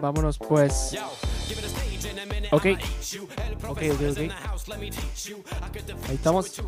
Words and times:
vámonos 0.00 0.38
pues. 0.38 0.96
Ok, 2.52 2.66
ok, 3.68 3.82
ok, 3.92 4.02
ok. 4.10 4.18
Ahí 6.08 6.14
estamos. 6.14 6.62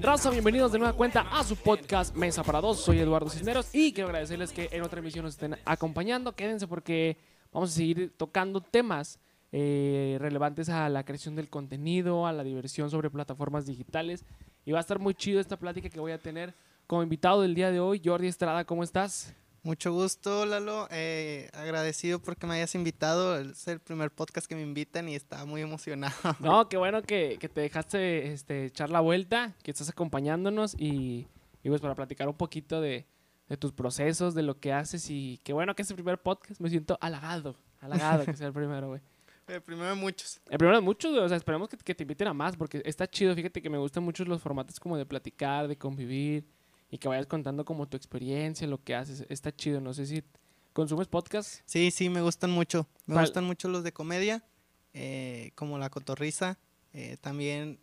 Raza, 0.00 0.30
bienvenidos 0.30 0.72
de 0.72 0.78
nueva 0.78 0.94
cuenta 0.94 1.20
a 1.30 1.44
su 1.44 1.56
podcast 1.56 2.14
Mesa 2.16 2.42
para 2.42 2.60
Dos. 2.60 2.80
Soy 2.80 2.98
Eduardo 2.98 3.30
Cisneros 3.30 3.68
y 3.72 3.92
quiero 3.92 4.08
agradecerles 4.08 4.52
que 4.52 4.68
en 4.72 4.82
otra 4.82 5.00
emisión 5.00 5.24
nos 5.24 5.34
estén 5.34 5.56
acompañando. 5.64 6.34
Quédense 6.34 6.66
porque 6.66 7.16
vamos 7.52 7.70
a 7.70 7.74
seguir 7.74 8.12
tocando 8.16 8.60
temas 8.60 9.18
eh, 9.52 10.16
relevantes 10.20 10.68
a 10.68 10.88
la 10.88 11.04
creación 11.04 11.36
del 11.36 11.48
contenido, 11.48 12.26
a 12.26 12.32
la 12.32 12.44
diversión 12.44 12.90
sobre 12.90 13.10
plataformas 13.10 13.66
digitales. 13.66 14.24
Y 14.64 14.72
va 14.72 14.78
a 14.78 14.80
estar 14.82 14.98
muy 14.98 15.14
chido 15.14 15.40
esta 15.40 15.58
plática 15.58 15.88
que 15.88 16.00
voy 16.00 16.12
a 16.12 16.18
tener 16.18 16.54
como 16.86 17.02
invitado 17.02 17.42
del 17.42 17.54
día 17.54 17.70
de 17.70 17.80
hoy. 17.80 18.00
Jordi 18.04 18.28
Estrada, 18.28 18.64
¿cómo 18.64 18.82
estás? 18.82 19.34
Mucho 19.62 19.92
gusto, 19.92 20.46
Lalo. 20.46 20.88
Eh, 20.90 21.50
agradecido 21.52 22.20
porque 22.20 22.46
me 22.46 22.54
hayas 22.54 22.74
invitado. 22.74 23.38
Es 23.38 23.66
el 23.68 23.80
primer 23.80 24.10
podcast 24.10 24.46
que 24.46 24.54
me 24.54 24.62
invitan 24.62 25.08
y 25.08 25.14
estaba 25.14 25.44
muy 25.44 25.60
emocionado. 25.60 26.14
No, 26.40 26.68
qué 26.68 26.76
bueno 26.76 27.02
que, 27.02 27.36
que 27.40 27.48
te 27.48 27.60
dejaste 27.60 28.32
este, 28.32 28.66
echar 28.66 28.90
la 28.90 29.00
vuelta, 29.00 29.54
que 29.62 29.70
estás 29.70 29.88
acompañándonos 29.88 30.74
y, 30.78 31.26
y 31.62 31.68
pues 31.68 31.80
para 31.80 31.94
platicar 31.94 32.28
un 32.28 32.36
poquito 32.36 32.80
de, 32.80 33.06
de 33.48 33.56
tus 33.56 33.72
procesos, 33.72 34.34
de 34.34 34.42
lo 34.42 34.58
que 34.60 34.72
haces 34.72 35.10
y 35.10 35.40
qué 35.42 35.52
bueno 35.52 35.74
que 35.74 35.82
es 35.82 35.90
el 35.90 35.96
primer 35.96 36.18
podcast. 36.18 36.60
Me 36.60 36.70
siento 36.70 36.96
halagado, 37.00 37.56
halagado 37.80 38.24
que 38.24 38.36
sea 38.36 38.46
el 38.48 38.52
primero, 38.52 38.88
güey. 38.88 39.00
El 39.48 39.62
primero 39.62 39.88
de 39.88 39.94
muchos. 39.94 40.42
El 40.50 40.58
primero 40.58 40.76
de 40.76 40.82
muchos, 40.82 41.10
güey. 41.10 41.24
O 41.24 41.28
sea, 41.28 41.38
esperemos 41.38 41.70
que, 41.70 41.78
que 41.78 41.94
te 41.94 42.04
inviten 42.04 42.28
a 42.28 42.34
más 42.34 42.54
porque 42.54 42.82
está 42.84 43.06
chido. 43.06 43.34
Fíjate 43.34 43.62
que 43.62 43.70
me 43.70 43.78
gustan 43.78 44.04
mucho 44.04 44.22
los 44.26 44.42
formatos 44.42 44.78
como 44.78 44.98
de 44.98 45.06
platicar, 45.06 45.68
de 45.68 45.78
convivir 45.78 46.44
y 46.90 46.98
que 46.98 47.08
vayas 47.08 47.26
contando 47.26 47.64
como 47.64 47.88
tu 47.88 47.96
experiencia, 47.96 48.66
lo 48.66 48.82
que 48.82 48.94
haces. 48.94 49.24
Está 49.28 49.54
chido. 49.54 49.80
No 49.80 49.94
sé 49.94 50.06
si 50.06 50.22
consumes 50.72 51.08
podcast. 51.08 51.60
Sí, 51.66 51.90
sí, 51.90 52.08
me 52.08 52.20
gustan 52.22 52.50
mucho. 52.50 52.86
Me 53.06 53.20
gustan 53.20 53.44
mucho 53.44 53.68
los 53.68 53.84
de 53.84 53.92
comedia, 53.92 54.44
eh, 54.94 55.52
como 55.54 55.78
La 55.78 55.90
Cotorriza. 55.90 56.58
eh, 56.92 57.16
también 57.20 57.78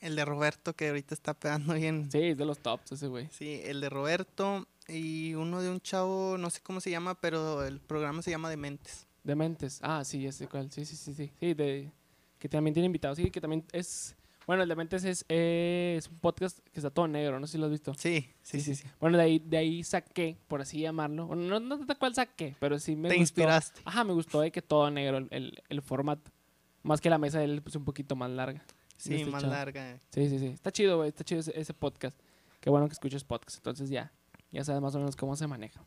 el 0.00 0.14
de 0.14 0.24
Roberto, 0.24 0.74
que 0.74 0.88
ahorita 0.88 1.14
está 1.14 1.34
pegando 1.34 1.74
bien. 1.74 2.10
Sí, 2.10 2.18
es 2.18 2.36
de 2.38 2.44
los 2.44 2.60
tops 2.60 2.92
ese, 2.92 3.08
güey. 3.08 3.28
Sí, 3.32 3.60
el 3.64 3.80
de 3.80 3.88
Roberto 3.88 4.66
y 4.86 5.34
uno 5.34 5.60
de 5.60 5.70
un 5.70 5.80
chavo, 5.80 6.38
no 6.38 6.50
sé 6.50 6.60
cómo 6.62 6.80
se 6.80 6.90
llama, 6.90 7.20
pero 7.20 7.64
el 7.64 7.80
programa 7.80 8.22
se 8.22 8.30
llama 8.30 8.48
Dementes. 8.48 9.06
Dementes. 9.24 9.80
Ah, 9.82 10.04
sí, 10.04 10.22
ya 10.22 10.32
sé 10.32 10.46
cuál. 10.46 10.70
Sí, 10.70 10.84
sí, 10.84 10.96
sí, 10.96 11.14
sí. 11.14 11.32
Sí, 11.40 11.54
de, 11.54 11.90
que 12.38 12.48
también 12.48 12.74
tiene 12.74 12.86
invitados. 12.86 13.18
Sí, 13.18 13.30
que 13.30 13.40
también 13.40 13.64
es... 13.72 14.14
Bueno, 14.48 14.62
el 14.62 14.68
Dementes 14.70 15.04
es, 15.04 15.26
es 15.28 16.08
un 16.08 16.18
podcast 16.20 16.58
que 16.72 16.80
está 16.80 16.88
todo 16.88 17.06
negro. 17.06 17.38
No 17.38 17.46
sé 17.46 17.52
si 17.52 17.58
lo 17.58 17.66
has 17.66 17.70
visto. 17.70 17.92
Sí, 17.92 18.30
sí, 18.40 18.62
sí. 18.62 18.74
sí. 18.76 18.88
Bueno, 18.98 19.18
de 19.18 19.24
ahí, 19.24 19.38
de 19.40 19.58
ahí 19.58 19.84
saqué, 19.84 20.38
por 20.48 20.62
así 20.62 20.80
llamarlo. 20.80 21.26
Bueno, 21.26 21.42
no, 21.42 21.60
no 21.60 21.84
sé 21.84 21.94
cuál 21.96 22.14
saqué, 22.14 22.56
pero 22.58 22.78
sí 22.78 22.96
me 22.96 23.10
Te 23.10 23.16
gustó. 23.16 23.20
inspiraste. 23.20 23.82
Ajá, 23.84 24.04
me 24.04 24.14
gustó 24.14 24.40
de 24.40 24.50
que 24.50 24.62
todo 24.62 24.90
negro 24.90 25.18
el, 25.18 25.62
el, 25.68 25.82
formato. 25.82 26.30
Más 26.82 26.98
que 27.02 27.10
la 27.10 27.18
mesa 27.18 27.40
de 27.40 27.44
él, 27.44 27.60
pues 27.62 27.76
un 27.76 27.84
poquito 27.84 28.16
más 28.16 28.30
larga. 28.30 28.64
Sí, 28.96 29.16
Este 29.16 29.30
más 29.30 29.42
chavo. 29.42 29.52
larga. 29.52 29.90
eh. 29.92 30.00
Sí, 30.12 30.30
sí, 30.30 30.38
sí. 30.38 30.46
Está 30.46 30.72
chido, 30.72 30.96
güey. 30.96 31.10
Está 31.10 31.24
chido 31.24 31.40
ese, 31.40 31.52
ese 31.60 31.74
podcast. 31.74 32.18
Qué 32.60 32.70
bueno 32.70 32.86
que 32.88 32.94
escuches 32.94 33.24
podcast. 33.24 33.58
Entonces 33.58 33.90
ya, 33.90 34.10
ya 34.50 34.64
sabes 34.64 34.80
más 34.80 34.94
o 34.94 34.98
menos 34.98 35.14
cómo 35.14 35.36
se 35.36 35.46
maneja. 35.46 35.84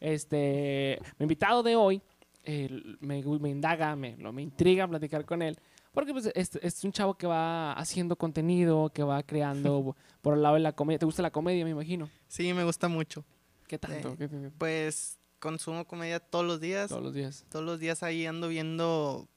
Este, 0.00 0.98
mi 1.20 1.24
invitado 1.24 1.62
de 1.62 1.76
hoy 1.76 2.02
eh, 2.42 2.68
me, 2.98 3.22
me 3.22 3.48
indaga, 3.50 3.94
me, 3.94 4.16
lo, 4.16 4.32
me 4.32 4.42
intriga 4.42 4.88
platicar 4.88 5.24
con 5.24 5.40
él. 5.42 5.56
Porque 5.92 6.12
pues, 6.12 6.30
es, 6.34 6.56
es 6.56 6.84
un 6.84 6.92
chavo 6.92 7.14
que 7.14 7.26
va 7.26 7.72
haciendo 7.74 8.16
contenido, 8.16 8.90
que 8.94 9.02
va 9.02 9.22
creando 9.22 9.94
por 10.22 10.34
el 10.34 10.42
lado 10.42 10.54
de 10.54 10.60
la 10.60 10.72
comedia. 10.72 10.98
¿Te 10.98 11.06
gusta 11.06 11.22
la 11.22 11.30
comedia, 11.30 11.64
me 11.64 11.70
imagino? 11.70 12.08
Sí, 12.28 12.52
me 12.54 12.64
gusta 12.64 12.88
mucho. 12.88 13.24
¿Qué 13.66 13.78
tanto? 13.78 14.12
Eh, 14.12 14.16
¿Qué- 14.18 14.28
qué- 14.28 14.40
qué- 14.40 14.50
Pues 14.58 15.18
consumo 15.38 15.86
comedia 15.86 16.20
todos 16.20 16.44
los 16.46 16.60
días. 16.60 16.88
Todos 16.88 17.02
los 17.02 17.14
días. 17.14 17.44
Todos 17.50 17.64
los 17.64 17.78
días 17.78 18.02
ahí 18.02 18.26
ando 18.26 18.48
viendo 18.48 19.28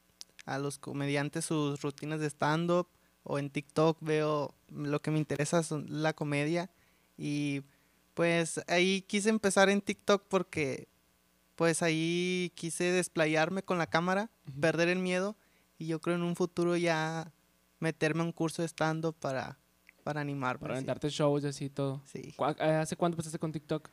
a 0.46 0.58
los 0.60 0.78
comediantes 0.78 1.46
sus 1.46 1.82
rutinas 1.82 2.20
de 2.20 2.28
stand-up 2.30 2.88
o 3.24 3.40
en 3.40 3.50
TikTok 3.50 3.98
veo 4.02 4.54
lo 4.70 5.02
que 5.02 5.10
me 5.12 5.18
interesa 5.18 5.64
son 5.64 5.86
la 5.90 6.14
comedia 6.14 6.70
y 7.18 7.64
pues 8.14 8.62
ahí 8.68 9.02
quise 9.02 9.30
empezar 9.30 9.70
en 9.70 9.82
TikTok 9.82 10.24
porque 10.28 10.88
pues 11.56 11.82
ahí 11.82 12.52
quise 12.54 12.84
desplayarme 12.92 13.64
con 13.64 13.80
la 13.80 13.88
cámara, 13.88 14.30
perder 14.62 14.90
el 14.90 15.00
miedo 15.00 15.36
y 15.78 15.88
yo 15.88 16.00
creo 16.00 16.16
en 16.16 16.24
un 16.24 16.36
futuro 16.36 16.76
ya 16.78 17.32
meterme 17.80 18.22
a 18.22 18.26
un 18.26 18.32
curso 18.32 18.62
de 18.62 18.68
stand-up 18.68 19.16
para, 19.20 19.58
para 20.04 20.22
animarme. 20.22 20.62
Para 20.62 20.74
sí. 20.76 20.78
aventarte 20.78 21.10
shows 21.10 21.44
y 21.44 21.48
así 21.48 21.70
todo. 21.70 22.02
Sí. 22.06 22.34
¿Cuá- 22.38 22.56
eh, 22.60 22.76
¿Hace 22.76 22.96
cuánto 22.96 23.16
empezaste 23.16 23.40
con 23.40 23.52
TikTok? 23.52 23.90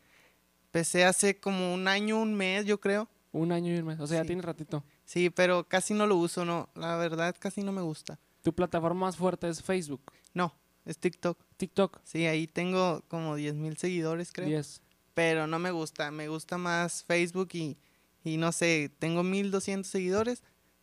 Empecé 0.66 1.04
hace 1.04 1.38
como 1.38 1.74
un 1.74 1.86
año, 1.88 2.20
un 2.20 2.34
mes 2.34 2.64
yo 2.64 2.80
creo. 2.80 3.08
Un 3.32 3.52
año 3.52 3.74
y 3.74 3.78
un 3.78 3.86
mes. 3.86 4.00
O 4.00 4.06
sea, 4.06 4.18
ya 4.18 4.22
Sí. 4.22 4.28
tienes 4.28 4.44
ratito. 4.44 4.84
Sí, 5.04 5.30
pero 5.30 5.64
casi 5.68 5.94
no 5.94 6.06
lo 6.06 6.16
uso, 6.16 6.44
no. 6.44 6.68
La 6.74 6.96
verdad 6.96 7.34
casi 7.38 7.62
no 7.62 7.72
me 7.72 7.82
gusta. 7.82 8.18
Tu 8.42 8.54
plataforma 8.54 9.06
más 9.06 9.16
fuerte 9.16 9.48
es 9.48 9.62
Facebook. 9.62 10.12
No, 10.34 10.54
es 10.84 10.98
TikTok. 10.98 11.38
TikTok. 11.56 12.00
Sí, 12.04 12.26
ahí 12.26 12.46
tengo 12.46 13.02
como 13.08 13.36
10 13.36 13.54
mil 13.54 13.76
seguidores, 13.76 14.32
creo. 14.32 14.48
10. 14.48 14.82
Pero 15.14 15.46
no 15.46 15.58
me 15.58 15.70
gusta. 15.70 16.10
Me 16.10 16.28
gusta 16.28 16.56
más 16.58 17.04
Facebook 17.04 17.48
y, 17.52 17.78
y 18.24 18.36
no 18.38 18.52
sé, 18.52 18.90
tengo 18.98 19.22
1200 19.22 19.90
seguidores, 19.90 20.42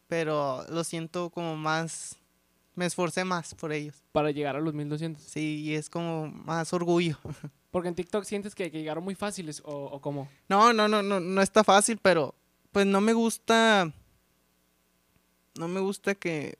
pero 0.09 0.65
lo 0.69 0.83
siento 0.83 1.29
como 1.29 1.55
más. 1.55 2.17
Me 2.75 2.85
esforcé 2.85 3.23
más 3.23 3.55
por 3.55 3.71
ellos. 3.71 4.03
Para 4.11 4.31
llegar 4.31 4.55
a 4.55 4.59
los 4.59 4.73
1200. 4.73 5.23
Sí, 5.23 5.61
y 5.61 5.75
es 5.75 5.89
como 5.89 6.27
más 6.27 6.73
orgullo. 6.73 7.17
Porque 7.71 7.89
en 7.89 7.95
TikTok 7.95 8.23
sientes 8.23 8.55
que, 8.55 8.71
que 8.71 8.79
llegaron 8.79 9.03
muy 9.03 9.15
fáciles 9.15 9.61
o, 9.63 9.85
o 9.85 10.01
cómo. 10.01 10.27
No, 10.49 10.73
no, 10.73 10.87
no, 10.87 11.03
no, 11.03 11.19
no 11.19 11.41
está 11.41 11.63
fácil, 11.63 11.99
pero 12.01 12.33
pues 12.71 12.85
no 12.85 12.99
me 12.99 13.13
gusta. 13.13 13.93
No 15.55 15.67
me 15.67 15.79
gusta 15.79 16.15
que. 16.15 16.57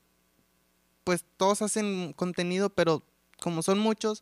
Pues 1.04 1.26
todos 1.38 1.64
hacen 1.64 2.14
contenido, 2.14 2.70
pero 2.70 3.02
como 3.42 3.64
son 3.64 3.80
muchos, 3.80 4.22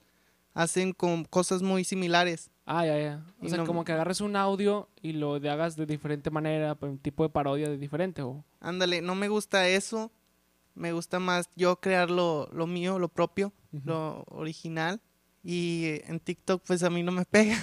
hacen 0.58 0.92
como 0.94 1.26
cosas 1.26 1.62
muy 1.62 1.84
similares. 1.84 2.50
Ah, 2.66 2.86
ya, 2.86 2.98
ya. 3.00 3.24
O 3.42 3.46
Y 3.46 3.50
sea, 3.50 3.60
no- 3.60 3.66
como 3.66 3.86
que 3.86 3.92
agarres 3.94 4.22
un 4.22 4.36
audio 4.36 4.90
y 5.02 5.14
lo 5.14 5.40
de 5.40 5.50
hagas 5.50 5.76
de 5.76 5.86
diferente 5.86 6.30
manera, 6.32 6.76
un 6.82 6.98
tipo 6.98 7.24
de 7.24 7.30
parodia 7.30 7.70
de 7.70 7.78
diferente. 7.78 8.22
O... 8.24 8.44
Ándale, 8.60 9.02
no 9.02 9.16
me 9.16 9.30
gusta 9.30 9.68
eso. 9.70 10.12
Me 10.76 10.92
gusta 10.92 11.20
más 11.20 11.50
yo 11.56 11.80
crear 11.80 12.10
lo, 12.12 12.50
lo 12.52 12.68
mío, 12.68 13.00
lo 13.00 13.08
propio, 13.10 13.52
lo 13.86 14.24
original. 14.30 15.00
Y 15.44 16.02
en 16.08 16.20
TikTok, 16.20 16.62
pues 16.66 16.84
a 16.84 16.90
mí 16.90 17.04
no 17.04 17.12
me 17.12 17.26
pega 17.32 17.58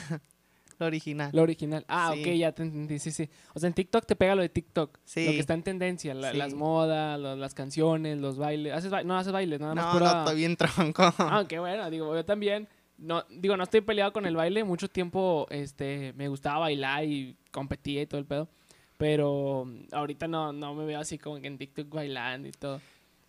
lo 0.79 0.87
original. 0.87 1.31
Lo 1.33 1.43
original. 1.43 1.85
Ah, 1.87 2.13
Sí. 2.15 2.21
ok, 2.23 2.27
ya 2.37 2.53
te 2.53 2.63
entendí. 2.65 2.99
Sí, 2.99 3.13
sí. 3.13 3.29
O 3.55 3.61
sea, 3.61 3.67
en 3.69 3.75
TikTok 3.75 4.07
te 4.07 4.17
pega 4.17 4.35
lo 4.35 4.43
de 4.43 4.49
TikTok. 4.49 4.99
Sí. 5.05 5.27
Lo 5.27 5.33
que 5.33 5.39
está 5.41 5.55
en 5.55 5.63
tendencia. 5.63 6.15
la- 6.15 6.33
Sí. 6.33 6.39
Las 6.39 6.55
modas, 6.55 7.21
lo- 7.21 7.37
las 7.37 7.55
canciones, 7.55 8.19
los 8.19 8.37
bailes. 8.39 8.73
¿Haces 8.73 8.91
ba- 8.91 9.05
no 9.05 9.17
haces 9.17 9.33
bailes, 9.33 9.61
nada 9.61 9.75
más 9.75 9.85
no, 9.87 9.93
pura... 9.93 10.13
no, 10.13 10.19
estoy 10.21 10.37
bien 10.37 10.57
tronco. 10.57 11.03
Ah, 11.19 11.45
bueno, 11.59 11.91
digo, 11.91 12.15
yo 12.15 12.25
también. 12.25 12.67
No, 13.05 13.25
digo, 13.29 13.57
no 13.57 13.65
estoy 13.65 13.81
peleado 13.83 14.13
con 14.13 14.25
el 14.27 14.35
baile. 14.37 14.65
Mucho 14.65 14.89
tiempo 14.89 15.47
este, 15.51 16.13
me 16.17 16.29
gustaba 16.29 16.61
bailar 16.61 17.05
y 17.05 17.37
competía 17.51 18.03
y 18.03 18.07
todo 18.07 18.19
el 18.21 18.27
pedo. 18.27 18.49
Pero 18.97 19.69
ahorita 19.93 20.29
no, 20.29 20.53
no 20.53 20.75
me 20.75 20.85
veo 20.87 21.01
así 21.01 21.19
como 21.19 21.41
que 21.41 21.47
en 21.49 21.59
TikTok 21.59 21.89
bailando 21.91 22.49
y 22.49 22.53
todo. 22.53 22.81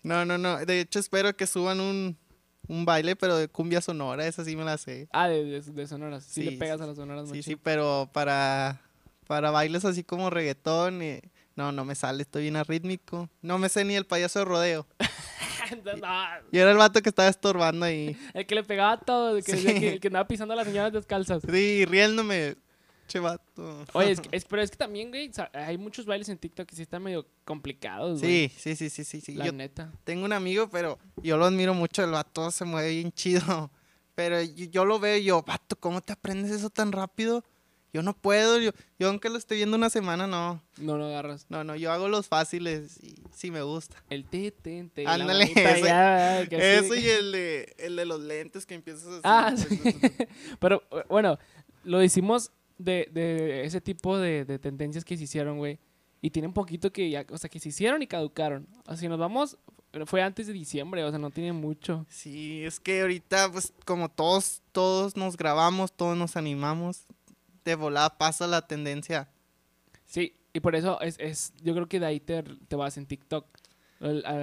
No, 0.04 0.24
no, 0.24 0.38
no. 0.38 0.64
De 0.66 0.80
hecho, 0.82 1.00
espero 1.00 1.36
que 1.36 1.48
suban 1.48 1.80
un, 1.80 2.16
un 2.68 2.86
baile, 2.86 3.16
pero 3.16 3.36
de 3.38 3.48
cumbia 3.48 3.82
sonora. 3.82 4.26
Esa 4.28 4.46
sí 4.46 4.56
me 4.56 4.64
la 4.64 4.78
sé. 4.78 5.08
Ah, 5.12 5.28
de, 5.28 5.44
de, 5.44 5.62
de 5.62 5.88
sonoras. 5.88 6.24
Sí, 6.24 6.44
Sí, 6.44 6.50
le 6.52 6.58
pegas 6.58 6.78
sí, 6.78 6.84
a 6.84 6.88
las 6.88 6.96
sonoras, 6.96 7.24
Sí, 7.26 7.30
machín. 7.30 7.44
sí, 7.44 7.56
pero 7.62 8.10
para, 8.14 8.80
para 9.28 9.52
bailes 9.52 9.84
así 9.86 10.04
como 10.04 10.30
reggaetón. 10.30 11.02
y- 11.02 11.20
no, 11.56 11.72
no 11.72 11.86
me 11.86 11.96
sale. 11.96 12.24
Estoy 12.24 12.44
bien 12.44 12.56
arrítmico. 12.56 13.30
No 13.42 13.58
me 13.58 13.70
sé 13.70 13.84
ni 13.86 13.96
el 13.96 14.06
payaso 14.06 14.40
de 14.40 14.46
rodeo. 14.46 14.88
Entonces, 15.72 16.02
no, 16.02 16.24
Yo 16.52 16.62
era 16.62 16.72
el 16.72 16.78
vato 16.78 17.02
que 17.02 17.10
estaba 17.10 17.28
estorbando 17.30 17.86
ahí. 17.86 18.16
el 18.34 18.46
que 18.46 18.56
le 18.56 18.64
pegaba 18.64 19.00
todo, 19.00 19.38
el 19.38 19.44
que, 19.44 19.54
decía 19.54 19.72
Sí. 19.74 19.80
que, 19.80 19.94
el 19.94 20.00
que 20.00 20.08
andaba 20.08 20.28
pisando 20.28 20.54
a 20.54 20.58
las 20.58 20.68
señoras 20.68 20.94
descalzas. 20.94 21.42
Sí, 21.50 21.86
riéndome. 21.86 22.56
Che 23.08 23.20
vato. 23.20 23.86
Oye, 23.94 24.12
es, 24.12 24.20
que- 24.22 24.30
es- 24.36 24.46
pero 24.46 24.62
es 24.62 24.72
que 24.72 24.78
también, 24.78 25.10
güey, 25.10 25.32
hay 25.54 25.78
muchos 25.78 26.06
bailes 26.06 26.28
en 26.30 26.38
TikTok 26.38 26.68
que 26.68 26.76
sí 26.76 26.82
están 26.84 27.02
medio 27.04 27.28
complicados, 27.46 28.20
güey. 28.20 28.50
Sí, 28.50 28.56
sí, 28.58 28.76
sí, 28.76 28.90
sí, 28.90 29.04
sí. 29.04 29.22
sí. 29.22 29.36
La 29.36 29.46
Yo 29.46 29.52
neta. 29.52 29.92
tengo 30.04 30.26
un 30.26 30.34
amigo, 30.34 30.70
pero 30.70 30.98
yo 31.18 31.38
lo 31.38 31.46
admiro 31.46 31.74
mucho. 31.74 32.04
El 32.04 32.12
vato 32.12 32.50
se 32.52 32.66
mueve 32.66 32.90
bien 32.90 33.12
chido. 33.12 33.72
Pero 34.16 34.42
yo, 34.42 34.66
yo 34.68 34.86
lo 34.86 34.98
veo 34.98 35.18
y 35.18 35.26
yo, 35.26 35.42
vato, 35.44 35.76
¿cómo 35.76 36.00
te 36.00 36.14
aprendes 36.14 36.50
eso 36.50 36.70
tan 36.70 36.94
rápido? 36.94 37.44
Yo 37.96 38.02
no 38.04 38.14
puedo. 38.14 38.60
Yo, 38.60 38.72
yo 39.00 39.08
aunque 39.08 39.30
lo 39.30 39.38
esté 39.38 39.56
viendo 39.56 39.78
una 39.78 39.90
semana, 39.90 40.28
no. 40.28 40.62
No 40.78 40.98
lo 40.98 41.06
agarras. 41.06 41.46
No, 41.48 41.64
no, 41.64 41.78
yo 41.78 41.94
hago 41.94 42.10
los 42.10 42.28
fáciles 42.28 43.02
y 43.02 43.16
sí 43.34 43.52
me 43.52 43.62
gusta. 43.62 44.04
El 44.10 44.26
te, 44.26 44.52
te, 44.52 44.84
te. 44.94 45.08
Ándale, 45.08 45.46
ese- 45.46 45.82
ya, 45.82 46.42
Eso 46.42 46.94
y 46.94 47.08
el 47.08 47.32
de, 47.32 47.74
el 47.78 47.96
de 47.96 48.04
los 48.04 48.20
lentes 48.20 48.66
que 48.66 48.74
empiezas 48.76 49.06
así. 49.08 49.22
Ah, 49.24 49.54
sí. 49.56 49.80
Pero 50.60 50.84
eh, 50.92 51.04
bueno, 51.08 51.40
lo 51.86 52.04
hicimos 52.04 52.52
de, 52.78 53.08
de 53.14 53.64
ese 53.64 53.80
tipo 53.80 54.18
de, 54.18 54.44
de 54.44 54.60
tendencias 54.60 55.06
que 55.06 55.16
se 55.16 55.24
hicieron, 55.24 55.58
güey. 55.58 55.80
Y 56.22 56.32
tienen 56.32 56.52
poquito 56.52 56.92
que 56.92 57.10
ya, 57.10 57.26
o 57.32 57.38
sea, 57.38 57.50
que 57.50 57.62
se 57.62 57.70
hicieron 57.70 58.02
y 58.02 58.08
caducaron. 58.08 58.68
Así 58.88 59.08
nos 59.08 59.20
vamos, 59.20 59.58
fue 60.06 60.22
antes 60.22 60.48
de 60.48 60.54
diciembre, 60.54 61.02
o 61.06 61.10
sea, 61.12 61.20
no 61.20 61.30
tiene 61.30 61.54
mucho. 61.54 62.06
Sí, 62.10 62.62
es 62.66 62.82
que 62.82 63.00
ahorita, 63.02 63.52
pues, 63.54 63.72
como 63.86 64.10
todos, 64.10 64.62
todos 64.74 65.16
nos 65.16 65.38
grabamos, 65.38 65.94
todos 65.94 66.18
nos 66.18 66.36
animamos, 66.36 67.06
de 67.66 67.76
volada 67.76 68.18
pasa 68.18 68.48
la 68.48 68.66
tendencia. 68.66 69.30
Sí, 70.06 70.36
Y 70.54 70.60
por 70.60 70.76
eso 70.76 71.02
es, 71.02 71.18
es 71.20 71.54
yo 71.62 71.74
creo 71.74 71.88
que 71.88 72.00
de 72.00 72.06
ahí 72.06 72.20
te, 72.20 72.44
te 72.44 72.76
vas 72.76 72.98
en 72.98 73.06
TikTok. 73.06 73.46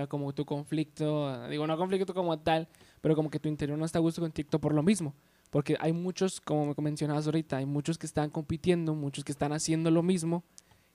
Como 0.08 0.34
tu 0.34 0.44
conflicto, 0.44 1.48
digo, 1.48 1.66
no 1.66 1.76
conflicto 1.76 2.14
como 2.14 2.38
tal, 2.38 2.69
pero 3.00 3.14
como 3.14 3.30
que 3.30 3.38
tu 3.38 3.48
interior 3.48 3.78
no 3.78 3.84
está 3.84 3.98
a 3.98 4.02
gusto 4.02 4.20
con 4.20 4.32
TikTok 4.32 4.60
por 4.60 4.74
lo 4.74 4.82
mismo. 4.82 5.14
Porque 5.50 5.76
hay 5.78 5.92
muchos, 5.92 6.40
como 6.40 6.66
me 6.66 6.74
mencionabas 6.78 7.26
ahorita, 7.26 7.58
hay 7.58 7.66
muchos 7.66 7.98
que 7.98 8.06
están 8.06 8.30
compitiendo, 8.30 8.94
muchos 8.94 9.22
que 9.22 9.32
están 9.32 9.52
haciendo 9.52 9.90
lo 9.90 10.02
mismo 10.02 10.42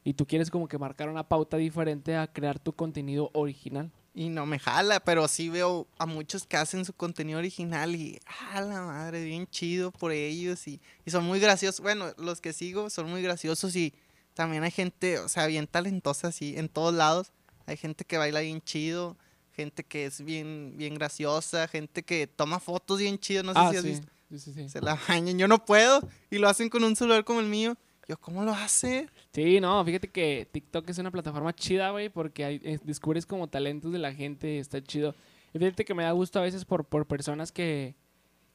y 0.03 0.13
tú 0.13 0.25
quieres 0.25 0.49
como 0.49 0.67
que 0.67 0.77
marcar 0.77 1.09
una 1.09 1.27
pauta 1.27 1.57
diferente 1.57 2.15
a 2.15 2.27
crear 2.27 2.59
tu 2.59 2.73
contenido 2.73 3.29
original. 3.33 3.91
Y 4.17 4.29
no 4.29 4.47
me 4.47 4.57
jala, 4.57 4.99
pero 4.99 5.27
sí 5.27 5.47
veo 5.47 5.87
a 5.99 6.07
muchos 6.07 6.47
que 6.47 6.57
hacen 6.57 6.83
su 6.85 6.93
contenido 6.93 7.37
original 7.37 7.95
y, 7.95 8.19
ah, 8.25 8.61
la 8.61 8.81
madre, 8.81 9.23
bien 9.23 9.45
chido 9.45 9.91
por 9.91 10.11
ellos 10.11 10.67
y, 10.67 10.81
y 11.05 11.11
son 11.11 11.23
muy 11.23 11.39
graciosos. 11.39 11.81
Bueno, 11.81 12.11
los 12.17 12.41
que 12.41 12.51
sigo 12.51 12.89
son 12.89 13.11
muy 13.11 13.21
graciosos 13.21 13.75
y 13.75 13.93
también 14.33 14.63
hay 14.63 14.71
gente, 14.71 15.19
o 15.19 15.29
sea, 15.29 15.45
bien 15.45 15.67
talentosa 15.67 16.29
así 16.29 16.55
en 16.57 16.67
todos 16.67 16.95
lados. 16.95 17.31
Hay 17.67 17.77
gente 17.77 18.05
que 18.05 18.17
baila 18.17 18.39
bien 18.39 18.59
chido, 18.59 19.17
gente 19.55 19.83
que 19.83 20.07
es 20.07 20.25
bien, 20.25 20.73
bien 20.77 20.95
graciosa, 20.95 21.67
gente 21.67 22.01
que 22.01 22.25
toma 22.25 22.59
fotos 22.59 22.97
bien 22.97 23.19
chido, 23.19 23.43
no 23.43 23.53
sé 23.53 23.59
ah, 23.59 23.69
si 23.69 23.77
has 23.77 23.83
sí. 23.83 23.89
visto. 23.89 24.07
sí, 24.31 24.39
sí, 24.39 24.51
sí. 24.51 24.67
Se 24.67 24.81
la 24.81 24.99
bañan, 25.07 25.37
yo 25.37 25.47
no 25.47 25.63
puedo 25.63 26.01
y 26.31 26.39
lo 26.39 26.49
hacen 26.49 26.69
con 26.69 26.83
un 26.83 26.95
celular 26.95 27.23
como 27.23 27.39
el 27.39 27.45
mío. 27.45 27.77
Yo, 28.07 28.17
¿cómo 28.17 28.43
lo 28.43 28.51
hace? 28.53 29.09
Sí, 29.33 29.59
no, 29.59 29.83
fíjate 29.83 30.07
que 30.09 30.47
TikTok 30.51 30.89
es 30.89 30.97
una 30.97 31.11
plataforma 31.11 31.53
chida, 31.53 31.91
güey, 31.91 32.07
porque 32.09 32.45
hay- 32.45 32.59
descubres 32.83 33.25
como 33.25 33.47
talentos 33.49 33.91
de 33.91 33.99
la 33.99 34.13
gente, 34.13 34.59
está 34.59 34.81
chido. 34.81 35.13
Y 35.53 35.59
fíjate 35.59 35.83
que 35.83 35.93
me 35.93 36.03
da 36.03 36.11
gusto 36.11 36.39
a 36.39 36.41
veces 36.43 36.63
por, 36.63 36.85
por 36.85 37.05
personas 37.05 37.51
que, 37.51 37.95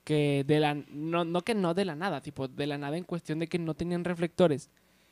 que 0.04 0.44
de 0.46 0.58
la, 0.58 0.74
no, 0.74 1.24
no 1.24 1.42
que 1.42 1.54
no 1.54 1.74
de 1.74 1.84
la 1.84 1.94
nada, 1.94 2.22
tipo, 2.22 2.48
de 2.48 2.66
la 2.66 2.78
nada 2.78 2.96
en 2.96 3.04
cuestión 3.04 3.38
de 3.40 3.46
que 3.46 3.58
no 3.58 3.74
tenían 3.74 4.04
reflectores 4.04 4.70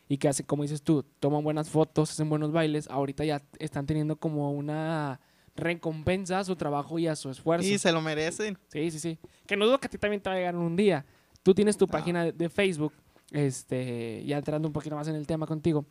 y 0.08 0.16
que 0.16 0.28
hacen, 0.28 0.46
como 0.46 0.62
dices 0.62 0.82
tú, 0.82 1.04
toman 1.20 1.44
buenas 1.44 1.68
fotos, 1.68 2.10
hacen 2.10 2.28
buenos 2.30 2.50
bailes, 2.50 2.88
ahorita 2.88 3.24
ya 3.24 3.42
están 3.58 3.84
teniendo 3.86 4.16
como 4.16 4.52
una 4.52 5.20
recompensa 5.54 6.38
a 6.38 6.44
su 6.44 6.56
trabajo 6.56 6.98
y 6.98 7.06
a 7.06 7.14
su 7.14 7.28
esfuerzo. 7.30 7.68
Y 7.68 7.76
se 7.78 7.92
lo 7.92 8.00
merecen. 8.00 8.56
Sí, 8.68 8.90
sí, 8.90 8.98
sí. 8.98 9.18
Que 9.46 9.56
no 9.56 9.66
dudo 9.66 9.78
que 9.78 9.86
a 9.86 9.90
ti 9.90 9.98
también 9.98 10.22
te 10.22 10.30
va 10.30 10.34
a 10.36 10.38
llegar 10.38 10.56
un 10.56 10.74
día. 10.76 11.04
Tú 11.42 11.54
tienes 11.54 11.76
tu 11.76 11.86
página 11.86 12.32
de 12.32 12.48
Facebook, 12.48 12.92
este, 13.30 14.24
ya 14.24 14.38
entrando 14.38 14.68
un 14.68 14.72
poquito 14.72 14.96
más 14.96 15.08
en 15.08 15.14
el 15.16 15.26
tema 15.26 15.46
contigo. 15.46 15.84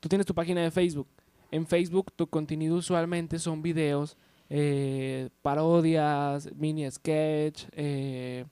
Tú 0.00 0.08
tienes 0.08 0.26
tu 0.26 0.34
página 0.34 0.62
de 0.62 0.70
Facebook. 0.70 1.08
En 1.50 1.66
Facebook 1.66 2.12
tu 2.16 2.26
contenido 2.26 2.76
usualmente 2.76 3.38
son 3.38 3.62
videos, 3.62 4.16
eh, 4.48 5.28
parodias, 5.42 6.50
mini 6.54 6.90
sketch, 6.90 7.64
eh, 7.72 8.44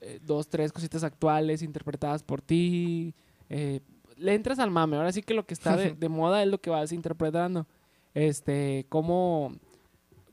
eh, 0.00 0.20
dos, 0.22 0.48
tres 0.48 0.72
cositas 0.72 1.02
actuales 1.04 1.62
interpretadas 1.62 2.22
por 2.22 2.40
ti. 2.42 3.14
eh, 3.48 3.80
le 4.16 4.34
entras 4.34 4.58
al 4.60 4.70
mame. 4.70 4.96
Ahora 4.96 5.10
sí 5.10 5.22
que 5.22 5.34
lo 5.34 5.46
que 5.46 5.54
está 5.54 5.76
de, 5.76 5.94
de 5.98 6.08
moda 6.08 6.42
es 6.42 6.48
lo 6.48 6.60
que 6.60 6.70
vas 6.70 6.92
interpretando. 6.92 7.66
Este, 8.14 8.86
cómo, 8.88 9.54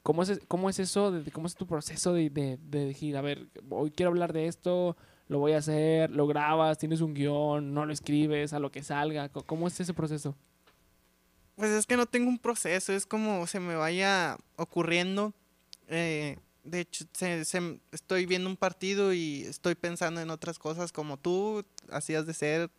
¿Cómo 0.03 0.21
es, 0.23 0.39
cómo 0.47 0.69
es 0.69 0.79
eso? 0.79 1.11
de- 1.11 1.31
¿Cómo 1.31 1.47
es 1.47 1.55
tu 1.55 1.65
proceso 1.65 2.13
de, 2.13 2.29
de, 2.29 2.57
de 2.61 2.85
decir, 2.85 3.15
a 3.17 3.21
ver, 3.21 3.47
hoy 3.69 3.89
quiero 3.91 4.09
hablar 4.11 4.33
de 4.33 4.47
esto, 4.47 4.95
lo 5.29 5.39
voy 5.39 5.53
a 5.53 5.59
hacer, 5.59 6.11
lo 6.11 6.27
grabas, 6.27 6.77
tienes 6.77 6.99
un 7.01 7.13
guion, 7.13 7.73
no 7.73 7.85
lo 7.85 7.93
escribes, 7.93 8.51
a 8.51 8.59
lo 8.59 8.71
que 8.71 8.83
salga? 8.83 9.29
¿Cómo 9.29 9.67
es 9.67 9.79
ese 9.79 9.93
proceso? 9.93 10.35
Pues 11.55 11.71
es 11.71 11.85
que 11.85 11.95
no 11.97 12.05
tengo 12.05 12.29
un 12.29 12.39
proceso, 12.39 12.91
es 12.93 13.05
como 13.05 13.45
se 13.47 13.59
me 13.59 13.75
vaya 13.75 14.37
ocurriendo. 14.57 15.33
Eh, 15.87 16.37
de 16.63 16.81
hecho, 16.81 17.05
se- 17.13 17.45
se- 17.45 17.79
estoy 17.91 18.25
viendo 18.25 18.49
un 18.49 18.57
partido 18.57 19.13
y 19.13 19.43
estoy 19.43 19.75
pensando 19.75 20.19
en 20.21 20.29
otras 20.29 20.57
cosas 20.59 20.91
como 20.91 21.17
tú 21.17 21.63
hacías 21.91 22.25
de 22.25 22.33
ser. 22.33 22.69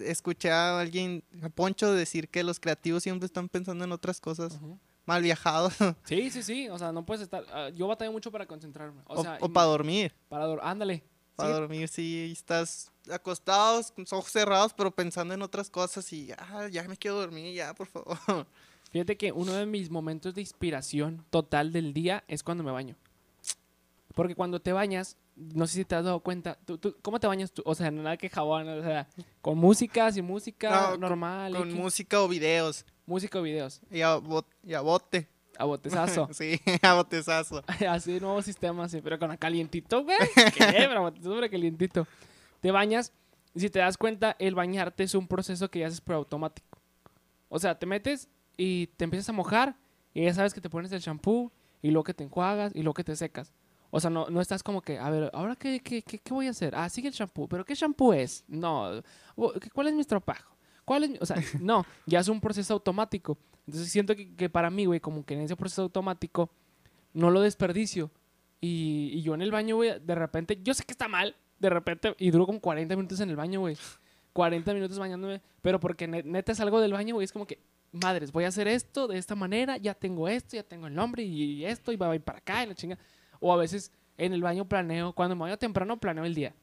Escuché 0.00 0.50
a 0.50 0.80
alguien, 0.80 1.22
a 1.42 1.48
Poncho, 1.48 1.92
decir 1.92 2.28
que 2.28 2.42
los 2.42 2.58
creativos 2.58 3.02
siempre 3.02 3.26
están 3.26 3.48
pensando 3.48 3.84
en 3.84 3.92
otras 3.92 4.20
cosas. 4.20 4.58
Mal 5.04 5.22
viajados. 5.22 5.74
Sí, 6.04 6.30
sí, 6.30 6.42
sí, 6.42 6.68
o 6.68 6.78
sea, 6.78 6.90
no 6.92 7.06
puedes 7.06 7.22
estar... 7.22 7.44
ah, 7.52 7.68
yo 7.68 7.86
batallo 7.86 8.10
mucho 8.10 8.32
para 8.32 8.46
concentrarme. 8.46 9.02
O, 9.06 9.20
O, 9.20 9.22
sea, 9.22 9.38
o 9.40 9.46
y- 9.46 9.48
para 9.50 9.66
dormir. 9.66 10.12
para 10.28 10.46
dor- 10.48 10.60
Ándale. 10.62 11.04
Para 11.36 11.54
Sí, 11.54 11.60
dormir, 11.60 11.88
sí, 11.88 12.30
estás 12.32 12.90
acostados, 13.10 13.92
con 13.92 14.02
los 14.02 14.12
ojos 14.12 14.32
cerrados, 14.32 14.72
pero 14.74 14.90
pensando 14.90 15.34
en 15.34 15.42
otras 15.42 15.68
cosas 15.70 16.10
y 16.12 16.30
ah, 16.38 16.66
ya 16.70 16.82
me 16.88 16.96
quiero 16.96 17.16
dormir, 17.20 17.54
ya, 17.54 17.74
por 17.74 17.86
favor. 17.86 18.16
Fíjate 18.90 19.16
que 19.16 19.30
uno 19.32 19.52
de 19.52 19.66
mis 19.66 19.90
momentos 19.90 20.34
de 20.34 20.40
inspiración 20.40 21.24
total 21.30 21.72
del 21.72 21.92
día 21.92 22.24
es 22.28 22.42
cuando 22.42 22.64
me 22.64 22.70
baño. 22.72 22.96
Porque 24.14 24.34
cuando 24.34 24.60
te 24.60 24.72
bañas, 24.72 25.16
no 25.36 25.66
sé 25.66 25.74
si 25.74 25.84
te 25.84 25.94
has 25.94 26.04
dado 26.04 26.20
cuenta, 26.20 26.56
¿tú, 26.64 26.78
tú- 26.78 26.96
cómo 27.02 27.20
te 27.20 27.26
bañas 27.26 27.52
tú? 27.52 27.62
O 27.66 27.74
sea, 27.74 27.90
nada 27.90 28.16
que 28.16 28.30
jabón, 28.30 28.66
o 28.68 28.82
sea, 28.82 29.06
con 29.42 29.58
música, 29.58 30.10
sin 30.10 30.24
música, 30.24 30.70
No, 30.70 30.96
normal, 30.96 31.52
Con 31.52 31.74
música 31.74 32.22
o 32.22 32.28
videos. 32.28 32.86
música 33.04 33.38
o 33.38 33.42
videos, 33.42 33.80
Y 33.90 34.00
a, 34.00 34.16
bot- 34.16 34.46
y 34.64 34.72
a 34.72 34.80
bote. 34.80 35.28
A 35.58 35.64
botezazo. 35.64 36.28
Sí, 36.32 36.60
a 36.82 36.94
botezazo. 36.94 37.62
Así, 37.88 38.20
nuevo 38.20 38.40
sistema, 38.42 38.88
sí, 38.88 39.00
pero 39.02 39.18
con 39.18 39.30
a 39.30 39.36
calientito, 39.36 40.04
güey. 40.04 40.16
¿Qué? 40.54 40.64
Pero 40.88 41.02
botezazo, 41.02 41.40
calientito. 41.50 42.06
Te 42.60 42.70
bañas, 42.70 43.12
y 43.54 43.60
si 43.60 43.70
te 43.70 43.78
das 43.78 43.96
cuenta, 43.96 44.36
el 44.38 44.54
bañarte 44.54 45.04
es 45.04 45.14
un 45.14 45.26
proceso 45.28 45.70
que 45.70 45.80
ya 45.80 45.86
haces 45.86 46.00
por 46.00 46.14
automático. 46.16 46.78
O 47.48 47.58
sea, 47.58 47.78
te 47.78 47.86
metes 47.86 48.28
y 48.56 48.88
te 48.96 49.04
empiezas 49.04 49.28
a 49.28 49.32
mojar, 49.32 49.76
y 50.14 50.24
ya 50.24 50.34
sabes 50.34 50.52
que 50.54 50.60
te 50.60 50.70
pones 50.70 50.90
el 50.92 51.00
shampoo, 51.00 51.52
y 51.82 51.90
luego 51.90 52.04
que 52.04 52.14
te 52.14 52.24
enjuagas, 52.24 52.72
y 52.74 52.82
luego 52.82 52.94
que 52.94 53.04
te 53.04 53.14
secas. 53.16 53.52
O 53.90 54.00
sea, 54.00 54.10
no, 54.10 54.26
no 54.28 54.40
estás 54.40 54.62
como 54.62 54.82
que, 54.82 54.98
a 54.98 55.08
ver, 55.10 55.30
¿ahora 55.32 55.54
qué, 55.54 55.80
qué, 55.80 56.02
qué, 56.02 56.18
qué 56.18 56.34
voy 56.34 56.48
a 56.48 56.50
hacer? 56.50 56.74
Ah, 56.74 56.88
sigue 56.88 57.08
el 57.08 57.14
shampoo. 57.14 57.46
¿Pero 57.48 57.64
qué 57.64 57.74
shampoo 57.74 58.12
es? 58.12 58.44
No. 58.48 59.00
O, 59.36 59.52
¿qué- 59.52 59.70
¿Cuál 59.70 59.86
es 59.88 59.94
mi 59.94 60.00
estropajo? 60.00 60.55
¿Cuál 60.86 61.04
es 61.04 61.10
mi-? 61.10 61.18
O 61.20 61.26
sea, 61.26 61.36
no, 61.60 61.84
ya 62.06 62.20
es 62.20 62.28
un 62.28 62.40
proceso 62.40 62.72
automático. 62.72 63.36
Entonces 63.66 63.92
siento 63.92 64.16
que, 64.16 64.34
que 64.34 64.48
para 64.48 64.70
mí, 64.70 64.86
güey, 64.86 65.00
como 65.00 65.26
que 65.26 65.34
en 65.34 65.40
ese 65.40 65.56
proceso 65.56 65.82
automático 65.82 66.48
no 67.12 67.30
lo 67.30 67.42
desperdicio. 67.42 68.10
Y, 68.60 69.10
y 69.12 69.22
yo 69.22 69.34
en 69.34 69.42
el 69.42 69.50
baño, 69.50 69.76
güey, 69.76 70.00
de 70.00 70.14
repente, 70.14 70.58
yo 70.62 70.72
sé 70.72 70.84
que 70.84 70.92
está 70.92 71.08
mal, 71.08 71.36
de 71.58 71.68
repente, 71.68 72.14
y 72.18 72.30
duro 72.30 72.46
como 72.46 72.60
40 72.60 72.96
minutos 72.96 73.20
en 73.20 73.28
el 73.28 73.36
baño, 73.36 73.60
güey. 73.60 73.76
40 74.32 74.74
minutos 74.74 74.98
bañándome, 74.98 75.40
pero 75.62 75.80
porque 75.80 76.06
ne- 76.06 76.22
neta 76.22 76.54
salgo 76.54 76.80
del 76.80 76.92
baño, 76.92 77.14
güey, 77.14 77.24
es 77.24 77.32
como 77.32 77.46
que, 77.46 77.58
madres, 77.92 78.32
voy 78.32 78.44
a 78.44 78.48
hacer 78.48 78.68
esto 78.68 79.08
de 79.08 79.16
esta 79.18 79.34
manera, 79.34 79.78
ya 79.78 79.94
tengo 79.94 80.28
esto, 80.28 80.56
ya 80.56 80.62
tengo 80.62 80.86
el 80.86 80.94
nombre 80.94 81.22
y, 81.22 81.64
esto, 81.64 81.90
y 81.90 81.96
va 81.96 82.10
a 82.10 82.14
ir 82.14 82.20
para 82.20 82.38
acá, 82.38 82.62
y 82.62 82.66
la 82.66 82.74
chinga. 82.74 82.98
O 83.40 83.52
a 83.52 83.56
veces 83.56 83.90
en 84.18 84.32
el 84.34 84.42
baño 84.42 84.68
planeo, 84.68 85.12
cuando 85.14 85.34
me 85.34 85.40
baño 85.42 85.56
temprano, 85.56 85.98
planeo 85.98 86.24
el 86.24 86.34
día. 86.34 86.54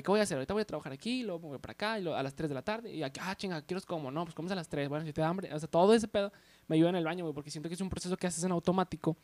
¿Qué 0.00 0.10
voy 0.10 0.20
a 0.20 0.22
hacer? 0.22 0.38
Ahorita 0.38 0.54
voy 0.54 0.62
a 0.62 0.64
trabajar 0.64 0.92
aquí, 0.92 1.22
luego 1.22 1.48
voy 1.48 1.58
para 1.58 1.72
acá, 1.72 1.98
y 1.98 2.02
luego 2.02 2.16
a 2.16 2.22
las 2.22 2.34
3 2.34 2.48
de 2.48 2.54
la 2.54 2.62
tarde, 2.62 2.94
y 2.94 3.02
aquí, 3.02 3.20
ah, 3.22 3.34
chinga, 3.34 3.60
quiero 3.62 3.82
como, 3.86 4.10
no, 4.10 4.24
pues 4.24 4.34
comes 4.34 4.50
a 4.52 4.54
las 4.54 4.68
3, 4.68 4.88
bueno, 4.88 5.04
si 5.04 5.12
te 5.12 5.20
da 5.20 5.28
hambre, 5.28 5.52
o 5.52 5.58
sea, 5.58 5.68
todo 5.68 5.92
ese 5.92 6.08
pedo 6.08 6.32
me 6.68 6.76
ayuda 6.76 6.90
en 6.90 6.96
el 6.96 7.04
baño, 7.04 7.24
güey, 7.24 7.34
porque 7.34 7.50
siento 7.50 7.68
que 7.68 7.74
es 7.74 7.80
un 7.80 7.90
proceso 7.90 8.16
que 8.16 8.26
haces 8.26 8.42
en 8.44 8.52
automático 8.52 9.16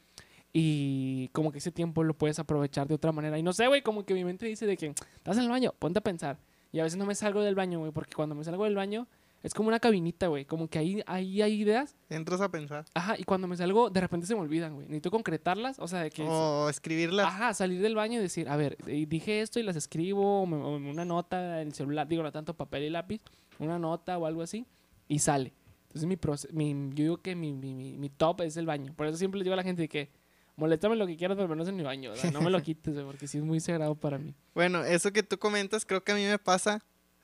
y 0.53 1.29
como 1.29 1.53
que 1.53 1.59
ese 1.59 1.71
tiempo 1.71 2.03
lo 2.05 2.15
puedes 2.15 2.39
aprovechar 2.39 2.89
de 2.89 2.95
otra 2.95 3.13
manera. 3.13 3.39
Y 3.39 3.43
no 3.43 3.53
sé, 3.53 3.67
güey, 3.67 3.83
como 3.83 4.05
que 4.05 4.15
mi 4.15 4.25
mente 4.25 4.47
dice 4.47 4.67
de 4.67 4.77
que 4.77 4.95
estás 5.17 5.37
en 5.37 5.45
el 5.45 5.51
baño, 5.51 5.75
ponte 5.79 5.99
a 5.99 6.03
pensar. 6.03 6.39
Y 6.73 6.81
a 6.81 6.85
veces 6.85 6.99
no 6.99 7.07
me 7.07 7.15
salgo 7.15 7.43
del 7.43 7.55
baño, 7.55 7.79
güey, 7.79 7.93
porque 7.93 8.15
cuando 8.15 8.35
me 8.35 8.45
salgo 8.45 8.65
del 8.65 8.75
baño 8.75 9.07
es 9.43 9.55
como 9.55 9.69
una 9.69 9.79
cabinita, 9.79 10.27
güey, 10.27 10.45
como 10.45 10.69
que 10.69 10.79
ahí, 10.79 11.03
ahí 11.07 11.43
hay 11.43 11.61
ideas. 11.63 11.97
Entras 12.11 12.41
a 12.41 12.51
pensar. 12.51 12.85
Ajá, 12.95 13.15
y 13.19 13.25
cuando 13.25 13.47
me 13.47 13.57
salgo, 13.57 13.89
de 13.91 14.01
repente 14.01 14.27
se 14.27 14.35
me 14.35 14.41
olvidan, 14.41 14.75
güey. 14.75 14.87
Necesito 14.87 15.11
concretarlas, 15.13 15.79
o 15.79 15.87
sea, 15.87 16.01
de 16.01 16.11
que... 16.11 16.25
O 16.29 16.69
escribirlas. 16.69 17.27
Ajá, 17.27 17.55
salir 17.55 17.81
del 17.81 17.95
baño 17.95 18.19
y 18.19 18.23
decir, 18.23 18.49
a 18.49 18.57
ver, 18.57 18.77
eh, 18.87 19.07
dije 19.09 19.41
esto 19.41 19.61
y 19.61 19.63
las 19.63 19.77
escribo, 19.77 20.43
o 20.43 20.47
me- 20.47 20.57
o 20.57 20.77
una 20.77 21.05
nota 21.05 21.61
en 21.63 21.69
el 21.69 21.75
celular, 21.75 22.09
digo, 22.09 22.23
no 22.23 22.33
tanto 22.33 22.55
papel 22.55 22.83
y 22.85 22.91
lápiz, 22.91 23.21
una 23.61 23.79
nota 23.79 24.19
o 24.19 24.27
algo 24.27 24.43
así, 24.43 24.67
y 25.07 25.21
sale. 25.21 25.55
Entonces, 25.89 26.07
mi, 26.09 26.17
proce- 26.17 26.51
mi 26.53 26.73
yo 26.95 27.03
digo 27.05 27.17
que 27.23 27.35
mi, 27.37 27.53
mi, 27.55 27.97
mi, 27.97 28.11
top 28.11 28.41
es 28.43 28.57
el 28.57 28.67
baño. 28.67 28.93
Por 28.95 29.07
eso 29.07 29.17
siempre 29.17 29.39
le 29.39 29.45
digo 29.45 29.55
a 29.55 29.57
la 29.57 29.63
gente 29.63 29.83
de 29.83 29.89
que, 29.89 30.11
moléstame 30.57 30.97
lo 30.97 31.07
que 31.07 31.17
quieras, 31.17 31.37
pero 31.39 31.55
no 31.55 31.63
es 31.63 31.69
en 31.69 31.77
mi 31.77 31.85
baño, 31.85 32.11
no 32.33 32.41
me 32.41 32.51
lo 32.51 32.61
quites, 32.63 32.93
güey, 32.95 33.07
porque 33.07 33.29
sí 33.29 33.39
es 33.39 33.45
muy 33.45 33.61
sagrado 33.61 33.95
para 33.95 34.19
mí. 34.19 34.35
Bueno, 34.55 34.85
eso 34.85 35.13
que 35.13 35.23
tú 35.23 35.39
comentas, 35.39 35.87
creo 35.87 36.03
que 36.03 36.11
a 36.13 36.15
mí 36.17 36.25
me 36.25 36.39
pasa. 36.39 36.81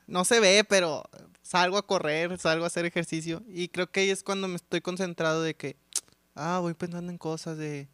No 0.07 0.25
se 0.25 0.39
ve, 0.39 0.63
pero 0.67 1.03
salgo 1.41 1.77
a 1.77 1.85
correr, 1.85 2.37
salgo 2.37 2.63
a 2.63 2.67
hacer 2.67 2.85
ejercicio. 2.85 3.43
Y 3.47 3.69
creo 3.69 3.91
que 3.91 4.01
ahí 4.01 4.09
es 4.09 4.23
cuando 4.23 4.47
me 4.47 4.55
estoy 4.55 4.81
concentrado 4.81 5.41
de 5.41 5.55
que, 5.55 5.77
ah, 6.35 6.59
voy 6.61 6.73
pensando 6.73 7.11
en 7.11 7.17
cosas 7.17 7.57
de, 7.57 7.87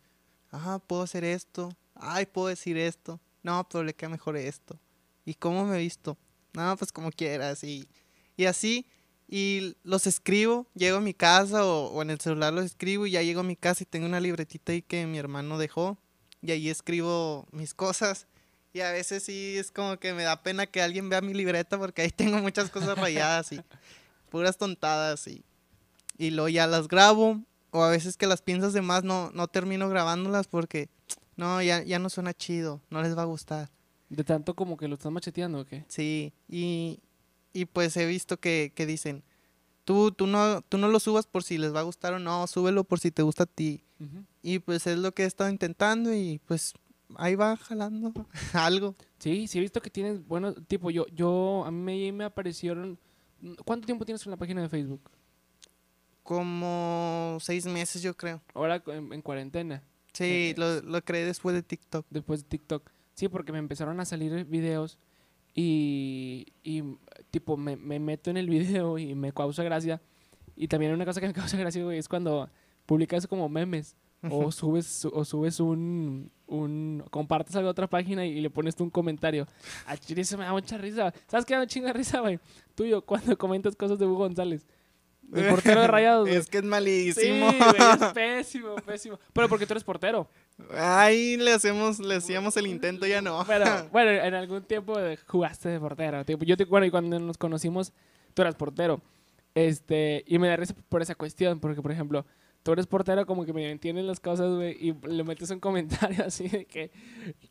ah, 0.51 0.79
puedo 0.85 1.03
hacer 1.03 1.23
esto, 1.23 1.75
ay, 1.95 2.25
puedo 2.25 2.47
decir 2.47 2.77
esto. 2.77 3.19
No, 3.43 3.67
pero 3.69 3.83
le 3.83 3.93
queda 3.93 4.09
mejor 4.09 4.37
esto. 4.37 4.79
¿Y 5.25 5.33
cómo 5.35 5.65
me 5.65 5.77
he 5.77 5.79
visto? 5.79 6.17
No, 6.53 6.75
pues 6.77 6.91
como 6.91 7.11
quieras. 7.11 7.63
Y, 7.63 7.87
y 8.37 8.45
así, 8.45 8.85
y 9.27 9.75
los 9.83 10.05
escribo, 10.07 10.67
llego 10.75 10.97
a 10.97 11.01
mi 11.01 11.13
casa 11.13 11.65
o, 11.65 11.87
o 11.87 12.01
en 12.01 12.09
el 12.09 12.19
celular 12.19 12.53
los 12.53 12.65
escribo 12.65 13.07
y 13.07 13.11
ya 13.11 13.21
llego 13.21 13.39
a 13.39 13.43
mi 13.43 13.55
casa 13.55 13.83
y 13.83 13.85
tengo 13.85 14.05
una 14.05 14.19
libretita 14.19 14.73
ahí 14.73 14.81
que 14.81 15.07
mi 15.07 15.17
hermano 15.17 15.57
dejó. 15.57 15.97
Y 16.41 16.51
ahí 16.51 16.69
escribo 16.69 17.47
mis 17.51 17.73
cosas. 17.73 18.27
Y 18.73 18.79
a 18.81 18.91
veces 18.91 19.23
sí 19.23 19.57
es 19.57 19.71
como 19.71 19.97
que 19.97 20.13
me 20.13 20.23
da 20.23 20.41
pena 20.41 20.65
que 20.65 20.81
alguien 20.81 21.09
vea 21.09 21.21
mi 21.21 21.33
libreta 21.33 21.77
porque 21.77 22.03
ahí 22.03 22.09
tengo 22.09 22.37
muchas 22.37 22.69
cosas 22.69 22.97
rayadas 22.97 23.51
y 23.51 23.61
puras 24.29 24.57
tontadas 24.57 25.27
y, 25.27 25.43
y 26.17 26.31
luego 26.31 26.49
ya 26.49 26.67
las 26.67 26.87
grabo. 26.87 27.41
O 27.73 27.83
a 27.83 27.89
veces 27.89 28.17
que 28.17 28.27
las 28.27 28.41
piensas 28.41 28.73
de 28.73 28.81
más 28.81 29.03
no, 29.05 29.31
no 29.33 29.47
termino 29.47 29.87
grabándolas 29.87 30.47
porque 30.47 30.89
no, 31.37 31.61
ya, 31.61 31.83
ya 31.83 31.99
no 31.99 32.09
suena 32.09 32.33
chido, 32.33 32.81
no 32.89 33.01
les 33.01 33.17
va 33.17 33.21
a 33.21 33.25
gustar. 33.25 33.69
De 34.09 34.25
tanto 34.25 34.55
como 34.55 34.75
que 34.75 34.89
lo 34.89 34.95
estás 34.95 35.11
macheteando, 35.11 35.61
¿o 35.61 35.65
qué? 35.65 35.85
Sí, 35.87 36.33
y, 36.49 36.99
y 37.53 37.65
pues 37.65 37.95
he 37.95 38.05
visto 38.05 38.37
que, 38.37 38.73
que 38.75 38.85
dicen, 38.85 39.23
tú, 39.85 40.11
tú, 40.11 40.27
no, 40.27 40.61
tú 40.61 40.77
no 40.77 40.89
lo 40.89 40.99
subas 40.99 41.27
por 41.27 41.43
si 41.43 41.57
les 41.57 41.73
va 41.73 41.79
a 41.79 41.83
gustar 41.83 42.13
o 42.13 42.19
no, 42.19 42.45
súbelo 42.47 42.83
por 42.83 42.99
si 42.99 43.11
te 43.11 43.21
gusta 43.21 43.43
a 43.43 43.47
ti. 43.47 43.83
Y 44.41 44.59
pues 44.59 44.87
es 44.87 44.97
lo 44.97 45.13
que 45.13 45.23
he 45.23 45.25
estado 45.27 45.49
intentando 45.49 46.13
y 46.13 46.41
pues 46.45 46.73
ahí 47.17 47.35
va 47.35 47.55
jalando 47.57 48.11
algo. 48.53 48.95
Sí, 49.19 49.47
sí 49.47 49.57
he 49.57 49.61
visto 49.61 49.81
que 49.81 49.89
tienes, 49.89 50.25
bueno, 50.27 50.53
tipo, 50.53 50.89
yo, 50.91 51.05
yo, 51.07 51.63
a 51.65 51.71
mí 51.71 51.79
me, 51.81 52.11
me 52.11 52.23
aparecieron, 52.25 52.97
¿cuánto 53.65 53.85
tiempo 53.85 54.05
tienes 54.05 54.25
en 54.25 54.31
la 54.31 54.37
página 54.37 54.61
de 54.61 54.69
Facebook? 54.69 55.01
Como 56.23 57.37
seis 57.41 57.65
meses 57.65 58.01
yo 58.01 58.15
creo. 58.15 58.41
Ahora 58.53 58.81
en, 58.87 59.11
en 59.13 59.21
cuarentena, 59.21 59.83
Sí, 60.13 60.23
Eh, 60.51 60.55
lo, 60.57 60.81
lo 60.81 61.01
creé 61.03 61.25
después 61.25 61.55
de 61.55 61.63
TikTok. 61.63 62.05
después 62.09 62.43
de 62.43 62.49
TikTok. 62.49 62.89
Sí, 63.13 63.27
porque 63.29 63.51
me 63.51 63.59
empezaron 63.59 63.99
a 63.99 64.05
salir 64.05 64.45
videos 64.45 64.97
y, 65.53 66.47
y 66.63 66.83
tipo, 67.31 67.57
me, 67.57 67.75
me 67.77 67.99
meto 67.99 68.29
en 68.29 68.37
el 68.37 68.49
video 68.49 68.97
y 68.97 69.15
me 69.15 69.31
causa 69.33 69.63
gracia. 69.63 70.01
Y 70.55 70.67
también 70.67 70.93
una 70.93 71.05
cosa 71.05 71.21
que 71.21 71.27
me 71.27 71.33
causa 71.41 71.57
gracia, 71.57 71.83
güey, 71.83 71.97
es 71.97 72.07
cuando 72.09 72.49
publicas 72.85 73.25
como 73.25 73.47
memes 73.49 73.95
o 74.29 74.51
subes, 74.51 74.85
su- 74.85 75.09
o 75.09 75.25
subes 75.25 75.59
un, 75.59 76.31
un, 76.47 77.03
compartes 77.09 77.55
algo 77.55 77.69
a 77.69 77.71
otra 77.71 77.87
página 77.87 78.25
y 78.25 78.39
le 78.41 78.49
pones 78.49 78.75
tú 78.75 78.83
un 78.83 78.89
comentario. 78.89 79.47
A 79.87 79.97
chile 79.97 80.21
eso 80.21 80.37
me 80.37 80.43
da 80.45 80.51
mucha 80.51 80.77
risa. 80.77 81.13
¿Sabes 81.27 81.45
qué 81.45 81.55
da 81.55 81.65
chinga 81.65 81.91
risa, 81.93 82.19
güey? 82.19 82.39
Tuyo, 82.75 83.01
cuando 83.05 83.37
comentas 83.37 83.75
cosas 83.75 83.97
de 83.97 84.05
Hugo 84.05 84.17
González. 84.19 84.67
El 85.33 85.45
portero 85.49 85.81
de 85.81 85.87
rayados, 85.87 86.27
güey. 86.27 86.37
Es 86.39 86.47
que 86.47 86.57
es 86.57 86.63
Sí, 86.63 86.69
malísimo. 86.69 87.45
güey, 87.47 87.59
es 88.01 88.05
pésimo, 88.13 88.75
pésimo. 88.85 89.19
Pero 89.33 89.47
porque 89.49 89.65
tú 89.65 89.73
eres 89.73 89.83
portero. 89.83 90.27
Ahí 90.77 91.37
le 91.37 91.53
hacemos, 91.53 91.99
le 91.99 92.15
hacíamos 92.15 92.55
el 92.57 92.67
intento, 92.67 93.07
ya 93.07 93.21
no. 93.21 93.43
Pero, 93.47 93.65
bueno, 93.91 94.11
en 94.11 94.33
algún 94.35 94.61
tiempo 94.63 94.95
jugaste 95.27 95.69
de 95.69 95.79
portero. 95.79 96.23
yo 96.41 96.57
te, 96.57 96.65
bueno, 96.65 96.85
y 96.85 96.91
cuando 96.91 97.17
nos 97.19 97.37
conocimos, 97.37 97.93
tú 98.33 98.41
eras 98.43 98.55
portero. 98.55 99.01
Este, 99.55 100.23
y 100.27 100.37
me 100.37 100.47
da 100.47 100.55
risa 100.57 100.75
por 100.89 101.01
esa 101.01 101.15
cuestión, 101.15 101.59
porque, 101.59 101.81
por 101.81 101.91
ejemplo, 101.91 102.25
tú 102.63 102.71
eres 102.73 102.87
portero, 102.87 103.25
como 103.25 103.45
que 103.45 103.53
me 103.53 103.69
entienden 103.71 104.07
las 104.07 104.19
cosas, 104.19 104.53
güey, 104.55 104.77
y 104.79 104.93
le 105.07 105.23
metes 105.23 105.49
un 105.49 105.59
comentario 105.59 106.23
así 106.25 106.47
de 106.47 106.65
que. 106.65 106.91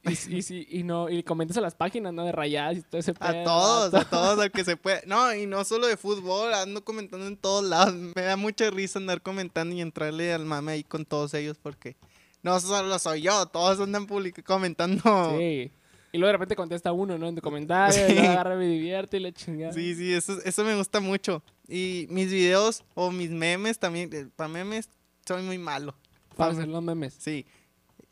Y, 0.05 0.37
y, 0.37 0.79
y 0.81 0.83
no, 0.83 1.09
y 1.09 1.23
comentas 1.23 1.57
a 1.57 1.61
las 1.61 1.75
páginas, 1.75 2.13
¿no? 2.13 2.25
De 2.25 2.33
rayadas 2.33 2.79
y 2.79 2.83
todo 2.83 2.99
ese 2.99 3.13
A 3.19 3.33
pedo, 3.33 3.45
todos, 3.45 3.91
to- 3.91 3.97
a 3.99 4.05
todos, 4.11 4.39
al 4.39 4.51
que 4.51 4.65
se 4.65 4.77
puede. 4.77 5.03
No, 5.07 5.35
y 5.35 5.47
no 5.47 5.65
solo 5.65 5.87
de 5.87 5.97
fútbol, 5.97 6.55
ando 6.55 6.85
comentando 6.85 7.27
en 7.27 7.37
todos 7.37 7.65
lados. 7.65 7.95
Me 7.95 8.23
da 8.23 8.37
mucha 8.37 8.71
risa 8.71 8.99
andar 8.99 9.21
comentando 9.23 9.75
y 9.75 9.81
entrarle 9.81 10.33
al 10.33 10.45
mame 10.45 10.73
ahí 10.73 10.85
con 10.85 11.05
todos 11.05 11.35
ellos 11.35 11.59
porque 11.61 11.97
no 12.43 12.59
solo 12.61 12.99
soy 12.99 13.23
yo, 13.23 13.47
todos 13.47 13.81
andan 13.81 14.07
public- 14.07 14.43
comentando. 14.45 15.37
Sí. 15.39 15.73
Y 16.13 16.19
luego 16.19 16.27
de 16.29 16.33
repente 16.33 16.57
contesta 16.57 16.91
uno, 16.91 17.17
¿no? 17.19 17.29
En 17.29 17.37
tu 17.37 17.41
comentario, 17.41 17.95
Sí. 18.09 18.15
y 18.15 18.19
agarra, 18.19 18.57
me 18.57 18.67
divierte 18.67 19.17
y 19.19 19.21
la 19.21 19.31
chingada. 19.33 19.73
Sí, 19.73 19.95
sí, 19.95 20.13
eso, 20.13 20.39
eso 20.45 20.65
me 20.65 20.75
gusta 20.75 20.99
mucho. 21.01 21.43
Y 21.69 22.07
mis 22.11 22.29
videos 22.33 22.83
o 22.95 23.13
mis 23.13 23.31
memes 23.31 23.79
también, 23.79 24.11
eh, 24.13 24.27
para 24.35 24.49
memes 24.49 24.89
soy 25.27 25.43
muy 25.43 25.59
malo. 25.59 25.95
Para 26.37 26.51
Pa- 26.53 26.57
hacer 26.59 26.69
los 26.69 26.83
memes. 26.83 27.15
Sí. 27.19 27.47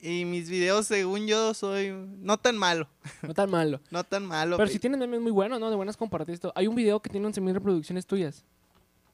Y 0.00 0.24
mis 0.24 0.48
videos, 0.48 0.86
según 0.86 1.26
yo, 1.26 1.54
soy 1.54 1.90
no 2.18 2.38
tan 2.38 2.56
malo, 2.56 2.88
No 3.22 3.34
tan 3.34 3.50
malo. 3.50 3.80
no 3.90 4.04
tan 4.04 4.24
malo. 4.26 4.56
Pero 4.56 4.70
si 4.70 4.78
tienes 4.78 4.98
memes 5.00 5.20
muy 5.20 5.32
buenos, 5.32 5.58
¿no? 5.58 5.70
De 5.70 5.76
buenas 5.76 5.96
compartiste. 5.96 6.48
Hay 6.54 6.66
un 6.68 6.74
video 6.76 7.00
que 7.00 7.10
tiene 7.10 7.26
11.000 7.26 7.52
reproducciones 7.54 8.06
tuyas. 8.06 8.44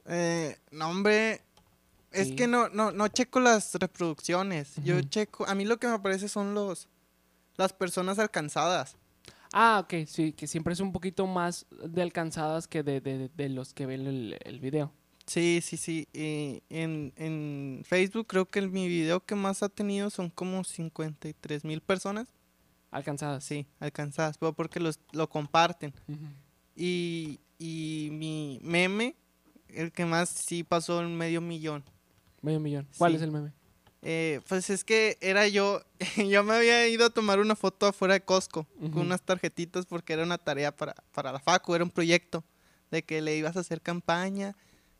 Eh, 0.07 0.59
no, 0.71 0.91
hombre. 0.91 1.41
Es 2.13 2.31
que 2.33 2.47
no, 2.47 2.69
no, 2.69 2.93
no 2.93 3.09
checo 3.09 3.41
las 3.41 3.75
reproducciones. 3.75 4.75
Yo 4.85 5.01
checo. 5.01 5.47
A 5.49 5.55
mí 5.55 5.65
lo 5.65 5.79
que 5.79 5.87
me 5.89 5.95
aparece 5.95 6.29
son 6.29 6.55
los 6.55 6.89
las 7.57 7.73
personas 7.73 8.19
alcanzadas. 8.19 8.97
Ah, 9.53 9.81
ok, 9.85 10.07
sí, 10.07 10.33
que 10.33 10.47
siempre 10.47 10.75
es 10.75 10.81
un 10.81 10.93
poquito 10.93 11.27
más 11.27 11.67
de 11.71 12.03
alcanzadas 12.03 12.67
que 12.69 12.83
de, 12.83 13.01
de- 13.01 13.31
de 13.35 13.49
los 13.49 13.73
que 13.73 13.87
ven 13.87 14.07
el, 14.07 14.37
el 14.45 14.61
video. 14.61 14.93
Sí, 15.27 15.61
sí, 15.63 15.77
sí. 15.77 16.07
Y 16.13 16.63
en, 16.69 17.13
en 17.17 17.83
Facebook 17.87 18.27
creo 18.27 18.45
que 18.47 18.59
el- 18.59 18.71
mi 18.71 18.89
video 18.89 19.21
que 19.21 19.35
más 19.35 19.63
ha 19.63 19.69
tenido 19.69 20.11
son 20.11 20.29
como 20.31 20.65
53 20.65 21.65
mil 21.65 21.81
personas. 21.81 22.29
Alcanzadas. 22.91 23.43
Sí, 23.45 23.67
alcanzadas. 23.81 24.37
Pero 24.39 24.53
porque 24.53 24.81
los, 24.81 25.01
lo 25.13 25.29
comparten. 25.29 25.93
Y, 26.77 27.41
y 27.59 28.09
mi 28.13 28.61
meme, 28.63 29.17
el 29.69 29.93
que 29.93 30.05
más 30.05 30.29
sí 30.29 30.63
pasó 30.65 31.01
en 31.03 31.17
medio 31.17 31.41
millón. 31.41 31.83
Medio 32.43 32.61
millón. 32.61 32.87
¿Cuál 32.99 33.13
Sí. 33.13 33.17
es 33.17 33.23
el 33.23 33.31
meme? 33.33 33.53
Eh, 34.03 34.43
pues 34.49 34.69
es 34.69 34.85
que 34.85 35.17
era 35.23 35.49
yo, 35.49 35.81
yo 36.29 36.45
me 36.45 36.53
había 36.55 36.87
ido 36.89 37.07
a 37.07 37.11
tomar 37.11 37.41
una 37.41 37.57
foto 37.57 37.87
afuera 37.87 38.13
de 38.15 38.21
Costco 38.21 38.67
con 38.93 38.99
unas 38.99 39.23
tarjetitas 39.23 39.87
porque 39.87 40.13
era 40.13 40.23
una 40.25 40.37
tarea 40.37 40.77
para, 40.77 40.95
para 41.13 41.33
la 41.33 41.39
FACU, 41.41 41.75
era 41.75 41.85
un 41.85 41.91
proyecto 41.91 42.45
de 42.91 43.03
que 43.03 43.23
le 43.23 43.35
ibas 43.37 43.57
a 43.57 43.61
hacer 43.61 43.81
campaña 43.81 44.55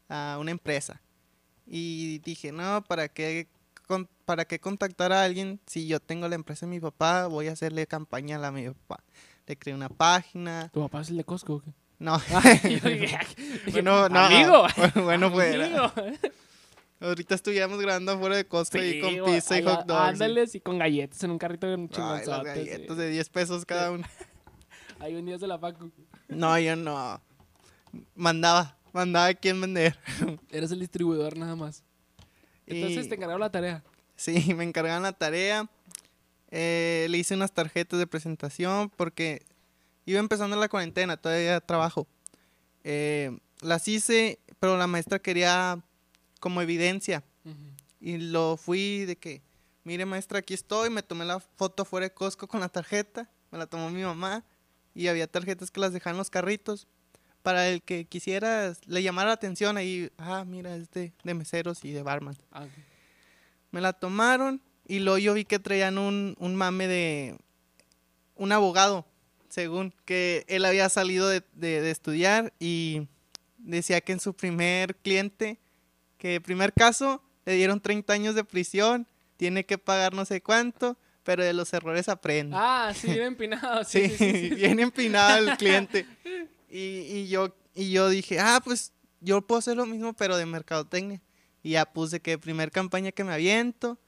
a 0.09 0.37
una 0.41 0.51
empresa. 0.51 1.01
Y 1.67 2.19
dije, 2.19 2.53
no, 2.53 2.83
¿para 2.87 3.09
qué, 3.09 3.49
con- 3.87 4.09
¿para 4.25 4.45
qué 4.45 4.59
contactar 4.59 5.13
a 5.13 5.25
alguien 5.25 5.61
si 5.67 5.87
yo 5.87 6.01
tengo 6.01 6.29
la 6.29 6.35
empresa 6.35 6.67
de 6.67 6.71
mi 6.71 6.81
papá? 6.81 7.27
Voy 7.27 7.49
a 7.49 7.53
hacerle 7.53 7.87
campaña 7.87 8.37
a 8.37 8.39
la 8.39 8.51
mi 8.53 8.69
papá. 8.69 9.03
Le 9.47 9.57
creé 9.57 9.75
una 9.75 9.89
página. 9.89 10.69
¿Tu 10.73 10.81
papá 10.81 11.01
es 11.03 11.11
el 11.11 11.17
de 11.19 11.25
Costco 11.25 11.55
o 11.55 11.61
qué? 11.61 11.71
No, 11.99 12.21
bueno, 13.73 14.09
no. 14.09 14.19
Amigo. 14.21 14.67
Bueno, 15.05 15.33
pues. 15.33 15.55
Amigo. 15.55 15.93
Ahorita 17.01 17.35
estuviéramos 17.35 17.79
grabando 17.81 18.13
afuera 18.13 18.37
de 18.37 18.47
Costco 18.47 18.79
y 18.79 18.93
Sí, 18.93 19.01
con 19.01 19.19
güey, 19.19 19.35
pizza 19.35 19.57
y 19.57 19.63
allá- 19.63 19.77
hot 19.77 19.87
dogs. 19.87 20.01
y- 20.01 20.09
Ándales 20.09 20.55
y 20.55 20.61
con 20.61 20.79
galletas 20.79 21.23
en 21.23 21.31
un 21.33 21.39
carrito 21.39 21.67
de 21.67 21.75
un 21.75 21.91
Ay, 21.95 22.27
las 22.27 22.39
sí. 22.39 22.45
galletas 22.45 22.97
de 22.97 23.11
10 23.11 23.29
pesos 23.31 23.65
cada 23.67 23.91
una. 23.91 24.09
Ahí 25.01 25.13
vendías 25.15 25.41
de 25.41 25.47
la 25.47 25.59
facu. 25.59 25.91
No, 26.29 26.59
yo 26.59 26.77
no. 26.77 27.21
Mandaba, 28.15 28.77
mandaba 28.95 29.27
a 29.27 29.35
quién 29.35 29.61
vender. 29.61 29.99
Eres 30.51 30.71
el 30.71 30.81
distribuidor 30.81 31.37
nada 31.37 31.55
más. 31.57 31.83
Entonces 32.67 33.05
Y- 33.05 33.09
te 33.11 33.15
encargaron 33.17 33.41
la 33.41 33.51
tarea. 33.51 33.85
Sí, 34.17 34.55
me 34.55 34.65
encargaron 34.65 35.03
la 35.03 35.13
tarea. 35.13 35.69
Eh, 36.51 37.07
le 37.11 37.19
hice 37.19 37.35
unas 37.35 37.53
tarjetas 37.53 37.99
de 37.99 38.07
presentación 38.07 38.89
porque 38.97 39.45
iba 40.07 40.21
empezando 40.21 40.57
la 40.57 40.69
cuarentena, 40.69 41.17
todavía 41.17 41.61
trabajo. 41.61 42.07
Eh, 42.85 43.37
las 43.61 43.89
hice, 43.89 44.39
pero 44.61 44.79
la 44.79 44.87
maestra 44.87 45.19
quería 45.19 45.83
como 46.41 46.63
evidencia. 46.63 47.23
Y 48.01 48.19
lo 48.19 48.57
fui 48.59 49.05
de 49.07 49.17
que, 49.17 49.43
mire 49.83 50.05
maestra, 50.07 50.39
aquí 50.39 50.53
estoy. 50.55 50.91
Me 50.91 51.03
tomé 51.03 51.25
la 51.25 51.41
foto 51.41 51.85
fuera 51.85 52.05
de 52.07 52.13
Costco 52.15 52.47
con 52.47 52.61
la 52.61 52.69
tarjeta. 52.69 53.29
Me 53.51 53.59
la 53.59 53.67
tomó 53.67 53.91
mi 53.91 54.03
mamá. 54.03 54.45
Y 54.95 55.09
había 55.09 55.27
tarjetas 55.27 55.71
que 55.71 55.81
las 55.81 55.93
dejaban 55.93 56.15
en 56.15 56.19
los 56.19 56.31
carritos. 56.31 56.87
Para 57.45 57.69
el 57.69 57.83
que 57.83 58.07
quisiera, 58.07 58.73
le 58.87 59.03
llamara 59.03 59.29
la 59.29 59.35
atención 59.35 59.77
ahí. 59.77 60.11
Ah, 60.19 60.45
mira, 60.47 60.75
es 60.77 60.91
de, 60.91 61.13
de 61.23 61.35
meseros 61.35 61.85
y 61.85 61.93
de 61.93 62.03
barman. 62.03 62.37
Ah, 62.51 62.63
ok. 62.65 62.71
Me 63.71 63.81
la 63.83 63.93
tomaron. 63.93 64.61
Y 64.89 64.99
luego 65.01 65.19
yo 65.19 65.35
vi 65.35 65.45
que 65.45 65.59
traían 65.59 65.99
un, 65.99 66.35
un 66.39 66.57
mame 66.57 66.89
de 66.89 67.37
un 68.35 68.51
abogado. 68.51 69.07
Según 69.51 69.95
que 70.07 70.47
él 70.49 70.65
había 70.65 70.89
salido 70.89 71.29
de, 71.29 71.43
de- 71.53 71.83
de 71.83 71.91
estudiar. 71.91 72.55
Y 72.59 73.09
decía 73.59 74.01
que 74.01 74.13
en 74.13 74.21
su 74.21 74.35
primer 74.35 74.97
cliente, 74.97 75.59
que 76.17 76.41
primer 76.41 76.73
caso, 76.73 77.23
le 77.45 77.57
dieron 77.57 77.79
30 77.79 78.13
años 78.15 78.35
de 78.35 78.45
prisión. 78.45 79.07
Tiene 79.37 79.67
que 79.67 79.77
pagar 79.77 80.15
no 80.15 80.25
sé 80.25 80.41
cuánto. 80.41 80.97
Pero 81.25 81.45
de 81.45 81.53
los 81.53 81.73
errores 81.75 82.09
aprende. 82.09 82.57
Ah, 82.59 82.93
sí, 82.95 83.09
bien 83.09 83.23
empinado. 83.35 83.85
Sí, 83.85 84.09
Sí, 84.09 84.17
sí, 84.17 84.33
sí, 84.33 84.49
sí. 84.49 84.55
bien 84.55 84.81
empinado 84.81 85.39
el 85.51 85.57
cliente. 85.59 86.07
Y, 86.77 87.07
y 87.19 87.29
yo, 87.29 87.55
y 87.75 87.93
yo 87.93 88.09
dije, 88.09 88.41
ah, 88.41 88.61
pues 88.65 88.93
yo 89.21 89.41
puedo 89.47 89.61
hacer 89.61 89.77
lo 89.77 89.87
mismo, 89.87 90.13
pero 90.13 90.37
de 90.37 90.45
mercadotecnia. 90.45 91.23
Y 91.63 91.71
ya 91.71 91.85
puse 91.87 92.21
que 92.21 92.37
primer 92.37 92.71
campaña 92.73 93.13
que 93.13 93.23
me 93.23 93.33
aviento, 93.33 93.99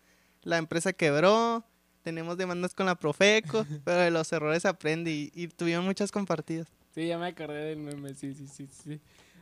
la 0.42 0.58
empresa 0.58 0.92
quebró, 0.92 1.64
tenemos 2.02 2.36
demandas 2.36 2.74
con 2.74 2.86
la 2.86 2.96
Profeco, 2.96 3.64
pero 3.84 4.00
de 4.00 4.10
los 4.10 4.32
errores 4.32 4.64
aprende 4.64 5.10
y, 5.12 5.30
y 5.34 5.48
tuvieron 5.48 5.84
muchas 5.84 6.10
compartidas. 6.10 6.66
Sí, 6.92 7.06
ya 7.06 7.18
me 7.18 7.26
acordé 7.28 7.66
del 7.66 7.78
meme, 7.78 8.14
sí, 8.14 8.34
sí, 8.34 8.46
sí, 8.48 8.66
sí. 8.66 9.00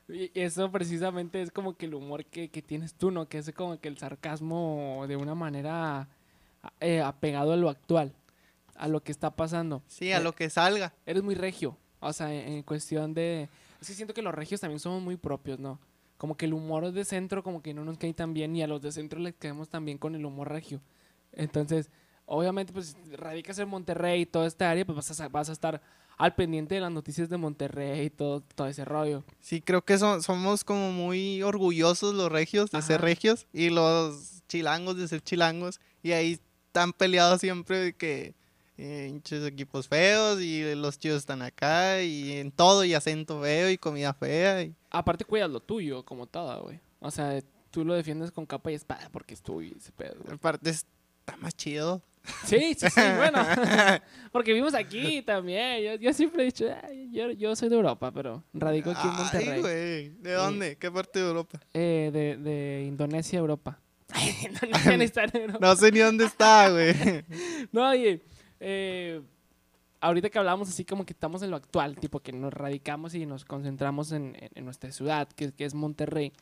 Y 0.09 0.31
eso 0.38 0.71
precisamente 0.71 1.40
es 1.40 1.50
como 1.50 1.78
que 1.78 1.87
el 1.87 1.95
humor 1.95 2.26
que, 2.26 2.50
que 2.50 2.61
tienes 2.61 2.93
tú, 2.93 3.11
¿no? 3.11 3.26
Que 3.26 3.38
es 3.38 3.50
como 3.52 3.81
que 3.81 3.88
el 3.88 3.97
sarcasmo 3.97 5.04
de 5.09 5.16
una 5.16 5.35
manera 5.35 6.09
eh, 6.81 7.00
apegado 7.00 7.52
a 7.54 7.57
lo 7.57 7.71
actual, 7.71 8.14
a 8.75 8.87
lo 8.87 9.02
que 9.02 9.12
está 9.12 9.31
pasando. 9.35 9.83
Sí, 9.87 10.12
a 10.12 10.19
Eh, 10.19 10.23
lo 10.23 10.35
que 10.35 10.50
salga. 10.50 10.93
Eres 11.07 11.23
muy 11.23 11.35
regio, 11.35 11.78
o 12.06 12.12
sea, 12.12 12.32
en, 12.32 12.62
cuestión 12.62 13.14
de... 13.14 13.49
Es 13.80 13.88
que 13.88 13.94
siento 13.94 14.14
que 14.14 14.23
los 14.23 14.34
regios 14.34 14.61
también 14.61 14.80
somos 14.80 15.02
muy 15.02 15.16
propios, 15.16 15.58
¿no? 15.58 15.78
Como 16.16 16.37
que 16.37 16.46
el 16.46 16.54
humor 16.54 16.90
de 16.92 17.04
centro 17.04 17.42
como 17.42 17.62
que 17.62 17.75
no 17.75 17.84
nos 17.84 17.99
cae 17.99 18.14
tan 18.14 18.32
bien 18.34 18.54
y 18.56 18.62
a 18.62 18.66
los 18.66 18.80
de 18.80 18.92
centro 18.92 19.18
les 19.20 19.34
caemos 19.34 19.68
también 19.68 19.99
con 19.99 20.14
el 20.14 20.25
humor 20.25 20.49
regio. 20.49 20.80
Entonces, 21.32 21.90
obviamente, 22.26 22.73
pues 22.73 22.96
radicas 23.16 23.58
en 23.58 23.68
Monterrey 23.68 24.23
y 24.23 24.26
toda 24.26 24.46
esta 24.46 24.70
área, 24.70 24.84
pues 24.87 24.96
vas 24.96 25.11
a, 25.11 25.14
sa- 25.14 25.28
vas 25.28 25.49
a 25.49 25.52
estar 25.52 25.82
al 26.16 26.34
pendiente 26.34 26.76
de 26.76 26.80
las 26.80 26.92
noticias 26.92 27.28
de 27.28 27.37
Monterrey 27.37 28.06
y 28.06 28.11
todo, 28.11 28.40
todo 28.54 28.68
ese 28.68 28.84
rollo. 28.84 29.25
Sí, 29.40 29.61
creo 29.61 29.84
que 29.84 29.99
so- 29.99 30.23
somos 30.23 30.62
como 30.64 30.92
muy 30.92 31.42
orgullosos 31.42 32.14
los 32.14 32.30
regios 32.30 32.70
de 32.70 32.80
ser 32.82 33.00
regios 33.00 33.46
y 33.52 33.70
los 33.70 34.42
chilangos 34.49 34.96
de 34.96 35.08
ser 35.08 35.20
chilangos. 35.23 35.80
Y 36.02 36.12
ahí 36.12 36.38
están 36.68 36.92
peleados 36.92 37.40
siempre 37.40 37.78
de 37.78 37.92
que 37.94 38.34
eh, 38.76 39.07
hinches 39.11 39.45
equipos 39.47 39.88
feos 39.88 40.40
y 40.40 40.75
los 40.75 40.99
chidos 40.99 41.19
están 41.19 41.43
acá 41.43 42.02
y 42.02 42.33
en 42.33 42.50
todo 42.50 42.85
y 42.85 42.95
acento 42.95 43.40
feo 43.40 43.71
y 43.71 43.78
comida 43.78 44.12
fea. 44.14 44.62
Y, 44.62 44.75
Aparte 44.90 45.25
cuidas 45.25 45.50
lo 45.50 45.61
tuyo, 45.61 46.04
como 46.04 46.26
todo, 46.26 46.62
güey. 46.62 46.81
O 47.00 47.11
sea, 47.11 47.40
tú 47.71 47.85
lo 47.85 47.95
defiendes 47.95 48.31
con 48.31 48.47
capa 48.47 48.71
y 48.71 48.75
espada 48.75 49.09
porque 49.12 49.35
es 49.35 49.43
tuyo 49.43 49.75
ese 49.76 49.93
pedo, 49.93 50.16
güey. 50.23 50.35
Aparte 50.35 50.71
está 50.71 51.37
más 51.38 51.54
chido. 51.57 52.02
Sí, 52.47 52.75
sí, 52.75 52.88
sí, 52.88 53.00
bueno. 53.19 53.38
Porque 54.33 54.52
vivimos 54.52 54.73
aquí 54.75 55.21
también. 55.23 55.83
Yo, 55.83 55.95
yo 55.97 56.12
siempre 56.14 56.43
he 56.43 56.47
dicho, 56.47 56.64
"Ay, 56.83 57.11
yo, 57.12 57.31
yo 57.33 57.54
soy 57.54 57.69
de 57.69 57.76
Europa, 57.76 58.11
pero 58.12 58.43
radico 58.54 58.90
aquí 58.90 59.07
en 59.07 59.11
Ay, 59.11 59.16
Monterrey. 59.19 59.61
güey. 59.61 60.09
¿De 60.23 60.33
dónde? 60.33 60.76
¿Qué 60.76 60.90
parte 60.90 61.19
de 61.19 61.26
Europa? 61.26 61.61
Eh, 61.75 62.11
de, 62.12 62.37
de 62.38 62.85
Indonesia, 62.87 63.38
Europa. 63.38 63.78
Indonesia 64.43 65.25
en 65.25 65.40
Europa. 65.43 65.59
No 65.61 65.76
sé 65.76 65.93
ni 65.93 65.99
dónde 65.99 66.25
está, 66.25 66.71
güey. 66.71 66.95
No, 67.73 67.90
oye, 67.90 68.23
eh, 68.66 69.21
ahorita 70.00 70.30
que 70.30 70.38
hablamos 70.38 70.71
así 70.71 70.87
como 70.87 71.04
que 71.04 71.12
estamos 71.12 71.42
en 71.42 71.50
lo 71.50 71.56
actual, 71.56 71.97
tipo 71.97 72.21
que 72.21 72.33
nos 72.33 72.50
radicamos 72.50 73.14
y 73.14 73.26
nos 73.26 73.44
concentramos 73.44 74.11
en, 74.12 74.35
nuestra 74.56 74.90
ciudad, 74.90 75.28
que, 75.28 75.52
es 75.59 75.75
Monterrey, 75.75 76.33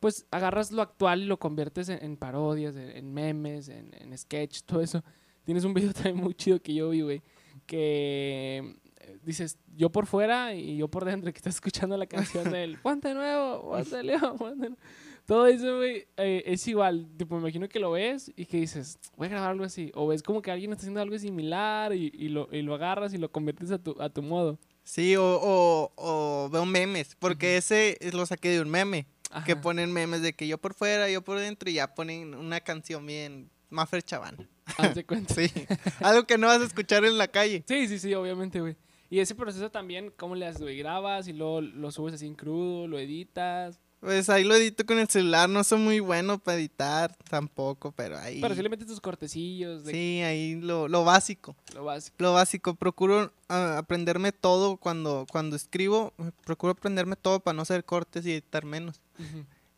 pues 0.00 0.26
agarras 0.30 0.72
lo 0.72 0.80
actual 0.80 1.20
y 1.20 1.26
lo 1.26 1.38
conviertes 1.38 1.90
en, 1.90 2.16
parodias, 2.16 2.74
en, 2.74 3.12
memes, 3.12 3.68
en, 3.68 4.16
sketch, 4.16 4.62
todo 4.62 4.80
eso. 4.80 5.04
Tienes 5.44 5.64
un 5.64 5.74
video 5.74 5.92
también 5.92 6.16
muy 6.16 6.32
chido 6.34 6.58
que 6.58 6.72
yo 6.72 6.88
vi, 6.88 7.02
güey, 7.02 7.22
que 7.66 8.78
eh, 9.00 9.18
dices, 9.22 9.58
yo 9.76 9.92
por 9.92 10.06
fuera 10.06 10.54
y 10.54 10.78
yo 10.78 10.88
por 10.88 11.04
dentro, 11.04 11.30
que 11.32 11.36
estás 11.36 11.56
escuchando 11.56 11.98
la 11.98 12.06
canción 12.06 12.50
del 12.50 12.78
Ponte 12.78 13.12
Nuevo, 13.12 13.72
Ponte 13.72 14.02
León, 14.02 14.38
Ponte 14.38 14.70
Nuevo". 14.70 14.82
Todo 15.26 15.46
eso, 15.46 15.76
güey, 15.76 16.06
eh, 16.16 16.42
es 16.46 16.66
igual. 16.66 17.08
Tipo, 17.16 17.36
me 17.36 17.42
imagino 17.42 17.68
que 17.68 17.78
lo 17.78 17.92
ves 17.92 18.32
y 18.36 18.46
que 18.46 18.58
dices, 18.58 18.98
voy 19.16 19.26
a 19.26 19.30
grabar 19.30 19.50
algo 19.50 19.64
así. 19.64 19.90
O 19.94 20.06
ves 20.08 20.22
como 20.22 20.42
que 20.42 20.50
alguien 20.50 20.72
está 20.72 20.82
haciendo 20.82 21.00
algo 21.00 21.18
similar 21.18 21.94
y, 21.94 22.10
y 22.14 22.28
lo, 22.28 22.48
y 22.50 22.62
lo 22.62 22.74
agarras 22.74 23.14
y 23.14 23.18
lo 23.18 23.30
conviertes 23.30 23.70
a 23.70 23.78
tu, 23.78 23.96
a 24.00 24.08
tu 24.10 24.22
modo. 24.22 24.58
Sí, 24.84 25.14
o, 25.16 25.24
o, 25.24 25.92
o 25.96 26.50
veo 26.50 26.66
memes, 26.66 27.14
porque 27.18 27.56
ese 27.56 27.98
lo 28.12 28.26
saqué 28.26 28.48
de 28.50 28.60
un 28.60 28.68
meme, 28.68 29.06
que 29.46 29.54
ponen 29.54 29.92
memes 29.92 30.22
de 30.22 30.32
que 30.32 30.48
yo 30.48 30.58
por 30.58 30.74
fuera, 30.74 31.08
yo 31.08 31.22
por 31.22 31.38
dentro, 31.38 31.70
y 31.70 31.74
ya 31.74 31.94
ponen 31.94 32.34
una 32.34 32.60
canción 32.60 33.06
bien, 33.06 33.48
Maffer 33.70 34.02
Chaván. 34.02 34.48
Haz 34.76 34.94
de 34.94 35.04
cuenta. 35.04 35.34
Sí, 35.34 35.48
algo 36.00 36.24
que 36.24 36.36
no 36.36 36.48
vas 36.48 36.60
a 36.60 36.64
escuchar 36.64 37.04
en 37.04 37.16
la 37.16 37.28
calle. 37.28 37.64
Sí, 37.66 37.86
sí, 37.86 37.98
sí, 37.98 38.12
obviamente, 38.14 38.60
güey. 38.60 38.76
Y 39.08 39.20
ese 39.20 39.34
proceso 39.34 39.70
también, 39.70 40.12
¿cómo 40.16 40.34
le 40.34 40.46
haces, 40.46 40.62
güey? 40.62 40.76
Grabas 40.78 41.28
y 41.28 41.32
luego 41.32 41.60
lo 41.60 41.90
subes 41.90 42.14
así 42.14 42.26
en 42.26 42.34
crudo, 42.34 42.88
lo 42.88 42.98
editas. 42.98 43.78
Pues 44.02 44.28
ahí 44.30 44.42
lo 44.42 44.56
edito 44.56 44.84
con 44.84 44.98
el 44.98 45.06
celular, 45.08 45.48
no 45.48 45.62
soy 45.62 45.78
muy 45.78 46.00
bueno 46.00 46.40
para 46.40 46.58
editar 46.58 47.14
tampoco, 47.30 47.92
pero 47.92 48.18
ahí... 48.18 48.40
Pero 48.40 48.52
sí 48.56 48.60
le 48.60 48.68
metes 48.68 48.88
tus 48.88 49.00
cortecillos 49.00 49.84
de 49.84 49.92
Sí, 49.92 50.22
ahí 50.22 50.56
lo, 50.60 50.88
lo 50.88 51.04
básico. 51.04 51.54
lo 51.72 51.84
básico. 51.84 52.16
Lo 52.18 52.32
básico, 52.32 52.74
procuro 52.74 53.32
ah, 53.48 53.78
aprenderme 53.78 54.32
todo 54.32 54.76
cuando, 54.76 55.24
cuando 55.30 55.54
escribo, 55.54 56.12
procuro 56.44 56.72
aprenderme 56.72 57.14
todo 57.14 57.38
para 57.38 57.54
no 57.54 57.62
hacer 57.62 57.84
cortes 57.84 58.26
y 58.26 58.32
editar 58.32 58.64
menos. 58.64 59.00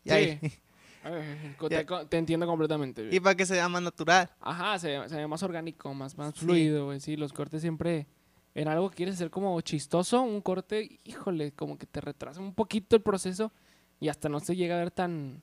Y, 0.03 0.09
ahí- 0.09 0.39
co- 1.59 1.69
Ya. 1.69 1.85
te, 1.85 2.05
te 2.07 2.17
entiendo 2.17 2.47
completamente, 2.47 3.03
güey. 3.03 3.15
y 3.15 3.19
para 3.19 3.35
que 3.35 3.45
se 3.45 3.53
vea 3.53 3.69
más 3.69 3.83
natural. 3.83 4.31
Ajá, 4.41 4.79
se, 4.79 4.97
ve- 4.97 5.07
se 5.07 5.17
ve 5.17 5.27
más 5.27 5.43
orgánico, 5.43 5.93
más, 5.93 6.17
más 6.17 6.33
Sí. 6.33 6.39
fluido, 6.45 6.85
güey. 6.85 6.99
Sí, 6.99 7.15
los 7.15 7.31
cortes 7.31 7.61
siempre 7.61 8.07
en 8.55 8.69
algo 8.69 8.89
que 8.89 8.95
quieres 8.95 9.13
hacer 9.15 9.29
como 9.29 9.61
chistoso, 9.61 10.21
un 10.23 10.41
corte, 10.41 10.99
híjole, 11.03 11.51
como 11.51 11.77
que 11.77 11.85
te 11.85 12.01
retrasa 12.01 12.39
un 12.39 12.55
poquito 12.55 12.95
el 12.95 13.03
proceso 13.03 13.51
y 13.99 14.09
hasta 14.09 14.29
no 14.29 14.39
se 14.39 14.55
llega 14.55 14.75
a 14.75 14.79
ver 14.79 14.91
tan, 14.91 15.41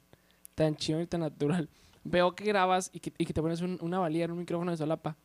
tan 0.54 0.76
chido 0.76 1.00
y 1.00 1.06
tan 1.06 1.20
natural. 1.20 1.68
Veo 2.04 2.34
que 2.34 2.44
grabas 2.44 2.90
y 2.92 3.00
que, 3.00 3.12
y 3.18 3.24
que 3.26 3.32
te 3.32 3.40
pones 3.40 3.60
un- 3.60 3.78
una 3.80 3.98
valía 3.98 4.24
en 4.24 4.32
un 4.32 4.38
micrófono 4.38 4.70
de 4.70 4.76
solapa. 4.76 5.16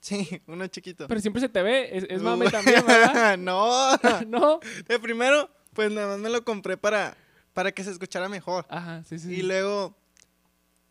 Sí, 0.00 0.28
uno 0.46 0.66
chiquito. 0.66 1.06
Pero 1.08 1.20
siempre 1.20 1.40
se 1.40 1.48
te 1.48 1.62
ve, 1.62 1.96
es, 1.96 2.04
es 2.08 2.20
Uh, 2.20 2.24
mame 2.24 2.50
también, 2.50 2.84
¿verdad? 2.86 3.36
no, 3.38 3.96
no. 4.26 4.60
de 4.88 4.98
primero, 4.98 5.48
pues 5.72 5.90
nada 5.92 6.08
más 6.08 6.18
me 6.18 6.28
lo 6.28 6.44
compré 6.44 6.76
para, 6.76 7.16
para 7.52 7.72
que 7.72 7.82
se 7.84 7.90
escuchara 7.90 8.28
mejor. 8.28 8.66
Ajá, 8.68 9.02
sí, 9.04 9.18
sí. 9.18 9.32
Y 9.32 9.36
sí. 9.36 9.42
luego, 9.42 9.96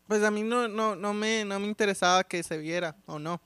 pues 0.06 0.22
a 0.22 0.30
mí 0.30 0.42
no, 0.42 0.68
no, 0.68 0.96
no, 0.96 1.14
me, 1.14 1.44
no 1.44 1.58
me 1.60 1.66
interesaba 1.66 2.24
que 2.24 2.42
se 2.42 2.58
viera 2.58 2.96
o 3.06 3.18
no. 3.18 3.40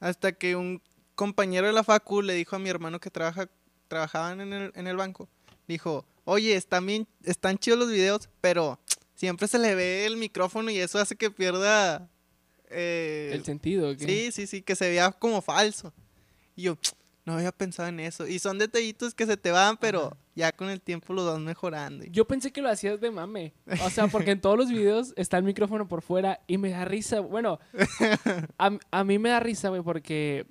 Hasta 0.00 0.32
que 0.32 0.56
un 0.56 0.82
compañero 1.14 1.66
de 1.66 1.72
la 1.72 1.82
facu 1.84 2.20
le 2.22 2.34
dijo 2.34 2.56
a 2.56 2.58
mi 2.58 2.68
hermano 2.68 2.98
que 3.00 3.10
trabaja, 3.10 3.48
trabajaban 3.88 4.40
en 4.40 4.52
el, 4.52 4.72
en 4.74 4.86
el 4.86 4.96
banco. 4.96 5.28
Dijo, 5.66 6.04
oye, 6.26 6.54
están 6.54 6.84
bien, 6.84 7.08
están 7.24 7.56
chidos 7.56 7.78
los 7.78 7.90
videos, 7.90 8.28
pero 8.42 8.78
siempre 9.14 9.48
se 9.48 9.58
le 9.58 9.74
ve 9.74 10.04
el 10.04 10.18
micrófono 10.18 10.70
y 10.70 10.78
eso 10.78 10.98
hace 10.98 11.16
que 11.16 11.30
pierda... 11.30 12.10
eh, 12.68 13.30
El 13.32 13.44
sentido. 13.44 13.90
¿o 13.90 13.96
qué? 13.96 14.04
Sí, 14.04 14.32
sí, 14.32 14.46
sí, 14.46 14.62
que 14.62 14.76
se 14.76 14.90
vea 14.90 15.10
como 15.12 15.40
falso. 15.40 15.92
Y 16.54 16.62
yo, 16.62 16.76
no 17.24 17.34
había 17.34 17.52
pensado 17.52 17.88
en 17.88 18.00
eso. 18.00 18.26
Y 18.26 18.38
son 18.38 18.58
detallitos 18.58 19.14
que 19.14 19.24
se 19.26 19.36
te 19.36 19.50
van, 19.50 19.76
pero 19.78 20.06
Ajá. 20.06 20.16
ya 20.34 20.52
con 20.52 20.68
el 20.70 20.80
tiempo 20.80 21.12
los 21.12 21.26
vas 21.26 21.40
mejorando. 21.40 22.04
Yo 22.06 22.26
pensé 22.26 22.52
que 22.52 22.60
lo 22.62 22.68
hacías 22.70 23.00
de 23.00 23.10
mame. 23.10 23.52
O 23.84 23.90
sea, 23.90 24.06
porque 24.08 24.30
en 24.32 24.40
todos 24.40 24.56
los 24.58 24.68
videos 24.68 25.12
está 25.16 25.38
el 25.38 25.44
micrófono 25.44 25.88
por 25.88 26.02
fuera 26.02 26.40
y 26.46 26.58
me 26.58 26.70
da 26.70 26.84
risa. 26.84 27.20
Bueno, 27.20 27.58
a, 28.58 28.78
a 28.90 29.04
mí 29.04 29.18
me 29.18 29.30
da 29.30 29.40
risa, 29.40 29.68
güey, 29.70 29.82
porque, 29.82 30.46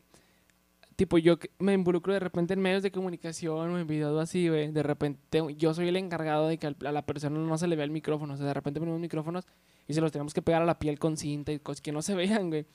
tipo, 0.95 1.17
yo 1.17 1.37
me 1.59 1.73
involucro 1.73 2.13
de 2.13 2.19
repente 2.19 2.53
en 2.53 2.61
medios 2.61 2.83
de 2.83 2.91
comunicación 2.91 3.71
o 3.71 3.77
en 3.77 3.87
videos 3.87 4.21
así, 4.21 4.47
güey. 4.47 4.71
De 4.71 4.83
repente, 4.83 5.19
yo 5.57 5.73
soy 5.73 5.87
el 5.87 5.97
encargado 5.97 6.47
de 6.47 6.57
que 6.57 6.67
a 6.67 6.91
la 6.91 7.05
persona 7.05 7.37
no 7.37 7.57
se 7.57 7.67
le 7.67 7.75
vea 7.75 7.85
el 7.85 7.91
micrófono. 7.91 8.33
O 8.33 8.37
sea, 8.37 8.45
de 8.45 8.53
repente 8.53 8.79
ponemos 8.79 8.99
micrófonos 8.99 9.45
y 9.87 9.93
se 9.93 10.01
los 10.01 10.11
tenemos 10.11 10.33
que 10.33 10.41
pegar 10.41 10.61
a 10.61 10.65
la 10.65 10.79
piel 10.79 10.99
con 10.99 11.17
cinta 11.17 11.51
y 11.51 11.59
cosas 11.59 11.81
que 11.81 11.91
no 11.91 12.01
se 12.01 12.15
vean, 12.15 12.49
güey. 12.49 12.65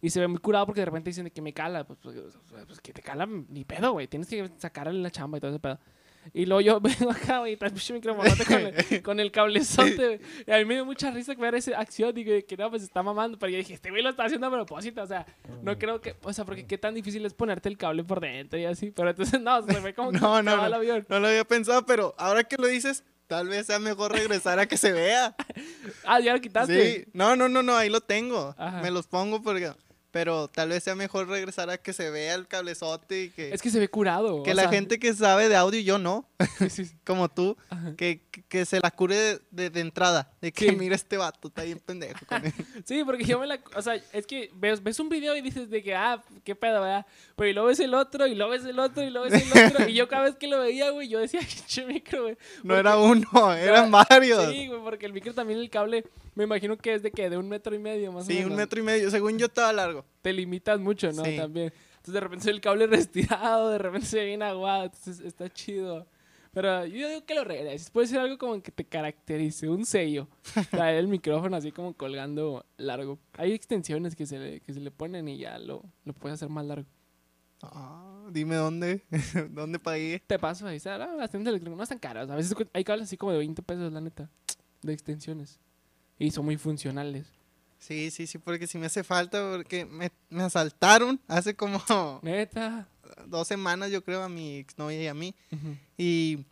Y 0.00 0.10
se 0.10 0.20
ve 0.20 0.28
muy 0.28 0.38
curado 0.38 0.66
porque 0.66 0.80
de 0.80 0.86
repente 0.86 1.10
dicen 1.10 1.28
que 1.30 1.42
me 1.42 1.52
cala. 1.52 1.84
Pues, 1.84 1.98
pues, 2.02 2.16
pues, 2.66 2.80
que 2.80 2.92
te 2.92 3.02
cala 3.02 3.26
ni 3.26 3.64
pedo, 3.64 3.92
güey. 3.92 4.06
Tienes 4.06 4.28
que 4.28 4.48
sacarle 4.58 5.00
la 5.00 5.10
chamba 5.10 5.38
y 5.38 5.40
todo 5.40 5.50
ese 5.50 5.60
pedo. 5.60 5.78
Y 6.32 6.46
luego 6.46 6.60
yo 6.60 6.80
vengo 6.80 7.10
acá, 7.10 7.48
y 7.48 7.56
trae 7.56 7.68
el 7.68 7.74
pinche 7.74 7.92
micrófonote 7.94 8.44
con 8.44 8.60
el, 8.60 9.02
con 9.02 9.20
el 9.20 9.30
cablezote. 9.32 10.20
Y 10.46 10.50
a 10.50 10.58
mí 10.58 10.64
me 10.64 10.74
dio 10.74 10.84
mucha 10.84 11.10
risa 11.10 11.34
ver 11.34 11.54
esa 11.54 11.78
acción. 11.78 12.14
Digo, 12.14 12.32
que 12.46 12.56
no, 12.56 12.70
pues 12.70 12.82
está 12.82 13.02
mamando. 13.02 13.38
Pero 13.38 13.50
yo 13.50 13.58
dije, 13.58 13.74
este 13.74 13.90
güey 13.90 14.02
lo 14.02 14.10
está 14.10 14.24
haciendo 14.24 14.46
a 14.46 14.50
propósito. 14.50 15.02
O 15.02 15.06
sea, 15.06 15.26
no 15.62 15.78
creo 15.78 16.00
que. 16.00 16.16
O 16.22 16.32
sea, 16.32 16.44
porque 16.44 16.66
qué 16.66 16.78
tan 16.78 16.94
difícil 16.94 17.24
es 17.26 17.34
ponerte 17.34 17.68
el 17.68 17.76
cable 17.78 18.04
por 18.04 18.20
dentro 18.20 18.58
y 18.58 18.64
así. 18.64 18.90
Pero 18.90 19.10
entonces, 19.10 19.40
no, 19.40 19.62
se 19.62 19.80
ve 19.80 19.94
como 19.94 20.10
que 20.12 20.18
No, 20.18 20.36
se 20.38 20.42
no, 20.42 20.56
va 20.56 20.64
el 20.66 20.70
no. 20.70 20.76
avión. 20.76 21.06
No 21.08 21.20
lo 21.20 21.28
había 21.28 21.44
pensado, 21.44 21.84
pero 21.86 22.14
ahora 22.18 22.44
que 22.44 22.56
lo 22.56 22.66
dices, 22.66 23.04
tal 23.26 23.48
vez 23.48 23.66
sea 23.66 23.78
mejor 23.78 24.12
regresar 24.12 24.58
a 24.58 24.66
que 24.66 24.76
se 24.76 24.92
vea. 24.92 25.34
Ah, 26.04 26.20
ya 26.20 26.32
lo 26.34 26.40
quitaste. 26.40 26.94
Sí, 27.04 27.10
no, 27.12 27.36
no, 27.36 27.48
no, 27.48 27.62
no, 27.62 27.76
ahí 27.76 27.88
lo 27.90 28.00
tengo. 28.00 28.54
Ajá. 28.58 28.80
Me 28.82 28.90
los 28.90 29.06
pongo 29.06 29.42
porque... 29.42 29.72
Pero 30.10 30.48
tal 30.48 30.70
vez 30.70 30.82
sea 30.82 30.94
mejor 30.94 31.28
regresar 31.28 31.68
a 31.68 31.76
que 31.76 31.92
se 31.92 32.08
vea 32.10 32.34
el 32.34 32.48
cablezote 32.48 33.24
y 33.24 33.28
que, 33.30 33.52
Es 33.52 33.60
que 33.60 33.68
se 33.68 33.78
ve 33.78 33.88
curado. 33.88 34.42
que 34.42 34.54
la 34.54 34.62
sea, 34.62 34.70
gente 34.70 34.98
que 34.98 35.12
sabe 35.12 35.50
de 35.50 35.56
audio 35.56 35.78
y 35.78 35.84
yo 35.84 35.98
no, 35.98 36.26
sí, 36.58 36.70
sí, 36.70 36.84
sí. 36.86 36.94
como 37.04 37.28
tú, 37.28 37.58
que, 37.98 38.22
que- 38.48 38.64
se 38.64 38.80
la 38.80 38.90
cure 38.90 39.14
de, 39.16 39.40
de- 39.50 39.70
de 39.70 39.80
entrada. 39.80 40.32
De 40.40 40.50
que 40.50 40.70
Sí. 40.70 40.76
mira 40.76 40.94
este 40.94 41.18
vato, 41.18 41.48
está 41.48 41.62
bien 41.64 41.78
pendejo. 41.78 42.24
con 42.26 42.44
él". 42.44 42.52
Sí, 42.86 43.04
porque 43.04 43.24
yo 43.24 43.38
me 43.38 43.46
la... 43.46 43.60
O 43.76 43.82
sea, 43.82 43.96
es 44.12 44.26
que 44.26 44.50
ves, 44.54 44.82
ves 44.82 44.98
un 44.98 45.10
video 45.10 45.36
y 45.36 45.42
dices 45.42 45.68
de 45.68 45.82
que, 45.82 45.94
ah, 45.94 46.22
qué 46.42 46.54
pedo, 46.54 46.80
¿verdad? 46.80 47.04
Pero 47.36 47.50
y 47.50 47.52
luego 47.52 47.68
ves 47.68 47.80
el 47.80 47.92
otro, 47.92 48.26
y 48.26 48.34
luego 48.34 48.52
ves 48.52 48.64
el 48.64 48.78
otro, 48.78 49.02
y 49.02 49.10
luego 49.10 49.28
ves 49.28 49.54
el 49.54 49.66
otro. 49.72 49.88
y 49.88 49.92
yo 49.94 50.08
cada 50.08 50.24
vez 50.24 50.36
que 50.36 50.48
lo 50.48 50.60
veía, 50.60 50.88
güey, 50.90 51.08
yo 51.08 51.18
decía, 51.18 51.40
che 51.66 51.84
micro, 51.84 52.22
güey. 52.22 52.34
No 52.62 52.68
Porque- 52.74 52.80
era 52.80 52.96
uno, 52.98 53.52
eran 53.54 53.90
varios. 53.90 54.50
Sí, 54.50 54.68
güey, 54.68 54.80
porque 54.82 55.04
el 55.04 55.12
micro 55.12 55.34
también 55.34 55.58
el 55.60 55.68
cable, 55.68 56.04
me 56.38 56.44
imagino 56.44 56.78
que 56.78 56.94
es 56.94 57.02
de 57.02 57.10
que 57.10 57.28
de 57.28 57.36
un 57.36 57.48
metro 57.48 57.74
y 57.74 57.80
medio 57.80 58.12
más 58.12 58.22
o 58.22 58.26
Sí, 58.26 58.34
menos. 58.36 58.50
un 58.52 58.56
metro 58.56 58.78
y 58.80 58.82
medio. 58.84 59.10
Según 59.10 59.36
yo 59.38 59.46
estaba 59.46 59.72
largo. 59.72 60.04
Te 60.22 60.32
limitas 60.32 60.78
mucho, 60.78 61.10
¿no? 61.12 61.24
Sí. 61.24 61.36
También. 61.36 61.72
Entonces 61.96 62.14
de 62.14 62.20
repente 62.20 62.50
el 62.50 62.60
cable 62.60 62.86
retirado, 62.86 63.70
de 63.70 63.78
repente 63.78 64.06
se 64.06 64.18
ve 64.20 64.26
bien 64.26 64.42
aguado, 64.44 64.84
entonces 64.84 65.18
está 65.20 65.50
chido. 65.52 66.06
Pero 66.52 66.86
yo 66.86 67.08
digo 67.08 67.24
que 67.26 67.34
lo 67.34 67.42
regreses. 67.44 67.90
Puede 67.90 68.06
ser 68.06 68.20
algo 68.20 68.38
como 68.38 68.62
que 68.62 68.70
te 68.70 68.84
caracterice, 68.84 69.68
un 69.68 69.84
sello. 69.84 70.28
Traer 70.70 70.96
el 70.98 71.08
micrófono 71.08 71.56
así 71.56 71.72
como 71.72 71.92
colgando 71.94 72.64
largo. 72.76 73.18
Hay 73.34 73.52
extensiones 73.52 74.14
que 74.16 74.24
se 74.24 74.38
le, 74.38 74.60
que 74.60 74.72
se 74.72 74.80
le 74.80 74.90
ponen 74.92 75.26
y 75.28 75.38
ya 75.38 75.58
lo, 75.58 75.82
lo 76.04 76.12
puedes 76.14 76.34
hacer 76.34 76.48
más 76.48 76.64
largo. 76.64 76.88
Ah, 77.62 78.26
dime 78.30 78.54
dónde. 78.54 79.02
¿Dónde 79.50 79.78
pagué? 79.80 80.22
Te 80.26 80.38
paso 80.38 80.66
ahí, 80.68 80.78
¿sabes? 80.78 81.08
Ah, 81.10 81.16
las 81.16 81.30
tiendas 81.30 81.50
electrónicas 81.50 81.76
no 81.78 81.82
están 81.82 81.98
caras. 81.98 82.30
A 82.30 82.36
veces 82.36 82.54
hay 82.72 82.84
cables 82.84 83.08
así 83.08 83.16
como 83.16 83.32
de 83.32 83.38
20 83.38 83.60
pesos, 83.62 83.92
la 83.92 84.00
neta, 84.00 84.30
de 84.82 84.92
extensiones. 84.92 85.58
Y 86.18 86.30
son 86.30 86.44
muy 86.44 86.56
funcionales. 86.56 87.26
Sí, 87.78 88.10
sí, 88.10 88.26
sí, 88.26 88.38
porque 88.38 88.66
sí 88.66 88.76
me 88.76 88.86
hace 88.86 89.04
falta, 89.04 89.52
porque 89.52 89.84
me, 89.84 90.10
me 90.30 90.42
asaltaron 90.42 91.20
hace 91.28 91.54
como 91.54 91.80
Neta. 92.22 92.88
dos 93.26 93.46
semanas, 93.46 93.90
yo 93.90 94.02
creo, 94.02 94.22
a 94.22 94.28
mi 94.28 94.56
exnovia 94.56 95.00
y 95.02 95.06
a 95.06 95.14
mí. 95.14 95.34
Y, 95.96 96.44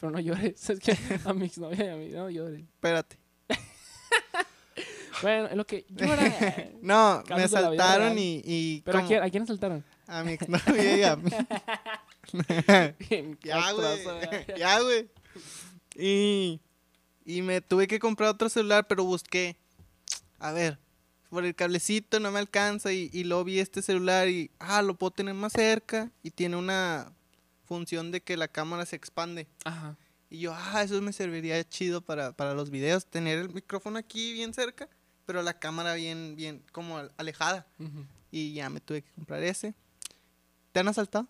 Pero 0.00 0.10
no 0.10 0.18
llores. 0.20 0.70
Es 0.70 0.80
que 0.80 0.96
a 1.24 1.32
mi 1.34 1.46
exnovia 1.46 1.84
y 1.84 1.88
a 1.88 1.96
mí 1.96 2.08
no 2.08 2.30
llores. 2.30 2.60
espérate. 2.62 3.18
Bueno, 5.20 5.46
es 5.46 5.56
lo 5.56 5.64
que 5.64 5.84
llora. 5.88 6.24
No, 6.80 7.18
me 7.18 7.24
Casos 7.28 7.54
asaltaron 7.54 8.18
y, 8.18 8.42
y 8.44 8.80
Pero 8.80 8.98
¿a 8.98 9.06
quién, 9.06 9.22
¿a 9.22 9.30
quién 9.30 9.44
asaltaron? 9.44 9.84
a 10.08 10.24
mi 10.24 10.32
exnovia 10.32 10.96
y 10.96 11.02
a 11.04 11.14
mí. 11.16 11.30
Ya, 13.44 13.72
güey. 13.72 14.58
ya, 14.58 14.80
güey. 14.80 15.10
Y, 15.96 16.60
y 17.24 17.42
me 17.42 17.60
tuve 17.60 17.86
que 17.86 17.98
comprar 17.98 18.30
otro 18.30 18.48
celular, 18.48 18.86
pero 18.86 19.04
busqué. 19.04 19.56
A 20.38 20.52
ver, 20.52 20.78
por 21.30 21.44
el 21.44 21.54
cablecito 21.54 22.20
no 22.20 22.30
me 22.30 22.38
alcanza 22.38 22.92
y, 22.92 23.08
y 23.12 23.24
luego 23.24 23.44
vi 23.44 23.58
este 23.58 23.80
celular 23.82 24.28
y, 24.28 24.50
ah, 24.58 24.82
lo 24.82 24.94
puedo 24.94 25.10
tener 25.12 25.34
más 25.34 25.52
cerca 25.52 26.10
y 26.22 26.30
tiene 26.30 26.56
una 26.56 27.12
función 27.64 28.10
de 28.10 28.20
que 28.20 28.36
la 28.36 28.48
cámara 28.48 28.84
se 28.86 28.96
expande. 28.96 29.46
Ajá. 29.64 29.96
Y 30.28 30.40
yo, 30.40 30.54
ah, 30.54 30.82
eso 30.82 31.00
me 31.02 31.12
serviría 31.12 31.62
chido 31.68 32.00
para, 32.00 32.32
para 32.32 32.54
los 32.54 32.70
videos, 32.70 33.06
tener 33.06 33.38
el 33.38 33.50
micrófono 33.50 33.98
aquí 33.98 34.32
bien 34.32 34.52
cerca, 34.54 34.88
pero 35.26 35.42
la 35.42 35.58
cámara 35.58 35.94
bien, 35.94 36.34
bien, 36.36 36.62
como 36.72 36.98
al- 36.98 37.12
alejada. 37.18 37.66
Ujú. 37.78 38.04
Y 38.30 38.54
ya 38.54 38.68
me 38.70 38.80
tuve 38.80 39.02
que 39.02 39.10
comprar 39.12 39.42
ese. 39.42 39.74
¿Te 40.72 40.80
han 40.80 40.88
asaltado? 40.88 41.28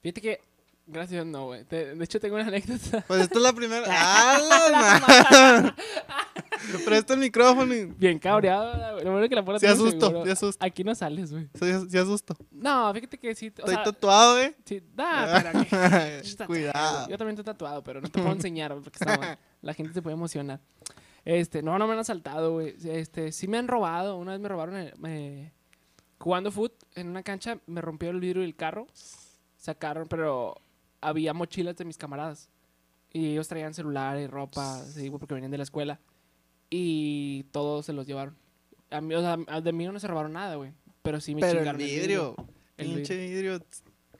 Fíjate 0.00 0.20
que. 0.20 0.40
Gracias, 0.88 1.26
no, 1.26 1.46
güey. 1.46 1.64
De 1.64 1.96
hecho, 2.04 2.20
tengo 2.20 2.36
una 2.36 2.46
anécdota. 2.46 3.04
Pues 3.08 3.22
esta 3.22 3.34
es 3.36 3.42
la 3.42 3.52
primera. 3.52 3.84
¡Ah, 3.88 4.38
la 4.70 5.74
Presta 6.84 7.14
el 7.14 7.20
micrófono 7.20 7.74
y... 7.74 7.86
Bien 7.86 8.18
cabreado, 8.18 8.92
güey. 8.94 9.04
Lo 9.04 9.12
bueno 9.12 9.28
que 9.28 9.34
la 9.34 9.44
puerta 9.44 9.60
Se 9.60 9.74
seguro. 9.74 10.24
se 10.24 10.30
asusto. 10.32 10.64
Aquí 10.64 10.84
no 10.84 10.94
sales, 10.94 11.32
güey. 11.32 11.48
Se, 11.54 11.90
se 11.90 11.98
asusto. 11.98 12.36
No, 12.50 12.92
fíjate 12.94 13.18
que 13.18 13.34
sí. 13.34 13.46
O 13.46 13.48
Estoy 13.60 13.74
sea, 13.74 13.84
tatuado, 13.84 14.40
¿eh? 14.40 14.54
sí. 14.64 14.80
Que- 15.70 16.18
Está 16.18 16.46
Cuidado. 16.46 17.08
Yo 17.08 17.18
también 17.18 17.38
estoy 17.38 17.44
tatuado, 17.52 17.82
pero 17.82 18.00
no 18.00 18.08
te 18.08 18.20
puedo 18.20 18.32
enseñar 18.34 18.72
güey, 18.72 18.84
porque 18.84 18.98
está 19.04 19.38
la 19.62 19.74
gente 19.74 19.92
se 19.92 20.02
puede 20.02 20.14
emocionar. 20.14 20.60
Este, 21.24 21.62
no, 21.62 21.76
no 21.78 21.86
me 21.86 21.94
han 21.94 21.98
asaltado, 21.98 22.52
güey. 22.54 22.76
Este, 22.84 23.32
sí 23.32 23.48
me 23.48 23.58
han 23.58 23.66
robado. 23.68 24.16
Una 24.16 24.32
vez 24.32 24.40
me 24.40 24.48
robaron 24.48 24.76
el- 24.76 24.94
me- 24.98 25.52
jugando 26.18 26.50
foot 26.52 26.72
en 26.94 27.08
una 27.08 27.22
cancha, 27.22 27.58
me 27.66 27.80
rompió 27.80 28.10
el 28.10 28.20
vidrio 28.20 28.42
del 28.42 28.54
carro. 28.56 28.86
Sacaron, 29.56 30.06
pero 30.08 30.56
había 31.00 31.34
mochilas 31.34 31.76
de 31.76 31.84
mis 31.84 31.98
camaradas. 31.98 32.48
Y 33.12 33.30
ellos 33.30 33.48
traían 33.48 33.72
celular 33.72 34.18
y 34.18 34.26
ropa, 34.26 34.82
sí, 34.84 35.10
porque 35.10 35.34
venían 35.34 35.50
de 35.50 35.58
la 35.58 35.62
escuela. 35.62 36.00
Y 36.68 37.44
todos 37.44 37.86
se 37.86 37.92
los 37.92 38.06
llevaron. 38.06 38.36
A 38.90 39.00
mí, 39.00 39.14
o 39.14 39.20
sea, 39.20 39.60
de 39.60 39.72
mí 39.72 39.86
no 39.86 39.98
se 39.98 40.06
robaron 40.06 40.32
nada, 40.32 40.56
güey. 40.56 40.72
Pero 41.02 41.20
sí 41.20 41.34
me 41.34 41.40
Pero 41.40 41.52
el 41.52 41.58
chingaron 41.58 41.78
vidrio, 41.78 42.36
El 42.76 42.94
pinche 42.94 43.16
vidrio, 43.16 43.62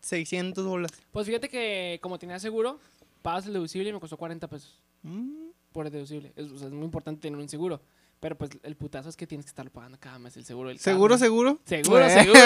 600 0.00 0.64
bolas. 0.64 0.92
Pues 1.10 1.26
fíjate 1.26 1.48
que 1.48 1.98
como 2.00 2.18
tenía 2.18 2.38
seguro, 2.38 2.78
pagas 3.22 3.46
el 3.46 3.54
deducible 3.54 3.90
y 3.90 3.92
me 3.92 4.00
costó 4.00 4.16
40 4.16 4.48
pesos 4.48 4.80
Mm, 5.02 5.50
por 5.72 5.86
el 5.86 5.92
deducible. 5.92 6.32
Es, 6.36 6.50
o 6.50 6.58
sea, 6.58 6.68
es 6.68 6.72
muy 6.72 6.84
importante 6.84 7.20
tener 7.20 7.38
un 7.38 7.48
seguro. 7.48 7.80
Pero 8.20 8.36
pues 8.36 8.50
el 8.62 8.76
putazo 8.76 9.08
es 9.10 9.16
que 9.16 9.26
tienes 9.26 9.44
que 9.44 9.50
estarlo 9.50 9.70
pagando 9.70 9.98
cada 10.00 10.18
mes 10.18 10.34
el 10.38 10.44
seguro 10.44 10.70
del 10.70 10.78
¿Seguro, 10.78 11.14
carro. 11.16 11.24
seguro? 11.26 11.58
Seguro, 11.66 12.06
Eh. 12.06 12.10
seguro. 12.22 12.40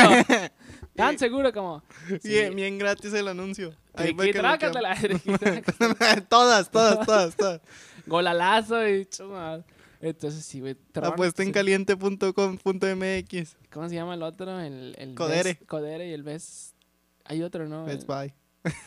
Tan 0.96 1.18
seguro 1.18 1.52
como. 1.52 1.83
Sí. 2.20 2.28
Bien, 2.28 2.54
bien 2.56 2.78
gratis 2.78 3.12
el 3.14 3.28
anuncio. 3.28 3.72
Ahí 3.94 4.14
que 4.16 4.33
trácatela, 4.33 4.96
todas, 6.28 6.70
todas, 6.70 7.06
todas, 7.06 7.37
todas. 7.37 7.61
Golalazo 8.06 8.87
y 8.88 9.06
chumada. 9.06 9.64
Entonces 10.00 10.44
sí, 10.44 10.61
güey. 10.61 10.74
te 10.74 11.00
robaron- 11.00 11.12
Apuesta 11.12 11.42
en 11.42 11.48
sí. 11.48 11.52
caliente.com.mx. 11.52 13.56
¿Cómo 13.70 13.88
se 13.88 13.94
llama 13.94 14.14
el 14.14 14.22
otro? 14.22 14.59
El, 14.61 14.94
el 14.98 15.14
Codere. 15.14 15.59
Best- 15.59 15.66
Codere 15.66 16.09
y 16.09 16.12
el 16.12 16.22
Best. 16.22 16.74
Hay 17.24 17.42
otro, 17.42 17.68
¿no? 17.68 17.85
Best 17.85 18.06
Buy. 18.06 18.33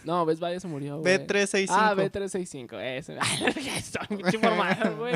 No, 0.03 0.25
Best 0.25 0.41
Buy 0.41 0.59
se 0.59 0.67
murió, 0.67 0.99
güey. 0.99 1.17
B365. 1.27 1.67
Ah, 1.69 1.93
B365. 1.95 2.79
Ese. 2.81 3.17
Estoy 3.77 4.17
mucho 4.17 4.35
informado, 4.35 4.97
güey. 4.97 5.13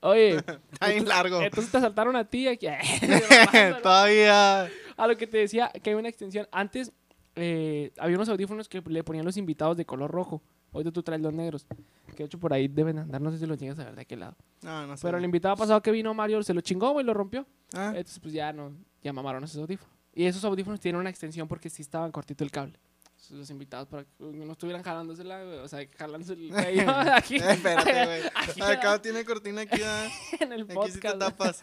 Oye, 0.00 0.36
Está 0.72 0.88
bien 0.88 1.06
largo. 1.06 1.40
entonces 1.42 1.70
te 1.70 1.80
saltaron 1.80 2.16
a 2.16 2.24
ti 2.24 2.48
aquí. 2.48 2.66
Todavía. 3.82 4.64
A 4.96 5.06
lo 5.06 5.16
que 5.16 5.26
te 5.26 5.38
decía, 5.38 5.70
que 5.82 5.90
hay 5.90 5.96
una 5.96 6.08
extensión. 6.08 6.46
Antes 6.52 6.92
eh, 7.36 7.92
había 7.98 8.16
unos 8.16 8.28
audífonos 8.28 8.68
que 8.68 8.82
le 8.86 9.04
ponían 9.04 9.24
los 9.24 9.36
invitados 9.36 9.76
de 9.76 9.84
color 9.84 10.10
rojo. 10.10 10.42
Ahorita 10.72 10.92
tú 10.92 11.02
traes 11.02 11.20
los 11.20 11.32
negros. 11.32 11.66
Que 12.10 12.18
de 12.18 12.24
hecho 12.24 12.38
por 12.38 12.52
ahí 12.52 12.68
deben 12.68 12.98
andar. 12.98 13.20
No 13.20 13.30
sé 13.30 13.38
si 13.38 13.46
los 13.46 13.58
llegas 13.58 13.78
a 13.78 13.84
ver 13.84 13.96
de 13.96 14.06
qué 14.06 14.16
lado. 14.16 14.36
No, 14.62 14.86
no 14.86 14.96
sé. 14.96 15.02
Pero 15.02 15.18
el 15.18 15.24
invitado 15.24 15.56
pasado 15.56 15.82
que 15.82 15.90
vino 15.90 16.14
Mario 16.14 16.42
se 16.42 16.54
lo 16.54 16.60
chingó, 16.60 16.90
güey, 16.92 17.04
lo 17.04 17.14
rompió. 17.14 17.46
Ah, 17.72 17.88
Entonces 17.88 18.18
pues 18.20 18.32
ya 18.34 18.52
no, 18.52 18.72
ya 19.02 19.12
mamaron 19.12 19.42
esos 19.44 19.58
audífonos. 19.60 19.94
Y 20.14 20.24
esos 20.26 20.44
audífonos 20.44 20.80
tienen 20.80 21.00
una 21.00 21.10
extensión 21.10 21.48
porque 21.48 21.70
sí 21.70 21.82
estaban 21.82 22.12
cortito 22.12 22.44
el 22.44 22.50
cable. 22.50 22.78
Los 23.30 23.48
invitados 23.50 23.86
para 23.88 24.04
que 24.04 24.10
no 24.18 24.52
estuvieran 24.52 24.82
jalándosela, 24.82 25.44
güey, 25.44 25.58
o 25.58 25.68
sea, 25.68 25.86
jalándose 25.96 26.32
el 26.32 26.50
aquí, 27.14 27.36
eh, 27.36 27.52
espérate, 27.52 28.04
güey. 28.06 28.22
Acá 28.70 29.00
tiene 29.00 29.24
cortina 29.24 29.62
aquí. 29.62 29.80
en 30.40 30.52
el 30.52 30.62
Aquí 30.62 30.92
sí 30.92 31.00
te 31.00 31.08
podcast. 31.12 31.18
tapas. 31.18 31.60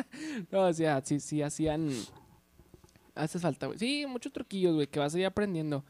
No, 0.51 0.61
o 0.67 0.73
sea, 0.73 1.01
sí, 1.03 1.19
sí 1.19 1.41
hacían. 1.41 1.89
Hace 3.15 3.39
falta, 3.39 3.67
güey. 3.67 3.77
Sí, 3.79 4.05
muchos 4.07 4.31
truquillos, 4.31 4.75
güey, 4.75 4.87
que 4.87 4.99
vas 4.99 5.13
a 5.13 5.19
ir 5.19 5.25
aprendiendo. 5.25 5.83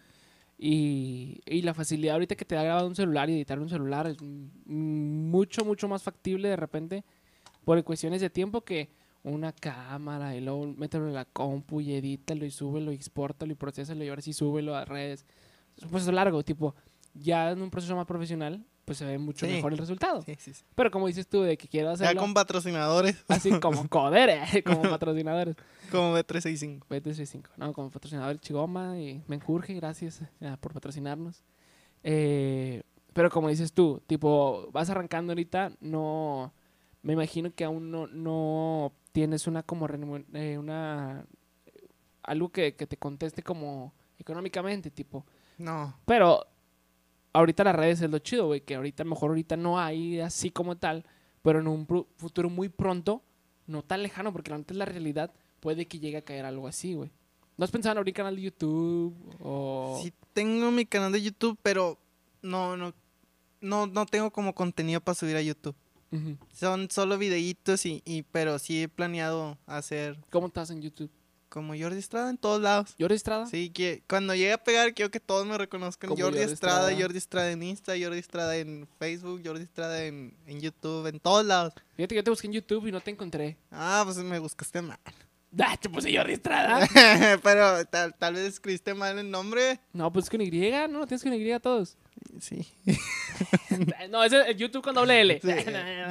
Y, 0.57 1.41
y 1.45 1.61
la 1.61 1.73
facilidad 1.73 2.15
ahorita 2.15 2.35
que 2.35 2.45
te 2.45 2.55
da 2.55 2.63
grabado 2.63 2.87
un 2.87 2.95
celular 2.95 3.29
y 3.29 3.35
editar 3.35 3.59
un 3.59 3.69
celular 3.69 4.07
es 4.07 4.17
mucho, 4.65 5.63
mucho 5.63 5.87
más 5.87 6.01
factible 6.01 6.49
de 6.49 6.55
repente 6.55 7.03
por 7.63 7.83
cuestiones 7.83 8.21
de 8.21 8.29
tiempo 8.31 8.61
que 8.61 8.89
una 9.23 9.51
cámara 9.51 10.35
y 10.35 10.41
luego 10.41 10.65
mételo 10.65 11.07
en 11.07 11.13
la 11.13 11.25
compu 11.25 11.81
y 11.81 11.93
edítalo 11.93 12.45
y 12.45 12.49
súbelo 12.51 12.91
y 12.91 12.95
exportalo 12.95 13.51
y 13.51 13.55
procesalo 13.55 14.03
y 14.03 14.09
ahora 14.09 14.21
sí 14.21 14.33
súbelo 14.33 14.75
a 14.75 14.85
redes. 14.85 15.25
Es 15.77 15.83
un 15.83 15.89
proceso 15.89 16.11
largo, 16.11 16.43
tipo, 16.43 16.75
ya 17.13 17.51
en 17.51 17.61
un 17.61 17.69
proceso 17.69 17.95
más 17.95 18.05
profesional, 18.05 18.65
pues 18.85 18.97
se 18.99 19.05
ve 19.05 19.17
mucho 19.17 19.45
Sí. 19.45 19.51
mejor 19.53 19.73
el 19.73 19.77
resultado. 19.77 20.21
Sí, 20.21 20.35
sí, 20.39 20.53
sí. 20.53 20.63
Pero 20.75 20.89
como 20.91 21.07
dices 21.07 21.27
tú, 21.27 21.41
de 21.41 21.57
que 21.57 21.67
quiero 21.67 21.87
Ya 21.89 21.93
hacerlo 21.93 22.21
con 22.21 22.33
patrocinadores. 22.33 23.23
así 23.27 23.51
como 23.59 23.87
coder, 23.89 24.63
como 24.63 24.81
patrocinadores. 24.83 25.55
Como 25.91 26.15
B365. 26.17 26.85
BT65, 26.89 27.43
no, 27.57 27.73
como 27.73 27.89
patrocinador 27.89 28.39
Chigoma 28.39 28.97
y 28.99 29.23
Menjurje, 29.27 29.73
gracias 29.73 30.21
eh, 30.39 30.55
por 30.61 30.73
patrocinarnos. 30.73 31.43
Eh, 32.03 32.83
pero 33.13 33.29
como 33.29 33.49
dices 33.49 33.73
tú, 33.73 34.01
tipo, 34.07 34.69
vas 34.71 34.89
arrancando 34.89 35.31
ahorita, 35.31 35.71
no, 35.81 36.53
me 37.01 37.13
imagino 37.13 37.51
que 37.53 37.63
aún 37.65 37.89
no, 37.91 38.07
no 38.07 38.93
tienes 39.11 39.47
una 39.47 39.63
como, 39.63 39.87
eh, 40.33 40.57
una, 40.57 41.25
algo 42.23 42.49
que, 42.49 42.75
que 42.75 42.85
te 42.87 42.95
conteste 42.97 43.41
como 43.43 43.93
económicamente, 44.19 44.91
tipo, 44.91 45.25
No. 45.57 45.97
pero 46.05 46.45
ahorita 47.33 47.63
las 47.63 47.75
redes 47.75 48.01
es 48.01 48.09
lo 48.09 48.19
chido, 48.19 48.47
güey, 48.47 48.61
que 48.61 48.75
ahorita 48.75 49.03
mejor 49.03 49.31
ahorita 49.31 49.57
no 49.57 49.79
hay 49.79 50.19
así 50.19 50.51
como 50.51 50.75
tal, 50.77 51.05
pero 51.41 51.59
en 51.59 51.67
un 51.67 51.87
futuro 52.17 52.49
muy 52.49 52.69
pronto, 52.69 53.21
no 53.67 53.83
tan 53.83 54.03
lejano, 54.03 54.31
porque 54.33 54.53
antes 54.53 54.75
la 54.75 54.85
realidad 54.85 55.31
puede 55.59 55.87
que 55.87 55.99
llegue 55.99 56.17
a 56.17 56.21
caer 56.21 56.45
algo 56.45 56.67
así, 56.67 56.93
güey. 56.93 57.11
¿No 57.57 57.63
has 57.65 57.71
pensado 57.71 57.93
en 57.93 57.97
abrir 57.97 58.13
canal 58.13 58.35
de 58.35 58.43
YouTube 58.43 59.15
o 59.39 59.99
Sí 60.03 60.13
tengo 60.33 60.69
mi 60.71 60.85
canal 60.85 61.11
de 61.11 61.21
YouTube, 61.23 61.57
pero 61.63 61.97
no, 62.41 62.77
no, 62.77 62.93
no, 63.61 63.87
no 63.87 64.05
tengo 64.05 64.31
como 64.31 64.53
contenido 64.53 65.01
para 65.01 65.15
subir 65.15 65.35
a 65.35 65.41
YouTube. 65.41 65.75
Son 66.53 66.89
solo 66.89 67.17
videitos 67.17 67.85
y, 67.85 68.01
y 68.05 68.21
pero 68.23 68.59
sí 68.59 68.83
he 68.83 68.87
planeado 68.87 69.57
hacer 69.65 70.17
cómo 70.29 70.47
estás 70.47 70.69
en 70.69 70.81
YouTube? 70.81 71.11
Como 71.57 71.73
Jordi 71.77 71.97
Estrada 71.97 72.29
en 72.29 72.37
todos 72.37 72.61
lados. 72.61 72.95
¿Jordi 72.99 73.15
Estrada? 73.15 73.45
Sí, 73.47 73.69
que 73.69 74.03
cuando 74.07 74.35
llegue 74.35 74.53
a 74.53 74.63
pegar 74.63 74.93
quiero 74.93 75.11
que 75.11 75.19
todos 75.19 75.45
me 75.45 75.57
reconozcan. 75.57 76.09
Jordi, 76.09 76.21
Jordi 76.21 76.39
Estrada, 76.39 76.81
Estrada. 76.81 77.01
Jordi 77.01 77.17
Estrada 77.17 77.51
en 77.51 77.63
Insta, 77.63 77.93
Jordi 77.99 78.19
Estrada 78.19 78.55
en 78.57 78.87
Facebook, 78.99 79.41
Jordi 79.43 79.63
Estrada 79.63 80.03
en, 80.03 80.35
en 80.45 80.61
YouTube, 80.61 81.07
en 81.07 81.19
todos 81.19 81.45
lados. 81.45 81.73
Fíjate 81.95 82.15
que 82.15 82.19
yo 82.19 82.23
te 82.23 82.29
busqué 82.29 82.47
en 82.47 82.53
YouTube 82.53 82.87
y 82.87 82.91
no 82.91 83.01
te 83.01 83.11
encontré. 83.11 83.57
Ah, 83.71 84.01
pues 84.05 84.17
me 84.17 84.39
buscaste 84.39 84.81
mal. 84.81 84.99
¡Ah, 85.59 85.77
te 85.79 85.89
puse 85.89 86.15
Jordi 86.15 86.33
Estrada! 86.33 86.87
pero 87.43 87.85
tal, 87.85 88.13
tal 88.15 88.33
vez 88.33 88.45
escribiste 88.45 88.93
mal 88.93 89.17
el 89.17 89.29
nombre. 89.29 89.79
no, 89.93 90.11
pues 90.11 90.29
con 90.29 90.41
Y, 90.41 90.49
¿no? 90.89 91.07
Tienes 91.07 91.23
con 91.23 91.33
Y 91.33 91.51
a 91.51 91.59
todos. 91.59 91.97
Sí. 92.39 92.67
no, 94.09 94.23
es 94.23 94.33
el 94.33 94.57
YouTube 94.57 94.83
con 94.83 94.95
doble 94.95 95.21
L. 95.21 95.39
Sí. 95.41 95.51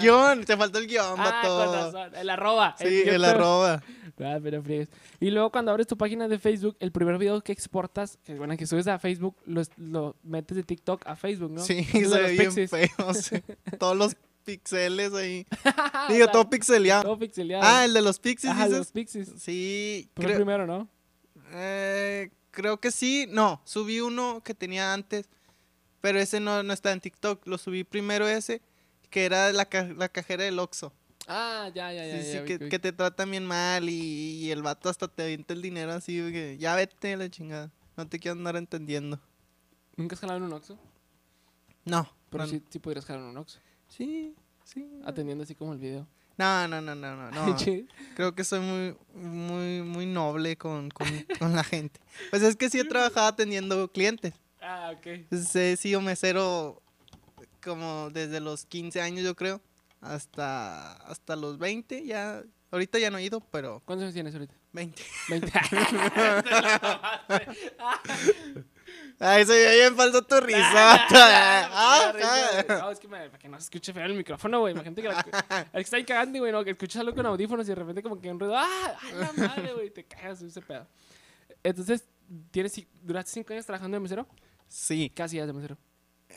Guión, 0.00 0.44
te 0.44 0.56
faltó 0.56 0.78
el 0.78 0.86
guion, 0.86 1.14
Ah, 1.18 1.42
con 1.44 1.72
razón. 1.72 2.14
El 2.14 2.30
arroba. 2.30 2.76
Sí, 2.78 3.02
el 3.06 3.24
arroba. 3.24 3.82
Ah, 4.20 4.38
pero 4.42 4.62
friegues. 4.62 4.88
Y 5.20 5.30
luego 5.30 5.50
cuando 5.50 5.72
abres 5.72 5.86
tu 5.86 5.96
página 5.96 6.26
de 6.28 6.38
Facebook, 6.38 6.76
el 6.80 6.90
primer 6.90 7.18
video 7.18 7.40
que 7.42 7.52
exportas, 7.52 8.18
que 8.24 8.34
bueno, 8.34 8.56
que 8.56 8.66
subes 8.66 8.86
a 8.86 8.98
Facebook, 8.98 9.36
lo, 9.44 9.62
lo 9.76 10.16
metes 10.22 10.56
de 10.56 10.62
TikTok 10.62 11.06
a 11.06 11.16
Facebook, 11.16 11.50
¿no? 11.50 11.60
Sí, 11.60 11.84
se 11.84 12.02
los 12.02 12.12
ve 12.12 12.32
bien 12.32 12.68
feo. 12.68 12.88
Todos 13.78 13.96
los 13.96 14.16
pixeles 14.46 15.12
ahí. 15.12 15.46
O 16.08 16.12
Digo, 16.12 16.24
sea, 16.24 16.32
todo 16.32 16.48
pixeleado. 16.48 17.02
todo 17.02 17.18
pixeleado. 17.18 17.64
Ah, 17.66 17.84
el 17.84 17.92
de 17.92 18.00
los 18.00 18.18
pixies, 18.20 18.52
Ajá, 18.52 18.64
dices. 18.64 18.78
los 18.78 18.92
pixies. 18.92 19.28
Sí, 19.38 20.08
Fue 20.14 20.24
el 20.24 20.28
creo, 20.28 20.38
primero, 20.38 20.66
¿no? 20.66 20.88
eh, 21.52 22.30
creo 22.52 22.78
que 22.80 22.90
sí. 22.90 23.26
No, 23.28 23.60
subí 23.64 24.00
uno 24.00 24.42
que 24.44 24.54
tenía 24.54 24.94
antes, 24.94 25.28
pero 26.00 26.18
ese 26.20 26.40
no, 26.40 26.62
no 26.62 26.72
está 26.72 26.92
en 26.92 27.00
TikTok. 27.00 27.46
Lo 27.46 27.58
subí 27.58 27.84
primero 27.84 28.26
ese, 28.28 28.62
que 29.10 29.24
era 29.24 29.52
la, 29.52 29.64
ca- 29.66 29.92
la 29.96 30.08
cajera 30.08 30.44
del 30.44 30.58
Oxxo. 30.58 30.92
Ah, 31.28 31.70
ya, 31.74 31.92
ya, 31.92 32.06
ya. 32.06 32.22
Sí, 32.22 32.28
ya, 32.28 32.32
sí, 32.34 32.38
vi, 32.40 32.44
que, 32.46 32.58
vi. 32.58 32.68
que 32.68 32.78
te 32.78 32.92
tratan 32.92 33.30
bien 33.32 33.44
mal 33.44 33.88
y, 33.88 34.44
y 34.44 34.50
el 34.52 34.62
vato 34.62 34.88
hasta 34.88 35.08
te 35.08 35.24
avienta 35.24 35.54
el 35.54 35.62
dinero 35.62 35.92
así, 35.92 36.16
que 36.30 36.56
ya 36.58 36.76
vete 36.76 37.16
la 37.16 37.28
chingada. 37.28 37.72
No 37.96 38.06
te 38.08 38.18
quiero 38.20 38.38
andar 38.38 38.56
entendiendo. 38.56 39.20
¿Nunca 39.96 40.14
has 40.14 40.20
jalado 40.20 40.38
en 40.38 40.44
un 40.44 40.52
Oxxo? 40.52 40.78
No, 41.84 42.08
Pero 42.30 42.44
no, 42.44 42.50
sí, 42.50 42.62
sí 42.68 42.78
podrías 42.78 43.04
jalar 43.06 43.22
en 43.22 43.28
un 43.30 43.36
Oxxo. 43.38 43.58
Sí, 43.88 44.34
sí. 44.64 44.88
Atendiendo 45.04 45.44
así 45.44 45.54
como 45.54 45.72
el 45.72 45.78
video. 45.78 46.06
No, 46.38 46.68
no, 46.68 46.82
no, 46.82 46.94
no, 46.94 47.30
no. 47.30 47.56
Creo 48.14 48.34
que 48.34 48.44
soy 48.44 48.60
muy, 48.60 48.96
muy, 49.14 49.82
muy 49.82 50.06
noble 50.06 50.56
con, 50.56 50.90
con, 50.90 51.08
con 51.38 51.54
la 51.54 51.64
gente. 51.64 51.98
Pues 52.30 52.42
es 52.42 52.56
que 52.56 52.68
sí 52.68 52.78
he 52.78 52.84
trabajado 52.84 53.28
atendiendo 53.28 53.90
clientes. 53.90 54.34
ah, 54.60 54.92
ok. 54.96 55.06
He 55.30 55.76
sido 55.76 56.00
mesero 56.02 56.82
como 57.64 58.10
desde 58.10 58.40
los 58.40 58.66
15 58.66 59.00
años, 59.00 59.24
yo 59.24 59.34
creo, 59.34 59.60
hasta, 60.00 60.92
hasta 60.92 61.36
los 61.36 61.58
20. 61.58 62.04
Ya, 62.04 62.42
ahorita 62.70 62.98
ya 62.98 63.10
no 63.10 63.18
he 63.18 63.24
ido, 63.24 63.40
pero 63.40 63.82
¿Cuántos 63.84 64.04
años 64.04 64.14
tienes 64.14 64.34
ahorita? 64.34 64.54
20. 64.72 65.02
20. 65.30 65.52
Ay, 69.18 69.46
se 69.46 69.52
ve 69.52 69.74
bien 69.76 69.96
falso 69.96 70.22
tu 70.22 70.38
risota. 70.40 71.06
Ah, 71.10 72.12
ah. 72.12 72.64
No, 72.68 72.90
es 72.90 72.98
que 73.00 73.08
me, 73.08 73.26
para 73.28 73.38
que 73.38 73.48
no 73.48 73.58
se 73.58 73.64
escuche 73.64 73.92
feo 73.92 74.04
el 74.04 74.14
micrófono, 74.14 74.60
güey. 74.60 74.74
Imagínate 74.74 75.02
que, 75.02 75.08
la, 75.08 75.20
el 75.20 75.72
que 75.72 75.80
está 75.80 75.96
ahí 75.96 76.04
cagando, 76.04 76.38
güey, 76.38 76.52
no, 76.52 76.62
que 76.64 76.70
escuchas 76.72 77.00
algo 77.00 77.14
con 77.14 77.24
audífonos 77.26 77.66
y 77.66 77.70
de 77.70 77.74
repente 77.74 78.02
como 78.02 78.20
que 78.20 78.30
un 78.30 78.38
ruido, 78.38 78.56
¡ah! 78.56 78.96
¡Ay, 79.02 79.12
la 79.14 79.32
madre, 79.48 79.72
güey! 79.72 79.90
Te 79.90 80.04
cagas 80.04 80.42
ese 80.42 80.60
pedo. 80.60 80.86
Entonces, 81.62 82.04
¿tienes, 82.50 82.80
¿duraste 83.02 83.30
cinco 83.32 83.52
años 83.52 83.64
trabajando 83.66 83.96
de 83.96 84.00
mesero? 84.00 84.26
Sí, 84.68 85.10
¿Qué 85.14 85.22
hacías 85.22 85.46
de 85.46 85.52
mesero? 85.52 85.78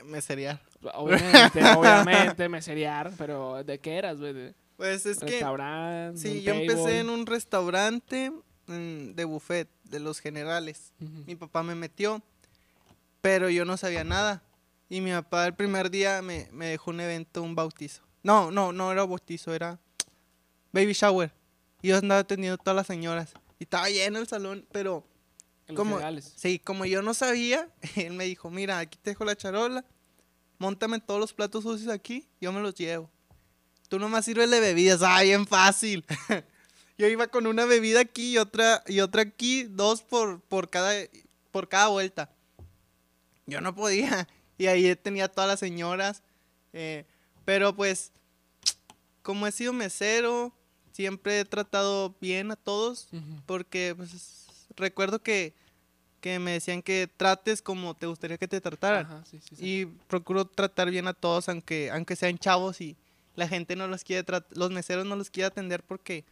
meseriar. 0.06 0.62
Obviamente, 0.93 1.62
obviamente, 1.76 2.48
meserear, 2.48 3.12
pero 3.17 3.63
¿de 3.65 3.80
qué 3.80 3.98
eras, 3.98 4.17
güey? 4.19 4.32
¿De 4.34 4.56
Pues 4.78 5.06
es 5.06 5.19
que 5.19 5.26
restaurante? 5.26 6.17
sí, 6.17 6.41
yo 6.43 6.54
empecé 6.54 7.00
en 7.00 7.10
un 7.10 7.26
restaurante 7.26 8.32
mm, 8.67 9.12
de 9.12 9.26
buffet 9.26 9.67
de 9.84 10.00
los 10.00 10.19
generales. 10.22 10.93
Mi 11.00 11.36
papá 11.36 11.63
me 11.63 11.76
metió, 11.76 12.22
pero 13.21 13.49
yo 13.49 13.65
no 13.65 13.77
sabía 13.77 14.03
nada. 14.03 14.43
Y 14.89 15.01
mi 15.01 15.12
papá 15.12 15.45
el 15.45 15.53
primer 15.53 15.91
día 15.91 16.21
me, 16.21 16.47
me 16.51 16.67
dejó 16.67 16.91
un 16.91 16.99
evento, 16.99 17.43
un 17.43 17.55
bautizo. 17.55 18.01
No, 18.23 18.51
no, 18.51 18.71
no 18.73 18.91
era 18.91 19.05
bautizo, 19.05 19.53
era 19.53 19.79
baby 20.71 20.93
shower. 20.93 21.32
Y 21.82 21.89
yo 21.89 21.97
andaba 21.97 22.21
atendiendo 22.21 22.55
a 22.55 22.58
todas 22.58 22.75
las 22.75 22.88
señoras. 22.88 23.34
Y 23.60 23.63
estaba 23.63 23.89
lleno 23.89 24.19
el 24.19 24.27
salón, 24.27 24.65
pero 24.71 25.05
En 25.67 25.75
los 25.75 25.84
¿Cómo? 25.84 25.95
generales. 25.95 26.34
sí, 26.36 26.60
como 26.60 26.86
yo 26.86 27.01
no 27.01 27.13
sabía, 27.13 27.69
él 27.95 28.13
me 28.13 28.25
dijo, 28.25 28.49
mira, 28.49 28.79
aquí 28.79 28.97
te 29.01 29.12
dejo 29.12 29.25
la 29.25 29.36
charola, 29.36 29.86
montame 30.58 30.99
todos 30.99 31.19
los 31.19 31.34
platos 31.34 31.63
sucios 31.63 31.91
aquí, 31.91 32.27
yo 32.41 32.51
me 32.51 32.62
los 32.62 32.75
llevo. 32.75 33.10
Tú 33.88 33.99
nomás 33.99 34.25
sírvele 34.25 34.60
bebidas, 34.60 35.01
ah, 35.03 35.21
bien 35.21 35.47
fácil. 35.47 36.05
yo 36.97 37.08
iba 37.08 37.27
con 37.27 37.47
una 37.47 37.65
bebida 37.65 38.01
aquí 38.01 38.34
y 38.34 38.38
otra, 38.38 38.84
y 38.88 38.99
otra 38.99 39.23
aquí, 39.23 39.63
dos 39.63 40.03
por, 40.03 40.41
por, 40.41 40.69
cada, 40.69 40.93
por 41.51 41.67
cada 41.69 41.88
vuelta. 41.88 42.29
Yo 43.49 43.62
no 43.62 43.75
podía. 43.75 44.27
Y 44.59 44.67
ahí 44.67 44.93
tenía 44.97 45.23
a 45.23 45.27
todas 45.29 45.47
las 45.49 45.62
señoras. 45.62 46.21
eh, 46.73 47.05
pero 47.45 47.73
pues, 47.73 48.12
como 49.21 49.47
he 49.47 49.53
sido 49.53 49.71
mesero, 49.71 50.51
siempre 50.91 51.39
he 51.39 51.45
tratado 51.45 52.13
bien 52.19 52.51
a 52.51 52.57
todos 52.57 53.07
porque 53.45 53.93
pues 53.95 54.47
recuerdo 54.75 55.23
que, 55.23 55.53
que 56.19 56.39
me 56.39 56.51
decían 56.51 56.81
que 56.81 57.09
trates 57.15 57.62
como 57.62 57.95
te 57.95 58.05
gustaría 58.07 58.38
que 58.38 58.49
te 58.49 58.59
trataran. 58.59 59.05
Ajá, 59.05 59.23
sí, 59.31 59.39
sí, 59.39 59.55
sí. 59.55 59.65
Y 59.65 59.85
procuro 59.85 60.43
tratar 60.43 60.91
bien 60.91 61.07
a 61.07 61.13
todos, 61.13 61.47
aunque, 61.47 61.89
aunque 61.91 62.17
sean 62.17 62.38
chavos 62.38 62.81
y 62.81 62.97
la 63.35 63.47
gente 63.47 63.77
no 63.77 63.88
los 63.88 64.03
quiere 64.03 64.23
tratar, 64.23 64.57
los 64.57 64.71
meseros 64.71 65.05
no 65.05 65.15
los 65.15 65.29
quiere 65.29 65.47
atender 65.47 65.83
porque 65.83 66.25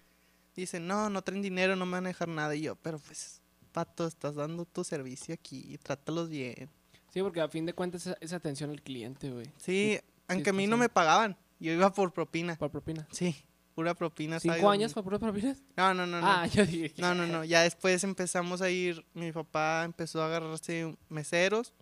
dicen, 0.56 0.86
no, 0.86 1.10
no 1.10 1.22
traen 1.22 1.42
dinero, 1.42 1.78
no 1.78 1.86
me 1.86 1.94
van 1.94 2.06
a 2.08 2.10
dejar 2.10 2.28
nada. 2.28 2.54
Y 2.56 2.62
yo, 2.64 2.76
pero 2.76 3.00
pues, 3.00 3.40
pato, 3.72 4.06
estás 4.06 4.36
dando 4.36 4.66
tu 4.66 4.84
servicio 4.84 5.34
aquí 5.34 5.64
y 5.66 5.78
trátalos 5.78 6.28
bien. 6.30 6.70
Sí, 7.14 7.22
porque 7.22 7.42
a 7.42 7.48
fin 7.48 7.66
de 7.66 7.74
cuentas 7.74 8.06
es, 8.08 8.16
es 8.22 8.34
atención 8.34 8.70
al 8.70 8.82
cliente, 8.82 9.30
güey. 9.32 9.46
Sí, 9.58 10.00
aunque 10.28 10.50
a 10.50 10.54
mí 10.54 10.68
no 10.68 10.78
me 10.78 10.90
pagaban, 10.90 11.38
yo 11.60 11.72
iba 11.72 11.92
por 11.94 12.14
propina. 12.14 12.56
Por 12.58 12.70
propina. 12.70 13.08
Sí, 13.12 13.36
pura 13.76 13.94
propina. 13.96 14.40
¿sabes? 14.40 14.58
¿Cinco 14.58 14.70
años 14.70 14.94
por 14.94 15.04
pura 15.04 15.18
propinas? 15.20 15.62
No, 15.76 15.94
no, 15.94 16.06
no, 16.06 16.20
no. 16.22 16.28
Ah, 16.28 16.46
yo 16.54 16.66
dije. 16.66 16.94
No, 17.02 17.16
no, 17.16 17.26
no. 17.28 17.44
Ya 17.44 17.62
después 17.62 18.04
empezamos 18.04 18.62
a 18.62 18.70
ir, 18.70 19.06
mi 19.14 19.32
papá 19.32 19.84
empezó 19.86 20.22
a 20.22 20.26
agarrarse 20.28 20.96
meseros 21.10 21.74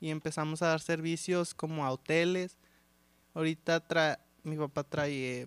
y 0.00 0.10
empezamos 0.10 0.60
a 0.62 0.68
dar 0.68 0.80
servicios 0.80 1.54
como 1.54 1.84
a 1.86 1.90
hoteles. 1.90 2.56
Ahorita 3.34 3.80
tra 3.86 4.20
mi 4.44 4.56
papá 4.56 4.84
trae 4.84 5.42
eh, 5.42 5.46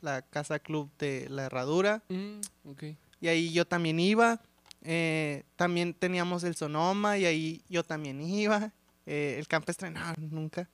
la 0.00 0.22
casa 0.22 0.58
club 0.58 0.90
de 0.98 1.28
la 1.30 1.44
herradura 1.46 2.02
Mm, 2.08 2.40
ok. 2.70 2.82
y 3.20 3.28
ahí 3.28 3.52
yo 3.52 3.66
también 3.66 3.98
iba. 4.00 4.40
Eh, 4.82 5.44
también 5.56 5.94
teníamos 5.94 6.42
el 6.44 6.56
Sonoma 6.56 7.18
y 7.18 7.26
ahí 7.26 7.62
yo 7.68 7.84
también 7.84 8.20
iba. 8.20 8.72
Eh, 9.06 9.36
el 9.38 9.46
campestre 9.48 9.90
no, 9.90 10.00
nunca. 10.18 10.68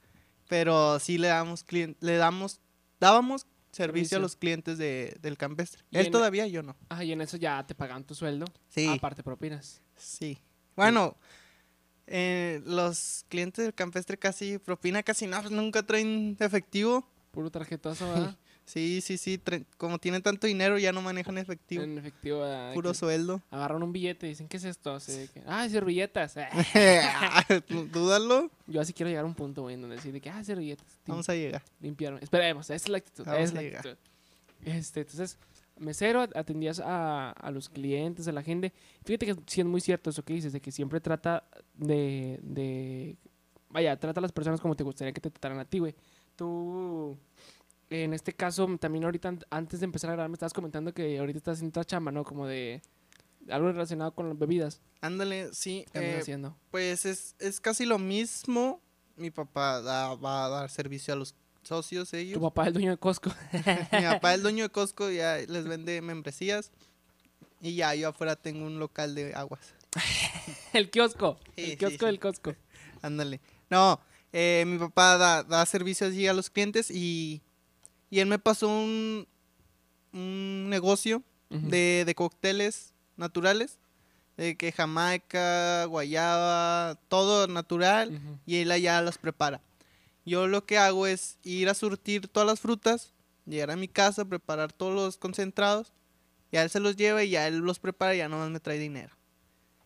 Pero 0.49 0.99
sí 1.01 1.19
le 1.19 1.29
damos 1.29 1.65
le 1.71 2.17
damos, 2.17 2.61
dábamos 3.01 3.47
servicio, 3.73 4.19
a 4.19 4.21
los 4.21 4.37
clientes 4.37 4.79
de, 4.79 5.17
del 5.21 5.37
campestre. 5.37 5.83
Él 5.91 6.07
en- 6.07 6.13
todavía, 6.13 6.47
yo 6.47 6.63
no. 6.63 6.77
Ah, 6.89 7.05
y 7.05 7.13
en 7.13 7.21
eso 7.21 7.37
ya 7.37 7.67
te 7.67 7.75
pagan 7.75 8.05
tu 8.05 8.15
sueldo. 8.15 8.47
Sí. 8.69 8.87
Aparte 8.89 9.23
propinas. 9.23 9.83
Sí. 9.97 10.39
Bueno, 10.77 11.17
eh, 12.07 12.63
los 12.65 13.25
clientes 13.29 13.65
del 13.65 13.75
campestre 13.75 14.19
casi, 14.19 14.59
propina 14.59 15.03
casi 15.03 15.27
no, 15.27 15.43
nunca 15.51 15.83
traen 15.85 16.37
efectivo. 16.39 17.09
Puro 17.33 17.51
tarjetazo, 17.51 18.09
¿verdad? 18.09 18.37
Sí, 18.67 19.01
sí, 19.01 19.17
sí. 19.17 19.41
como 19.77 19.99
tienen 19.99 20.23
tanto 20.23 20.49
dinero, 20.49 20.77
ya 20.77 20.93
no 20.93 21.01
manejan 21.01 21.39
efectivo. 21.39 21.85
en 21.85 21.99
efectivo. 21.99 22.41
¿verdad? 22.41 22.75
Puro 22.75 22.93
sueldo. 22.95 23.41
Agarran 23.51 23.83
un 23.83 23.93
billete 23.93 24.27
y 24.27 24.31
dicen, 24.31 24.49
¿qué 24.49 24.57
es 24.57 24.65
esto? 24.65 24.93
Así 24.93 25.29
que, 25.33 25.43
ah, 25.47 25.69
servilletas. 25.69 26.35
Dúdalo. 27.93 28.51
Yo 28.67 28.81
así 28.81 28.93
quiero 28.93 29.09
llegar 29.09 29.25
a 29.25 29.29
un 29.29 29.35
punto, 29.35 29.63
güey, 29.63 29.77
en 29.77 29.83
donde 29.83 29.97
decir 29.97 30.13
de 30.13 30.21
que, 30.21 30.31
ah, 30.31 30.43
servilletas. 30.43 30.99
Vamos 31.07 31.29
a 31.29 31.35
llegar. 31.35 31.63
Limpiaron. 31.81 32.19
Esperemos, 32.21 32.67
esa 32.67 32.75
es 32.75 32.89
la 32.89 32.99
actitud. 32.99 33.25
Vamos 33.25 33.41
es 33.41 33.51
a 33.53 33.55
la 33.55 33.63
llegar. 33.63 33.87
actitud. 33.87 33.99
Este, 34.65 35.01
entonces, 35.03 35.39
mesero, 35.79 36.23
atendías 36.35 36.81
a, 36.81 37.31
a 37.31 37.51
los 37.53 37.69
clientes, 37.69 38.27
a 38.27 38.33
la 38.33 38.43
gente. 38.43 38.73
Fíjate 39.05 39.27
que 39.27 39.37
sí 39.47 39.61
es 39.61 39.67
muy 39.67 39.81
cierto 39.81 40.11
eso 40.11 40.25
que 40.25 40.35
dices, 40.35 40.53
de 40.53 40.61
que 40.61 40.73
siempre 40.73 41.01
trata 41.01 41.45
de, 41.75 42.41
de... 42.43 43.17
Vaya, 43.71 43.97
trata 43.97 44.19
a 44.19 44.23
las 44.23 44.33
personas 44.33 44.61
como 44.61 44.75
te 44.75 44.83
gustaría 44.83 45.13
que 45.13 45.21
te 45.21 45.31
trataran 45.31 45.61
a 45.61 45.65
ti, 45.65 45.79
güey. 45.79 45.95
Tú, 46.35 47.17
en 47.91 48.13
este 48.15 48.33
caso, 48.33 48.67
también 48.81 49.05
ahorita, 49.05 49.29
an- 49.29 49.45
antes 49.51 49.81
de 49.81 49.85
empezar 49.85 50.11
a 50.11 50.15
grabar, 50.15 50.29
me 50.31 50.35
estabas 50.35 50.53
comentando 50.53 50.93
que 50.93 51.19
ahorita 51.19 51.39
estás 51.39 51.59
haciendo 51.59 51.71
otra 51.81 51.85
chamba, 51.85 52.11
¿no? 52.13 52.25
Como 52.25 52.47
de 52.47 52.83
algo 53.49 53.71
relacionado 53.71 54.13
con 54.15 54.29
las 54.29 54.39
bebidas. 54.39 54.81
Ándale, 55.01 55.53
sí. 55.55 55.85
¿Qué 55.93 56.17
eh, 56.17 56.19
haciendo? 56.21 56.57
pues 56.71 57.05
es, 57.07 57.37
es 57.39 57.61
casi 57.61 57.85
lo 57.87 57.99
mismo. 57.99 58.81
Mi 59.17 59.31
papá 59.31 59.81
da- 59.81 60.15
va 60.17 60.47
a 60.47 60.49
dar 60.49 60.71
servicio 60.71 61.15
a 61.15 61.17
los 61.17 61.35
socios 61.63 62.11
Tu 62.11 62.17
ellos. 62.17 62.41
papá 62.41 62.63
es 62.63 62.67
el 62.69 62.73
dueño 62.75 62.91
de 62.91 62.97
Costco. 62.99 63.31
Mi 63.93 64.03
papá 64.03 64.35
es 64.35 64.43
dueño 64.43 64.65
de 64.65 64.71
Costco, 64.73 65.11
ya 65.11 65.37
les 65.39 65.65
vende 65.67 66.01
membresías. 66.03 66.71
Y 67.61 67.77
ya 67.77 67.95
yo 67.95 68.09
afuera 68.09 68.37
tengo 68.37 68.67
un 68.67 68.79
local 68.79 69.15
de 69.15 69.33
aguas. 69.35 69.75
el 70.73 70.91
kiosco. 70.91 71.39
Sí, 71.57 71.63
el 71.65 71.71
sí, 71.71 71.77
kiosco 71.77 71.99
sí. 72.01 72.07
del 72.07 72.21
Costco. 72.21 72.55
Ándale. 73.03 73.41
No, 73.71 74.01
eh, 74.33 74.65
mi 74.67 74.79
papá 74.79 75.17
da, 75.17 75.43
da 75.43 75.65
servicio 75.67 76.07
allí 76.07 76.27
a 76.27 76.35
los 76.35 76.51
clientes 76.51 76.91
y, 76.91 77.43
y 78.11 78.21
él 78.21 78.27
me 78.29 78.39
pasó 78.39 78.69
un, 78.69 79.27
un 80.13 80.69
negocio 80.71 81.23
de, 81.51 82.05
de 82.05 82.15
cócteles 82.15 82.93
naturales, 83.17 83.79
de 84.37 84.57
que 84.57 84.73
Jamaica, 84.73 85.85
guayaba, 85.87 86.99
todo 87.09 87.47
natural, 87.47 88.21
y 88.45 88.57
él 88.57 88.71
allá 88.71 89.01
los 89.01 89.19
prepara. 89.19 89.61
Yo 90.25 90.47
lo 90.49 90.67
que 90.67 90.77
hago 90.77 91.07
es 91.07 91.39
ir 91.43 91.69
a 91.69 91.75
surtir 91.75 92.29
todas 92.29 92.47
las 92.49 92.61
frutas, 92.61 93.13
llegar 93.47 93.71
a 93.71 93.77
mi 93.77 93.89
casa, 93.89 94.25
preparar 94.25 94.73
todos 94.73 94.95
los 94.95 95.17
concentrados, 95.17 95.93
y 96.51 96.57
a 96.57 96.63
él 96.63 96.71
se 96.71 96.81
los 96.81 96.97
lleva 96.97 97.23
y 97.25 97.31
ya 97.31 97.47
él 97.47 97.59
los 97.59 97.79
prepara 97.79 98.15
y 98.15 98.19
ya 98.19 98.29
nomás 98.29 98.51
me 98.51 98.61
trae 98.61 98.79
dinero. 98.79 99.15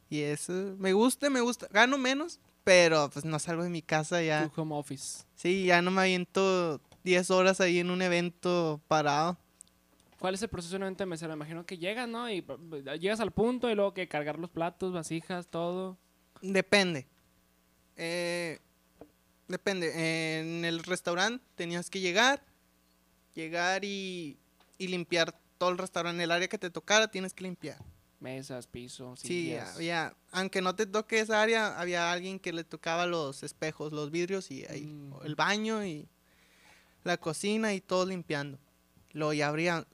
Y 0.09 0.23
eso 0.23 0.53
me 0.79 0.93
gusta, 0.93 1.31
me 1.31 1.41
gusta. 1.41 1.69
Gano 1.71 1.97
menos, 1.99 2.41
pero 2.65 3.09
pues 3.11 3.25
no 3.25 3.39
salgo 3.39 3.63
de 3.63 3.71
mi 3.71 3.83
casa 3.83 4.23
ya. 4.23 4.49
Tu 4.49 4.61
home 4.61 4.75
office. 4.75 5.25
Sí, 5.37 5.65
ya 5.65 5.81
no 5.83 5.91
me 5.91 6.01
aviento 6.03 6.81
10 7.05 7.31
horas 7.31 7.61
ahí 7.61 7.79
en 7.79 7.91
un 7.91 8.03
evento 8.03 8.81
parado. 8.89 9.39
¿Cuál 10.19 10.35
es 10.35 10.43
el 10.43 10.49
proceso 10.51 10.73
de 10.73 10.77
un 10.77 10.83
evento 10.83 11.03
de 11.05 11.09
imagino 11.35 11.65
que 11.65 11.79
llegas, 11.79 12.07
¿no? 12.09 12.31
Y 12.31 12.43
pa- 12.43 12.59
llegas 12.97 13.21
al 13.21 13.31
punto 13.33 13.71
y 13.71 13.75
luego 13.75 13.95
que 13.95 14.07
cargar 14.09 14.39
los 14.39 14.51
platos, 14.51 14.93
vasijas, 14.93 15.47
todo. 15.49 15.97
Depende. 16.43 17.07
Eh, 17.97 18.59
depende. 19.49 20.41
En 20.41 20.65
el 20.65 20.83
restaurante 20.83 21.45
tenías 21.55 21.89
que 21.89 22.01
llegar, 22.01 22.43
llegar 23.35 23.85
y, 23.85 24.39
y 24.79 24.89
limpiar 24.89 25.39
todo 25.59 25.71
el 25.71 25.79
restaurante. 25.79 26.23
El 26.23 26.31
área 26.31 26.49
que 26.49 26.59
te 26.59 26.71
tocara 26.71 27.11
tienes 27.11 27.33
que 27.33 27.45
limpiar. 27.45 27.79
Mesas, 28.21 28.67
piso, 28.67 29.17
Sí, 29.17 29.29
sillas. 29.29 29.77
había, 29.77 30.15
aunque 30.33 30.61
no 30.61 30.75
te 30.75 30.85
toque 30.85 31.21
esa 31.21 31.41
área, 31.41 31.81
había 31.81 32.13
alguien 32.13 32.39
que 32.39 32.53
le 32.53 32.65
tocaba 32.65 33.07
los 33.07 33.43
espejos, 33.43 33.93
los 33.95 34.11
vidrios 34.11 34.51
y 34.51 34.67
ahí, 34.67 34.85
Mm. 34.85 35.15
el 35.25 35.35
baño 35.37 35.83
y 35.87 36.07
la 37.05 37.17
cocina 37.17 37.73
y 37.75 37.81
todo 37.81 38.07
limpiando. 38.07 38.59
Luego 39.13 39.33
ya 39.33 39.49
abrían, 39.49 39.87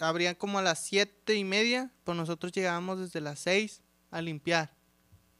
abrían 0.00 0.34
como 0.34 0.58
a 0.58 0.62
las 0.62 0.82
siete 0.84 1.34
y 1.34 1.44
media, 1.44 1.90
pues 2.04 2.16
nosotros 2.16 2.52
llegábamos 2.52 2.98
desde 3.00 3.20
las 3.20 3.38
seis 3.40 3.82
a 4.10 4.20
limpiar. 4.22 4.72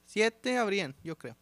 Siete 0.06 0.58
abrían, 0.58 0.94
yo 1.02 1.16
creo. 1.16 1.36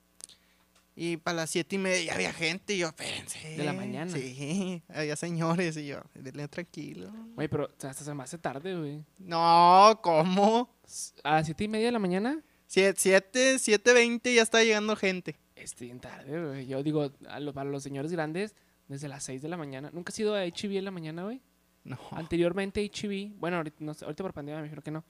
Y 0.97 1.17
para 1.17 1.37
las 1.39 1.51
siete 1.51 1.77
y 1.77 1.79
media 1.79 2.03
ya 2.05 2.15
había 2.15 2.33
gente 2.33 2.75
y 2.75 2.79
yo, 2.79 2.89
espérense. 2.89 3.57
¿De 3.57 3.65
la 3.65 3.73
mañana? 3.73 4.13
Sí, 4.13 4.83
había 4.89 5.17
señores 5.17 5.77
y 5.77 5.87
yo, 5.87 6.03
denle 6.15 6.47
tranquilo. 6.49 7.11
Güey, 7.35 7.49
pero 7.49 7.71
hasta 7.83 7.95
se 8.05 8.13
me 8.15 8.23
hace 8.23 8.37
tarde, 8.39 8.77
güey. 8.77 9.05
No, 9.19 9.99
¿cómo? 10.03 10.69
A 11.25 11.37
las 11.37 11.47
siete 11.47 11.65
y 11.65 11.69
media 11.69 11.87
de 11.87 11.93
la 11.93 11.99
mañana, 11.99 12.43
Siete, 12.67 13.01
siete, 13.01 13.59
siete 13.59 13.93
veinte 13.93 14.33
ya 14.33 14.43
está 14.43 14.63
llegando 14.63 14.95
gente. 14.95 15.37
es 15.57 15.75
bien 15.77 15.99
tarde, 16.01 16.45
güey. 16.47 16.67
Yo 16.67 16.83
digo, 16.85 17.11
a 17.29 17.41
lo- 17.41 17.53
para 17.53 17.69
los 17.71 17.83
señores 17.83 18.13
grandes, 18.13 18.55
desde 18.91 19.09
las 19.09 19.23
seis 19.25 19.41
de 19.41 19.49
la 19.49 19.57
mañana. 19.57 19.91
¿Nunca 19.93 20.11
has 20.11 20.19
ido 20.19 20.35
a 20.35 20.45
HB 20.45 20.77
en 20.77 20.85
la 20.85 20.91
mañana, 20.91 21.25
güey? 21.25 21.41
No. 21.85 21.99
Anteriormente 22.11 22.85
HB, 22.85 23.39
bueno, 23.39 23.57
ahorita, 23.59 23.77
no 23.81 23.93
ahorita 24.03 24.23
por 24.23 24.33
pandemia 24.35 24.61
me 24.61 24.67
imagino 24.67 24.83
que 24.83 24.91
no. 24.91 25.05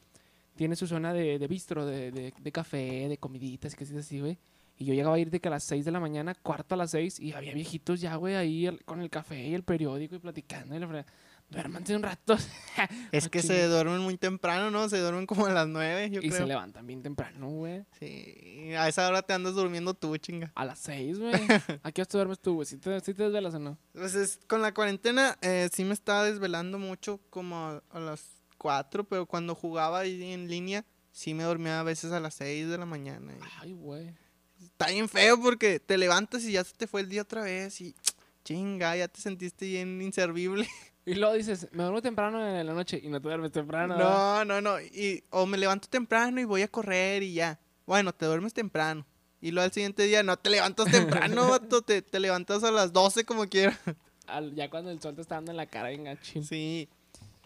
Tiene 0.55 0.77
su 0.77 0.87
zona 0.87 1.13
de, 1.13 1.39
de 1.39 1.47
bistro, 1.49 1.87
de, 1.87 2.13
de, 2.13 2.33
de 2.39 2.53
café, 2.53 3.09
de 3.09 3.17
comiditas 3.19 3.73
y 3.73 3.77
cositas 3.77 4.05
así, 4.05 4.21
güey. 4.21 4.39
Y 4.77 4.85
yo 4.85 4.95
llegaba 4.95 5.17
a 5.17 5.19
ir 5.19 5.31
de 5.31 5.41
que 5.41 5.49
a 5.49 5.51
las 5.51 5.65
6 5.65 5.85
de 5.85 5.91
la 5.91 6.01
mañana, 6.01 6.35
cuarto 6.35 6.75
a 6.75 6.79
las 6.79 6.91
6, 6.93 7.21
y 7.21 7.33
había 7.33 7.53
viejitos 7.55 8.01
ya, 8.01 8.15
güey, 8.17 8.35
ahí 8.35 8.67
el- 8.67 8.83
con 8.85 9.01
el 9.03 9.11
café 9.11 9.47
y 9.49 9.55
el 9.55 9.63
periódico 9.63 10.15
y 10.15 10.19
platicando. 10.21 10.75
Y 10.75 10.79
la 10.79 10.87
fregada. 10.87 11.13
Duérmanse 11.51 11.97
un 11.97 12.03
rato. 12.03 12.37
Es 13.13 13.29
que 13.29 13.43
se 13.43 13.65
duermen 13.67 13.99
muy 14.01 14.17
temprano, 14.17 14.71
¿no? 14.71 14.89
Se 14.89 14.99
duermen 14.99 15.27
como 15.27 15.47
a 15.47 15.51
las 15.51 15.67
nueve, 15.69 16.09
yo 16.11 16.21
y 16.23 16.29
creo. 16.29 16.43
se 16.43 16.47
levantan 16.47 16.87
bien 16.87 17.03
temprano, 17.03 17.49
güey. 17.49 17.85
Sí, 17.99 18.73
a 18.79 18.89
esa 18.89 19.07
hora 19.09 19.23
te 19.23 19.33
andas 19.33 19.55
durmiendo 19.55 19.93
tú, 19.95 20.17
chinga. 20.17 20.53
A 20.55 20.65
las 20.65 20.79
6, 20.79 21.19
güey. 21.19 21.33
¿A 21.83 21.93
qué 21.93 22.03
hora 22.03 22.09
te 22.09 22.17
duermes 22.19 22.39
tú, 22.41 22.55
güey? 22.55 22.67
¿Sí 22.67 22.79
te, 22.79 22.99
sí 23.01 23.13
te 23.15 23.25
desvelas 23.25 23.55
o 23.55 23.59
no? 23.59 23.77
Pues 23.93 24.15
es- 24.15 24.39
con 24.47 24.63
la 24.63 24.73
cuarentena 24.73 25.37
eh, 25.43 25.69
sí 25.73 25.85
me 25.85 25.93
estaba 25.93 26.25
desvelando 26.25 26.79
mucho 26.79 27.21
como 27.31 27.57
a, 27.57 27.83
a 27.91 28.01
las 28.01 28.25
4, 28.59 29.05
pero 29.05 29.27
cuando 29.27 29.55
jugaba 29.55 29.99
ahí 30.01 30.33
en 30.33 30.49
línea 30.49 30.85
sí 31.13 31.35
me 31.35 31.43
dormía 31.43 31.81
a 31.81 31.83
veces 31.83 32.13
a 32.13 32.21
las 32.21 32.35
6 32.35 32.69
de 32.69 32.79
la 32.79 32.87
mañana. 32.87 33.33
y 33.35 33.39
Ay, 33.61 33.73
güey. 33.75 34.15
Está 34.63 34.89
bien 34.89 35.09
feo 35.09 35.41
porque 35.41 35.81
te 35.81 35.99
levantas 35.99 36.45
y 36.45 36.53
ya 36.53 36.63
se 36.65 36.75
te 36.75 36.87
fue 36.87 37.01
el 37.01 37.09
día 37.09 37.23
otra 37.23 37.43
vez 37.43 37.81
y 37.81 37.95
chinga, 38.45 38.95
ya 38.97 39.09
te 39.09 39.21
sentiste 39.21 39.67
bien 39.67 40.01
inservible. 40.01 40.69
Y 41.11 41.15
luego 41.15 41.35
dices, 41.35 41.69
me 41.73 41.83
duermo 41.83 42.01
temprano 42.03 42.47
en 42.47 42.67
la 42.67 42.73
noche 42.73 43.01
y 43.03 43.09
no 43.09 43.21
te 43.21 43.29
duermes 43.29 43.53
temprano. 43.53 43.97
No, 43.97 44.45
no, 44.45 44.61
no. 44.61 44.81
Y, 44.81 45.25
o 45.31 45.47
me 45.47 45.59
levanto 45.59 45.89
temprano 45.89 46.41
y 46.41 46.45
voy 46.45 46.63
a 46.63 46.69
correr 46.69 47.23
y 47.23 47.35
ya. 47.35 47.59
Bueno, 47.87 48.13
te 48.15 48.27
duermes 48.27 48.55
temprano. 48.55 49.05
Y 49.41 49.51
luego 49.51 49.65
al 49.65 49.73
siguiente 49.73 50.03
día 50.05 50.23
no 50.23 50.37
te 50.37 50.51
levantas 50.51 50.91
temprano, 50.91 51.49
vato, 51.51 51.83
te, 51.83 52.03
te 52.03 52.21
levantas 52.21 52.63
a 52.63 52.71
las 52.71 52.93
12 52.93 53.25
como 53.25 53.49
quieras. 53.49 53.79
Al- 54.27 54.55
ya 54.55 54.71
cuando 54.71 54.91
el 54.91 55.01
sol 55.01 55.15
te 55.17 55.23
está 55.23 55.37
dando 55.37 55.51
en 55.51 55.57
la 55.57 55.67
cara, 55.67 55.89
bien 55.89 56.05
gachín. 56.05 56.45
Sí. 56.45 56.89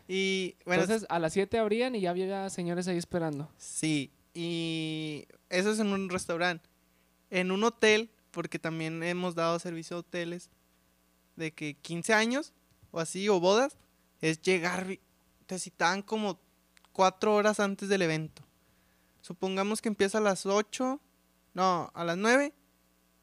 Y 0.06 0.56
bueno, 0.66 0.82
Entonces, 0.82 1.06
a 1.08 1.18
las 1.18 1.32
7 1.32 1.56
abrían 1.58 1.94
y 1.94 2.00
ya 2.02 2.10
había 2.10 2.50
señores 2.50 2.86
ahí 2.88 2.98
esperando. 2.98 3.48
sí. 3.56 4.10
Y 4.36 5.26
eso 5.48 5.70
es 5.70 5.78
en 5.78 5.86
un 5.92 6.10
restaurante. 6.10 6.68
En 7.30 7.52
un 7.52 7.62
hotel, 7.62 8.10
porque 8.32 8.58
también 8.58 9.00
hemos 9.04 9.36
dado 9.36 9.58
servicio 9.60 9.96
a 9.96 10.00
hoteles 10.00 10.50
de 11.36 11.52
que 11.52 11.74
15 11.74 12.12
años 12.14 12.52
o 12.94 13.00
así, 13.00 13.28
o 13.28 13.40
bodas, 13.40 13.76
es 14.20 14.40
llegar, 14.40 14.86
te 15.46 15.58
citaban 15.58 16.00
como 16.02 16.38
4 16.92 17.34
horas 17.34 17.58
antes 17.58 17.88
del 17.88 18.02
evento. 18.02 18.42
Supongamos 19.20 19.82
que 19.82 19.88
empieza 19.88 20.18
a 20.18 20.20
las 20.20 20.46
8, 20.46 21.00
no, 21.54 21.90
a 21.92 22.04
las 22.04 22.16
9, 22.16 22.54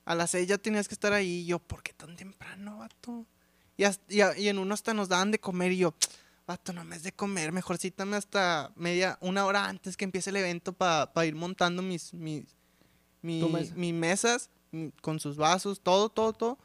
a 0.04 0.16
las 0.16 0.32
6 0.32 0.48
ya 0.48 0.58
tenías 0.58 0.88
que 0.90 0.94
estar 0.94 1.14
ahí. 1.14 1.40
Y 1.42 1.46
yo, 1.46 1.60
¿por 1.60 1.82
qué 1.84 1.94
tan 1.94 2.16
temprano, 2.18 2.80
vato? 2.80 3.26
Y, 3.78 3.86
y, 4.10 4.48
en 4.50 4.58
uno 4.60 4.74
hasta 4.74 4.94
nos 4.94 5.08
daban 5.08 5.32
de 5.32 5.40
comer 5.40 5.72
y 5.72 5.78
yo, 5.78 5.94
vato, 6.46 6.74
no 6.74 6.84
me 6.84 6.98
es 6.98 7.04
de 7.04 7.14
comer, 7.14 7.54
mejor 7.54 7.78
cítame 7.78 8.18
hasta 8.18 8.74
media, 8.76 9.18
una 9.22 9.46
hora 9.46 9.66
antes 9.68 9.96
que 9.96 10.04
empiece 10.04 10.32
el 10.32 10.36
evento 10.36 10.74
para 10.74 11.26
ir 11.26 11.36
montando 11.36 11.82
mis, 11.82 12.14
mis, 12.14 12.44
mi- 13.22 13.40
Tu 13.40 13.48
mesa. 13.50 13.74
mis 13.76 13.94
mesas 13.94 14.50
con 15.02 15.20
sus 15.22 15.38
vasos, 15.38 15.80
todo, 15.80 16.10
todo, 16.10 16.34
todo. 16.34 16.58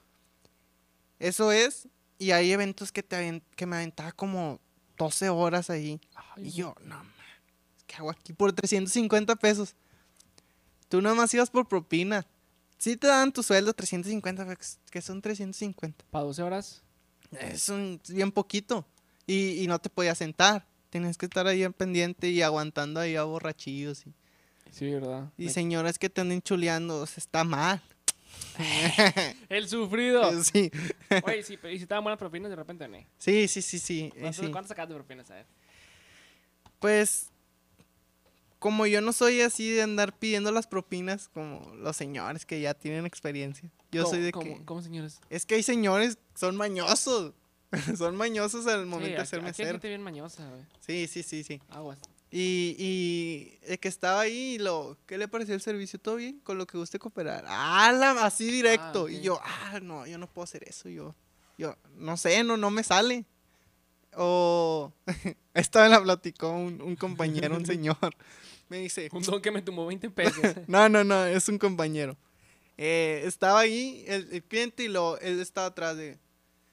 Eso 1.19 1.53
es. 1.53 1.89
Y 2.19 2.31
hay 2.31 2.53
eventos 2.53 2.93
que, 2.93 3.03
te 3.03 3.43
que 3.57 3.67
me 3.67 3.77
aventaba 3.77 4.13
como 4.13 4.61
12 4.99 5.29
horas 5.29 5.71
ahí. 5.71 6.01
Ay, 6.15 6.49
Y 6.49 6.51
yo, 6.53 6.75
no, 6.83 6.97
man, 6.97 7.13
¿qué 7.87 7.97
hago 7.97 8.11
aquí 8.11 8.33
por 8.33 8.53
350 8.53 9.37
pesos? 9.37 9.75
Tú 10.89 11.01
nada 11.03 11.15
más 11.15 11.33
ibas 11.35 11.51
por 11.51 11.67
propina. 11.69 12.27
Sí 12.79 12.97
te 12.97 13.07
dan 13.07 13.33
tu 13.33 13.43
sueldo 13.43 13.73
350, 13.73 14.45
pero 14.47 14.61
que 14.91 15.03
son 15.03 15.21
350. 15.21 16.05
Para 16.11 16.25
12 16.25 16.43
horas. 16.43 16.83
Es 17.33 17.69
un, 17.69 18.01
bien 18.09 18.31
poquito. 18.31 18.87
Y, 19.27 19.63
y 19.63 19.67
no 19.67 19.79
te 19.79 19.91
podías 19.91 20.19
sentar. 20.19 20.67
Tenías 20.91 21.19
que 21.19 21.27
estar 21.27 21.47
ahí 21.47 21.65
al 21.65 21.73
pendiente 21.73 22.31
y 22.31 22.43
aguantando 22.43 23.01
ahí 23.01 23.17
a 23.17 23.25
borrachillos. 23.25 24.07
Y, 24.07 24.15
Sí, 24.71 24.91
¿verdad? 24.91 25.31
y 25.39 25.49
señoras 25.51 25.99
que 25.99 26.11
te 26.11 26.21
anden 26.21 26.43
chuleando. 26.43 27.01
o 27.01 27.07
sea, 27.07 27.17
está 27.19 27.45
mal. 27.45 27.83
El 29.49 29.69
sufrido. 29.69 30.43
sí. 30.43 30.71
Oye, 31.25 31.43
sí, 31.43 31.57
pero 31.57 31.73
¿y 31.75 31.79
si 31.79 31.87
te 31.87 31.95
dan 31.95 32.03
buenas 32.05 32.19
propinas 32.19 32.51
de 32.51 32.57
repente 32.57 32.89
no? 32.89 32.99
sí, 33.19 33.49
sí, 33.49 33.63
sí, 33.63 33.79
sí. 33.79 34.13
eh, 34.15 34.21
¿Cuánto, 34.21 34.43
sí. 34.43 34.51
¿Cuánto 34.51 34.69
sacas 34.69 34.89
de 34.89 34.95
propinas? 34.95 35.31
A 35.31 35.35
ver. 35.35 35.47
Pues, 36.81 37.31
como 38.59 38.87
yo 38.87 39.01
no 39.01 39.13
soy 39.13 39.41
así 39.43 39.71
de 39.71 39.83
andar 39.83 40.17
pidiendo 40.19 40.51
las 40.53 40.67
propinas 40.67 41.29
como 41.29 41.75
los 41.77 41.97
señores 41.97 42.47
que 42.47 42.61
ya 42.61 42.75
tienen 42.75 43.07
experiencia. 43.07 43.71
Yo 43.93 44.03
¿Cómo- 44.05 44.15
soy 44.15 44.23
de 44.25 44.33
cómo- 44.33 44.59
que... 44.59 44.65
¿Cómo, 44.65 44.83
señores? 44.83 45.21
Es 45.31 45.47
que 45.47 45.55
hay 45.57 45.63
señores 45.63 46.17
que 46.17 46.23
son 46.39 46.57
mañosos. 46.57 47.33
son 47.99 48.17
mañosos 48.17 48.67
al 48.67 48.85
Sí, 48.85 48.89
momento 48.89 49.17
de 49.17 49.21
aquí- 49.21 49.27
ser 49.31 49.39
aquí 49.41 49.47
hay 49.47 49.51
mesero. 49.51 49.71
gente 49.73 49.89
bien 49.89 50.03
mañosa, 50.03 50.49
güey. 50.49 50.63
Sí, 50.81 51.07
sí, 51.09 51.23
sí, 51.23 51.45
sí. 51.45 51.61
Aguas. 51.71 51.99
Y, 52.39 52.77
y 52.79 53.59
el 53.63 53.79
que 53.79 53.89
estaba 53.89 54.21
ahí, 54.21 54.57
y 54.57 54.59
lo, 54.59 54.99
¿qué 55.07 55.17
le 55.17 55.27
pareció 55.27 55.55
el 55.55 55.63
servicio? 55.63 55.99
¿Todo 55.99 56.17
bien? 56.17 56.39
Con 56.41 56.59
lo 56.59 56.67
que 56.67 56.77
guste 56.77 56.99
cooperar. 56.99 57.47
Ah, 57.49 58.15
así 58.21 58.51
directo. 58.51 59.05
ok. 59.05 59.11
Y 59.11 59.21
yo, 59.23 59.41
ah, 59.43 59.81
no, 59.81 60.07
yo 60.07 60.19
no 60.19 60.27
puedo 60.27 60.45
hacer 60.45 60.63
eso. 60.69 60.91
Yo, 60.91 61.15
yo, 61.57 61.75
no 61.95 62.19
sé, 62.19 62.45
no, 62.45 62.59
no 62.59 62.71
me 62.71 62.83
sale. 62.83 63.25
O 64.17 64.93
esta 65.55 65.81
vez 65.81 65.91
la 65.91 66.03
platicó 66.03 66.51
un, 66.51 66.83
un 66.83 66.95
compañero, 66.97 67.57
un 67.57 67.65
señor. 67.75 67.97
Me 68.69 68.81
dice, 68.81 69.09
Un 69.13 69.23
don 69.23 69.41
que 69.41 69.51
me 69.51 69.63
tumbó 69.63 69.87
20 69.87 70.11
pesos. 70.11 70.43
no, 70.67 70.91
no, 70.91 71.05
no, 71.05 71.25
es 71.25 71.49
un 71.49 71.57
compañero. 71.57 72.19
Eh, 72.77 73.23
estaba 73.25 73.61
ahí 73.61 74.05
el, 74.09 74.29
el 74.31 74.43
cliente 74.43 74.83
y 74.83 74.89
lo, 74.89 75.19
él 75.21 75.41
estaba 75.41 75.69
atrás 75.69 75.97
de, 75.97 76.19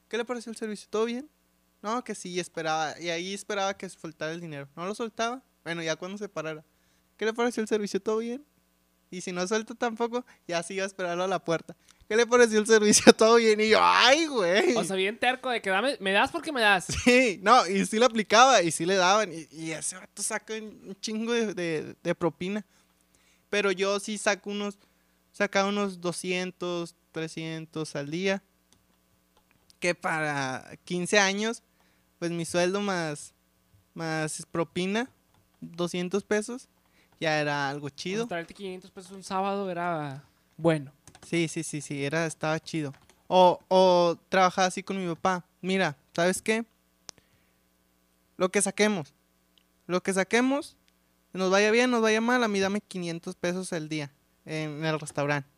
¿qué 0.09 0.17
le 0.17 0.25
pareció 0.25 0.49
el 0.49 0.57
servicio? 0.57 0.89
¿Todo 0.89 1.05
bien? 1.05 1.29
No, 1.81 2.03
que 2.03 2.15
sí, 2.15 2.37
esperaba. 2.37 2.99
Y 2.99 3.07
ahí 3.07 3.33
esperaba 3.33 3.77
que 3.77 3.87
soltara 3.87 4.33
el 4.33 4.41
dinero. 4.41 4.67
¿No 4.75 4.85
lo 4.85 4.93
soltaba? 4.93 5.41
Bueno, 5.63 5.81
ya 5.83 5.95
cuando 5.95 6.17
se 6.17 6.27
parara. 6.29 6.63
¿Qué 7.17 7.25
le 7.25 7.33
pareció 7.33 7.61
el 7.61 7.67
servicio? 7.67 8.01
¿Todo 8.01 8.17
bien? 8.17 8.43
Y 9.11 9.21
si 9.21 9.31
no 9.31 9.47
suelta 9.47 9.75
tampoco, 9.75 10.25
ya 10.47 10.63
sí 10.63 10.73
iba 10.73 10.83
a 10.83 10.87
esperarlo 10.87 11.23
a 11.23 11.27
la 11.27 11.43
puerta. 11.43 11.75
¿Qué 12.09 12.15
le 12.17 12.25
pareció 12.25 12.59
el 12.59 12.65
servicio? 12.67 13.13
¿Todo 13.17 13.35
bien? 13.35 13.59
Y 13.61 13.69
yo, 13.69 13.79
¡ay, 13.81 14.25
güey! 14.25 14.75
o 14.75 14.83
sea, 14.83 14.95
bien 14.95 15.17
terco 15.19 15.49
de 15.51 15.61
que 15.61 15.69
dame, 15.69 15.97
me 15.99 16.11
das 16.11 16.31
porque 16.31 16.51
me 16.51 16.61
das. 16.61 16.87
Sí, 17.03 17.39
no, 17.43 17.65
y 17.67 17.85
sí 17.85 17.99
le 17.99 18.05
aplicaba 18.05 18.61
y 18.63 18.71
sí 18.71 18.85
le 18.85 18.95
daban. 18.95 19.31
Y, 19.31 19.47
y 19.51 19.71
ese 19.71 19.95
vato 19.97 20.21
saca 20.23 20.53
un 20.55 20.97
chingo 20.99 21.31
de, 21.31 21.53
de- 21.53 21.95
de 22.01 22.15
propina. 22.15 22.65
Pero 23.49 23.71
yo 23.71 23.99
sí 23.99 24.17
saco 24.17 24.49
unos, 24.49 24.79
sacaba 25.31 25.69
unos 25.69 26.01
200, 26.01 26.95
300 27.11 27.95
al 27.95 28.09
día. 28.09 28.41
Que 29.79 29.93
para 29.93 30.77
15 30.85 31.19
años, 31.19 31.61
pues 32.17 32.31
mi 32.31 32.45
sueldo 32.45 32.81
más, 32.81 33.33
más 33.93 34.43
propina, 34.49 35.09
200 35.71 36.23
pesos, 36.23 36.67
ya 37.19 37.39
era 37.39 37.69
algo 37.69 37.89
chido. 37.89 38.27
traerte 38.27 38.53
500 38.53 38.91
pesos 38.91 39.11
un 39.11 39.23
sábado 39.23 39.69
era 39.69 40.23
bueno. 40.57 40.91
Sí, 41.25 41.47
sí, 41.47 41.63
sí, 41.63 41.81
sí, 41.81 42.03
era, 42.03 42.25
estaba 42.25 42.59
chido. 42.59 42.93
O, 43.27 43.59
o 43.69 44.17
trabajaba 44.29 44.67
así 44.67 44.83
con 44.83 44.97
mi 45.01 45.07
papá. 45.15 45.45
Mira, 45.61 45.95
¿sabes 46.13 46.41
qué? 46.41 46.65
Lo 48.37 48.49
que 48.49 48.61
saquemos. 48.61 49.13
Lo 49.87 50.01
que 50.01 50.13
saquemos, 50.13 50.75
nos 51.33 51.49
vaya 51.51 51.71
bien, 51.71 51.91
nos 51.91 52.01
vaya 52.01 52.21
mal, 52.21 52.43
a 52.43 52.47
mí 52.47 52.59
dame 52.59 52.81
500 52.81 53.35
pesos 53.35 53.73
al 53.73 53.89
día 53.89 54.11
en 54.45 54.83
el 54.83 54.99
restaurante. 54.99 55.49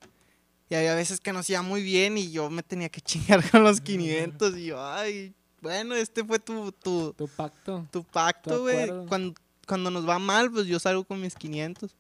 Y 0.70 0.76
había 0.76 0.96
veces 0.96 1.20
que 1.20 1.32
nos 1.32 1.50
iba 1.50 1.62
muy 1.62 1.84
bien 1.84 2.18
y 2.18 2.32
yo 2.32 2.50
me 2.50 2.64
tenía 2.64 2.90
que 2.90 3.02
chingar 3.02 3.48
con 3.50 3.64
los 3.64 3.82
500 3.82 4.58
y 4.58 4.66
yo, 4.68 4.84
ay, 4.84 5.34
bueno, 5.62 5.96
este 5.96 6.24
fue 6.24 6.40
tu, 6.40 6.72
tu, 6.72 7.14
Tu 7.14 7.28
pacto. 7.28 7.88
tu 7.92 8.04
pacto, 8.04 8.62
güey. 8.62 8.90
Cuando, 9.08 9.34
cuando 9.66 9.92
nos 9.92 10.08
va 10.08 10.20
mal, 10.20 10.52
pues 10.52 10.68
yo 10.68 10.80
salgo 10.80 11.04
con 11.04 11.22
mis 11.22 11.36
500. 11.36 11.96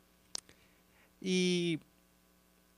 Y 1.21 1.79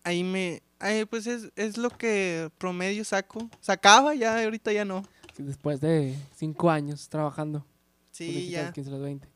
ahí 0.04 0.24
me... 0.24 0.62
Ahí 0.80 1.06
pues 1.06 1.26
es, 1.26 1.50
es 1.56 1.78
lo 1.78 1.90
que 1.90 2.52
promedio 2.60 3.04
saco. 3.04 3.50
Sacaba 3.62 4.14
ya, 4.14 4.44
ahorita 4.44 4.72
ya 4.72 4.86
no. 4.86 5.04
Después 5.38 5.82
de 5.82 6.16
5 6.36 6.70
años 6.70 7.10
trabajando. 7.10 7.66
Sí, 8.12 8.50
ya. 8.50 8.66
los 8.66 8.74
15 8.74 8.90
a 8.90 8.94
los 8.94 9.02
20. 9.02 9.28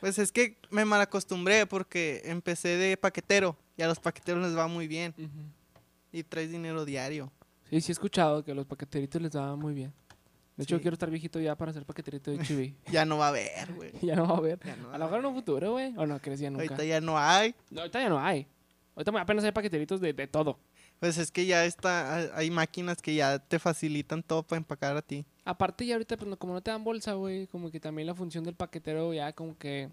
Pues 0.00 0.18
es 0.18 0.32
que 0.32 0.58
me 0.70 0.84
malacostumbré 0.84 1.66
porque 1.66 2.20
empecé 2.26 2.76
de 2.76 2.96
paquetero 2.96 3.56
y 3.76 3.82
a 3.82 3.86
los 3.86 3.98
paqueteros 3.98 4.42
les 4.42 4.56
va 4.56 4.66
muy 4.66 4.86
bien. 4.86 5.14
Y 6.12 6.22
traes 6.22 6.50
dinero 6.50 6.84
diario. 6.84 7.32
Sí, 7.70 7.80
sí 7.80 7.90
he 7.90 7.94
escuchado 7.94 8.44
que 8.44 8.52
a 8.52 8.54
los 8.54 8.66
paqueteritos 8.66 9.20
les 9.22 9.34
va 9.34 9.56
muy 9.56 9.72
bien. 9.72 9.92
De 10.56 10.62
hecho, 10.64 10.76
Sí. 10.76 10.82
quiero 10.82 10.94
estar 10.94 11.10
viejito 11.10 11.40
ya 11.40 11.56
para 11.56 11.72
ser 11.72 11.84
paqueterito 11.84 12.30
de 12.30 12.38
HB. 12.38 12.74
Ya 12.92 13.04
no 13.04 13.18
va 13.18 13.26
a 13.26 13.28
haber, 13.30 13.72
güey. 13.74 13.92
ya 14.02 14.14
no 14.16 14.26
va 14.28 14.34
a 14.34 14.38
haber. 14.38 14.58
No 14.78 14.92
A 14.92 14.98
lo 14.98 15.04
mejor 15.06 15.20
en 15.20 15.26
un 15.26 15.34
futuro, 15.34 15.72
güey. 15.72 15.92
O 15.96 16.06
no, 16.06 16.20
crecía 16.20 16.50
nunca. 16.50 16.62
Ahorita 16.64 16.84
ya 16.84 17.00
no 17.00 17.18
hay. 17.18 17.54
No, 17.70 17.80
ahorita 17.80 18.00
ya 18.00 18.08
no 18.08 18.20
hay. 18.20 18.46
Ahorita 18.94 19.20
apenas 19.20 19.44
hay 19.44 19.52
paqueteritos 19.52 20.00
de, 20.00 20.12
de 20.12 20.26
todo. 20.28 20.58
Pues 21.00 21.18
es 21.18 21.32
que 21.32 21.44
ya 21.46 21.64
está, 21.64 22.14
hay- 22.16 22.30
hay 22.34 22.50
máquinas 22.52 23.02
que 23.02 23.14
ya 23.16 23.40
te 23.40 23.58
facilitan 23.58 24.22
todo 24.22 24.44
para 24.44 24.58
empacar 24.58 24.96
a 24.96 25.02
ti. 25.02 25.26
Aparte 25.44 25.84
ya 25.84 25.96
ahorita, 25.96 26.16
pues, 26.16 26.28
no- 26.30 26.38
como 26.38 26.52
no 26.52 26.60
te 26.62 26.70
dan 26.70 26.84
bolsa, 26.84 27.14
güey, 27.14 27.48
como 27.48 27.70
que 27.72 27.80
también 27.80 28.06
la 28.06 28.14
función 28.14 28.44
del 28.44 28.54
paquetero 28.54 29.12
ya 29.12 29.32
como 29.32 29.58
que 29.58 29.90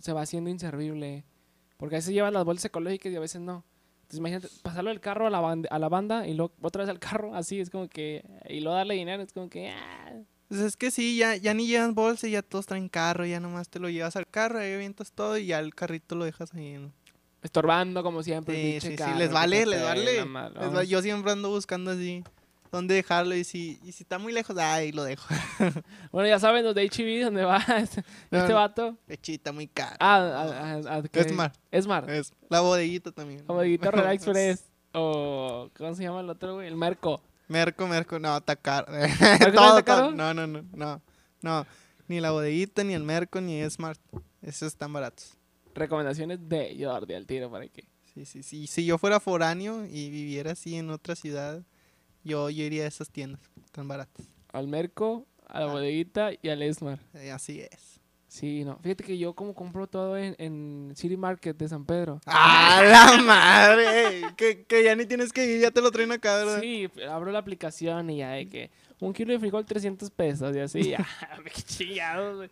se 0.00 0.12
va 0.12 0.22
haciendo 0.22 0.50
inservible. 0.50 1.24
Porque 1.76 1.94
a 1.94 1.98
veces 1.98 2.12
llevan 2.12 2.34
las 2.34 2.44
bolsas 2.44 2.64
ecológicas 2.64 3.12
y 3.12 3.16
a 3.16 3.20
veces 3.20 3.40
no. 3.40 3.64
Entonces 4.04 4.18
imagínate, 4.18 4.48
pasarlo 4.62 4.90
del 4.90 5.00
carro 5.00 5.26
a 5.26 5.30
la, 5.30 5.40
banda, 5.40 5.68
a 5.70 5.78
la 5.78 5.88
banda 5.88 6.28
y 6.28 6.34
luego 6.34 6.52
otra 6.60 6.82
vez 6.82 6.90
al 6.90 6.98
carro, 6.98 7.34
así 7.34 7.58
es 7.58 7.70
como 7.70 7.88
que... 7.88 8.24
Y 8.48 8.60
luego 8.60 8.76
darle 8.76 8.94
dinero, 8.94 9.22
es 9.22 9.32
como 9.32 9.48
que... 9.48 9.70
ah. 9.70 10.12
Pues 10.48 10.60
es 10.60 10.76
que 10.76 10.90
sí, 10.90 11.16
ya, 11.16 11.36
ya 11.36 11.54
ni 11.54 11.66
llevan 11.66 11.94
bolsa, 11.94 12.28
ya 12.28 12.42
todos 12.42 12.66
traen 12.66 12.90
carro, 12.90 13.24
ya 13.24 13.40
nomás 13.40 13.70
te 13.70 13.78
lo 13.80 13.88
llevas 13.88 14.14
al 14.14 14.28
carro, 14.28 14.58
ahí 14.58 14.74
avientas 14.74 15.10
todo 15.10 15.38
y 15.38 15.46
ya 15.46 15.58
el 15.58 15.74
carrito 15.74 16.14
lo 16.16 16.26
dejas 16.26 16.52
ahí. 16.52 16.74
¿no? 16.74 16.92
Estorbando 17.42 18.02
como 18.02 18.22
siempre. 18.22 18.78
Sí, 18.78 18.90
sí, 18.90 18.96
sí, 18.96 19.10
les 19.16 19.32
vale, 19.32 19.64
les 19.64 19.82
vale. 19.82 20.04
Les 20.04 20.26
va-. 20.26 20.84
Yo 20.84 21.00
siempre 21.00 21.32
ando 21.32 21.48
buscando 21.48 21.92
así 21.92 22.22
dónde 22.74 22.94
dejarlo 22.94 23.34
y 23.34 23.44
si, 23.44 23.78
y 23.82 23.92
si 23.92 24.02
está 24.02 24.18
muy 24.18 24.32
lejos, 24.32 24.56
ay, 24.58 24.92
lo 24.92 25.04
dejo. 25.04 25.26
Bueno, 26.12 26.28
ya 26.28 26.38
saben, 26.38 26.64
los 26.64 26.74
de 26.74 26.84
HB, 26.88 27.24
¿dónde 27.24 27.44
va 27.44 27.56
este, 27.78 28.04
No, 28.30 28.38
este 28.38 28.52
vato? 28.52 28.96
Pechita 29.06 29.52
muy 29.52 29.66
cara. 29.68 29.96
Ah, 30.00 30.16
a, 30.16 30.92
a, 30.94 30.98
a- 30.98 31.02
¿qué? 31.02 31.20
Esmar. 31.20 31.52
Esmar. 31.70 32.10
Es 32.10 32.32
la 32.48 32.60
bodeguita 32.60 33.10
también. 33.12 33.44
Relax 33.48 34.14
Express. 34.26 34.64
O, 34.92 35.70
¿cómo 35.76 35.94
se 35.94 36.02
llama 36.04 36.20
el 36.20 36.30
otro, 36.30 36.54
güey? 36.54 36.68
El 36.68 36.76
Merco. 36.76 37.20
Merco, 37.48 37.86
Merco, 37.88 38.18
no, 38.18 38.36
está 38.36 38.54
caro. 38.56 38.86
no 38.92 39.52
Todo, 39.52 39.78
está 39.78 39.82
caro? 39.82 40.00
todo. 40.06 40.12
No, 40.12 40.32
no, 40.34 40.46
no, 40.46 40.62
no, 40.72 41.02
no. 41.42 41.66
Ni 42.06 42.20
la 42.20 42.30
bodeguita, 42.30 42.84
ni 42.84 42.94
el 42.94 43.02
Merco, 43.02 43.40
ni 43.40 43.68
Smart. 43.68 44.00
Esos 44.40 44.68
están 44.68 44.92
baratos. 44.92 45.36
Recomendaciones 45.74 46.38
de 46.48 46.76
Jordi 46.80 47.14
al 47.14 47.26
tiro 47.26 47.50
para 47.50 47.66
que. 47.66 47.84
Sí, 48.14 48.24
sí, 48.24 48.42
sí. 48.44 48.66
Si 48.68 48.86
yo 48.86 48.96
fuera 48.96 49.18
foráneo 49.18 49.84
y 49.86 50.08
viviera 50.10 50.52
así 50.52 50.76
en 50.76 50.90
otra 50.90 51.16
ciudad, 51.16 51.62
yo, 52.24 52.50
yo 52.50 52.64
iría 52.64 52.84
a 52.84 52.88
esas 52.88 53.10
tiendas. 53.10 53.40
Están 53.64 53.86
baratas. 53.88 54.26
Al 54.52 54.66
Merco, 54.68 55.26
a 55.46 55.60
la 55.60 55.66
Ah. 55.66 55.72
bodeguita 55.72 56.30
y 56.42 56.48
al 56.48 56.62
Esmar. 56.62 56.98
Eh, 57.14 57.30
así 57.30 57.60
es. 57.60 58.00
Sí, 58.28 58.64
no. 58.64 58.78
Fíjate 58.82 59.04
que 59.04 59.16
yo 59.16 59.34
como 59.34 59.54
compro 59.54 59.86
todo 59.86 60.16
en, 60.18 60.34
en 60.38 60.92
City 60.96 61.16
Market 61.16 61.56
de 61.56 61.68
San 61.68 61.84
Pedro. 61.84 62.20
¡Ah, 62.26 62.82
la 62.84 63.22
madre! 63.22 64.22
que, 64.36 64.64
que 64.64 64.82
ya 64.82 64.96
ni 64.96 65.06
tienes 65.06 65.32
que 65.32 65.46
ir, 65.46 65.60
ya 65.60 65.70
te 65.70 65.80
lo 65.80 65.92
traen 65.92 66.10
acá, 66.10 66.38
¿verdad? 66.38 66.60
Sí, 66.60 66.88
abro 67.08 67.30
la 67.30 67.38
aplicación 67.38 68.10
y 68.10 68.18
ya 68.18 68.30
de 68.30 68.48
que 68.48 68.70
un 68.98 69.12
kilo 69.12 69.32
de 69.32 69.38
frijol 69.38 69.64
300 69.64 70.10
pesos 70.10 70.56
y 70.56 70.58
así, 70.58 70.82
ya, 70.90 71.06
qué 71.78 72.00
güey. 72.34 72.50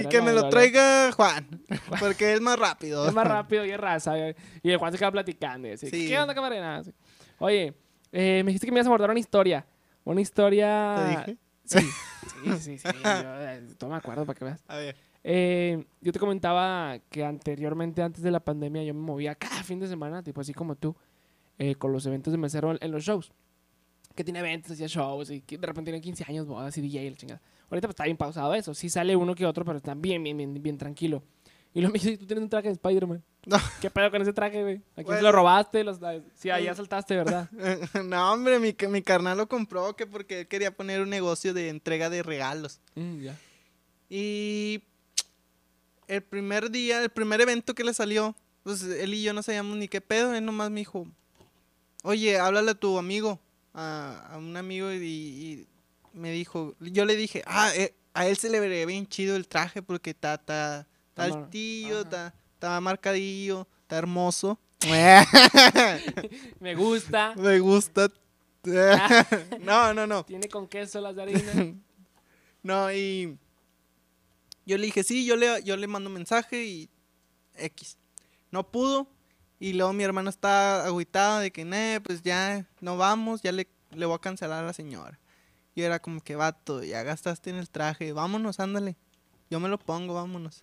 Y 0.00 0.08
que 0.08 0.20
me 0.20 0.32
lo 0.32 0.48
traiga 0.48 1.12
Juan, 1.12 1.46
porque 2.00 2.32
es 2.32 2.40
más 2.40 2.58
rápido. 2.58 3.06
Es 3.06 3.14
más 3.14 3.26
rápido 3.28 3.64
y 3.64 3.70
es 3.70 3.78
raza. 3.78 4.14
Y 4.62 4.70
el 4.70 4.78
Juan 4.78 4.90
se 4.92 4.98
queda 4.98 5.12
platicando. 5.12 5.68
Y 5.68 5.72
así, 5.72 5.88
Sí. 5.90 6.08
¿Qué 6.08 6.18
onda, 6.18 6.34
camarena? 6.34 6.82
Oye, 7.38 7.72
eh, 8.12 8.42
me 8.44 8.50
dijiste 8.50 8.66
que 8.66 8.72
me 8.72 8.78
ibas 8.78 8.86
a 8.86 8.90
abordar 8.90 9.10
una 9.10 9.20
historia. 9.20 9.66
Una 10.04 10.20
historia... 10.20 10.94
¿Te 10.96 11.08
dije? 11.08 11.38
Sí, 11.64 11.78
sí, 11.78 12.52
sí. 12.60 12.78
sí. 12.78 12.88
Yo, 13.04 13.08
eh, 13.08 13.62
me 13.88 13.94
acuerdo 13.94 14.26
para 14.26 14.38
que 14.38 14.44
veas. 14.44 14.64
A 14.66 14.76
ver. 14.76 14.96
Eh, 15.22 15.84
yo 16.00 16.12
te 16.12 16.18
comentaba 16.18 16.98
que 17.10 17.24
anteriormente, 17.24 18.02
antes 18.02 18.22
de 18.22 18.30
la 18.30 18.40
pandemia, 18.40 18.82
yo 18.82 18.94
me 18.94 19.00
movía 19.00 19.34
cada 19.34 19.62
fin 19.62 19.78
de 19.78 19.86
semana, 19.86 20.22
tipo 20.22 20.40
así 20.40 20.54
como 20.54 20.76
tú, 20.76 20.96
eh, 21.58 21.74
con 21.74 21.92
los 21.92 22.06
eventos 22.06 22.32
de 22.32 22.38
mesero 22.38 22.76
en 22.80 22.90
los 22.90 23.04
shows. 23.04 23.32
Que 24.14 24.24
tiene 24.24 24.40
eventos, 24.40 24.72
hacía 24.72 24.86
shows, 24.86 25.30
y 25.30 25.42
que 25.42 25.58
de 25.58 25.66
repente 25.66 25.90
tiene 25.90 26.02
15 26.02 26.24
años, 26.26 26.46
bodas 26.46 26.76
y 26.78 26.80
DJ 26.80 27.10
la 27.10 27.16
chingada. 27.16 27.40
Ahorita 27.70 27.86
pues 27.86 27.92
está 27.92 28.04
bien 28.04 28.16
pausado 28.16 28.52
eso. 28.54 28.74
Sí 28.74 28.88
sale 28.88 29.14
uno 29.14 29.34
que 29.34 29.46
otro, 29.46 29.64
pero 29.64 29.76
está 29.76 29.94
bien, 29.94 30.22
bien, 30.24 30.36
bien, 30.36 30.60
bien 30.60 30.76
tranquilo. 30.76 31.22
Y 31.72 31.80
luego 31.80 31.92
me 31.92 31.98
dice, 32.00 32.16
tú 32.18 32.26
tienes 32.26 32.42
un 32.42 32.50
traje 32.50 32.68
de 32.68 32.74
Spider-Man. 32.74 33.22
No. 33.46 33.56
¿Qué 33.80 33.90
pedo 33.90 34.10
con 34.10 34.20
ese 34.22 34.32
traje, 34.32 34.62
güey? 34.62 34.76
¿A 34.76 34.80
quién 34.96 34.96
se 34.96 35.02
Bueno. 35.12 35.22
lo 35.22 35.32
robaste? 35.32 35.84
Los, 35.84 35.98
sí, 36.34 36.50
allá 36.50 36.74
saltaste, 36.74 37.16
¿verdad? 37.16 37.48
no, 38.04 38.32
hombre, 38.32 38.58
mi, 38.58 38.74
mi 38.88 39.02
carnal 39.02 39.38
lo 39.38 39.48
compró 39.48 39.94
que 39.96 40.06
porque 40.06 40.40
él 40.40 40.48
quería 40.48 40.76
poner 40.76 41.00
un 41.00 41.08
negocio 41.10 41.54
de 41.54 41.68
entrega 41.68 42.10
de 42.10 42.22
regalos. 42.22 42.80
Mm, 42.96 43.20
ya. 43.20 43.36
Y 44.08 44.82
el 46.08 46.22
primer 46.22 46.70
día, 46.70 47.02
el 47.02 47.10
primer 47.10 47.40
evento 47.40 47.74
que 47.74 47.84
le 47.84 47.94
salió, 47.94 48.34
pues 48.64 48.82
él 48.82 49.14
y 49.14 49.22
yo 49.22 49.32
no 49.32 49.42
sabíamos 49.42 49.76
ni 49.76 49.86
qué 49.88 50.00
pedo. 50.00 50.34
Él 50.34 50.44
nomás 50.44 50.70
me 50.70 50.80
dijo, 50.80 51.06
oye, 52.02 52.38
háblale 52.38 52.72
a 52.72 52.74
tu 52.74 52.98
amigo, 52.98 53.38
a, 53.72 54.28
a 54.32 54.38
un 54.38 54.56
amigo, 54.56 54.92
y, 54.92 54.96
y 55.02 55.66
me 56.12 56.32
dijo, 56.32 56.74
yo 56.80 57.04
le 57.04 57.14
dije, 57.16 57.42
ah, 57.46 57.70
eh, 57.76 57.94
a 58.12 58.26
él 58.26 58.36
se 58.36 58.50
le 58.50 58.58
vería 58.58 58.84
bien 58.86 59.06
chido 59.06 59.36
el 59.36 59.46
traje 59.46 59.80
porque 59.82 60.10
está, 60.10 60.34
está, 60.34 60.88
está 61.26 61.48
ajá. 61.48 62.00
está, 62.00 62.34
está 62.54 62.80
marcadillo, 62.80 63.66
está 63.82 63.98
hermoso. 63.98 64.58
Me 66.60 66.74
gusta. 66.74 67.34
me 67.36 67.58
gusta. 67.60 68.10
no, 69.60 69.94
no, 69.94 70.06
no. 70.06 70.24
Tiene 70.24 70.48
con 70.48 70.68
queso 70.68 71.00
las 71.00 71.16
de 71.16 71.22
harina. 71.22 71.52
No, 72.62 72.92
y 72.92 73.38
yo 74.66 74.76
le 74.76 74.84
dije, 74.84 75.02
sí, 75.02 75.24
yo 75.24 75.34
le, 75.34 75.62
yo 75.62 75.78
le 75.78 75.86
mando 75.86 76.10
mensaje 76.10 76.62
y 76.62 76.90
X. 77.54 77.96
No 78.50 78.70
pudo. 78.70 79.08
Y 79.58 79.72
luego 79.72 79.94
mi 79.94 80.04
hermano 80.04 80.28
está 80.28 80.84
agüitado 80.84 81.38
de 81.38 81.52
que, 81.52 81.64
nah, 81.64 82.00
pues 82.00 82.20
ya 82.20 82.66
no 82.82 82.98
vamos, 82.98 83.40
ya 83.40 83.52
le, 83.52 83.66
le 83.92 84.04
voy 84.04 84.14
a 84.14 84.18
cancelar 84.18 84.62
a 84.62 84.66
la 84.66 84.74
señora. 84.74 85.18
Y 85.74 85.80
era 85.80 86.00
como 86.00 86.20
que, 86.20 86.36
vato, 86.36 86.82
ya 86.82 87.02
gastaste 87.02 87.48
en 87.48 87.56
el 87.56 87.70
traje, 87.70 88.12
vámonos, 88.12 88.60
ándale. 88.60 88.98
Yo 89.48 89.58
me 89.58 89.70
lo 89.70 89.78
pongo, 89.78 90.12
vámonos. 90.12 90.62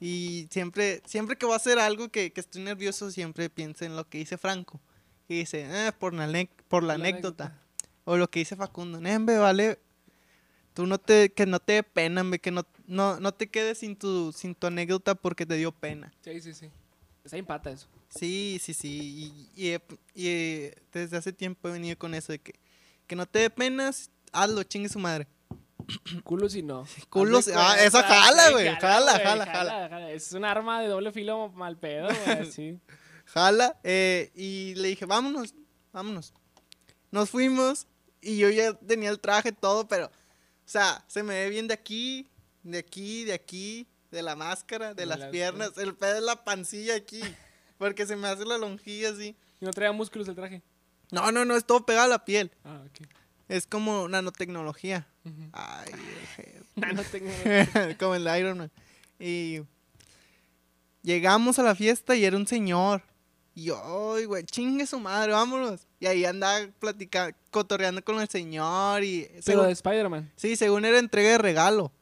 Y 0.00 0.48
siempre, 0.50 1.02
siempre 1.06 1.36
que 1.36 1.46
voy 1.46 1.54
a 1.54 1.56
hacer 1.56 1.78
algo 1.78 2.08
que, 2.08 2.32
que 2.32 2.40
estoy 2.40 2.62
nervioso, 2.62 3.10
siempre 3.10 3.48
pienso 3.48 3.84
en 3.84 3.96
lo 3.96 4.08
que 4.08 4.18
dice 4.18 4.36
Franco. 4.36 4.80
Y 5.28 5.38
dice, 5.38 5.66
eh, 5.68 5.92
por 5.92 6.12
la, 6.12 6.26
por 6.68 6.82
la 6.82 6.98
La 6.98 7.08
anécdota. 7.08 7.60
O 8.04 8.16
lo 8.16 8.28
que 8.28 8.40
dice 8.40 8.56
Facundo, 8.56 9.00
Nembe, 9.00 9.38
vale. 9.38 9.78
Tú 10.74 10.86
no 10.86 10.98
te, 10.98 11.32
que 11.32 11.46
no 11.46 11.60
te 11.60 11.74
dé 11.74 11.82
pena, 11.82 12.20
hombre, 12.20 12.38
que 12.38 12.50
no, 12.50 12.66
no, 12.86 13.18
no 13.20 13.32
te 13.32 13.48
quedes 13.48 13.78
sin 13.78 13.96
tu, 13.96 14.32
sin 14.32 14.54
tu 14.54 14.66
anécdota 14.66 15.14
porque 15.14 15.46
te 15.46 15.54
dio 15.54 15.72
pena. 15.72 16.12
Sí, 16.22 16.40
sí, 16.40 16.52
sí. 16.52 16.70
Está 17.24 17.38
empata 17.38 17.70
eso. 17.70 17.88
Sí, 18.10 18.58
sí, 18.60 18.74
sí. 18.74 19.48
Y, 19.56 19.70
y, 19.70 19.74
y, 20.14 20.28
eh, 20.28 20.74
desde 20.92 21.16
hace 21.16 21.32
tiempo 21.32 21.68
he 21.68 21.72
venido 21.72 21.96
con 21.96 22.12
eso 22.14 22.32
de 22.32 22.40
que, 22.40 22.54
que 23.06 23.16
no 23.16 23.24
te 23.24 23.38
dé 23.38 23.50
penas, 23.50 24.10
hazlo, 24.32 24.62
chingue 24.64 24.88
su 24.88 24.98
madre. 24.98 25.26
Culo 26.22 26.48
si 26.48 26.62
no. 26.62 26.86
Culo 27.10 27.42
si- 27.42 27.50
ah, 27.54 27.76
esa 27.80 28.02
jala, 28.02 28.50
güey, 28.50 28.66
jala, 28.76 29.12
güey, 29.12 29.24
jala, 29.24 29.46
jala. 29.88 30.10
Es 30.12 30.32
un 30.32 30.44
arma 30.44 30.80
de 30.80 30.88
doble 30.88 31.12
filo 31.12 31.48
mal 31.50 31.76
pedo, 31.78 32.08
güey, 32.26 32.46
sí. 32.52 32.80
Jala. 33.26 33.78
eh, 33.84 34.30
y 34.34 34.74
le 34.76 34.88
dije, 34.88 35.06
vámonos, 35.06 35.54
vámonos. 35.92 36.32
Nos 37.10 37.30
fuimos 37.30 37.86
y 38.20 38.38
yo 38.38 38.50
ya 38.50 38.72
tenía 38.74 39.10
el 39.10 39.20
traje 39.20 39.52
todo, 39.52 39.86
pero, 39.88 40.06
o 40.06 40.10
sea, 40.64 41.04
se 41.08 41.22
me 41.22 41.34
ve 41.34 41.48
bien 41.50 41.68
de 41.68 41.74
aquí, 41.74 42.28
de 42.62 42.78
aquí, 42.78 43.24
de 43.24 43.32
aquí, 43.34 43.86
de 44.10 44.22
la 44.22 44.34
máscara, 44.36 44.88
de, 44.88 45.02
De 45.02 45.06
las 45.06 45.18
las 45.18 45.30
piernas. 45.30 45.72
El 45.76 45.94
pedo 45.94 46.16
es 46.16 46.22
la 46.22 46.44
pancilla 46.44 46.94
aquí, 46.96 47.20
porque 47.78 48.06
se 48.06 48.16
me 48.16 48.28
hace 48.28 48.44
la 48.44 48.58
lonjilla 48.58 49.10
así. 49.10 49.36
Y 49.60 49.64
no 49.64 49.70
traía 49.72 49.92
músculos 49.92 50.28
el 50.28 50.34
traje. 50.34 50.62
No, 51.10 51.30
no, 51.32 51.44
no, 51.44 51.54
es 51.56 51.64
todo 51.64 51.84
pegado 51.86 52.06
a 52.06 52.08
la 52.08 52.24
piel. 52.24 52.50
Ah, 52.64 52.82
ok. 52.86 53.06
Es 53.48 53.66
como 53.66 54.08
nanotecnología. 54.08 55.06
Ay. 55.52 55.90
Ah, 56.82 56.92
no 56.94 57.02
tengo... 57.04 57.30
como 57.98 58.14
el 58.14 58.38
Iron 58.38 58.58
Man. 58.58 58.70
Y 59.18 59.60
llegamos 61.02 61.58
a 61.58 61.62
la 61.62 61.74
fiesta 61.74 62.14
y 62.14 62.24
era 62.24 62.36
un 62.36 62.46
señor. 62.46 63.02
Y 63.54 63.64
yo, 63.66 64.14
"Ay, 64.16 64.24
güey, 64.24 64.42
chingue 64.44 64.84
su 64.86 64.98
madre, 64.98 65.32
vámonos. 65.32 65.86
Y 66.00 66.06
ahí 66.06 66.24
andaba 66.24 66.66
platicando, 66.80 67.36
cotorreando 67.50 68.02
con 68.02 68.20
el 68.20 68.28
señor. 68.28 69.04
Y 69.04 69.26
Pero 69.30 69.42
según- 69.42 69.66
de 69.66 69.72
Spider-Man. 69.72 70.32
sí, 70.36 70.56
según 70.56 70.84
era 70.84 70.98
entrega 70.98 71.30
de 71.30 71.38
regalo. 71.38 71.92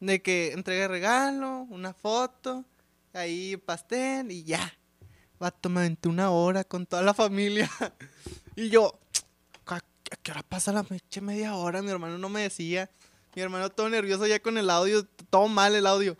De 0.00 0.22
que 0.22 0.52
entrega 0.52 0.82
de 0.82 0.88
regalo, 0.88 1.66
una 1.70 1.92
foto, 1.92 2.64
ahí 3.12 3.56
pastel 3.58 4.32
y 4.32 4.42
ya. 4.44 4.72
Vato, 5.38 5.68
me 5.68 5.80
aventé 5.80 6.08
una 6.08 6.30
hora 6.30 6.64
con 6.64 6.86
toda 6.86 7.02
la 7.02 7.14
familia. 7.14 7.70
y 8.56 8.68
yo, 8.70 8.86
¿a 8.88 8.92
a 8.94 9.01
qué 10.16 10.32
hora 10.32 10.42
pasa 10.42 10.72
la 10.72 10.84
mecha? 10.88 11.20
Media 11.20 11.54
hora, 11.54 11.82
mi 11.82 11.90
hermano 11.90 12.18
no 12.18 12.28
me 12.28 12.42
decía. 12.42 12.90
Mi 13.34 13.42
hermano 13.42 13.70
todo 13.70 13.88
nervioso 13.88 14.26
ya 14.26 14.40
con 14.40 14.58
el 14.58 14.68
audio, 14.68 15.06
todo 15.30 15.48
mal 15.48 15.74
el 15.74 15.86
audio. 15.86 16.16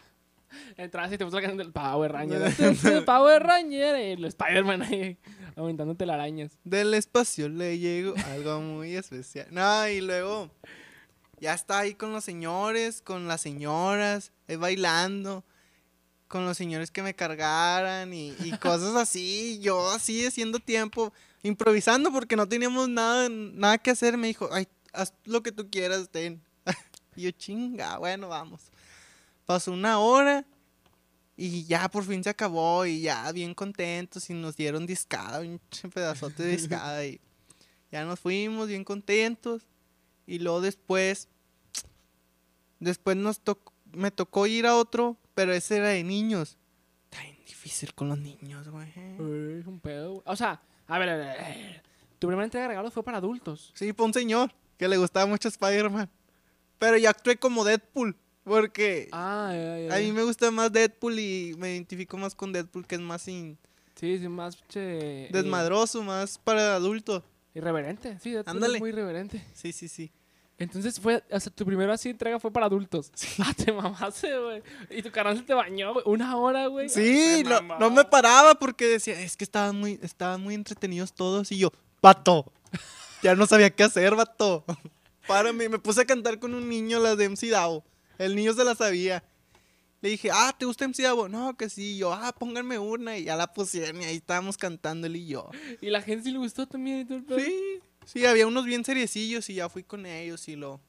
Entrabas 0.76 1.12
y 1.12 1.18
te 1.18 1.24
puso 1.24 1.36
la 1.36 1.42
canción 1.42 1.58
del 1.58 1.72
Power 1.72 2.12
Ranger. 2.12 2.54
el 2.84 3.04
Power 3.04 3.42
Ranger. 3.42 3.96
El 3.96 4.24
Spider-Man 4.24 4.82
ahí 4.82 5.18
aumentándote 5.56 6.06
las 6.06 6.14
arañas. 6.14 6.58
Del 6.64 6.94
espacio 6.94 7.48
le 7.48 7.78
llegó 7.78 8.14
algo 8.32 8.60
muy 8.60 8.96
especial. 8.96 9.46
No, 9.50 9.88
y 9.88 10.00
luego 10.00 10.50
ya 11.40 11.54
está 11.54 11.80
ahí 11.80 11.94
con 11.94 12.12
los 12.12 12.24
señores, 12.24 13.02
con 13.02 13.28
las 13.28 13.40
señoras, 13.40 14.32
eh, 14.48 14.56
bailando, 14.56 15.44
con 16.28 16.46
los 16.46 16.56
señores 16.56 16.90
que 16.90 17.02
me 17.02 17.14
cargaran 17.14 18.12
y, 18.12 18.34
y 18.40 18.52
cosas 18.58 18.94
así. 18.96 19.58
Yo 19.60 19.90
así 19.90 20.26
haciendo 20.26 20.58
tiempo, 20.58 21.12
improvisando 21.42 22.12
porque 22.12 22.36
no 22.36 22.48
teníamos 22.48 22.88
nada, 22.88 23.28
nada 23.28 23.78
que 23.78 23.90
hacer. 23.90 24.16
Me 24.16 24.28
dijo, 24.28 24.48
ay, 24.52 24.68
haz 24.92 25.14
lo 25.24 25.42
que 25.42 25.52
tú 25.52 25.68
quieras, 25.70 26.08
ten. 26.10 26.42
yo, 27.16 27.30
chinga, 27.32 27.98
bueno, 27.98 28.28
vamos. 28.28 28.62
Pasó 29.44 29.72
una 29.72 29.98
hora 29.98 30.46
y 31.36 31.64
ya 31.64 31.88
por 31.90 32.04
fin 32.04 32.22
se 32.22 32.30
acabó 32.30 32.86
y 32.86 33.02
ya 33.02 33.30
bien 33.32 33.54
contentos 33.54 34.28
y 34.30 34.34
nos 34.34 34.56
dieron 34.56 34.86
discada, 34.86 35.40
un 35.40 35.60
pedazote 35.92 36.42
de 36.42 36.56
discada 36.56 37.04
y 37.04 37.20
ya 37.90 38.04
nos 38.04 38.20
fuimos 38.20 38.68
bien 38.68 38.84
contentos 38.84 39.66
y 40.26 40.38
luego 40.38 40.60
después, 40.60 41.28
después 42.78 43.16
nos 43.16 43.40
tocó, 43.40 43.72
me 43.92 44.10
tocó 44.10 44.46
ir 44.46 44.66
a 44.66 44.76
otro, 44.76 45.16
pero 45.34 45.52
ese 45.52 45.78
era 45.78 45.88
de 45.88 46.04
niños. 46.04 46.56
Está 47.10 47.22
bien 47.24 47.44
difícil 47.46 47.92
con 47.94 48.08
los 48.08 48.18
niños, 48.18 48.68
güey. 48.68 48.88
Es 49.58 49.66
un 49.66 49.80
pedo. 49.82 50.22
O 50.24 50.36
sea, 50.36 50.62
a 50.94 50.98
ver, 50.98 51.08
a 51.08 51.16
ver, 51.16 51.28
a 51.40 51.48
ver. 51.48 51.82
Tu 52.18 52.26
primera 52.26 52.44
entrega 52.44 52.62
de 52.64 52.68
regalos 52.68 52.92
fue 52.92 53.02
para 53.02 53.18
adultos. 53.18 53.72
Sí, 53.74 53.92
fue 53.92 54.06
un 54.06 54.14
señor 54.14 54.52
que 54.78 54.88
le 54.88 54.96
gustaba 54.96 55.26
mucho 55.26 55.48
Spider-Man. 55.48 56.08
Pero 56.78 56.96
yo 56.98 57.10
actué 57.10 57.36
como 57.36 57.64
Deadpool, 57.64 58.16
porque 58.44 59.08
Ah, 59.12 59.50
a 59.90 59.98
mí 59.98 60.12
me 60.12 60.22
gusta 60.24 60.50
más 60.50 60.72
Deadpool 60.72 61.18
y 61.18 61.54
me 61.58 61.72
identifico 61.74 62.16
más 62.16 62.34
con 62.34 62.52
Deadpool, 62.52 62.86
que 62.86 62.96
es 62.96 63.00
más 63.00 63.22
sin, 63.22 63.56
Sí, 63.94 64.18
sí, 64.18 64.28
más 64.28 64.56
che, 64.68 65.26
eh, 65.26 65.28
desmadroso, 65.30 66.02
más 66.02 66.38
para 66.38 66.74
adultos. 66.74 67.22
irreverente, 67.54 68.18
sí, 68.20 68.34
es 68.34 68.46
Ándale. 68.48 68.78
muy 68.80 68.90
irreverente. 68.90 69.42
Sí, 69.54 69.72
sí, 69.72 69.86
sí. 69.88 70.10
Entonces 70.58 71.00
fue, 71.00 71.24
o 71.30 71.40
sea, 71.40 71.52
tu 71.52 71.64
primera 71.64 71.94
así 71.94 72.10
entrega 72.10 72.38
fue 72.38 72.52
para 72.52 72.66
adultos. 72.66 73.10
Ah, 73.38 73.52
te 73.54 73.72
mamaste, 73.72 74.38
güey. 74.38 74.62
Y 74.90 75.02
tu 75.02 75.10
canal 75.10 75.36
se 75.36 75.42
te 75.42 75.54
bañó, 75.54 75.94
güey. 75.94 76.04
Una 76.06 76.36
hora, 76.36 76.66
güey. 76.66 76.88
Sí, 76.88 77.42
no, 77.44 77.60
no 77.78 77.90
me 77.90 78.04
paraba 78.04 78.54
porque 78.54 78.86
decía, 78.86 79.18
es 79.20 79.36
que 79.36 79.44
estaban 79.44 79.76
muy, 79.76 79.98
estaban 80.02 80.40
muy 80.40 80.54
entretenidos 80.54 81.12
todos 81.12 81.50
y 81.50 81.58
yo, 81.58 81.72
vato, 82.00 82.52
ya 83.22 83.34
no 83.34 83.46
sabía 83.46 83.70
qué 83.70 83.84
hacer, 83.84 84.14
vato. 84.14 84.64
Párame, 85.26 85.68
me 85.68 85.78
puse 85.78 86.02
a 86.02 86.04
cantar 86.04 86.38
con 86.38 86.54
un 86.54 86.68
niño 86.68 86.98
las 86.98 87.16
de 87.16 87.28
MC 87.28 87.50
Davo. 87.50 87.84
El 88.18 88.34
niño 88.34 88.52
se 88.52 88.64
la 88.64 88.74
sabía. 88.74 89.24
Le 90.00 90.10
dije, 90.10 90.30
ah, 90.32 90.54
¿te 90.58 90.66
gusta 90.66 90.86
MC 90.86 91.02
Davo? 91.02 91.28
No, 91.28 91.56
que 91.56 91.68
sí. 91.68 91.94
Y 91.94 91.98
yo, 91.98 92.12
ah, 92.12 92.32
pónganme 92.36 92.78
una. 92.78 93.16
Y 93.16 93.24
ya 93.24 93.36
la 93.36 93.52
pusieron 93.52 94.02
y 94.02 94.04
ahí 94.04 94.16
estábamos 94.16 94.56
cantando 94.56 95.06
él 95.06 95.16
y 95.16 95.26
yo. 95.26 95.48
Y 95.80 95.90
la 95.90 96.02
gente 96.02 96.24
sí 96.24 96.32
le 96.32 96.38
gustó 96.38 96.66
también 96.66 97.00
y 97.00 97.04
todo 97.04 97.18
el 97.18 97.24
pedo. 97.24 97.38
Sí, 97.38 97.80
sí, 98.04 98.24
había 98.26 98.46
unos 98.46 98.64
bien 98.64 98.84
seriecillos 98.84 99.48
y 99.50 99.54
ya 99.54 99.68
fui 99.68 99.82
con 99.82 100.06
ellos 100.06 100.48
y 100.48 100.56
lo 100.56 100.80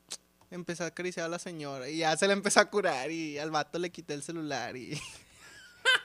empecé 0.51 0.83
a 0.83 0.87
acariciar 0.87 1.25
a 1.25 1.29
la 1.29 1.39
señora 1.39 1.89
y 1.89 1.97
ya 1.97 2.15
se 2.15 2.27
la 2.27 2.33
empezó 2.33 2.59
a 2.59 2.69
curar 2.69 3.09
y 3.11 3.37
al 3.39 3.51
vato 3.51 3.79
le 3.79 3.89
quité 3.89 4.13
el 4.13 4.21
celular 4.21 4.77
y, 4.77 4.99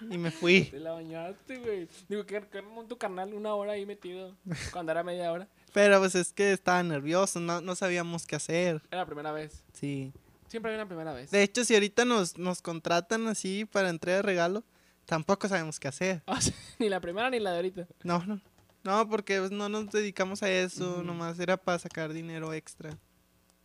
y 0.10 0.18
me 0.18 0.30
fui. 0.30 0.64
Te 0.64 0.80
la 0.80 0.92
bañaste, 0.92 1.58
güey. 1.58 1.88
Digo, 2.08 2.24
que 2.24 2.36
armó 2.36 2.84
tu 2.84 2.96
canal 2.96 3.34
una 3.34 3.54
hora 3.54 3.72
ahí 3.72 3.84
metido. 3.86 4.36
Cuando 4.72 4.92
era 4.92 5.02
media 5.02 5.30
hora. 5.32 5.48
Pero 5.72 5.98
pues 5.98 6.14
es 6.14 6.32
que 6.32 6.52
estaba 6.52 6.82
nervioso, 6.82 7.40
no, 7.40 7.60
no 7.60 7.74
sabíamos 7.74 8.26
qué 8.26 8.36
hacer. 8.36 8.82
Era 8.90 9.02
la 9.02 9.06
primera 9.06 9.32
vez. 9.32 9.62
Sí. 9.72 10.12
Siempre 10.48 10.72
hay 10.72 10.76
una 10.76 10.86
primera 10.86 11.12
vez. 11.12 11.30
De 11.30 11.42
hecho, 11.42 11.64
si 11.64 11.74
ahorita 11.74 12.04
nos, 12.06 12.38
nos 12.38 12.62
contratan 12.62 13.26
así 13.28 13.66
para 13.66 13.90
entrega 13.90 14.16
de 14.16 14.22
regalo, 14.22 14.64
tampoco 15.04 15.46
sabemos 15.46 15.78
qué 15.78 15.88
hacer. 15.88 16.22
O 16.26 16.40
sea, 16.40 16.54
ni 16.78 16.88
la 16.88 17.00
primera 17.00 17.28
ni 17.28 17.38
la 17.38 17.50
de 17.50 17.56
ahorita. 17.56 17.86
No, 18.02 18.24
no. 18.24 18.40
No, 18.84 19.08
porque 19.08 19.38
pues, 19.38 19.50
no 19.50 19.68
nos 19.68 19.90
dedicamos 19.90 20.42
a 20.42 20.50
eso, 20.50 21.02
nomás 21.02 21.38
era 21.38 21.56
para 21.56 21.78
sacar 21.78 22.12
dinero 22.12 22.52
extra. 22.52 22.96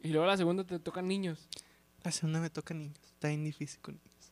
Y 0.01 0.09
luego 0.09 0.25
la 0.27 0.35
segunda 0.37 0.63
te 0.65 0.79
tocan 0.79 1.07
niños. 1.07 1.47
La 2.03 2.11
segunda 2.11 2.39
me 2.41 2.49
toca 2.49 2.73
niños, 2.73 2.99
está 3.05 3.29
bien 3.29 3.43
difícil 3.45 3.79
con 3.79 3.95
niños. 3.95 4.31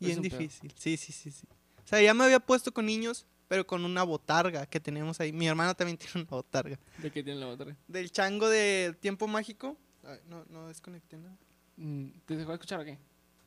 Es 0.00 0.06
Bien 0.06 0.22
pedo. 0.22 0.38
difícil, 0.38 0.72
sí, 0.76 0.96
sí, 0.96 1.12
sí, 1.12 1.30
sí. 1.30 1.46
O 1.84 1.86
sea, 1.88 2.00
ya 2.02 2.14
me 2.14 2.24
había 2.24 2.40
puesto 2.40 2.72
con 2.72 2.86
niños, 2.86 3.26
pero 3.46 3.66
con 3.66 3.84
una 3.84 4.02
botarga 4.02 4.66
que 4.66 4.78
tenemos 4.80 5.20
ahí. 5.20 5.32
Mi 5.32 5.46
hermana 5.46 5.74
también 5.74 5.96
tiene 5.98 6.12
una 6.22 6.30
botarga. 6.30 6.78
¿De 6.98 7.10
qué 7.10 7.22
tiene 7.22 7.40
la 7.40 7.48
otra? 7.48 7.76
Del 7.86 8.10
chango 8.10 8.48
de 8.48 8.96
Tiempo 9.00 9.26
Mágico. 9.26 9.76
Ay, 10.04 10.18
no, 10.28 10.44
no 10.50 10.68
desconecté 10.68 11.16
nada. 11.16 11.36
Mm, 11.76 12.08
¿Te 12.26 12.36
dejó 12.36 12.50
de 12.50 12.54
escuchar 12.56 12.80
o 12.80 12.84
qué? 12.84 12.98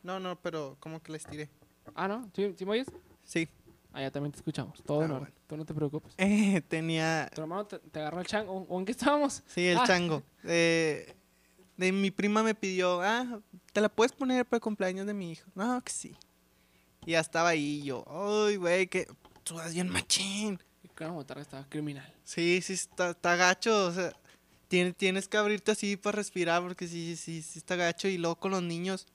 No, 0.03 0.19
no, 0.19 0.39
pero 0.41 0.77
como 0.79 1.01
que 1.01 1.11
la 1.11 1.17
estiré. 1.17 1.49
Ah, 1.93 2.07
¿no? 2.07 2.29
¿Sí, 2.35 2.53
¿sí 2.57 2.65
me 2.65 2.71
oyes? 2.71 2.87
Sí. 3.23 3.47
Ya 3.99 4.09
también 4.11 4.31
te 4.31 4.37
escuchamos. 4.37 4.81
Todo 4.83 5.01
Ah, 5.01 5.07
bueno. 5.07 5.27
Tú 5.47 5.57
no 5.57 5.65
te 5.65 5.73
preocupes. 5.73 6.13
Eh, 6.17 6.61
tenía, 6.67 7.29
Tu 7.35 7.41
hermano 7.41 7.65
te, 7.65 7.79
te 7.79 7.99
agarró 7.99 8.21
el 8.21 8.25
chango. 8.27 8.65
¿O 8.69 8.79
en 8.79 8.85
qué 8.85 8.91
estábamos? 8.93 9.43
sí, 9.47 9.67
el 9.67 9.77
Ah. 9.77 9.83
chango. 9.85 10.23
Eh, 10.45 11.13
de 11.77 11.91
mi 11.91 12.11
prima 12.11 12.41
me 12.43 12.55
pidió, 12.55 13.01
ah, 13.01 13.39
¿te 13.73 13.81
la 13.81 13.89
puedes 13.89 14.11
poner 14.13 14.45
para 14.45 14.57
el 14.57 14.61
cumpleaños 14.61 15.05
de 15.07 15.13
mi 15.13 15.31
hijo? 15.31 15.49
No, 15.55 15.81
que 15.83 15.91
sí. 15.91 16.15
Y 17.05 17.11
ya 17.11 17.19
estaba 17.19 17.49
ahí 17.49 17.81
yo, 17.83 18.05
ay, 18.07 18.55
güey, 18.57 18.87
que 18.87 19.07
sudas 19.43 19.73
bien 19.73 19.89
machín. 19.89 20.59
Y 20.83 21.03
una 21.03 21.11
botarga 21.13 21.41
estaba 21.41 21.67
criminal. 21.67 22.13
Sí, 22.23 22.61
sí, 22.61 22.73
está, 22.73 23.09
está 23.11 23.35
gacho. 23.35 23.87
O 23.87 23.91
sea, 23.91 24.13
tienes, 24.67 24.95
tienes 24.95 25.27
que 25.27 25.37
abrirte 25.37 25.71
así 25.71 25.97
para 25.97 26.15
respirar 26.17 26.61
porque 26.61 26.87
sí, 26.87 27.15
sí, 27.15 27.41
sí 27.41 27.57
está 27.59 27.75
gacho. 27.75 28.07
Y 28.07 28.17
luego 28.19 28.35
con 28.35 28.51
los 28.51 28.61
niños, 28.61 29.07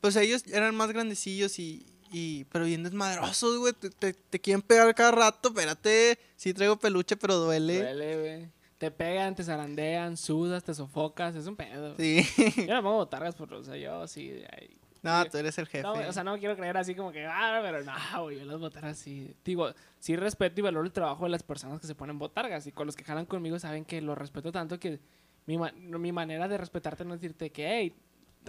pues 0.00 0.16
ellos 0.16 0.44
eran 0.46 0.74
más 0.74 0.90
grandecillos 0.90 1.58
y, 1.58 1.86
y 2.14 2.44
pero 2.44 2.64
bien 2.64 2.82
desmadrosos, 2.84 3.58
güey. 3.58 3.72
Te, 3.72 3.90
te, 3.90 4.12
te 4.14 4.40
quieren 4.40 4.62
pegar 4.62 4.94
cada 4.94 5.10
rato, 5.10 5.48
espérate. 5.48 6.18
Sí 6.36 6.54
traigo 6.54 6.76
peluche, 6.78 7.16
pero 7.16 7.36
duele. 7.36 7.78
Duele, 7.78 8.20
güey. 8.20 8.48
Te 8.78 8.90
pegan, 8.90 9.34
te 9.34 9.42
zarandean, 9.44 10.16
sudas, 10.16 10.62
te 10.62 10.74
sofocas. 10.74 11.34
Es 11.34 11.46
un 11.46 11.56
pedo. 11.56 11.94
Sí. 11.96 12.24
Yo 12.66 12.74
no 12.74 12.82
pongo 12.82 12.96
botargas, 12.96 13.34
pero, 13.34 13.58
o 13.58 13.64
sea, 13.64 13.76
yo 13.76 14.06
sí. 14.06 14.42
ay, 14.56 14.76
no, 15.02 15.24
tú 15.26 15.36
eres 15.38 15.56
el 15.58 15.66
jefe. 15.66 15.82
No, 15.82 15.92
o 15.92 16.12
sea, 16.12 16.24
no 16.24 16.38
quiero 16.38 16.56
creer 16.56 16.76
así 16.78 16.94
como 16.94 17.12
que, 17.12 17.26
ah, 17.26 17.60
pero 17.62 17.82
no, 17.84 18.22
güey, 18.22 18.38
yo 18.38 18.44
las 18.46 18.58
botargas 18.58 18.96
sí. 18.98 19.34
Digo, 19.44 19.70
sí 19.98 20.16
respeto 20.16 20.60
y 20.60 20.62
valoro 20.62 20.86
el 20.86 20.92
trabajo 20.92 21.24
de 21.24 21.30
las 21.30 21.42
personas 21.42 21.80
que 21.80 21.86
se 21.86 21.94
ponen 21.94 22.18
botargas. 22.18 22.66
Y 22.66 22.72
con 22.72 22.86
los 22.86 22.96
que 22.96 23.04
jalan 23.04 23.26
conmigo 23.26 23.58
saben 23.58 23.84
que 23.84 24.00
lo 24.00 24.14
respeto 24.14 24.50
tanto 24.52 24.78
que 24.80 24.98
mi, 25.46 25.58
ma- 25.58 25.72
mi 25.72 26.10
manera 26.12 26.48
de 26.48 26.56
respetarte 26.58 27.04
no 27.04 27.14
es 27.14 27.20
decirte 27.20 27.50
que, 27.50 27.66
hey, 27.68 27.94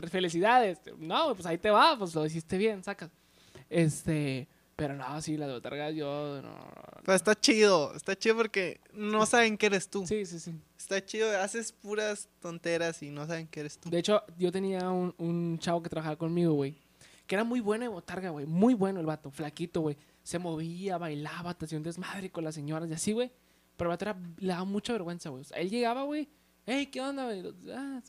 felicidades. 0.09 0.79
No, 0.97 1.33
pues 1.35 1.45
ahí 1.45 1.57
te 1.57 1.69
va, 1.69 1.97
pues 1.97 2.15
lo 2.15 2.25
hiciste 2.25 2.57
bien, 2.57 2.83
sacas. 2.83 3.09
Este, 3.69 4.47
pero 4.75 4.93
no, 4.95 5.21
sí, 5.21 5.37
las 5.37 5.49
botargas 5.51 5.93
yo 5.95 6.41
no. 6.41 6.55
Pero 7.03 7.15
está 7.15 7.35
chido, 7.39 7.93
está 7.95 8.15
chido 8.17 8.35
porque 8.35 8.79
no 8.93 9.25
saben 9.25 9.57
que 9.57 9.67
eres 9.67 9.89
tú. 9.89 10.05
Sí, 10.07 10.25
sí, 10.25 10.39
sí. 10.39 10.53
Está 10.77 11.03
chido, 11.03 11.39
haces 11.39 11.71
puras 11.71 12.27
tonteras 12.39 13.01
y 13.03 13.09
no 13.11 13.25
saben 13.27 13.47
que 13.47 13.59
eres 13.61 13.77
tú. 13.77 13.89
De 13.89 13.99
hecho, 13.99 14.23
yo 14.37 14.51
tenía 14.51 14.89
un, 14.89 15.13
un 15.17 15.57
chavo 15.59 15.81
que 15.81 15.89
trabajaba 15.89 16.15
conmigo, 16.15 16.53
güey. 16.53 16.75
Que 17.27 17.35
era 17.35 17.43
muy 17.43 17.59
bueno 17.59 17.83
de 17.83 17.89
botarga, 17.89 18.29
güey. 18.29 18.45
Muy 18.45 18.73
bueno 18.75 18.99
el 18.99 19.05
vato, 19.05 19.31
flaquito, 19.31 19.81
güey. 19.81 19.97
Se 20.23 20.37
movía, 20.39 20.97
bailaba, 20.97 21.53
te 21.53 21.65
hacía 21.65 21.77
un 21.77 21.83
desmadre 21.83 22.29
con 22.31 22.43
las 22.43 22.53
señoras 22.55 22.89
y 22.89 22.93
así, 22.93 23.13
güey. 23.13 23.31
Pero 23.77 23.89
el 23.89 23.93
vato 23.93 24.05
era- 24.05 24.17
le 24.37 24.47
daba 24.47 24.63
mucha 24.65 24.93
vergüenza, 24.93 25.29
güey. 25.29 25.41
O 25.41 25.45
sea, 25.45 25.57
él 25.57 25.69
llegaba, 25.69 26.03
güey. 26.03 26.27
Hey, 26.67 26.87
¿qué 26.87 27.01
onda, 27.01 27.25
güey? 27.25 27.43
Ah, 27.71 28.01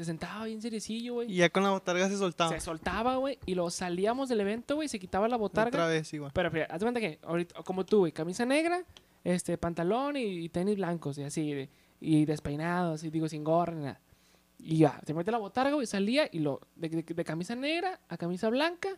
se 0.00 0.06
sentaba 0.06 0.46
bien 0.46 0.62
seriecillo, 0.62 1.14
güey. 1.14 1.30
Y 1.30 1.36
ya 1.36 1.50
con 1.50 1.62
la 1.62 1.70
botarga 1.70 2.08
se 2.08 2.16
soltaba. 2.16 2.50
Se 2.52 2.60
soltaba, 2.60 3.16
güey. 3.16 3.38
Y 3.46 3.54
luego 3.54 3.70
salíamos 3.70 4.28
del 4.30 4.40
evento, 4.40 4.76
güey. 4.76 4.88
Se 4.88 4.98
quitaba 4.98 5.28
la 5.28 5.36
botarga. 5.36 5.68
Otra 5.68 5.86
vez 5.86 6.12
igual. 6.14 6.30
Pero, 6.34 6.50
pero, 6.50 6.64
haz 6.70 6.80
de 6.80 6.84
cuenta 6.84 7.00
que, 7.00 7.18
ahorita, 7.22 7.62
como 7.62 7.84
tú, 7.84 7.98
güey, 7.98 8.12
camisa 8.12 8.46
negra, 8.46 8.82
este, 9.24 9.58
pantalón 9.58 10.16
y, 10.16 10.22
y 10.22 10.48
tenis 10.48 10.76
blancos, 10.76 11.18
y 11.18 11.22
así, 11.24 11.52
de- 11.52 11.68
y 12.00 12.24
despeinados, 12.24 13.04
y 13.04 13.10
digo, 13.10 13.28
sin 13.28 13.44
gorra 13.44 13.74
ni 13.74 13.82
nada. 13.84 14.00
Y 14.58 14.78
ya, 14.78 15.00
se 15.06 15.12
mete 15.14 15.30
la 15.30 15.38
botarga, 15.38 15.74
güey, 15.74 15.86
salía, 15.86 16.28
y 16.32 16.38
lo, 16.38 16.60
de, 16.76 16.88
de- 16.88 17.02
de 17.02 17.24
camisa 17.24 17.54
negra 17.54 18.00
a 18.08 18.16
camisa 18.16 18.48
blanca, 18.48 18.88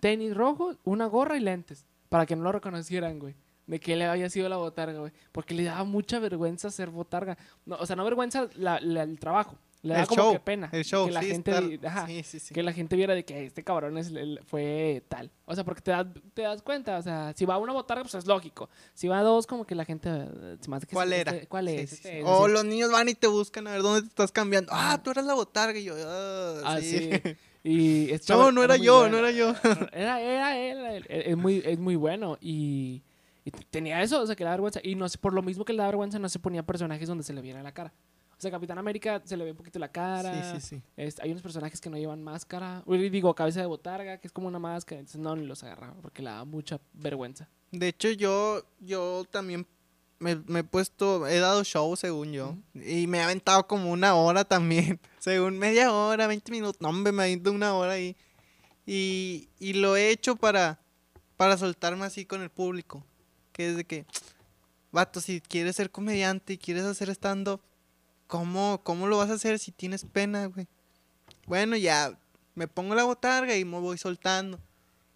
tenis 0.00 0.34
rojo, 0.36 0.74
una 0.84 1.06
gorra 1.06 1.36
y 1.36 1.40
lentes, 1.40 1.86
para 2.08 2.26
que 2.26 2.34
no 2.36 2.42
lo 2.42 2.52
reconocieran, 2.52 3.18
güey. 3.18 3.34
De 3.66 3.78
que 3.78 3.94
le 3.94 4.04
había 4.06 4.28
sido 4.28 4.48
la 4.48 4.56
botarga, 4.56 4.98
güey. 4.98 5.12
Porque 5.30 5.54
le 5.54 5.62
daba 5.62 5.84
mucha 5.84 6.18
vergüenza 6.18 6.68
ser 6.70 6.90
botarga. 6.90 7.38
No, 7.64 7.76
o 7.76 7.86
sea, 7.86 7.94
no 7.94 8.04
vergüenza 8.04 8.48
la- 8.56 8.80
la- 8.80 9.04
el 9.04 9.20
trabajo. 9.20 9.56
Le 9.82 9.94
daba 9.94 10.02
el 10.02 10.08
como 10.08 10.22
show. 10.22 10.32
que 10.34 10.38
pena. 10.40 10.68
El 10.72 10.84
show, 10.84 11.06
Que 11.06 11.12
la 11.12 11.20
sí, 11.22 11.26
gente, 11.26 11.50
estar- 11.50 11.68
vi- 11.68 11.80
ajá, 11.86 12.06
sí, 12.06 12.22
sí, 12.22 12.38
sí. 12.38 12.54
que 12.54 12.62
la 12.62 12.72
gente 12.72 12.94
viera 12.94 13.14
de 13.14 13.24
que 13.24 13.46
este 13.46 13.64
cabrón 13.64 13.98
es 13.98 14.08
el- 14.12 14.38
fue 14.46 15.02
tal. 15.08 15.30
O 15.44 15.54
sea, 15.56 15.64
porque 15.64 15.80
te 15.80 15.90
das, 15.90 16.06
te 16.34 16.42
das 16.42 16.62
cuenta, 16.62 16.98
o 16.98 17.02
sea, 17.02 17.32
si 17.36 17.44
va 17.44 17.58
una 17.58 17.72
botarga, 17.72 18.02
pues 18.04 18.14
es 18.14 18.26
lógico. 18.26 18.68
Si 18.94 19.08
va 19.08 19.22
dos, 19.22 19.46
como 19.46 19.64
que 19.64 19.74
la 19.74 19.84
gente 19.84 20.08
eh, 20.08 20.56
hace 20.72 20.86
que 20.86 20.94
¿Cuál 20.94 21.12
este- 21.12 21.20
era? 21.20 21.32
este- 21.34 21.46
¿Cuál 21.48 21.66
es? 21.68 21.92
Este 21.94 22.20
es, 22.20 22.24
O 22.24 22.44
así. 22.44 22.52
los 22.52 22.64
niños 22.64 22.92
van 22.92 23.08
y 23.08 23.14
te 23.14 23.26
buscan 23.26 23.66
a 23.66 23.72
ver 23.72 23.82
dónde 23.82 24.02
te 24.02 24.08
estás 24.08 24.30
cambiando. 24.30 24.70
Ah, 24.72 25.00
tú 25.02 25.10
eras 25.10 25.24
la 25.26 25.34
botarga. 25.34 25.76
Y 25.78 25.84
yo, 25.84 25.94
ah, 25.98 26.60
Ah, 26.64 26.78
sí. 26.80 27.10
Y 27.64 28.10
este 28.10 28.32
No, 28.32 28.50
no 28.50 28.62
era 28.64 28.76
yo, 28.76 29.00
bueno. 29.00 29.20
no 29.20 29.26
era 29.26 29.30
yo. 29.30 29.54
Era, 29.92 30.20
era 30.20 30.58
él, 30.58 31.04
es 31.08 31.36
muy, 31.36 31.62
es 31.64 31.78
muy 31.78 31.94
bueno 31.94 32.36
y, 32.40 33.02
tenía 33.70 34.02
eso, 34.02 34.20
o 34.20 34.26
sea, 34.26 34.34
que 34.34 34.42
le 34.42 34.46
da 34.50 34.54
vergüenza. 34.56 34.80
Y 34.82 34.96
no 34.96 35.08
sé, 35.08 35.18
por 35.18 35.32
lo 35.32 35.42
mismo 35.42 35.64
que 35.64 35.72
le 35.72 35.78
da 35.78 35.86
vergüenza, 35.86 36.18
no 36.18 36.28
se 36.28 36.40
ponía 36.40 36.64
personajes 36.64 37.06
donde 37.08 37.22
se 37.24 37.32
le 37.32 37.40
viera 37.40 37.62
la 37.62 37.72
cara. 37.72 37.92
O 38.42 38.44
sea, 38.44 38.50
Capitán 38.50 38.76
América 38.76 39.22
se 39.24 39.36
le 39.36 39.44
ve 39.44 39.52
un 39.52 39.56
poquito 39.56 39.78
la 39.78 39.86
cara. 39.86 40.54
Sí, 40.54 40.60
sí, 40.60 40.66
sí. 40.66 40.82
Este, 40.96 41.22
hay 41.22 41.30
unos 41.30 41.44
personajes 41.44 41.80
que 41.80 41.88
no 41.88 41.96
llevan 41.96 42.24
máscara. 42.24 42.82
Uy, 42.86 43.08
digo, 43.08 43.32
cabeza 43.36 43.60
de 43.60 43.66
botarga, 43.66 44.18
que 44.18 44.26
es 44.26 44.32
como 44.32 44.48
una 44.48 44.58
máscara. 44.58 44.98
Entonces 44.98 45.20
no, 45.20 45.36
ni 45.36 45.46
los 45.46 45.62
agarraba 45.62 45.94
porque 46.02 46.22
le 46.22 46.30
da 46.30 46.44
mucha 46.44 46.80
vergüenza. 46.92 47.48
De 47.70 47.86
hecho, 47.86 48.10
yo, 48.10 48.64
yo 48.80 49.24
también 49.30 49.64
me, 50.18 50.34
me 50.48 50.58
he 50.58 50.64
puesto, 50.64 51.28
he 51.28 51.38
dado 51.38 51.62
show 51.62 51.94
según 51.94 52.32
yo. 52.32 52.56
Y 52.74 53.06
me 53.06 53.18
he 53.18 53.22
aventado 53.22 53.64
como 53.68 53.92
una 53.92 54.16
hora 54.16 54.44
también. 54.44 54.98
Según 55.20 55.56
media 55.56 55.92
hora, 55.92 56.26
20 56.26 56.50
minutos. 56.50 56.80
No, 56.80 56.88
hombre, 56.88 57.12
me 57.12 57.22
avento 57.22 57.52
una 57.52 57.74
hora 57.74 57.92
ahí. 57.92 58.16
Y, 58.86 59.50
y 59.60 59.74
lo 59.74 59.94
he 59.94 60.10
hecho 60.10 60.34
para, 60.34 60.80
para 61.36 61.56
soltarme 61.56 62.06
así 62.06 62.26
con 62.26 62.42
el 62.42 62.50
público. 62.50 63.06
Que 63.52 63.68
es 63.68 63.76
de 63.76 63.84
que, 63.84 64.04
vato, 64.90 65.20
si 65.20 65.40
quieres 65.40 65.76
ser 65.76 65.92
comediante 65.92 66.54
y 66.54 66.58
quieres 66.58 66.82
hacer 66.82 67.08
stand-up, 67.10 67.60
¿cómo, 68.32 68.80
¿cómo 68.82 69.08
lo 69.08 69.18
vas 69.18 69.28
a 69.28 69.34
hacer 69.34 69.58
si 69.58 69.72
tienes 69.72 70.06
pena, 70.06 70.46
güey? 70.46 70.66
Bueno, 71.46 71.76
ya 71.76 72.18
me 72.54 72.66
pongo 72.66 72.94
la 72.94 73.04
botarga 73.04 73.54
y 73.58 73.64
me 73.66 73.78
voy 73.78 73.98
soltando. 73.98 74.58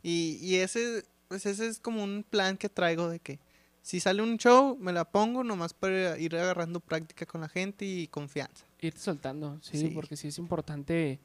Y, 0.02 0.38
y 0.42 0.56
ese, 0.56 1.02
pues 1.26 1.46
ese 1.46 1.66
es 1.66 1.80
como 1.80 2.04
un 2.04 2.26
plan 2.28 2.58
que 2.58 2.68
traigo 2.68 3.08
de 3.08 3.18
que 3.20 3.38
si 3.80 4.00
sale 4.00 4.20
un 4.20 4.36
show, 4.36 4.76
me 4.78 4.92
la 4.92 5.06
pongo 5.06 5.42
nomás 5.42 5.72
para 5.72 6.18
ir 6.18 6.36
agarrando 6.36 6.78
práctica 6.78 7.24
con 7.24 7.40
la 7.40 7.48
gente 7.48 7.86
y 7.86 8.06
confianza. 8.08 8.66
Irte 8.82 9.00
soltando, 9.00 9.58
sí, 9.62 9.78
Sí. 9.78 9.88
porque 9.94 10.14
sí 10.14 10.28
es 10.28 10.36
importante. 10.36 11.18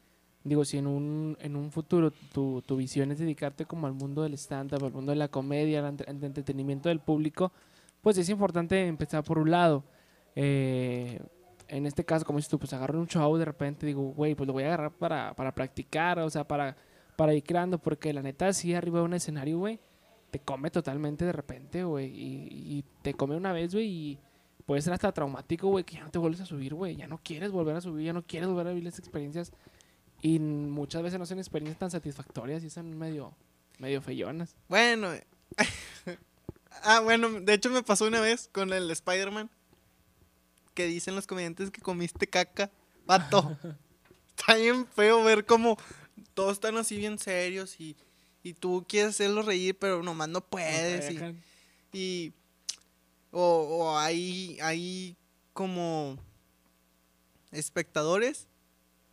Digo, 0.46 0.64
si 0.64 0.78
en 0.78 0.88
un, 0.88 1.38
en 1.42 1.58
un 1.58 1.74
futuro 1.74 2.12
tu, 2.32 2.62
tu 2.66 2.78
visión 2.78 3.12
es 3.12 3.20
dedicarte 3.20 3.66
como 3.66 3.86
al 3.86 3.94
mundo 3.94 4.24
del 4.24 4.36
stand-up, 4.36 4.86
al 4.86 4.94
mundo 4.94 5.12
de 5.12 5.18
la 5.18 5.28
comedia, 5.28 5.80
al 5.86 5.86
al 6.08 6.24
entretenimiento 6.24 6.88
del 6.88 7.02
público, 7.02 7.52
pues 8.02 8.18
es 8.18 8.30
importante 8.30 8.88
empezar 8.88 9.26
por 9.26 9.38
un 9.40 9.52
lado. 9.52 9.84
Eh, 10.36 11.20
en 11.72 11.86
este 11.86 12.04
caso, 12.04 12.26
como 12.26 12.38
dices 12.38 12.50
tú, 12.50 12.60
pues 12.60 12.74
agarro 12.74 13.00
un 13.00 13.08
show 13.08 13.36
de 13.38 13.46
repente, 13.46 13.86
digo, 13.86 14.02
güey, 14.12 14.36
pues 14.36 14.46
lo 14.46 14.54
voy 14.54 14.64
a 14.64 14.68
agarrar 14.68 14.92
para, 14.92 15.34
para 15.34 15.54
practicar, 15.56 16.20
o 16.20 16.30
sea, 16.30 16.46
para, 16.46 16.76
para 17.16 17.34
ir 17.34 17.44
creando, 17.44 17.80
porque 17.80 18.12
la 18.12 18.22
neta, 18.22 18.52
sí, 18.52 18.74
arriba 18.74 19.00
de 19.00 19.06
un 19.06 19.14
escenario, 19.14 19.58
güey, 19.58 19.80
te 20.32 20.40
come 20.40 20.70
totalmente 20.70 21.24
de 21.24 21.32
repente, 21.32 21.84
güey. 21.86 22.12
Y, 22.14 22.84
te 23.02 23.14
come 23.14 23.38
una 23.38 23.54
vez, 23.54 23.74
güey, 23.74 23.88
y 23.88 24.20
puede 24.66 24.82
ser 24.82 24.92
hasta 24.92 25.14
traumático, 25.14 25.70
güey, 25.70 25.86
que 25.86 25.96
ya 25.96 26.04
no 26.04 26.12
te 26.12 26.20
vuelves 26.20 26.42
a 26.42 26.46
subir, 26.46 26.74
güey. 26.74 26.98
Ya 26.98 27.08
no 27.08 27.20
quieres 27.24 27.52
volver 27.52 27.78
a 27.78 27.82
subir, 27.82 28.06
ya 28.06 28.14
no 28.14 28.24
quieres 28.24 28.50
volver 28.50 28.68
a 28.68 28.70
vivir 28.72 28.84
las 28.84 29.00
experiencias. 29.00 29.54
Y 30.22 30.40
muchas 30.40 31.02
veces 31.04 31.20
no 31.20 31.26
son 31.26 31.40
experiencias 31.40 31.80
tan 31.80 31.90
satisfactorias 31.90 32.66
y 32.66 32.70
son 32.70 32.98
medio, 32.98 33.34
medio 33.80 34.02
feyonas. 34.02 34.58
Bueno. 34.68 35.10
ah, 36.84 37.00
bueno, 37.00 37.30
de 37.30 37.54
hecho 37.54 37.70
me 37.70 37.82
pasó 37.82 38.08
una 38.08 38.20
vez 38.20 38.50
con 38.52 38.74
el 38.74 38.92
Spider-Man. 38.92 39.50
Que 40.74 40.86
dicen 40.88 41.16
los 41.16 41.28
comediantes 41.28 41.72
que 41.72 41.82
comiste 41.82 42.28
caca. 42.28 42.72
Vato. 43.06 43.58
Está 44.38 44.56
bien 44.56 44.88
feo 44.88 45.24
ver 45.24 45.46
cómo 45.46 45.78
todos 46.34 46.54
están 46.54 46.78
así 46.78 46.98
bien 46.98 47.20
serios 47.20 47.80
y, 47.80 47.96
y 48.42 48.54
tú 48.54 48.86
quieres 48.88 49.12
hacerlos 49.12 49.46
reír, 49.46 49.78
pero 49.78 50.02
nomás 50.02 50.30
no 50.30 50.42
puedes. 50.42 51.12
Y, 51.12 51.98
y- 51.98 52.34
o, 53.34 53.42
o 53.42 53.98
hay, 53.98 54.58
hay 54.62 55.16
como 55.54 56.18
espectadores 57.52 58.48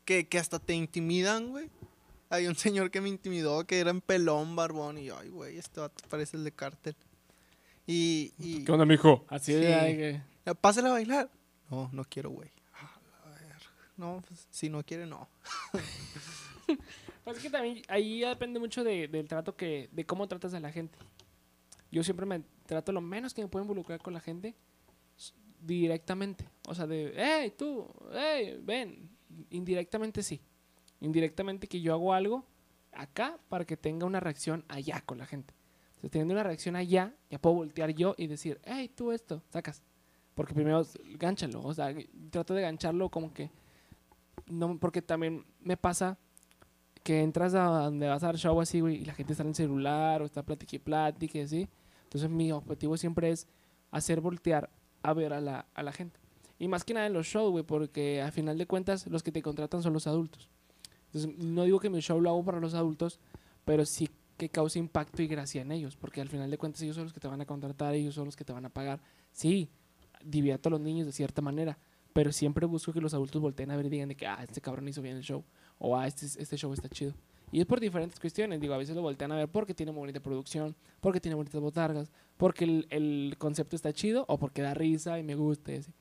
que, 0.05 0.27
que 0.29 0.39
hasta 0.39 0.59
te 0.59 0.75
intimidan, 0.75 1.51
güey. 1.51 1.71
Hay 2.31 2.47
un 2.47 2.57
señor 2.57 2.91
que 2.91 3.01
me 3.01 3.09
intimidó 3.09 3.65
que 3.67 3.79
era 3.81 3.91
en 3.91 4.01
pelón, 4.01 4.55
barbón, 4.57 4.99
y 4.99 5.07
yo, 5.07 5.19
ay, 5.19 5.29
güey, 5.31 5.57
este 5.59 5.81
vato 5.81 6.03
parece 6.09 6.37
el 6.37 6.45
de 6.45 6.53
cártel. 6.53 6.95
Y, 7.87 8.33
y 8.39 8.65
¿Qué 8.65 8.73
onda, 8.73 8.85
mijo? 8.85 9.25
Así 9.29 9.53
Sí. 9.53 9.59
de 9.61 9.75
ay, 9.75 9.97
que- 9.97 10.23
"Ya, 10.45 10.55
pásale 10.55 10.89
a 10.89 10.93
bailar. 10.93 11.31
No, 11.71 11.89
no 11.93 12.05
quiero, 12.05 12.31
güey. 12.31 12.51
No, 13.97 14.23
pues, 14.27 14.47
si 14.51 14.69
no 14.71 14.83
quiere, 14.85 15.07
no. 15.07 15.29
Pues 17.25 17.37
es 17.39 17.43
que 17.43 17.51
también 17.51 17.83
ahí 17.89 18.21
depende 18.21 18.61
mucho 18.61 18.85
de- 18.85 19.09
del 19.09 19.27
trato 19.29 19.57
que, 19.57 19.89
de 19.93 20.07
cómo 20.07 20.29
tratas 20.29 20.55
a 20.55 20.61
la 20.61 20.71
gente. 20.71 20.97
Yo 21.91 22.03
siempre 22.05 22.25
me 22.27 22.43
trato 22.67 22.93
lo 22.93 23.01
menos 23.01 23.35
que 23.35 23.43
me 23.43 23.49
puedo 23.49 23.65
involucrar 23.65 24.01
con 24.01 24.15
la 24.15 24.21
gente 24.21 24.55
directamente. 25.61 26.49
O 26.69 26.75
sea, 26.75 26.87
de, 26.87 27.13
hey, 27.17 27.53
tú, 27.57 27.87
hey, 28.13 28.59
ven. 28.63 29.11
Indirectamente 29.51 30.23
sí. 30.23 30.41
Indirectamente 31.01 31.67
que 31.67 31.81
yo 31.81 31.93
hago 31.93 32.13
algo 32.15 32.45
acá 32.93 33.39
para 33.49 33.65
que 33.65 33.77
tenga 33.77 34.07
una 34.07 34.21
reacción 34.21 34.65
allá 34.69 35.01
con 35.03 35.19
la 35.19 35.27
gente. 35.27 35.55
Entonces, 35.89 36.11
teniendo 36.13 36.35
una 36.35 36.43
reacción 36.45 36.77
allá, 36.77 37.15
ya 37.31 37.39
puedo 37.41 37.57
voltear 37.57 37.91
yo 37.91 38.15
y 38.17 38.27
decir, 38.27 38.61
hey, 38.65 38.89
tú 38.95 39.11
esto, 39.13 39.43
sacas. 39.51 39.83
Porque 40.39 40.55
primero, 40.55 40.87
gánchalo. 41.19 41.61
O 41.65 41.75
sea, 41.75 41.93
trato 42.31 42.55
de 42.55 42.63
gancharlo 42.63 43.09
como 43.09 43.35
que. 43.35 43.51
No, 44.47 44.79
porque 44.79 45.03
también 45.03 45.45
me 45.59 45.77
pasa 45.77 46.17
que 47.03 47.25
entras 47.25 47.55
a 47.55 47.65
donde 47.65 48.07
vas 48.07 48.23
a 48.23 48.27
dar 48.27 48.37
show 48.37 48.61
así, 48.61 48.79
güey, 48.79 49.03
y 49.03 49.05
la 49.05 49.15
gente 49.15 49.33
está 49.33 49.43
en 49.43 49.49
el 49.49 49.57
celular 49.57 50.23
o 50.23 50.27
está 50.27 50.45
platique 50.45 50.77
y 50.77 50.79
platique, 50.79 51.43
así. 51.43 51.69
Entonces 52.05 52.31
mi 52.31 52.53
objetivo 52.53 52.97
siempre 52.97 53.33
es 53.33 53.49
hacer 53.91 54.21
voltear 54.21 54.71
a 55.03 55.13
ver 55.13 55.33
a 55.33 55.41
la, 55.41 55.67
a 55.75 55.83
la 55.83 55.91
gente. 55.91 56.21
Y 56.57 56.69
más 56.69 56.85
que 56.85 56.95
nada 56.95 57.09
en 57.09 57.15
los 57.15 57.27
shows, 57.27 57.51
güey, 57.51 57.65
porque 57.65 58.23
a 58.23 58.31
final 58.31 58.57
de 58.59 58.67
cuentas 58.67 59.09
los 59.09 59.25
que 59.25 59.33
te 59.33 59.43
contratan 59.43 59.83
son 59.83 59.93
los 59.93 60.07
adultos. 60.07 60.49
Entonces 61.07 61.37
no 61.45 61.65
digo 61.65 61.81
que 61.81 61.91
mi 61.91 61.99
show 61.99 62.21
lo 62.21 62.31
hago 62.31 62.45
para 62.45 62.61
los 62.61 62.75
adultos, 62.75 63.19
pero 63.65 63.85
sí 63.85 64.09
que 64.37 64.51
cause 64.51 64.79
impacto 64.79 65.21
y 65.21 65.27
gracia 65.27 65.63
en 65.63 65.73
ellos, 65.73 65.97
porque 65.97 66.21
al 66.21 66.29
final 66.29 66.49
de 66.49 66.59
cuentas 66.59 66.81
ellos 66.83 66.95
son 66.95 67.07
los 67.07 67.13
que 67.13 67.19
te 67.19 67.27
van 67.27 67.41
a 67.41 67.45
contratar, 67.45 67.95
ellos 67.95 68.15
son 68.15 68.27
los 68.27 68.37
que 68.37 68.45
te 68.45 68.53
van 68.53 68.67
a 68.67 68.71
pagar. 68.71 69.01
Sí, 69.33 69.69
divierto 70.25 70.69
a 70.69 70.71
los 70.71 70.81
niños 70.81 71.07
de 71.07 71.13
cierta 71.13 71.43
manera, 71.43 71.79
pero 72.13 72.33
siempre 72.33 72.67
busco 72.67 72.93
que 72.93 73.01
los 73.01 73.15
adultos 73.15 73.41
volteen 73.41 73.71
a 73.71 73.77
ver 73.77 73.87
y 73.87 73.91
digan 73.91 74.09
de 74.09 74.17
que, 74.17 74.27
ah, 74.27 74.39
este 74.43 74.61
cabrón 74.61 74.89
hizo 74.89 75.03
bien 75.03 75.17
el 75.17 75.23
show 75.23 75.45
o 75.79 75.97
ah, 75.97 76.07
este, 76.07 76.27
este 76.27 76.57
show 76.57 76.73
está 76.73 76.89
chido. 76.89 77.15
Y 77.51 77.61
es 77.61 77.67
por 77.67 77.81
diferentes 77.81 78.21
cuestiones, 78.21 78.61
digo, 78.61 78.75
a 78.75 78.79
veces 78.79 78.95
lo 78.95 79.03
voltean 79.03 79.33
a 79.33 79.37
ver 79.37 79.49
porque 79.49 79.73
tiene 79.73 79.93
muy 79.93 80.01
bonita 80.01 80.21
producción, 80.21 80.77
porque 81.01 81.21
tiene 81.21 81.35
bonitas 81.35 81.61
botargas, 81.61 82.11
porque 82.37 82.65
el, 82.65 82.87
el 82.91 83.37
concepto 83.39 83.75
está 83.75 83.93
chido 83.93 84.27
o 84.29 84.39
porque 84.39 84.61
da 84.61 84.75
risa 84.75 85.19
y 85.19 85.23
me 85.23 85.35
gusta 85.35 85.73
y 85.73 85.77
así. 85.77 85.93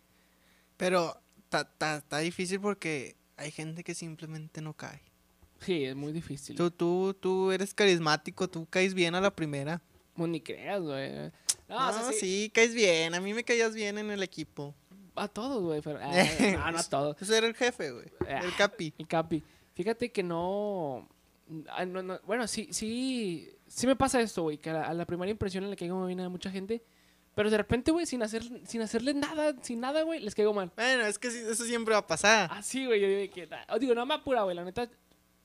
Pero 0.76 1.22
está 1.49 2.20
difícil 2.20 2.59
porque 2.59 3.15
hay 3.38 3.51
gente 3.51 3.84
que 3.84 3.95
simplemente 3.95 4.61
no 4.61 4.74
cae. 4.74 5.01
Sí, 5.59 5.86
es 5.86 5.95
muy 5.95 6.11
difícil. 6.11 6.55
Tú, 6.55 6.70
tú, 6.70 7.15
tú 7.20 7.51
eres 7.51 7.74
carismático, 7.74 8.47
tú 8.47 8.68
caes 8.70 8.93
bien 8.93 9.15
a 9.15 9.22
la 9.22 9.36
primera. 9.36 9.82
Pues 10.13 10.30
ni 10.30 10.41
creas, 10.41 10.82
güey. 10.82 11.32
No, 11.68 11.80
No, 11.80 11.89
o 11.89 11.93
sea, 11.93 12.11
sí, 12.13 12.20
sí, 12.20 12.51
caes 12.53 12.74
bien. 12.74 13.13
A 13.15 13.20
mí 13.22 13.34
me 13.34 13.43
caías 13.43 13.74
bien 13.76 13.97
en 13.97 14.09
el 14.11 14.24
equipo. 14.24 14.74
a 15.15 15.28
todos, 15.28 15.61
güey. 15.63 15.82
pero- 15.82 15.99
ah, 16.01 16.11
no, 16.51 16.72
no 16.72 16.78
a 16.80 16.84
todos. 16.84 17.15
Tú 17.18 17.26
eres 17.34 17.49
el 17.49 17.55
jefe, 17.55 17.91
güey. 17.91 18.05
El 18.28 18.55
capi. 18.55 18.93
El 18.97 19.07
Capi. 19.07 19.43
Fíjate 19.74 20.11
que 20.11 20.24
no, 20.24 21.07
ah, 21.70 21.86
no- 21.86 22.01
no- 22.03 22.20
Bueno, 22.26 22.47
sí, 22.47 22.70
sí. 22.72 23.51
Sí 23.68 23.86
me 23.86 23.95
pasa 23.95 24.22
esto, 24.22 24.43
güey. 24.43 24.57
Que 24.59 24.70
a 24.70 24.74
la, 24.74 24.84
a 24.88 24.93
la 24.93 25.05
primera 25.05 25.30
impresión 25.30 25.63
en 25.65 25.70
la 25.72 25.76
que 25.76 25.86
caigo 25.88 26.05
bien 26.05 26.20
a 26.22 26.30
mucha 26.30 26.49
gente. 26.49 26.82
Pero 27.36 27.49
de 27.51 27.57
repente, 27.57 27.91
güey, 27.91 28.05
sin, 28.07 28.24
hacer, 28.24 28.43
sin 28.65 28.82
hacerle 28.82 29.13
nada, 29.13 29.53
sin 29.61 29.80
nada, 29.80 30.01
güey, 30.03 30.20
les 30.22 30.34
caigo 30.34 30.53
mal. 30.53 30.72
Bueno, 30.76 31.05
es 31.05 31.20
que 31.20 31.28
eso 31.28 31.65
siempre 31.65 31.93
va 31.93 31.99
a 31.99 32.07
pasar. 32.07 32.49
Así, 32.51 32.86
güey. 32.88 32.99
Yo 33.01 33.07
digo, 33.07 33.32
que, 33.34 33.47
oh, 33.70 33.78
digo, 33.78 33.93
no 33.93 34.05
me 34.07 34.15
apura, 34.15 34.41
güey. 34.43 34.55
La 34.55 34.63
neta, 34.63 34.89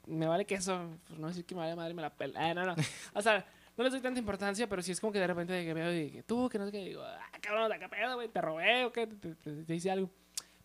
me 0.07 0.27
vale 0.27 0.47
que 0.47 0.55
eso. 0.55 0.89
Pues 1.09 1.19
no 1.21 1.29
decir 1.29 1.45
que 1.45 1.55
me 1.55 1.61
vale 1.63 1.75
madre, 1.77 1.93
me 1.93 2.01
la 2.03 2.11
pela. 2.15 2.51
Eh, 2.51 2.55
no, 2.55 2.65
no. 2.65 2.75
O 3.15 3.21
sea, 3.21 3.45
no 3.77 3.85
le 3.85 3.91
doy 3.91 4.01
tanta 4.01 4.19
importancia, 4.21 4.69
pero 4.69 4.83
sí 4.83 4.93
es 4.93 5.01
como 5.01 5.13
que 5.13 5.19
de 5.19 5.27
repente 5.27 5.53
de 5.53 5.65
que 5.65 5.75
veo 5.75 5.93
y 6.07 6.11
que 6.11 6.23
tú, 6.23 6.49
que 6.49 6.59
no 6.59 6.67
sé 6.67 6.73
qué. 6.73 6.79
Digo, 6.85 7.03
ah, 7.03 7.31
cabrón, 7.41 7.71
¿de 7.71 7.79
qué 7.79 7.89
pedo, 7.89 8.15
güey? 8.17 8.29
¿Te 8.29 8.41
robé 8.41 8.85
o 8.85 8.93
qué? 8.93 9.07
¿Te, 9.07 9.35
te- 9.35 9.65
te 9.65 9.75
hice 9.75 9.91
algo? 9.91 10.11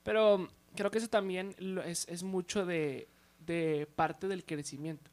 Pero 0.04 0.50
creo 0.76 0.92
que 0.92 0.98
eso 0.98 1.08
también 1.08 1.56
lo- 1.60 1.84
es, 1.84 2.06
es 2.10 2.24
mucho 2.24 2.66
de, 2.66 3.08
de 3.46 3.88
parte 3.96 4.28
del 4.28 4.44
crecimiento. 4.46 5.10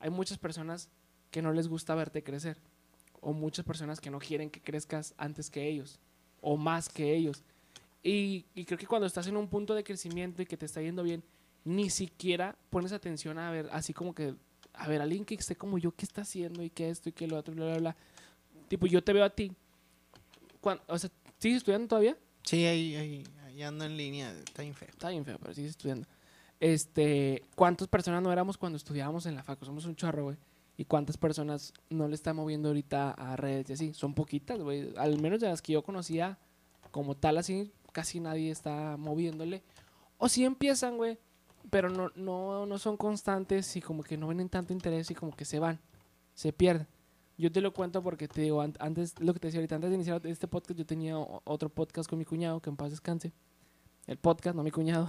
Hay 0.00 0.10
muchas 0.10 0.38
personas 0.38 0.88
que 1.30 1.42
no 1.42 1.52
les 1.52 1.68
gusta 1.68 1.94
verte 1.94 2.22
crecer. 2.22 2.58
O 3.20 3.32
muchas 3.32 3.64
personas 3.64 4.00
que 4.00 4.10
no 4.10 4.18
quieren 4.20 4.48
que 4.48 4.60
crezcas 4.60 5.12
antes 5.18 5.50
que 5.50 5.66
ellos. 5.68 5.98
O 6.40 6.56
más 6.56 6.88
que 6.88 7.14
ellos. 7.14 7.42
Y, 8.02 8.46
y 8.54 8.64
creo 8.64 8.78
que 8.78 8.86
cuando 8.86 9.06
estás 9.06 9.26
en 9.26 9.36
un 9.36 9.48
punto 9.48 9.74
de 9.74 9.82
crecimiento 9.82 10.40
y 10.40 10.46
que 10.46 10.56
te 10.56 10.66
está 10.66 10.80
yendo 10.80 11.02
bien, 11.02 11.24
ni 11.64 11.90
siquiera 11.90 12.56
pones 12.70 12.92
atención 12.92 13.38
a 13.38 13.50
ver, 13.50 13.68
así 13.72 13.92
como 13.92 14.14
que, 14.14 14.34
a 14.78 14.88
ver, 14.88 15.02
alguien 15.02 15.24
que 15.24 15.34
esté 15.34 15.56
como 15.56 15.78
yo, 15.78 15.92
¿qué 15.94 16.04
está 16.04 16.22
haciendo? 16.22 16.62
Y 16.62 16.70
qué 16.70 16.90
esto 16.90 17.08
y 17.08 17.12
qué 17.12 17.26
lo 17.26 17.36
otro, 17.36 17.54
bla, 17.54 17.66
bla, 17.66 17.78
bla. 17.78 17.96
Tipo, 18.68 18.86
yo 18.86 19.02
te 19.02 19.12
veo 19.12 19.24
a 19.24 19.30
ti. 19.30 19.52
Cuan- 20.60 20.80
o 20.86 20.98
sea, 20.98 21.10
¿sigues 21.38 21.58
estudiando 21.58 21.88
todavía? 21.88 22.16
Sí, 22.42 22.64
ahí, 22.64 22.94
ahí, 22.96 23.24
ahí 23.44 23.62
ando 23.62 23.84
en 23.84 23.96
línea. 23.96 24.30
Está 24.32 24.62
bien 24.62 24.74
feo. 24.74 24.88
Está 24.88 25.10
bien 25.10 25.24
feo, 25.24 25.38
pero 25.40 25.54
sigues 25.54 25.70
estudiando. 25.70 26.06
Este, 26.60 27.42
¿cuántas 27.54 27.88
personas 27.88 28.22
no 28.22 28.32
éramos 28.32 28.56
cuando 28.58 28.76
estudiábamos 28.76 29.26
en 29.26 29.34
la 29.34 29.42
facu? 29.42 29.64
Somos 29.64 29.84
un 29.84 29.96
chorro, 29.96 30.24
güey. 30.24 30.36
¿Y 30.76 30.84
cuántas 30.84 31.16
personas 31.16 31.72
no 31.90 32.06
le 32.08 32.14
están 32.14 32.36
moviendo 32.36 32.68
ahorita 32.68 33.10
a 33.12 33.36
redes 33.36 33.70
y 33.70 33.72
así? 33.72 33.94
Son 33.94 34.14
poquitas, 34.14 34.60
güey. 34.60 34.92
Al 34.96 35.20
menos 35.20 35.40
de 35.40 35.48
las 35.48 35.60
que 35.62 35.72
yo 35.72 35.82
conocía 35.82 36.38
como 36.90 37.16
tal, 37.16 37.36
así, 37.38 37.72
casi 37.92 38.20
nadie 38.20 38.50
está 38.50 38.96
moviéndole. 38.96 39.62
O 40.18 40.28
sí 40.28 40.44
empiezan, 40.44 40.96
güey, 40.96 41.18
pero 41.70 41.90
no, 41.90 42.10
no, 42.16 42.66
no 42.66 42.78
son 42.78 42.96
constantes 42.96 43.76
y 43.76 43.82
como 43.82 44.02
que 44.02 44.16
no 44.16 44.28
ven 44.28 44.48
tanto 44.48 44.72
interés 44.72 45.10
y 45.10 45.14
como 45.14 45.34
que 45.36 45.44
se 45.44 45.58
van, 45.58 45.78
se 46.34 46.52
pierden. 46.52 46.86
Yo 47.36 47.52
te 47.52 47.60
lo 47.60 47.72
cuento 47.72 48.02
porque 48.02 48.26
te 48.26 48.40
digo, 48.42 48.60
an- 48.60 48.74
antes, 48.80 49.14
lo 49.20 49.32
que 49.32 49.38
te 49.40 49.48
decía 49.48 49.60
ahorita, 49.60 49.76
antes 49.76 49.90
de 49.90 49.96
iniciar 49.96 50.20
este 50.26 50.48
podcast, 50.48 50.78
yo 50.78 50.86
tenía 50.86 51.16
otro 51.16 51.68
podcast 51.68 52.08
con 52.10 52.18
mi 52.18 52.24
cuñado, 52.24 52.60
que 52.60 52.70
en 52.70 52.76
paz 52.76 52.90
descanse. 52.90 53.32
El 54.06 54.16
podcast, 54.16 54.56
no 54.56 54.62
mi 54.64 54.70
cuñado. 54.70 55.06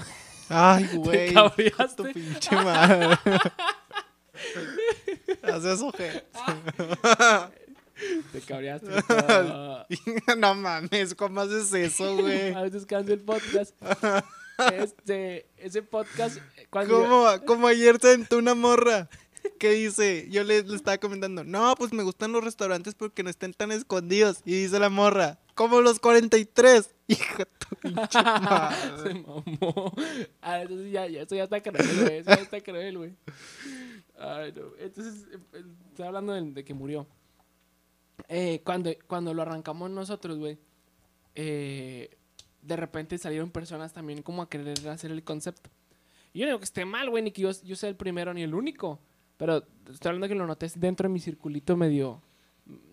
Ay, 0.49 0.85
Te 0.91 0.97
güey. 0.97 1.33
cabreaste. 1.33 2.03
Tu 2.03 2.11
pinche 2.13 2.55
madre. 2.55 3.17
Haces 5.43 5.81
ojete. 5.81 6.25
Te 8.31 8.41
cabreaste. 8.41 8.87
no 10.37 10.55
mames, 10.55 11.13
¿cómo 11.15 11.41
haces 11.41 11.73
eso, 11.73 12.15
güey? 12.17 12.53
A 12.53 12.59
veces 12.61 12.73
descanse 12.81 13.13
el 13.13 13.21
podcast. 13.21 13.73
Este, 14.73 15.47
ese 15.57 15.81
podcast, 15.83 16.37
eh, 16.57 16.67
cuando 16.69 17.03
yo- 17.03 17.45
Como, 17.45 17.67
ayer 17.67 17.97
se 18.01 18.09
aventó 18.09 18.37
una 18.37 18.55
morra 18.55 19.09
que 19.57 19.71
dice, 19.71 20.27
yo 20.29 20.43
le, 20.43 20.63
le 20.63 20.75
estaba 20.75 20.97
comentando, 20.97 21.43
no, 21.43 21.73
pues 21.75 21.93
me 21.93 22.03
gustan 22.03 22.31
los 22.33 22.43
restaurantes 22.43 22.93
porque 22.95 23.23
no 23.23 23.29
estén 23.29 23.53
tan 23.53 23.71
escondidos. 23.71 24.41
Y 24.45 24.53
dice 24.63 24.79
la 24.79 24.89
morra, 24.89 25.39
como 25.55 25.81
los 25.81 25.99
43. 25.99 26.89
Hija 27.07 27.45
tu 27.45 27.75
pinche 27.77 28.19
se 29.03 29.13
mamó. 29.13 29.93
Ah, 30.41 30.61
entonces 30.61 30.91
ya, 30.91 31.07
ya, 31.07 31.21
eso 31.23 31.35
ya 31.35 31.43
está 31.43 31.61
cruel, 31.61 31.87
güey. 32.03 32.17
Eso 32.17 32.29
ya 32.29 32.41
está 32.41 32.61
cruel, 32.61 32.97
güey. 32.97 33.15
Ay, 34.19 34.53
no. 34.55 34.75
Entonces, 34.77 35.25
eh, 35.53 35.63
estoy 35.89 36.05
hablando 36.05 36.33
de, 36.33 36.41
de 36.51 36.63
que 36.65 36.73
murió. 36.73 37.07
Eh, 38.27 38.61
cuando, 38.65 38.91
cuando 39.07 39.33
lo 39.33 39.41
arrancamos 39.41 39.89
nosotros, 39.89 40.37
güey, 40.37 40.59
eh, 41.35 42.09
de 42.61 42.75
repente 42.75 43.17
salieron 43.17 43.51
personas 43.51 43.93
también 43.93 44.21
como 44.21 44.41
a 44.41 44.49
querer 44.49 44.87
hacer 44.89 45.11
el 45.11 45.23
concepto. 45.23 45.69
Y 46.33 46.39
yo 46.39 46.45
no 46.45 46.49
digo 46.49 46.59
que 46.59 46.65
esté 46.65 46.85
mal, 46.85 47.09
güey, 47.09 47.23
ni 47.23 47.31
que 47.31 47.41
yo, 47.41 47.51
yo 47.63 47.75
sea 47.75 47.89
el 47.89 47.95
primero 47.95 48.33
ni 48.33 48.43
el 48.43 48.53
único. 48.53 48.99
Pero 49.37 49.63
estoy 49.89 50.09
hablando 50.09 50.27
que 50.27 50.35
lo 50.35 50.45
noté 50.45 50.67
dentro 50.75 51.07
de 51.07 51.13
mi 51.13 51.19
circulito 51.19 51.77
medio, 51.77 52.21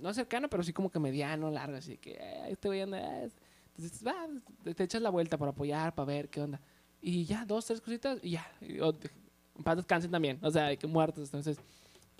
no 0.00 0.14
cercano, 0.14 0.48
pero 0.48 0.62
sí 0.62 0.72
como 0.72 0.90
que 0.90 0.98
mediano, 0.98 1.50
largo, 1.50 1.76
así 1.76 1.98
que 1.98 2.12
eh, 2.12 2.50
este 2.50 2.68
güey 2.68 2.82
anda. 2.82 3.24
entonces, 3.74 4.02
va, 4.06 4.14
te, 4.62 4.84
echas 4.84 5.02
la 5.02 5.10
vuelta 5.10 5.36
para 5.36 5.50
apoyar, 5.50 5.94
para 5.94 6.06
ver 6.06 6.28
qué 6.28 6.40
onda. 6.40 6.60
Y 7.00 7.24
ya, 7.24 7.44
dos, 7.44 7.66
tres 7.66 7.80
cositas, 7.80 8.18
y 8.22 8.30
ya. 8.30 8.50
Y, 8.60 8.80
o, 8.80 8.94
paz 9.64 9.76
descansen 9.76 10.10
también. 10.10 10.38
O 10.42 10.50
sea, 10.50 10.66
hay 10.66 10.76
que 10.76 10.86
muertos. 10.86 11.24
Entonces, 11.24 11.58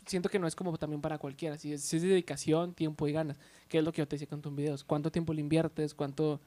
siento 0.07 0.29
que 0.29 0.39
no 0.39 0.47
es 0.47 0.55
como 0.55 0.77
también 0.77 1.01
para 1.01 1.19
cualquiera. 1.19 1.57
Si 1.59 1.73
es, 1.73 1.83
si 1.83 1.99
dedicación, 1.99 2.75
tiempo 2.75 3.07
y 3.09 3.13
ganas, 3.13 3.37
que 3.69 3.79
es 3.79 3.85
lo 3.85 3.93
que 3.93 4.03
yo 4.03 4.09
te 4.09 4.17
decía 4.17 4.29
con 4.29 4.43
tus 4.43 4.55
videos. 4.55 4.85
¿Cuánto 4.85 5.11
tiempo 5.11 5.33
le 5.33 5.41
inviertes? 5.41 5.95
¿Cuánto, 5.95 6.41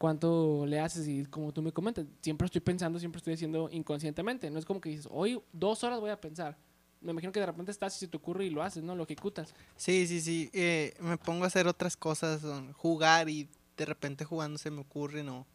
¿Cuánto 0.00 0.64
le 0.64 0.80
haces? 0.80 1.06
Y 1.06 1.26
como 1.26 1.52
tú 1.52 1.60
me 1.60 1.72
comentas, 1.72 2.06
siempre 2.22 2.46
estoy 2.46 2.62
pensando, 2.62 2.98
siempre 2.98 3.18
estoy 3.18 3.34
haciendo 3.34 3.68
inconscientemente. 3.70 4.50
No 4.50 4.58
es 4.58 4.64
como 4.64 4.80
que 4.80 4.88
dices, 4.88 5.06
hoy 5.10 5.38
dos 5.52 5.84
horas 5.84 6.00
voy 6.00 6.08
a 6.08 6.18
pensar. 6.18 6.56
Me 7.02 7.12
imagino 7.12 7.30
que 7.32 7.40
de 7.40 7.44
repente 7.44 7.70
estás 7.70 7.94
y 7.96 7.98
se 7.98 8.08
te 8.08 8.16
ocurre 8.16 8.46
y 8.46 8.48
lo 8.48 8.62
haces, 8.62 8.82
¿no? 8.82 8.96
Lo 8.96 9.04
ejecutas. 9.04 9.54
Sí, 9.76 10.06
sí, 10.06 10.22
sí. 10.22 10.48
eh, 10.54 10.94
me 11.00 11.18
pongo 11.18 11.44
a 11.44 11.48
hacer 11.48 11.66
otras 11.66 11.98
cosas, 11.98 12.44
um, 12.44 12.72
jugar 12.72 13.28
y 13.28 13.46
de 13.76 13.84
repente 13.84 14.24
jugando 14.24 14.56
se 14.56 14.70
me 14.70 14.80
ocurre, 14.80 15.22
no, 15.22 15.46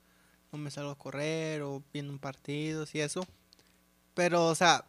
no 0.52 0.60
me 0.60 0.70
salgo 0.70 0.92
a 0.92 0.96
correr 0.96 1.64
o 1.64 1.82
viendo 1.92 2.14
un 2.14 2.20
partido 2.20 2.86
y 2.94 3.00
eso. 3.00 3.26
Pero, 4.14 4.46
o 4.46 4.54
sea, 4.54 4.86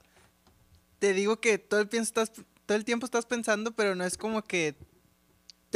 te 0.98 1.14
digo 1.14 1.40
que 1.40 1.56
todo 1.56 1.80
el, 1.80 1.88
estás, 1.94 2.30
todo 2.66 2.76
el 2.76 2.84
tiempo 2.84 3.06
estás 3.06 3.24
pensando, 3.24 3.72
pero 3.72 3.94
no 3.94 4.04
es 4.04 4.18
como 4.18 4.42
que 4.42 4.76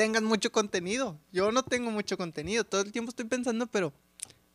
tengas 0.01 0.23
mucho 0.23 0.51
contenido. 0.51 1.19
Yo 1.31 1.53
no 1.53 1.63
tengo 1.63 1.91
mucho 1.91 2.17
contenido. 2.17 2.65
Todo 2.65 2.81
el 2.81 2.91
tiempo 2.91 3.11
estoy 3.11 3.27
pensando, 3.27 3.67
pero 3.67 3.93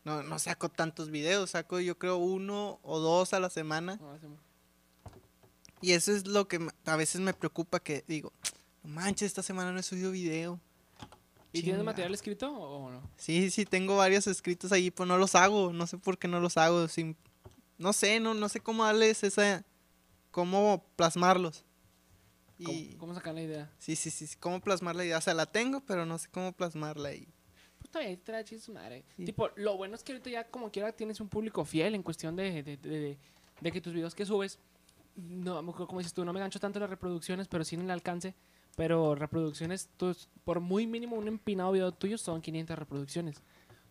no, 0.03 0.23
no 0.23 0.39
saco 0.39 0.69
tantos 0.69 1.11
videos. 1.11 1.51
Saco 1.51 1.79
yo 1.79 1.99
creo 1.99 2.17
uno 2.17 2.79
o 2.81 2.99
dos 2.99 3.31
a 3.31 3.39
la 3.39 3.51
semana. 3.51 3.99
Y 5.81 5.91
eso 5.91 6.11
es 6.11 6.25
lo 6.25 6.47
que 6.47 6.67
a 6.85 6.95
veces 6.95 7.21
me 7.21 7.31
preocupa 7.35 7.79
que 7.79 8.03
digo, 8.07 8.33
no 8.81 8.89
manches, 8.89 9.27
esta 9.27 9.43
semana 9.43 9.71
no 9.71 9.79
he 9.79 9.83
subido 9.83 10.09
video. 10.09 10.59
¿Y 11.53 11.61
tienes 11.61 11.75
Chinga. 11.79 11.83
material 11.83 12.13
escrito 12.15 12.51
o 12.51 12.89
no? 12.89 13.01
Sí, 13.15 13.51
sí, 13.51 13.65
tengo 13.65 13.97
varios 13.97 14.25
escritos 14.25 14.71
ahí, 14.71 14.89
pero 14.89 15.05
no 15.05 15.17
los 15.19 15.35
hago. 15.35 15.71
No 15.71 15.85
sé 15.85 15.99
por 15.99 16.17
qué 16.17 16.27
no 16.27 16.39
los 16.39 16.57
hago. 16.57 16.87
sin- 16.87 17.15
no 17.77 17.93
sé, 17.93 18.19
no, 18.19 18.33
no 18.33 18.49
sé 18.49 18.59
cómo 18.61 18.83
darles 18.83 19.23
esa... 19.23 19.63
Cómo 20.31 20.83
plasmarlos. 20.95 21.63
¿Cómo, 22.63 22.71
Y 22.77 22.95
cómo 22.95 23.13
sacar 23.13 23.33
la 23.33 23.41
idea? 23.41 23.71
sí, 23.77 23.95
sí, 23.95 24.09
sí, 24.09 24.27
cómo 24.39 24.61
plasmar 24.61 24.95
la 24.95 25.05
idea. 25.05 25.17
O 25.17 25.21
sea, 25.21 25.33
la 25.33 25.45
tengo, 25.45 25.81
pero 25.81 26.05
no 26.05 26.17
sé 26.17 26.29
cómo 26.31 26.51
plasmarla 26.53 27.09
ahí. 27.09 27.27
Pues 27.79 27.89
todavía 27.91 28.17
te 28.17 28.31
la 28.31 28.43
chis 28.43 28.67
madre. 28.69 29.03
Sí. 29.17 29.25
Tipo, 29.25 29.49
lo 29.55 29.77
bueno 29.77 29.95
es 29.95 30.03
que 30.03 30.13
ahorita 30.13 30.29
ya 30.29 30.43
como 30.49 30.71
quiera 30.71 30.91
tienes 30.93 31.19
un 31.19 31.27
público 31.29 31.65
fiel 31.65 31.95
en 31.95 32.03
cuestión 32.03 32.35
de, 32.35 32.63
de, 32.63 32.77
de- 32.77 33.17
de- 33.61 33.71
que 33.71 33.81
tus 33.81 33.93
videos 33.93 34.15
que 34.15 34.25
subes, 34.25 34.59
no, 35.15 35.65
como 35.73 35.99
dices 35.99 36.13
tú, 36.13 36.25
no 36.25 36.33
me 36.33 36.39
gancho 36.39 36.59
tanto 36.59 36.79
las 36.79 36.89
reproducciones, 36.89 37.47
pero 37.47 37.63
sí 37.63 37.75
en 37.75 37.81
el 37.81 37.91
alcance. 37.91 38.35
Pero 38.75 39.15
reproducciones, 39.15 39.89
tus- 39.97 40.29
por 40.43 40.59
muy 40.59 40.87
mínimo 40.87 41.15
un 41.15 41.27
empinado 41.27 41.71
video 41.71 41.91
tuyo 41.93 42.17
son 42.17 42.41
500 42.41 42.77
reproducciones. 42.79 43.37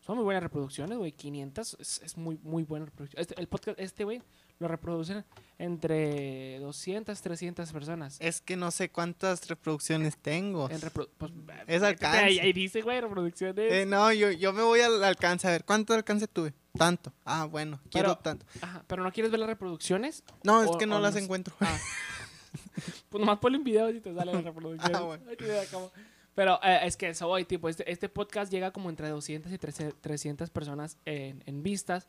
Son 0.00 0.16
muy 0.16 0.24
buenas 0.24 0.42
reproducciones, 0.42 0.98
güey. 0.98 1.12
500 1.12 1.76
es, 1.80 2.02
es 2.02 2.16
muy, 2.18 2.38
muy 2.42 2.62
buena 2.64 2.84
reproducción. 2.86 3.20
Este, 3.22 3.40
el 3.40 3.46
podcast, 3.48 3.78
este, 3.80 4.04
güey, 4.04 4.20
lo 4.58 4.68
reproducen 4.68 5.24
entre 5.58 6.58
200, 6.60 7.20
300 7.20 7.72
personas. 7.72 8.16
Es 8.20 8.40
que 8.40 8.56
no 8.56 8.70
sé 8.70 8.88
cuántas 8.90 9.46
reproducciones 9.48 10.16
tengo. 10.16 10.68
En 10.70 10.80
repro- 10.80 11.08
pues, 11.18 11.32
Es 11.66 11.82
alcance. 11.82 12.18
Ahí, 12.18 12.38
ahí 12.38 12.52
dice, 12.52 12.82
güey, 12.82 13.00
reproducciones. 13.00 13.72
Eh, 13.72 13.86
no, 13.86 14.12
yo, 14.12 14.30
yo 14.30 14.52
me 14.52 14.62
voy 14.62 14.80
al 14.80 15.02
alcance. 15.04 15.46
A 15.46 15.50
ver, 15.50 15.64
¿cuánto 15.64 15.94
alcance 15.94 16.26
tuve? 16.28 16.54
Tanto. 16.76 17.12
Ah, 17.24 17.44
bueno, 17.46 17.80
quiero 17.90 18.10
Pero- 18.10 18.18
tanto. 18.22 18.46
Ajá, 18.60 18.84
pero 18.86 19.02
no 19.02 19.12
quieres 19.12 19.30
ver 19.30 19.40
las 19.40 19.48
reproducciones. 19.48 20.24
No, 20.42 20.62
es 20.62 20.76
que 20.76 20.86
no 20.86 20.98
las 21.00 21.14
no 21.14 21.20
encuentro. 21.20 21.54
Ah. 21.60 21.78
pues 23.08 23.20
nomás 23.20 23.38
ponle 23.38 23.58
un 23.58 23.64
video 23.64 23.90
y 23.90 24.00
te 24.00 24.14
sale 24.14 24.32
la 24.32 24.40
reproducción. 24.40 24.94
Ah, 24.94 25.00
bueno. 25.00 25.24
Pero 26.34 26.58
eh, 26.64 26.80
es 26.82 26.96
que 26.96 27.10
eso 27.10 27.28
voy, 27.28 27.44
tipo, 27.44 27.68
este, 27.68 27.90
este 27.90 28.08
podcast 28.08 28.50
llega 28.50 28.72
como 28.72 28.90
entre 28.90 29.08
200 29.08 29.52
y 29.52 29.58
13 29.58 29.92
300 30.00 30.50
personas 30.50 30.98
en, 31.04 31.42
en 31.46 31.62
vistas. 31.62 32.08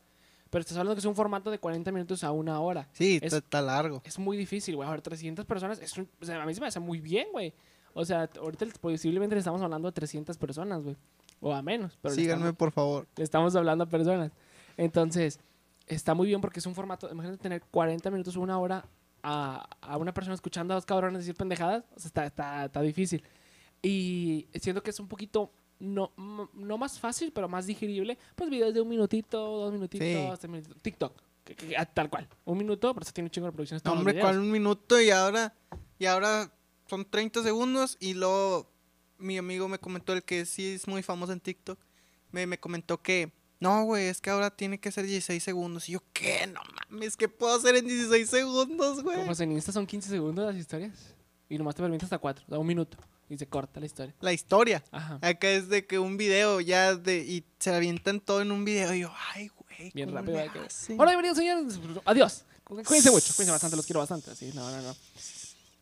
Pero 0.50 0.60
estás 0.60 0.76
hablando 0.76 0.94
que 0.94 1.00
es 1.00 1.04
un 1.06 1.14
formato 1.16 1.50
de 1.50 1.58
40 1.58 1.90
minutos 1.92 2.22
a 2.24 2.30
una 2.32 2.60
hora. 2.60 2.88
Sí, 2.92 3.18
Es- 3.22 3.32
está, 3.32 3.60
largo. 3.60 4.00
Es 4.04 4.18
muy 4.18 4.36
difícil, 4.36 4.76
güey. 4.76 4.88
A 4.88 4.92
ver, 4.92 5.02
300 5.02 5.44
personas, 5.44 5.80
es 5.80 5.96
un- 5.98 6.08
o 6.20 6.24
sea, 6.24 6.42
a 6.42 6.46
mí 6.46 6.54
se 6.54 6.60
me 6.60 6.66
hace 6.68 6.80
muy 6.80 7.00
bien, 7.00 7.28
güey. 7.32 7.52
O 7.94 8.04
sea, 8.04 8.28
ahorita 8.40 8.66
posiblemente 8.80 9.34
le 9.34 9.40
estamos 9.40 9.60
hablando 9.62 9.88
a 9.88 9.92
300 9.92 10.36
personas, 10.38 10.82
güey. 10.82 10.96
O 11.40 11.52
a 11.52 11.62
menos. 11.62 11.98
Pero 12.00 12.14
Síganme, 12.14 12.34
estamos- 12.44 12.56
por 12.56 12.70
favor. 12.72 13.06
le 13.16 13.24
estamos 13.24 13.56
hablando 13.56 13.84
a 13.84 13.88
personas. 13.88 14.32
Entonces, 14.76 15.40
está 15.86 16.14
muy 16.14 16.28
bien 16.28 16.40
porque 16.40 16.60
es 16.60 16.66
un 16.66 16.74
formato. 16.74 17.10
Imagínate 17.10 17.38
tener 17.42 17.62
40 17.70 18.10
minutos 18.10 18.36
o 18.36 18.40
una 18.40 18.58
hora 18.58 18.84
a, 19.22 19.68
a 19.80 19.96
una 19.96 20.12
persona 20.14 20.34
escuchando 20.34 20.74
a 20.74 20.76
dos 20.76 20.86
cabrones 20.86 21.20
decir 21.22 21.34
pendejadas. 21.34 21.84
O 21.96 22.00
sea, 22.00 22.06
está, 22.08 22.26
está, 22.26 22.64
está 22.66 22.80
difícil. 22.82 23.22
Y 23.82 24.48
siento 24.54 24.82
que 24.82 24.90
es 24.90 25.00
un 25.00 25.08
poquito. 25.08 25.50
No, 25.78 26.12
no 26.54 26.78
más 26.78 26.98
fácil, 26.98 27.32
pero 27.32 27.48
más 27.48 27.66
digerible. 27.66 28.18
Pues 28.34 28.48
videos 28.50 28.72
de 28.72 28.80
un 28.80 28.88
minutito, 28.88 29.38
dos 29.38 29.72
minutitos, 29.72 30.06
Sí. 30.06 30.38
tres 30.40 30.50
minutitos. 30.50 30.82
TikTok. 30.82 31.12
que- 31.44 31.54
que- 31.54 31.76
ah, 31.76 31.86
tal 31.86 32.10
cual. 32.10 32.28
Un 32.44 32.58
minuto, 32.58 32.92
pero 32.92 33.06
se 33.06 33.12
tiene 33.12 33.26
un 33.26 33.30
chingo 33.30 33.44
de 33.44 33.50
reproducciones. 33.52 33.84
No, 33.84 33.92
hombre. 33.92 34.18
¿cuál 34.18 34.38
un 34.40 34.50
minuto? 34.50 35.00
Y 35.00 35.10
ahora, 35.10 35.54
y 35.96 36.06
ahora 36.06 36.50
son 36.88 37.04
30 37.04 37.40
segundos. 37.44 37.96
Y 38.00 38.14
luego 38.14 38.68
mi 39.18 39.38
amigo 39.38 39.68
me 39.68 39.78
comentó, 39.78 40.12
el 40.12 40.24
que 40.24 40.44
sí 40.44 40.72
es 40.72 40.88
muy 40.88 41.04
famoso 41.04 41.32
en 41.32 41.38
TikTok, 41.38 41.78
me, 42.32 42.46
me 42.48 42.58
comentó 42.58 43.00
que, 43.00 43.30
no, 43.60 43.84
güey, 43.84 44.06
es 44.08 44.20
que 44.20 44.30
ahora 44.30 44.50
tiene 44.50 44.80
que 44.80 44.90
ser 44.90 45.06
16 45.06 45.40
segundos. 45.40 45.88
Y 45.88 45.92
yo, 45.92 46.00
¿qué? 46.12 46.48
No 46.48 46.60
mames, 46.90 47.16
¿qué 47.16 47.28
puedo 47.28 47.54
hacer 47.54 47.76
en 47.76 47.86
16 47.86 48.28
segundos, 48.28 49.04
güey? 49.04 49.16
Como 49.20 49.32
en 49.38 49.52
Insta 49.52 49.70
son 49.70 49.86
15 49.86 50.08
segundos 50.10 50.44
las 50.46 50.56
historias. 50.56 51.14
Y 51.48 51.58
nomás 51.58 51.76
te 51.76 51.82
permite 51.82 52.04
hasta 52.06 52.18
4, 52.18 52.44
da 52.48 52.58
un 52.58 52.66
minuto. 52.66 52.98
Y 53.28 53.36
se 53.36 53.46
corta 53.46 53.80
la 53.80 53.86
historia. 53.86 54.14
La 54.20 54.32
historia. 54.32 54.84
Ajá. 54.90 55.18
Acá 55.20 55.50
es 55.50 55.68
de 55.68 55.86
que 55.86 55.98
un 55.98 56.16
video 56.16 56.60
ya 56.60 56.94
de, 56.94 57.18
y 57.18 57.44
se 57.58 57.74
avientan 57.74 58.20
todo 58.20 58.40
en 58.40 58.52
un 58.52 58.64
video. 58.64 58.94
Y 58.94 59.00
yo, 59.00 59.12
ay, 59.34 59.48
güey. 59.48 59.90
Bien 59.94 60.08
¿cómo 60.08 60.20
rápido. 60.20 60.38
que-? 60.52 60.94
Hola, 60.94 61.10
bienvenidos, 61.12 61.38
señores. 61.38 61.80
Adiós. 62.04 62.44
Cuídense 62.64 63.10
mucho. 63.10 63.32
Cuídense 63.34 63.52
bastante. 63.52 63.76
Los 63.76 63.86
quiero 63.86 64.00
bastante. 64.00 64.34
Sí, 64.34 64.52
no, 64.54 64.70
no, 64.70 64.82
no. 64.82 64.96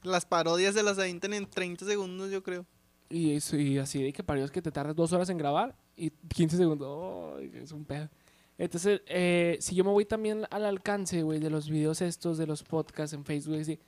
Las 0.03 0.25
parodias 0.25 0.75
se 0.75 0.83
las 0.83 0.99
avientan 0.99 1.35
en 1.35 1.47
30 1.47 1.85
segundos, 1.85 2.31
yo 2.31 2.43
creo. 2.43 2.67
Y, 3.11 3.33
eso, 3.33 3.57
y 3.57 3.79
así 3.79 4.03
de 4.03 4.13
que 4.13 4.25
parió 4.25 4.45
es 4.45 4.51
que 4.51 4.63
te 4.63 4.73
tardas 4.73 4.97
dos 4.97 5.13
horas 5.13 5.29
en 5.29 5.39
grabar 5.39 5.77
y 5.97 6.11
15 6.11 6.57
segundos. 6.57 7.39
Ay, 7.39 7.51
es 7.55 7.73
un 7.73 7.85
pedo. 7.85 8.09
Entonces, 8.57 9.03
eh, 9.07 9.59
si 9.61 9.75
yo 9.75 9.85
me 9.85 9.91
voy 9.91 10.05
también 10.05 10.47
al 10.51 10.65
alcance, 10.65 11.23
güey, 11.23 11.41
de 11.41 11.51
los 11.51 11.69
videos 11.69 12.01
estos, 12.01 12.39
de 12.39 12.47
los 12.47 12.63
podcasts 12.63 13.13
en 13.13 13.25
Facebook, 13.25 13.59
así, 13.61 13.79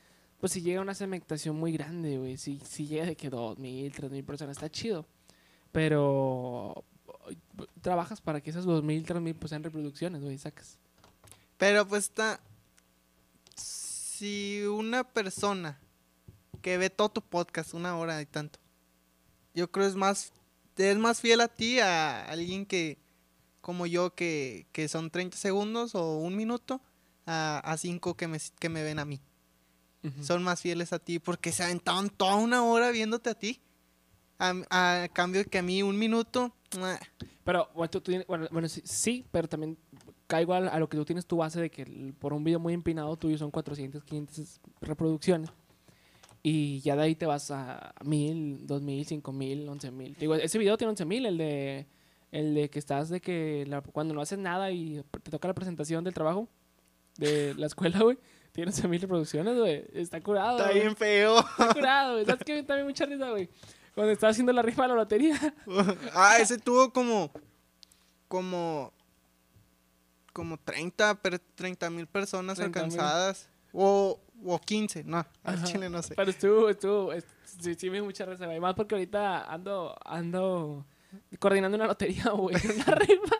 pues 0.40 0.52
si 0.52 0.62
llega 0.62 0.80
una 0.80 0.94
segmentación 0.94 1.56
muy 1.56 1.72
grande, 1.72 2.18
güey. 2.18 2.36
Si, 2.36 2.60
si 2.60 2.86
llega 2.86 3.06
de 3.06 3.16
que 3.16 3.30
2.000, 3.30 3.92
3.000 3.92 4.24
personas, 4.24 4.56
está 4.56 4.70
chido. 4.70 5.06
Pero 5.72 6.84
trabajas 7.80 8.20
para 8.20 8.40
que 8.40 8.50
esas 8.50 8.66
2.000, 8.66 9.04
3.000 9.06 9.34
pues 9.34 9.50
sean 9.50 9.62
reproducciones, 9.62 10.22
güey, 10.22 10.38
sacas. 10.38 10.78
Pero 11.56 11.86
pues 11.86 12.04
está. 12.04 12.40
Si 13.54 14.62
una 14.64 15.04
persona 15.04 15.78
que 16.62 16.78
ve 16.78 16.90
todo 16.90 17.08
tu 17.08 17.22
podcast, 17.22 17.74
una 17.74 17.96
hora 17.96 18.20
y 18.20 18.26
tanto, 18.26 18.58
yo 19.54 19.70
creo 19.70 19.86
es 19.86 19.96
más. 19.96 20.32
Es 20.76 20.98
más 20.98 21.20
fiel 21.20 21.40
a 21.40 21.48
ti 21.48 21.80
a 21.80 22.26
alguien 22.26 22.66
que. 22.66 22.98
Como 23.62 23.86
yo, 23.86 24.14
que, 24.14 24.68
que 24.70 24.86
son 24.86 25.10
30 25.10 25.36
segundos 25.36 25.96
o 25.96 26.18
un 26.18 26.36
minuto, 26.36 26.80
a, 27.24 27.58
a 27.64 27.76
cinco 27.76 28.16
que 28.16 28.28
me, 28.28 28.38
que 28.60 28.68
me 28.68 28.84
ven 28.84 29.00
a 29.00 29.04
mí. 29.04 29.20
Son 30.22 30.42
más 30.42 30.60
fieles 30.60 30.92
a 30.92 30.98
ti 30.98 31.18
porque 31.18 31.52
se 31.52 31.62
aventaron 31.64 32.08
toda 32.10 32.36
una 32.36 32.62
hora 32.64 32.90
viéndote 32.90 33.30
a 33.30 33.34
ti. 33.34 33.60
A, 34.38 34.52
a 35.04 35.08
cambio 35.08 35.42
de 35.42 35.46
que 35.48 35.58
a 35.58 35.62
mí 35.62 35.82
un 35.82 35.98
minuto. 35.98 36.52
Pero, 37.44 37.68
bueno, 37.74 37.90
tú- 37.90 38.00
tú 38.00 38.12
bueno, 38.28 38.46
bueno, 38.50 38.68
sí, 38.68 38.82
sí, 38.84 39.24
pero 39.30 39.48
también 39.48 39.78
caigo 40.26 40.52
a, 40.52 40.58
a 40.58 40.78
lo 40.78 40.88
que 40.88 40.96
tú 40.96 41.04
tienes 41.04 41.24
tu 41.26 41.36
base 41.38 41.60
de 41.60 41.70
que 41.70 41.82
el- 41.82 42.14
por 42.18 42.32
un 42.34 42.44
video 42.44 42.58
muy 42.60 42.74
empinado 42.74 43.16
tuyo 43.16 43.38
son 43.38 43.50
400, 43.50 44.04
500 44.04 44.60
reproducciones. 44.80 45.50
Y 46.42 46.80
ya 46.80 46.94
de 46.96 47.02
ahí 47.02 47.14
te 47.16 47.26
vas 47.26 47.50
a 47.50 47.92
1000, 48.04 48.66
2000, 48.66 49.04
5000, 49.06 49.64
11000. 49.68 50.14
Digo, 50.18 50.34
ese 50.34 50.58
video 50.58 50.76
tiene 50.76 50.90
11000, 50.92 51.26
el 51.26 51.38
de, 51.38 51.86
el 52.30 52.54
de 52.54 52.70
que 52.70 52.78
estás 52.78 53.08
de 53.08 53.20
que 53.20 53.64
la- 53.66 53.80
cuando 53.80 54.14
no 54.14 54.20
haces 54.20 54.38
nada 54.38 54.70
y 54.70 55.02
te 55.22 55.30
toca 55.30 55.48
la 55.48 55.54
presentación 55.54 56.04
del 56.04 56.14
trabajo 56.14 56.48
de 57.16 57.54
la 57.54 57.66
escuela, 57.66 57.98
güey. 58.00 58.18
Tiene 58.56 58.72
11000 58.72 59.02
reproducciones, 59.02 59.54
güey. 59.58 59.84
Está 59.92 60.18
curado. 60.22 60.56
Está 60.56 60.70
güey. 60.70 60.80
bien 60.80 60.96
feo. 60.96 61.38
Está 61.40 61.74
curado, 61.74 62.12
güey. 62.14 62.24
¿Sabes 62.24 62.42
qué? 62.44 62.62
También 62.62 62.86
mucha 62.86 63.04
risa, 63.04 63.28
güey. 63.30 63.50
Cuando 63.94 64.12
estaba 64.12 64.30
haciendo 64.30 64.50
la 64.54 64.62
rifa 64.62 64.82
de 64.82 64.88
la 64.88 64.94
lotería. 64.94 65.38
ah, 66.14 66.38
ese 66.40 66.56
tuvo 66.58 66.90
como. 66.90 67.30
Como. 68.28 68.94
Como 70.32 70.56
30 70.58 71.18
mil 71.90 72.06
personas 72.06 72.56
30,000. 72.56 72.66
alcanzadas. 72.98 73.50
O, 73.72 74.18
o 74.42 74.58
15, 74.58 75.04
no. 75.04 75.26
Al 75.44 75.62
chile 75.64 75.90
no 75.90 76.02
sé. 76.02 76.14
Pero 76.14 76.30
estuvo, 76.30 76.70
estuvo, 76.70 77.12
es- 77.12 77.26
sí, 77.60 77.74
sí 77.74 77.90
me 77.90 78.00
mucha 78.00 78.24
risa, 78.24 78.46
güey. 78.46 78.58
Más 78.58 78.74
porque 78.74 78.94
ahorita 78.94 79.44
ando, 79.52 79.94
ando 80.02 80.86
coordinando 81.38 81.76
una 81.76 81.86
lotería, 81.86 82.30
güey, 82.30 82.56
una 82.74 82.94
rifa. 82.94 83.36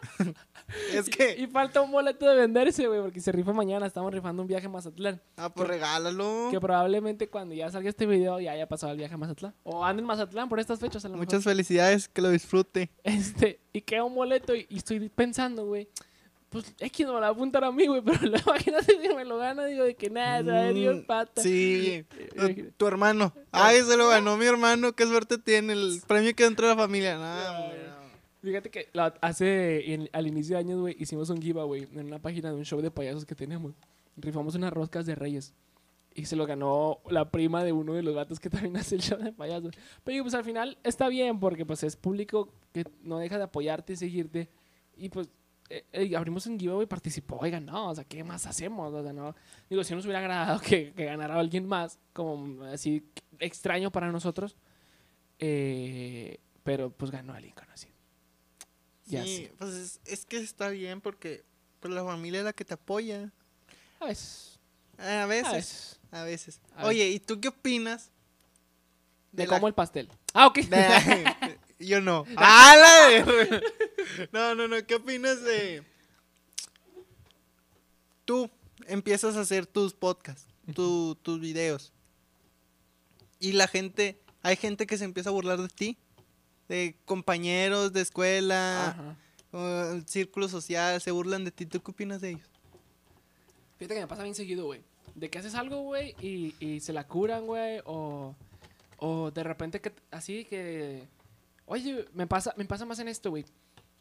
Es 1.00 1.08
Y, 1.08 1.10
que. 1.10 1.48
falta 1.52 1.80
un 1.80 1.90
boleto 1.90 2.26
de 2.28 2.36
venderse, 2.36 2.86
güey, 2.86 3.00
porque 3.00 3.20
se 3.20 3.32
rifa 3.32 3.52
mañana. 3.52 3.86
Estamos 3.86 4.12
rifando 4.12 4.42
un 4.42 4.48
viaje 4.48 4.66
a 4.66 4.68
Mazatlán. 4.68 5.20
Ah, 5.36 5.48
pues 5.52 5.68
regálalo. 5.68 6.48
Que 6.50 6.60
probablemente 6.60 7.28
cuando 7.28 7.54
ya 7.54 7.70
salga 7.70 7.88
este 7.88 8.06
video 8.06 8.40
ya 8.40 8.52
haya 8.52 8.68
pasado 8.68 8.92
el 8.92 8.98
viaje 8.98 9.14
a 9.14 9.18
Mazatlán. 9.18 9.54
O 9.62 9.84
ande 9.84 10.00
en 10.00 10.06
Mazatlán 10.06 10.48
por 10.48 10.60
estas 10.60 10.80
fechas, 10.80 11.04
a 11.04 11.08
lo 11.08 11.16
Muchas 11.16 11.40
mejor. 11.40 11.52
felicidades, 11.52 12.08
que 12.08 12.22
lo 12.22 12.30
disfrute. 12.30 12.90
Este, 13.04 13.60
y 13.72 13.80
queda 13.82 14.04
un 14.04 14.14
boleto 14.14 14.54
y, 14.54 14.66
y 14.68 14.76
estoy 14.78 15.08
pensando, 15.08 15.66
güey. 15.66 15.88
pues 16.48 16.74
X 16.78 17.06
no 17.06 17.14
me 17.14 17.20
la 17.20 17.28
apuntar 17.28 17.64
a 17.64 17.72
mí, 17.72 17.86
güey, 17.86 18.00
pero 18.02 18.18
la 18.26 18.38
imagínate 18.46 18.98
si 19.02 19.14
me 19.14 19.24
lo 19.24 19.36
gana, 19.38 19.64
digo, 19.66 19.84
de 19.84 19.94
que 19.94 20.08
nada, 20.10 20.38
se 20.44 20.50
va 20.50 20.58
a 20.60 20.70
ir 20.72 20.90
Mm, 20.94 21.06
pata. 21.06 21.42
Sí, 21.42 22.04
Eh, 22.36 22.70
tu 22.76 22.86
hermano. 22.86 23.32
Ay, 23.52 23.82
se 23.82 23.96
lo 23.96 24.08
ganó 24.08 24.36
mi 24.36 24.46
hermano. 24.46 24.92
Qué 24.94 25.06
suerte 25.06 25.38
tiene. 25.38 25.72
El 25.74 26.00
premio 26.06 26.34
que 26.34 26.44
entró 26.44 26.66
a 26.66 26.70
la 26.70 26.76
familia. 26.76 27.16
No, 27.16 27.60
hombre, 27.64 27.88
no. 27.88 27.95
Fíjate 28.46 28.70
que 28.70 28.88
hace, 29.20 29.92
en- 29.92 30.08
al 30.12 30.26
inicio 30.26 30.54
de 30.56 30.60
años, 30.60 30.80
güey, 30.80 30.94
hicimos 30.98 31.28
un 31.30 31.42
giveaway 31.42 31.88
en 31.92 32.06
una 32.06 32.20
página 32.20 32.50
de 32.50 32.54
un 32.56 32.64
show 32.64 32.80
de 32.80 32.90
payasos 32.90 33.24
que 33.26 33.34
tenemos. 33.34 33.74
Rifamos 34.16 34.54
unas 34.54 34.72
roscas 34.72 35.04
de 35.04 35.14
reyes. 35.16 35.52
Y 36.14 36.24
se 36.26 36.36
lo 36.36 36.46
ganó 36.46 37.00
la 37.10 37.30
prima 37.30 37.64
de 37.64 37.72
uno 37.72 37.92
de 37.94 38.02
los 38.02 38.14
gatos 38.14 38.38
que 38.40 38.48
también 38.48 38.76
hace 38.76 38.94
el 38.94 39.02
show 39.02 39.18
de 39.18 39.32
payasos. 39.32 39.72
Pero 40.04 40.22
pues 40.22 40.34
al 40.34 40.44
final 40.44 40.78
está 40.84 41.08
bien 41.08 41.40
porque 41.40 41.66
pues 41.66 41.82
es 41.82 41.96
público 41.96 42.52
que 42.72 42.84
no 43.02 43.18
deja 43.18 43.36
de 43.36 43.44
apoyarte 43.44 43.94
y 43.94 43.96
seguirte. 43.96 44.48
Y 44.96 45.08
pues 45.08 45.28
eh, 45.68 46.14
abrimos 46.16 46.46
un 46.46 46.58
giveaway 46.58 46.84
y 46.84 46.86
participó 46.86 47.44
y 47.46 47.50
ganó. 47.50 47.90
O 47.90 47.94
sea, 47.96 48.04
¿qué 48.04 48.22
más 48.22 48.46
hacemos? 48.46 48.94
O 48.94 49.02
sea, 49.02 49.12
no. 49.12 49.34
Digo, 49.68 49.82
si 49.82 49.92
nos 49.94 50.04
hubiera 50.04 50.20
agradado 50.20 50.60
que, 50.66 50.92
que 50.94 51.04
ganara 51.04 51.34
alguien 51.38 51.66
más, 51.66 51.98
como 52.12 52.62
así 52.64 53.04
extraño 53.40 53.90
para 53.90 54.12
nosotros. 54.12 54.56
eh, 55.38 56.38
pero 56.62 56.90
pues 56.90 57.10
ganó 57.10 57.32
alguien 57.34 57.54
conocido. 57.54 57.94
Sí, 59.08 59.50
pues 59.58 59.74
es, 59.74 60.00
es 60.04 60.24
que 60.26 60.38
está 60.38 60.68
bien 60.68 61.00
porque 61.00 61.44
pues, 61.80 61.92
la 61.94 62.04
familia 62.04 62.40
es 62.40 62.44
la 62.44 62.52
que 62.52 62.64
te 62.64 62.74
apoya. 62.74 63.30
A 64.00 64.06
veces. 64.06 64.58
A 64.98 65.22
A 65.22 65.26
veces. 65.26 66.00
A 66.10 66.22
veces. 66.24 66.60
Oye, 66.82 67.08
¿y 67.10 67.20
tú 67.20 67.40
qué 67.40 67.48
opinas? 67.48 68.10
De 69.32 69.46
la- 69.46 69.54
cómo 69.56 69.68
el 69.68 69.74
pastel. 69.74 70.08
Ah, 70.34 70.46
ok. 70.46 70.58
de- 70.68 71.58
Yo 71.78 72.00
no. 72.00 72.24
¡Ah! 72.36 73.24
No, 74.32 74.54
no, 74.54 74.66
no. 74.68 74.86
¿Qué 74.86 74.94
opinas 74.96 75.42
de. 75.42 75.82
Tú 78.24 78.50
empiezas 78.86 79.36
a 79.36 79.40
hacer 79.40 79.66
tus 79.66 79.94
podcasts, 79.94 80.46
tu- 80.74 81.14
tus 81.22 81.40
videos. 81.40 81.92
Y 83.38 83.52
la 83.52 83.68
gente. 83.68 84.18
Hay 84.42 84.56
gente 84.56 84.86
que 84.86 84.96
se 84.98 85.04
empieza 85.04 85.28
a 85.30 85.32
burlar 85.32 85.60
de 85.60 85.68
ti. 85.68 85.98
De 86.68 86.96
compañeros 87.04 87.92
de 87.92 88.00
escuela, 88.00 89.16
el 89.52 90.06
círculo 90.06 90.48
social, 90.48 91.00
se 91.00 91.10
burlan 91.12 91.44
de 91.44 91.50
ti. 91.52 91.66
¿Tú 91.66 91.80
qué 91.82 91.90
opinas 91.92 92.20
de 92.20 92.30
ellos? 92.30 92.48
Fíjate 93.78 93.94
que 93.94 94.00
me 94.00 94.06
pasa 94.06 94.22
bien 94.22 94.34
seguido, 94.34 94.64
güey. 94.66 94.80
De 95.14 95.30
que 95.30 95.38
haces 95.38 95.54
algo, 95.54 95.82
güey, 95.82 96.14
y, 96.20 96.54
y 96.60 96.80
se 96.80 96.92
la 96.92 97.06
curan, 97.06 97.46
güey, 97.46 97.80
o, 97.84 98.34
o 98.98 99.30
de 99.30 99.42
repente 99.44 99.80
que 99.80 99.92
así 100.10 100.44
que... 100.44 101.02
Oye, 101.66 102.04
me 102.14 102.26
pasa, 102.26 102.52
me 102.56 102.64
pasa 102.64 102.84
más 102.84 102.98
en 102.98 103.08
esto, 103.08 103.30
güey. 103.30 103.44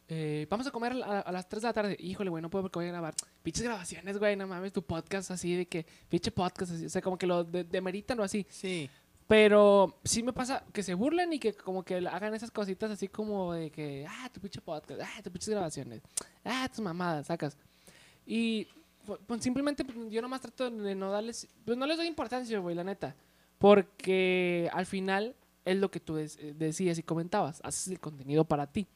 Eh, 0.08 0.46
vamos 0.48 0.66
a 0.66 0.70
comer 0.70 0.92
a, 1.02 1.20
a 1.20 1.32
las 1.32 1.48
3 1.48 1.62
de 1.62 1.68
la 1.68 1.72
tarde. 1.72 1.96
Híjole, 1.98 2.30
güey, 2.30 2.40
no 2.42 2.48
puedo 2.50 2.62
porque 2.64 2.78
voy 2.78 2.86
a 2.86 2.92
grabar. 2.92 3.14
Pinches 3.42 3.64
grabaciones, 3.64 4.18
güey, 4.18 4.36
no 4.36 4.46
mames, 4.46 4.72
tu 4.72 4.82
podcast 4.82 5.30
así 5.30 5.54
de 5.56 5.66
que... 5.66 5.84
Pinche 6.08 6.30
podcast 6.30 6.72
así, 6.72 6.86
o 6.86 6.88
sea, 6.90 7.02
como 7.02 7.16
que 7.18 7.26
lo 7.26 7.44
de- 7.44 7.64
demeritan 7.64 8.18
o 8.20 8.22
así. 8.22 8.46
Sí. 8.50 8.88
Pero 9.28 9.98
sí 10.04 10.22
me 10.22 10.32
pasa 10.32 10.62
que 10.72 10.82
se 10.84 10.94
burlen 10.94 11.32
y 11.32 11.38
que 11.40 11.52
como 11.52 11.82
que 11.82 11.96
hagan 11.96 12.34
esas 12.34 12.50
cositas 12.52 12.90
así 12.92 13.08
como 13.08 13.52
de 13.54 13.70
que, 13.70 14.06
ah, 14.08 14.28
tu 14.32 14.40
pinche 14.40 14.60
podcast, 14.60 15.00
ah, 15.02 15.22
tus 15.22 15.32
pinches 15.32 15.48
grabaciones, 15.48 16.00
ah, 16.44 16.68
tus 16.68 16.80
mamadas, 16.80 17.26
sacas. 17.26 17.56
Y 18.24 18.68
pu- 19.06 19.18
pues, 19.26 19.42
simplemente 19.42 19.84
pues, 19.84 19.96
yo 20.10 20.22
nomás 20.22 20.40
trato 20.42 20.70
de 20.70 20.94
no 20.94 21.10
darles, 21.10 21.48
pues 21.64 21.76
no 21.76 21.86
les 21.86 21.96
doy 21.96 22.06
importancia, 22.06 22.58
güey, 22.60 22.76
la 22.76 22.84
neta. 22.84 23.16
Porque 23.58 24.70
al 24.72 24.86
final 24.86 25.34
es 25.64 25.76
lo 25.76 25.90
que 25.90 25.98
tú 25.98 26.18
eh, 26.18 26.28
decías 26.56 26.96
y 26.98 27.02
comentabas, 27.02 27.60
haces 27.64 27.88
el 27.88 27.98
contenido 27.98 28.44
para 28.44 28.66
ti. 28.68 28.86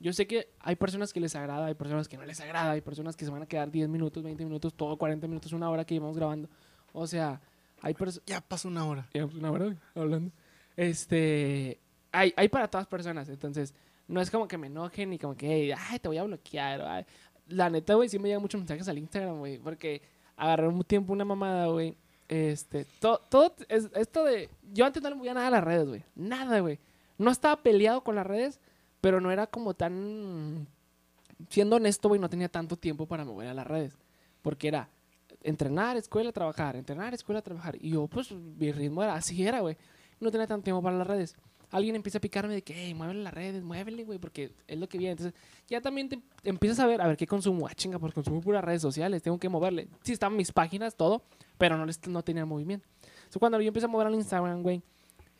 Yo 0.00 0.12
sé 0.12 0.26
que 0.26 0.48
hay 0.60 0.74
personas 0.76 1.12
que 1.12 1.20
les 1.20 1.36
agrada, 1.36 1.66
hay 1.66 1.74
personas 1.74 2.08
que 2.08 2.16
no 2.16 2.24
les 2.24 2.40
agrada, 2.40 2.72
hay 2.72 2.80
personas 2.80 3.14
que 3.16 3.24
se 3.24 3.30
van 3.30 3.42
a 3.42 3.46
quedar 3.46 3.70
10 3.70 3.88
minutos, 3.88 4.22
20 4.24 4.44
minutos, 4.44 4.74
todo 4.74 4.96
40 4.96 5.28
minutos, 5.28 5.52
una 5.52 5.70
hora 5.70 5.84
que 5.84 5.94
llevamos 5.94 6.16
grabando. 6.16 6.48
O 6.92 7.06
sea, 7.06 7.40
hay. 7.82 7.94
Ya 8.26 8.40
pasó 8.40 8.68
una 8.68 8.84
hora. 8.86 9.08
Llevamos 9.12 9.34
una 9.36 9.50
hora 9.50 9.76
hablando. 9.94 10.30
Este. 10.76 11.78
Hay, 12.12 12.32
hay 12.36 12.48
para 12.48 12.68
todas 12.68 12.86
personas. 12.86 13.28
Entonces, 13.28 13.74
no 14.08 14.20
es 14.20 14.30
como 14.30 14.48
que 14.48 14.58
me 14.58 14.66
enojen 14.66 15.10
ni 15.10 15.18
como 15.18 15.36
que, 15.36 15.74
ay, 15.76 15.98
te 15.98 16.08
voy 16.08 16.18
a 16.18 16.24
bloquear. 16.24 16.80
ay. 16.82 17.04
La 17.48 17.68
neta, 17.70 17.94
güey, 17.94 18.08
sí 18.08 18.18
me 18.18 18.28
llegan 18.28 18.42
muchos 18.42 18.60
mensajes 18.60 18.88
al 18.88 18.98
Instagram, 18.98 19.38
güey. 19.38 19.58
Porque 19.58 20.02
agarré 20.36 20.68
un 20.68 20.82
tiempo 20.84 21.12
una 21.12 21.24
mamada, 21.24 21.66
güey. 21.66 21.96
Este. 22.28 22.84
to- 23.00 23.20
todo. 23.28 23.54
es, 23.68 23.88
esto 23.94 24.24
de. 24.24 24.48
Yo 24.72 24.86
antes 24.86 25.02
no 25.02 25.08
le 25.10 25.16
movía 25.16 25.34
nada 25.34 25.48
a 25.48 25.50
las 25.50 25.64
redes, 25.64 25.88
güey. 25.88 26.04
Nada, 26.14 26.60
güey. 26.60 26.78
No 27.18 27.30
estaba 27.30 27.56
peleado 27.62 28.02
con 28.02 28.14
las 28.14 28.26
redes, 28.26 28.60
pero 29.00 29.20
no 29.20 29.30
era 29.30 29.46
como 29.46 29.74
tan. 29.74 30.66
Siendo 31.48 31.76
honesto, 31.76 32.08
güey, 32.08 32.20
no 32.20 32.28
tenía 32.30 32.48
tanto 32.48 32.76
tiempo 32.76 33.06
para 33.06 33.24
mover 33.24 33.48
a 33.48 33.54
las 33.54 33.66
redes. 33.66 33.96
Porque 34.42 34.68
era 34.68 34.88
entrenar, 35.42 35.96
escuela, 35.96 36.32
trabajar, 36.32 36.76
entrenar, 36.76 37.14
escuela, 37.14 37.42
trabajar. 37.42 37.76
Y 37.80 37.90
yo, 37.90 38.06
pues, 38.06 38.32
mi 38.32 38.72
ritmo 38.72 39.02
era 39.02 39.14
así, 39.14 39.46
era, 39.46 39.60
güey. 39.60 39.76
No 40.20 40.30
tenía 40.30 40.46
tanto 40.46 40.64
tiempo 40.64 40.82
para 40.82 40.96
las 40.96 41.06
redes. 41.06 41.36
Alguien 41.70 41.94
empieza 41.94 42.18
a 42.18 42.20
picarme 42.20 42.54
de 42.54 42.62
que, 42.62 42.74
hey, 42.74 42.94
muévele 42.94 43.22
las 43.22 43.32
redes, 43.32 43.62
muévele, 43.62 44.04
güey, 44.04 44.18
porque 44.18 44.52
es 44.66 44.78
lo 44.78 44.88
que 44.88 44.98
viene. 44.98 45.12
Entonces, 45.12 45.34
ya 45.68 45.80
también 45.80 46.08
te 46.08 46.20
empiezas 46.42 46.80
a 46.80 46.86
ver, 46.86 47.00
a 47.00 47.06
ver 47.06 47.16
qué 47.16 47.26
consumo. 47.26 47.68
Ah, 47.68 47.74
chinga, 47.74 47.98
pues 47.98 48.12
consumo 48.12 48.40
puras 48.40 48.64
redes 48.64 48.82
sociales, 48.82 49.22
tengo 49.22 49.38
que 49.38 49.48
moverle. 49.48 49.88
Sí, 50.02 50.12
estaban 50.12 50.36
mis 50.36 50.50
páginas, 50.50 50.96
todo, 50.96 51.22
pero 51.58 51.76
no, 51.76 51.86
no 52.08 52.22
tenía 52.24 52.44
movimiento. 52.44 52.88
Entonces, 53.02 53.38
cuando 53.38 53.60
yo 53.60 53.68
empecé 53.68 53.86
a 53.86 53.88
mover 53.88 54.08
al 54.08 54.14
Instagram, 54.14 54.62
güey, 54.62 54.82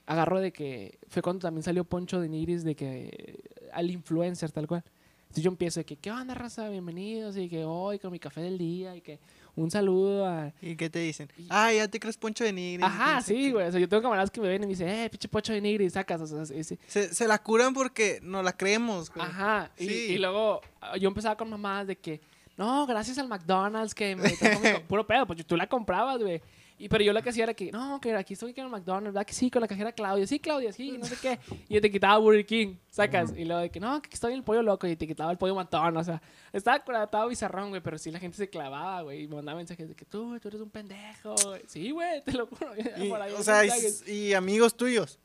agarro 0.06 0.40
de 0.40 0.52
que, 0.52 0.98
fue 1.08 1.22
cuando 1.22 1.40
también 1.40 1.64
salió 1.64 1.84
Poncho 1.84 2.20
de 2.20 2.28
Nigris, 2.28 2.62
de 2.62 2.76
que, 2.76 3.42
al 3.72 3.90
influencer, 3.90 4.52
tal 4.52 4.66
cual. 4.66 4.84
Entonces 5.22 5.44
yo 5.44 5.50
empiezo 5.50 5.78
de 5.78 5.84
que, 5.84 5.96
¿qué 5.96 6.10
onda, 6.10 6.34
raza? 6.34 6.68
Bienvenidos, 6.68 7.36
y 7.36 7.48
que 7.48 7.64
hoy 7.64 8.00
con 8.00 8.10
mi 8.10 8.18
café 8.18 8.40
del 8.40 8.58
día, 8.58 8.96
y 8.96 9.00
que 9.00 9.20
un 9.60 9.70
saludo 9.70 10.26
a, 10.26 10.52
¿Y 10.62 10.76
qué 10.76 10.88
te 10.90 10.98
dicen? 11.00 11.28
Ah, 11.48 11.72
ya 11.72 11.86
te 11.88 11.98
crees 12.00 12.16
Poncho 12.16 12.44
de 12.44 12.52
Nigris. 12.52 12.84
Ajá, 12.86 13.20
sí, 13.22 13.50
güey. 13.52 13.66
O 13.66 13.70
sea, 13.70 13.80
yo 13.80 13.88
tengo 13.88 14.02
camaradas 14.02 14.30
que 14.30 14.40
me 14.40 14.48
ven 14.48 14.62
y 14.62 14.66
me 14.66 14.70
dicen, 14.70 14.88
eh, 14.88 15.08
pinche 15.10 15.28
pocho 15.28 15.52
de 15.52 15.60
nigri, 15.60 15.88
sacas. 15.90 16.20
O 16.20 16.26
sea, 16.26 16.42
ese- 16.56 16.78
Se, 16.86 17.12
se 17.14 17.28
la 17.28 17.38
curan 17.42 17.74
porque 17.74 18.18
no 18.22 18.42
la 18.42 18.52
creemos, 18.56 19.10
güey. 19.12 19.26
Ajá. 19.26 19.70
Y, 19.78 19.86
Sí. 19.86 19.94
y 20.12 20.18
luego 20.18 20.60
ah, 20.80 20.96
yo 20.96 21.08
empezaba 21.08 21.36
con 21.36 21.50
mamadas 21.50 21.86
de 21.86 21.96
que, 21.96 22.20
no, 22.56 22.86
gracias 22.86 23.18
al 23.18 23.28
McDonald's 23.28 23.94
que 23.94 24.16
me 24.16 24.30
trajo 24.30 24.60
mi 24.60 24.72
co-". 24.74 24.80
puro 24.88 25.06
pedo, 25.06 25.26
pues 25.26 25.44
tú 25.46 25.56
la 25.56 25.66
comprabas, 25.66 26.18
güey. 26.20 26.40
Y, 26.80 26.88
pero 26.88 27.04
yo 27.04 27.12
lo 27.12 27.22
que 27.22 27.28
hacía 27.28 27.44
era 27.44 27.52
que, 27.52 27.70
no, 27.70 28.00
que 28.00 28.16
aquí 28.16 28.32
estoy 28.32 28.54
con 28.54 28.64
el 28.64 28.70
McDonald's, 28.70 29.12
¿verdad? 29.12 29.26
Que 29.26 29.34
sí, 29.34 29.50
con 29.50 29.60
la 29.60 29.68
cajera 29.68 29.92
Claudia. 29.92 30.26
Sí, 30.26 30.40
Claudia, 30.40 30.72
sí, 30.72 30.96
no 30.96 31.04
sé 31.04 31.14
qué. 31.20 31.38
Y 31.68 31.74
yo 31.74 31.80
te 31.82 31.90
quitaba 31.90 32.16
Burger 32.16 32.46
King, 32.46 32.76
sacas. 32.88 33.34
Y 33.36 33.44
luego 33.44 33.60
de 33.60 33.70
que, 33.70 33.78
no, 33.78 34.00
que 34.00 34.08
estoy 34.10 34.32
en 34.32 34.38
el 34.38 34.44
pollo 34.44 34.62
loco. 34.62 34.86
Y 34.86 34.96
te 34.96 35.06
quitaba 35.06 35.30
el 35.30 35.36
pollo 35.36 35.54
matón, 35.54 35.94
o 35.98 36.02
sea. 36.02 36.22
Estaba, 36.54 36.78
estaba 36.78 37.26
bizarrón, 37.26 37.68
güey, 37.68 37.82
pero 37.82 37.98
sí 37.98 38.10
la 38.10 38.18
gente 38.18 38.38
se 38.38 38.48
clavaba, 38.48 39.02
güey. 39.02 39.24
Y 39.24 39.28
me 39.28 39.36
mandaba 39.36 39.58
mensajes 39.58 39.90
de 39.90 39.94
que 39.94 40.06
tú, 40.06 40.40
tú 40.40 40.48
eres 40.48 40.62
un 40.62 40.70
pendejo. 40.70 41.34
güey. 41.44 41.62
Sí, 41.66 41.90
güey, 41.90 42.24
te 42.24 42.32
lo 42.32 42.46
juro. 42.46 42.72
Y, 42.96 43.10
Por 43.10 43.20
ahí 43.20 43.32
o 43.32 43.42
sea, 43.42 43.62
y 44.06 44.32
amigos 44.32 44.74
tuyos, 44.74 45.18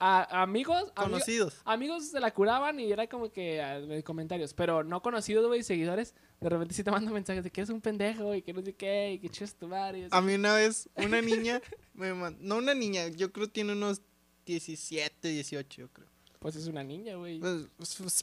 A- 0.00 0.42
amigos, 0.42 0.92
ami- 0.94 1.10
conocidos. 1.10 1.60
amigos 1.64 2.08
se 2.08 2.20
la 2.20 2.32
curaban 2.32 2.78
y 2.78 2.92
era 2.92 3.08
como 3.08 3.30
que 3.32 3.60
ah, 3.60 3.80
comentarios, 4.04 4.54
pero 4.54 4.84
no 4.84 5.02
conocidos, 5.02 5.46
güey, 5.48 5.62
seguidores, 5.64 6.14
de 6.40 6.48
repente 6.48 6.72
sí 6.74 6.84
te 6.84 6.90
mandan 6.92 7.12
mensajes 7.12 7.42
de 7.42 7.50
que 7.50 7.60
eres 7.62 7.70
un 7.70 7.80
pendejo 7.80 8.34
y 8.34 8.42
que 8.42 8.52
no 8.52 8.62
sé 8.62 8.74
qué, 8.74 9.12
y 9.14 9.18
que 9.18 9.28
chus 9.28 9.54
tu 9.54 9.66
madre. 9.66 10.06
A 10.10 10.20
mí 10.20 10.34
una 10.34 10.54
vez, 10.54 10.88
una 10.94 11.20
niña, 11.20 11.60
me 11.94 12.14
man- 12.14 12.36
no 12.40 12.58
una 12.58 12.74
niña, 12.74 13.08
yo 13.08 13.32
creo 13.32 13.48
tiene 13.48 13.72
unos 13.72 14.00
17, 14.46 15.28
18, 15.28 15.80
yo 15.82 15.88
creo. 15.88 16.08
Pues 16.38 16.54
es 16.54 16.68
una 16.68 16.84
niña, 16.84 17.16
güey. 17.16 17.40
Pues, 17.40 17.66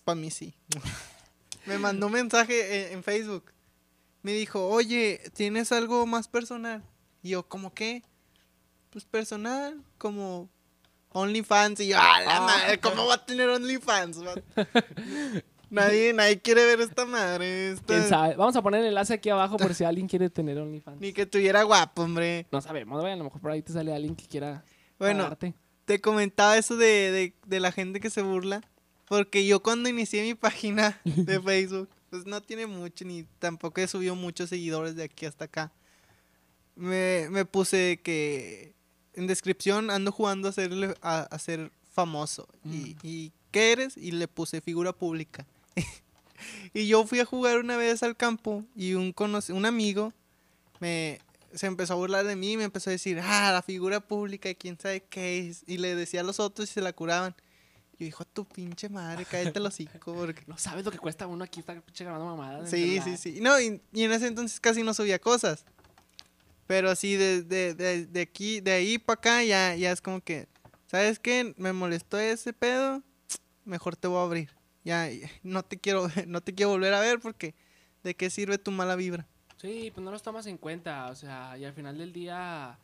para 0.04 0.16
mí 0.16 0.32
sí. 0.32 0.54
me 1.66 1.78
mandó 1.78 2.08
un 2.08 2.14
mensaje 2.14 2.88
en, 2.88 2.94
en 2.94 3.04
Facebook. 3.04 3.52
Me 4.22 4.32
dijo, 4.32 4.66
oye, 4.70 5.22
¿tienes 5.34 5.72
algo 5.74 6.06
más 6.06 6.28
personal? 6.30 6.82
Y 7.22 7.32
yo, 7.32 7.48
¿cómo 7.48 7.74
qué? 7.74 8.02
Pues 8.92 9.04
personal, 9.04 9.84
como 9.98 10.50
OnlyFans. 11.16 11.80
Y 11.80 11.88
yo, 11.88 11.98
¡ah, 12.00 12.22
la 12.22 12.38
Ah. 12.38 12.42
madre! 12.42 12.80
¿Cómo 12.80 13.06
va 13.08 13.16
a 13.16 13.26
tener 13.26 13.50
OnlyFans? 13.50 14.20
nadie, 15.70 16.14
nadie 16.14 16.40
quiere 16.40 16.66
ver 16.66 16.82
esta 16.82 17.06
madre. 17.06 17.72
esta- 17.72 17.86
¿Quién 17.88 18.08
sabe? 18.08 18.36
Vamos 18.36 18.56
a 18.56 18.62
poner 18.62 18.82
el 18.82 18.88
enlace 18.88 19.14
aquí 19.14 19.30
abajo 19.30 19.58
por 19.58 19.74
si 19.74 19.84
alguien 19.86 20.08
quiere 20.08 20.30
tener 20.30 20.58
OnlyFans. 20.60 21.00
Ni 21.02 21.14
que 21.14 21.26
tuviera 21.26 21.64
guapo, 21.64 22.04
hombre. 22.04 22.46
No 22.52 22.62
sabemos, 22.62 23.02
güey, 23.02 23.14
a 23.14 23.16
lo 23.16 23.24
mejor 23.26 23.42
por 23.42 23.52
ahí 23.52 23.62
te 23.62 23.74
sale 23.74 23.94
alguien 23.94 24.16
que 24.16 24.28
quiera 24.28 24.64
Bueno, 25.00 25.24
pagarte. 25.24 25.54
te 25.86 26.00
comentaba 26.02 26.58
eso 26.58 26.76
de, 26.78 27.12
de, 27.12 27.34
de 27.46 27.60
la 27.60 27.72
gente 27.72 28.00
que 28.00 28.10
se 28.10 28.22
burla. 28.22 28.62
Porque 29.08 29.46
yo 29.46 29.62
cuando 29.62 29.88
inicié 29.90 30.24
mi 30.24 30.34
página 30.34 31.00
de 31.04 31.40
Facebook, 31.42 31.90
pues 32.10 32.26
no 32.26 32.42
tiene 32.42 32.66
mucho, 32.68 33.06
ni 33.06 33.24
tampoco 33.40 33.80
he 33.82 33.88
subido 33.88 34.16
muchos 34.16 34.50
seguidores 34.50 34.96
de 34.96 35.04
aquí 35.04 35.26
hasta 35.26 35.46
acá. 35.46 35.72
Me, 36.76 37.28
me 37.30 37.46
puse 37.46 38.02
que 38.04 38.75
en 39.16 39.28
descripción 39.28 39.90
ando 39.90 40.12
jugando 40.12 40.50
a, 40.50 40.52
serle, 40.52 40.96
a, 41.02 41.22
a 41.22 41.40
ser 41.40 41.72
famoso. 41.94 42.48
Y, 42.64 42.68
Mm. 42.68 42.96
y 43.04 43.32
¿qué 43.52 43.72
eres? 43.72 43.98
Y 43.98 44.12
le 44.12 44.28
puse 44.28 44.62
figura 44.62 44.92
pública. 44.94 45.46
y 46.74 46.88
yo 46.88 47.06
fui 47.08 47.20
a 47.20 47.26
jugar 47.26 47.60
una 47.60 47.78
vez 47.78 48.04
al 48.04 48.16
campo 48.16 48.64
y 48.76 48.94
un, 48.94 49.14
conoce- 49.14 49.54
un 49.54 49.66
amigo 49.66 50.14
me, 50.80 51.20
se 51.54 51.68
empezó 51.68 51.94
a 51.94 51.96
burlar 51.96 52.26
de 52.26 52.36
mí 52.36 52.54
y 52.54 52.58
me 52.58 52.66
empezó 52.66 52.90
a 52.90 52.92
decir, 52.92 53.20
ah, 53.24 53.52
la 53.54 53.62
figura 53.62 54.02
pública 54.02 54.50
y 54.50 54.56
quién 54.56 54.78
sabe 54.80 55.02
qué 55.04 55.48
es. 55.48 55.64
Y 55.68 55.78
le 55.78 55.96
decía 55.96 56.22
a 56.22 56.24
los 56.24 56.40
otros 56.40 56.70
y 56.70 56.74
se 56.74 56.82
la 56.82 56.92
curaban. 56.94 57.34
Yo 57.98 58.06
dijo, 58.06 58.26
tu 58.26 58.44
pinche 58.44 58.90
madre, 58.90 59.24
cállate 59.24 59.58
el 59.58 59.66
hocico. 59.66 60.14
Porque... 60.14 60.44
No 60.48 60.58
sabes 60.58 60.84
lo 60.84 60.92
que 60.92 60.98
cuesta 61.00 61.28
uno 61.28 61.46
aquí 61.46 61.62
estar 61.62 61.82
pinche 61.82 62.04
grabando 62.04 62.26
mamadas. 62.26 62.70
Sí, 62.70 63.00
sí, 63.02 63.16
sí. 63.16 63.40
No, 63.40 63.58
y, 63.62 63.82
y 63.94 64.04
en 64.04 64.12
ese 64.12 64.28
entonces 64.28 64.60
casi 64.60 64.84
no 64.84 64.94
subía 64.94 65.18
cosas. 65.18 65.64
Pero 66.68 66.96
sí, 66.96 67.16
de, 67.16 67.44
de, 67.44 68.22
aquí, 68.22 68.60
de 68.60 68.72
ahí 68.72 68.98
para 68.98 69.18
acá, 69.18 69.44
ya, 69.44 69.76
ya 69.76 69.92
es 69.92 70.02
como 70.02 70.22
que, 70.22 70.48
¿sabes 70.88 71.20
qué? 71.20 71.54
Me 71.58 71.74
molestó 71.74 72.18
ese 72.18 72.54
pedo, 72.54 73.04
mejor 73.66 73.96
te 73.96 74.08
voy 74.08 74.18
a 74.18 74.24
abrir. 74.24 74.50
Ya, 74.84 75.10
ya, 75.10 75.30
no 75.44 75.64
te 75.64 75.78
quiero, 75.78 76.08
no 76.28 76.42
te 76.42 76.54
quiero 76.54 76.72
volver 76.72 76.94
a 76.94 77.00
ver 77.00 77.20
porque 77.20 77.54
¿de 78.04 78.16
qué 78.16 78.30
sirve 78.30 78.58
tu 78.58 78.72
mala 78.72 78.96
vibra? 78.96 79.28
Sí, 79.58 79.92
pues 79.94 80.04
no 80.04 80.12
los 80.12 80.22
tomas 80.22 80.48
en 80.48 80.58
cuenta, 80.58 81.08
o 81.10 81.16
sea, 81.16 81.58
y 81.58 81.66
al 81.66 81.74
final 81.74 81.98
del 81.98 82.14
día 82.14 82.78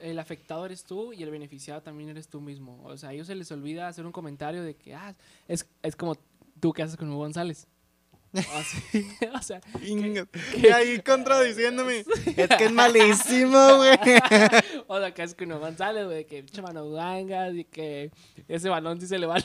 el 0.00 0.18
afectado 0.18 0.66
eres 0.66 0.84
tú 0.84 1.12
y 1.12 1.22
el 1.22 1.30
beneficiado 1.30 1.82
también 1.82 2.08
eres 2.10 2.28
tú 2.28 2.40
mismo. 2.40 2.82
O 2.84 2.96
sea, 2.96 3.10
a 3.10 3.12
ellos 3.12 3.26
se 3.26 3.34
les 3.34 3.50
olvida 3.52 3.88
hacer 3.88 4.04
un 4.04 4.12
comentario 4.12 4.62
de 4.62 4.74
que, 4.74 4.94
ah, 4.94 5.14
es, 5.48 5.66
es 5.82 5.96
como 5.96 6.16
tú 6.60 6.72
que 6.72 6.82
haces 6.82 6.96
con 6.96 7.08
Hugo 7.08 7.18
González. 7.18 7.66
Así, 8.54 9.06
o 9.34 9.42
sea, 9.42 9.60
Y 9.82 10.66
ahí 10.68 11.00
contradiciéndome. 11.00 12.04
Es 12.36 12.48
que 12.56 12.64
es 12.64 12.72
malísimo, 12.72 13.76
güey. 13.76 13.98
o 14.86 14.98
sea, 15.00 15.12
que 15.12 15.22
haces 15.22 15.34
con 15.36 15.50
Hugo 15.52 15.60
González, 15.60 16.06
güey, 16.06 16.24
que 16.26 16.42
pinche 16.42 16.62
mano 16.62 16.90
gangas 16.90 17.54
y 17.54 17.64
que 17.64 18.10
ese 18.48 18.68
balón 18.70 19.00
sí 19.00 19.06
se 19.06 19.18
le 19.18 19.26
va 19.26 19.36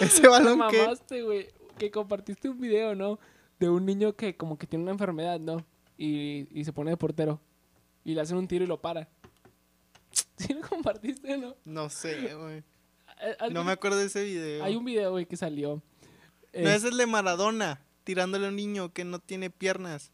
Ese 0.00 0.26
balón 0.28 0.60
que... 0.70 0.82
mamaste, 0.82 1.22
güey, 1.22 1.48
que 1.78 1.90
compartiste 1.90 2.48
un 2.48 2.60
video, 2.60 2.94
¿no? 2.94 3.18
De 3.58 3.68
un 3.68 3.84
niño 3.84 4.14
que 4.14 4.36
como 4.36 4.56
que 4.56 4.66
tiene 4.66 4.82
una 4.84 4.92
enfermedad, 4.92 5.38
¿no? 5.40 5.64
Y, 5.98 6.46
y 6.58 6.64
se 6.64 6.72
pone 6.72 6.90
de 6.90 6.96
portero. 6.96 7.40
Y 8.04 8.14
le 8.14 8.22
hacen 8.22 8.36
un 8.38 8.48
tiro 8.48 8.64
y 8.64 8.66
lo 8.66 8.80
para. 8.80 9.08
¿Sí 10.36 10.54
lo 10.54 10.66
compartiste, 10.66 11.36
no? 11.36 11.54
No 11.64 11.90
sé, 11.90 12.34
güey. 12.34 12.58
Eh, 12.58 13.36
No 13.40 13.44
alguien- 13.44 13.66
me 13.66 13.72
acuerdo 13.72 13.98
de 13.98 14.06
ese 14.06 14.24
video. 14.24 14.64
Hay 14.64 14.76
un 14.76 14.84
video, 14.84 15.10
güey, 15.10 15.26
que 15.26 15.36
salió. 15.36 15.82
No, 16.52 16.58
Eh, 16.60 16.64
ese 16.74 16.76
es 16.76 16.84
el 16.92 16.96
de 16.98 17.06
Maradona, 17.06 17.80
tirándole 18.04 18.46
a 18.46 18.48
un 18.48 18.56
niño 18.56 18.92
que 18.92 19.04
no 19.04 19.18
tiene 19.18 19.50
piernas. 19.50 20.12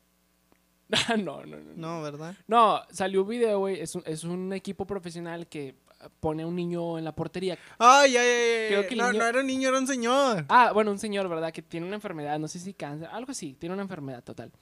no, 1.18 1.44
no, 1.44 1.46
no, 1.46 1.56
no. 1.58 1.72
No, 1.74 2.02
¿verdad? 2.02 2.36
No, 2.46 2.80
salió 2.92 3.22
un 3.22 3.28
video, 3.28 3.58
güey. 3.60 3.80
Es 3.80 3.94
un, 3.94 4.02
es 4.06 4.24
un 4.24 4.52
equipo 4.52 4.86
profesional 4.86 5.46
que 5.48 5.74
pone 6.20 6.42
a 6.42 6.46
un 6.46 6.54
niño 6.54 6.98
en 6.98 7.04
la 7.04 7.12
portería. 7.14 7.58
Ay, 7.78 8.16
ay, 8.16 8.26
ay. 8.28 8.68
Creo 8.68 8.86
que 8.86 8.94
no, 8.96 9.06
niño- 9.10 9.18
no 9.18 9.26
era 9.26 9.40
un 9.40 9.46
niño, 9.46 9.68
era 9.70 9.78
un 9.78 9.86
señor. 9.86 10.44
Ah, 10.48 10.70
bueno, 10.72 10.90
un 10.92 10.98
señor, 10.98 11.28
¿verdad? 11.28 11.52
Que 11.52 11.62
tiene 11.62 11.86
una 11.86 11.96
enfermedad, 11.96 12.38
no 12.38 12.46
sé 12.48 12.58
si 12.60 12.74
cáncer, 12.74 13.08
algo 13.10 13.32
así, 13.32 13.54
tiene 13.54 13.72
una 13.72 13.82
enfermedad 13.82 14.22
total. 14.22 14.52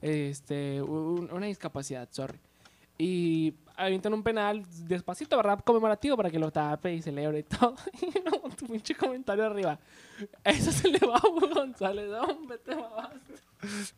Este, 0.00 0.80
un- 0.82 1.30
una 1.32 1.46
discapacidad, 1.46 2.08
sorry. 2.12 2.38
Y 2.96 3.54
avientan 3.76 4.14
un 4.14 4.22
penal 4.22 4.64
despacito, 4.86 5.36
¿verdad? 5.36 5.58
Conmemorativo 5.64 6.16
para 6.16 6.30
que 6.30 6.38
lo 6.38 6.52
tape 6.52 6.94
y 6.94 7.02
celebre 7.02 7.40
y 7.40 7.42
todo. 7.42 7.74
Y 8.02 8.06
no, 8.20 8.48
tu 8.54 8.66
pinche 8.66 8.94
comentario 8.94 9.44
arriba. 9.44 9.78
Eso 10.44 10.70
se 10.70 10.88
le 10.88 10.98
va 11.00 11.16
a 11.16 11.28
Hugo 11.28 11.48
González, 11.52 12.08
hombre, 12.12 12.58
te 12.58 12.74
mamaste. 12.76 13.34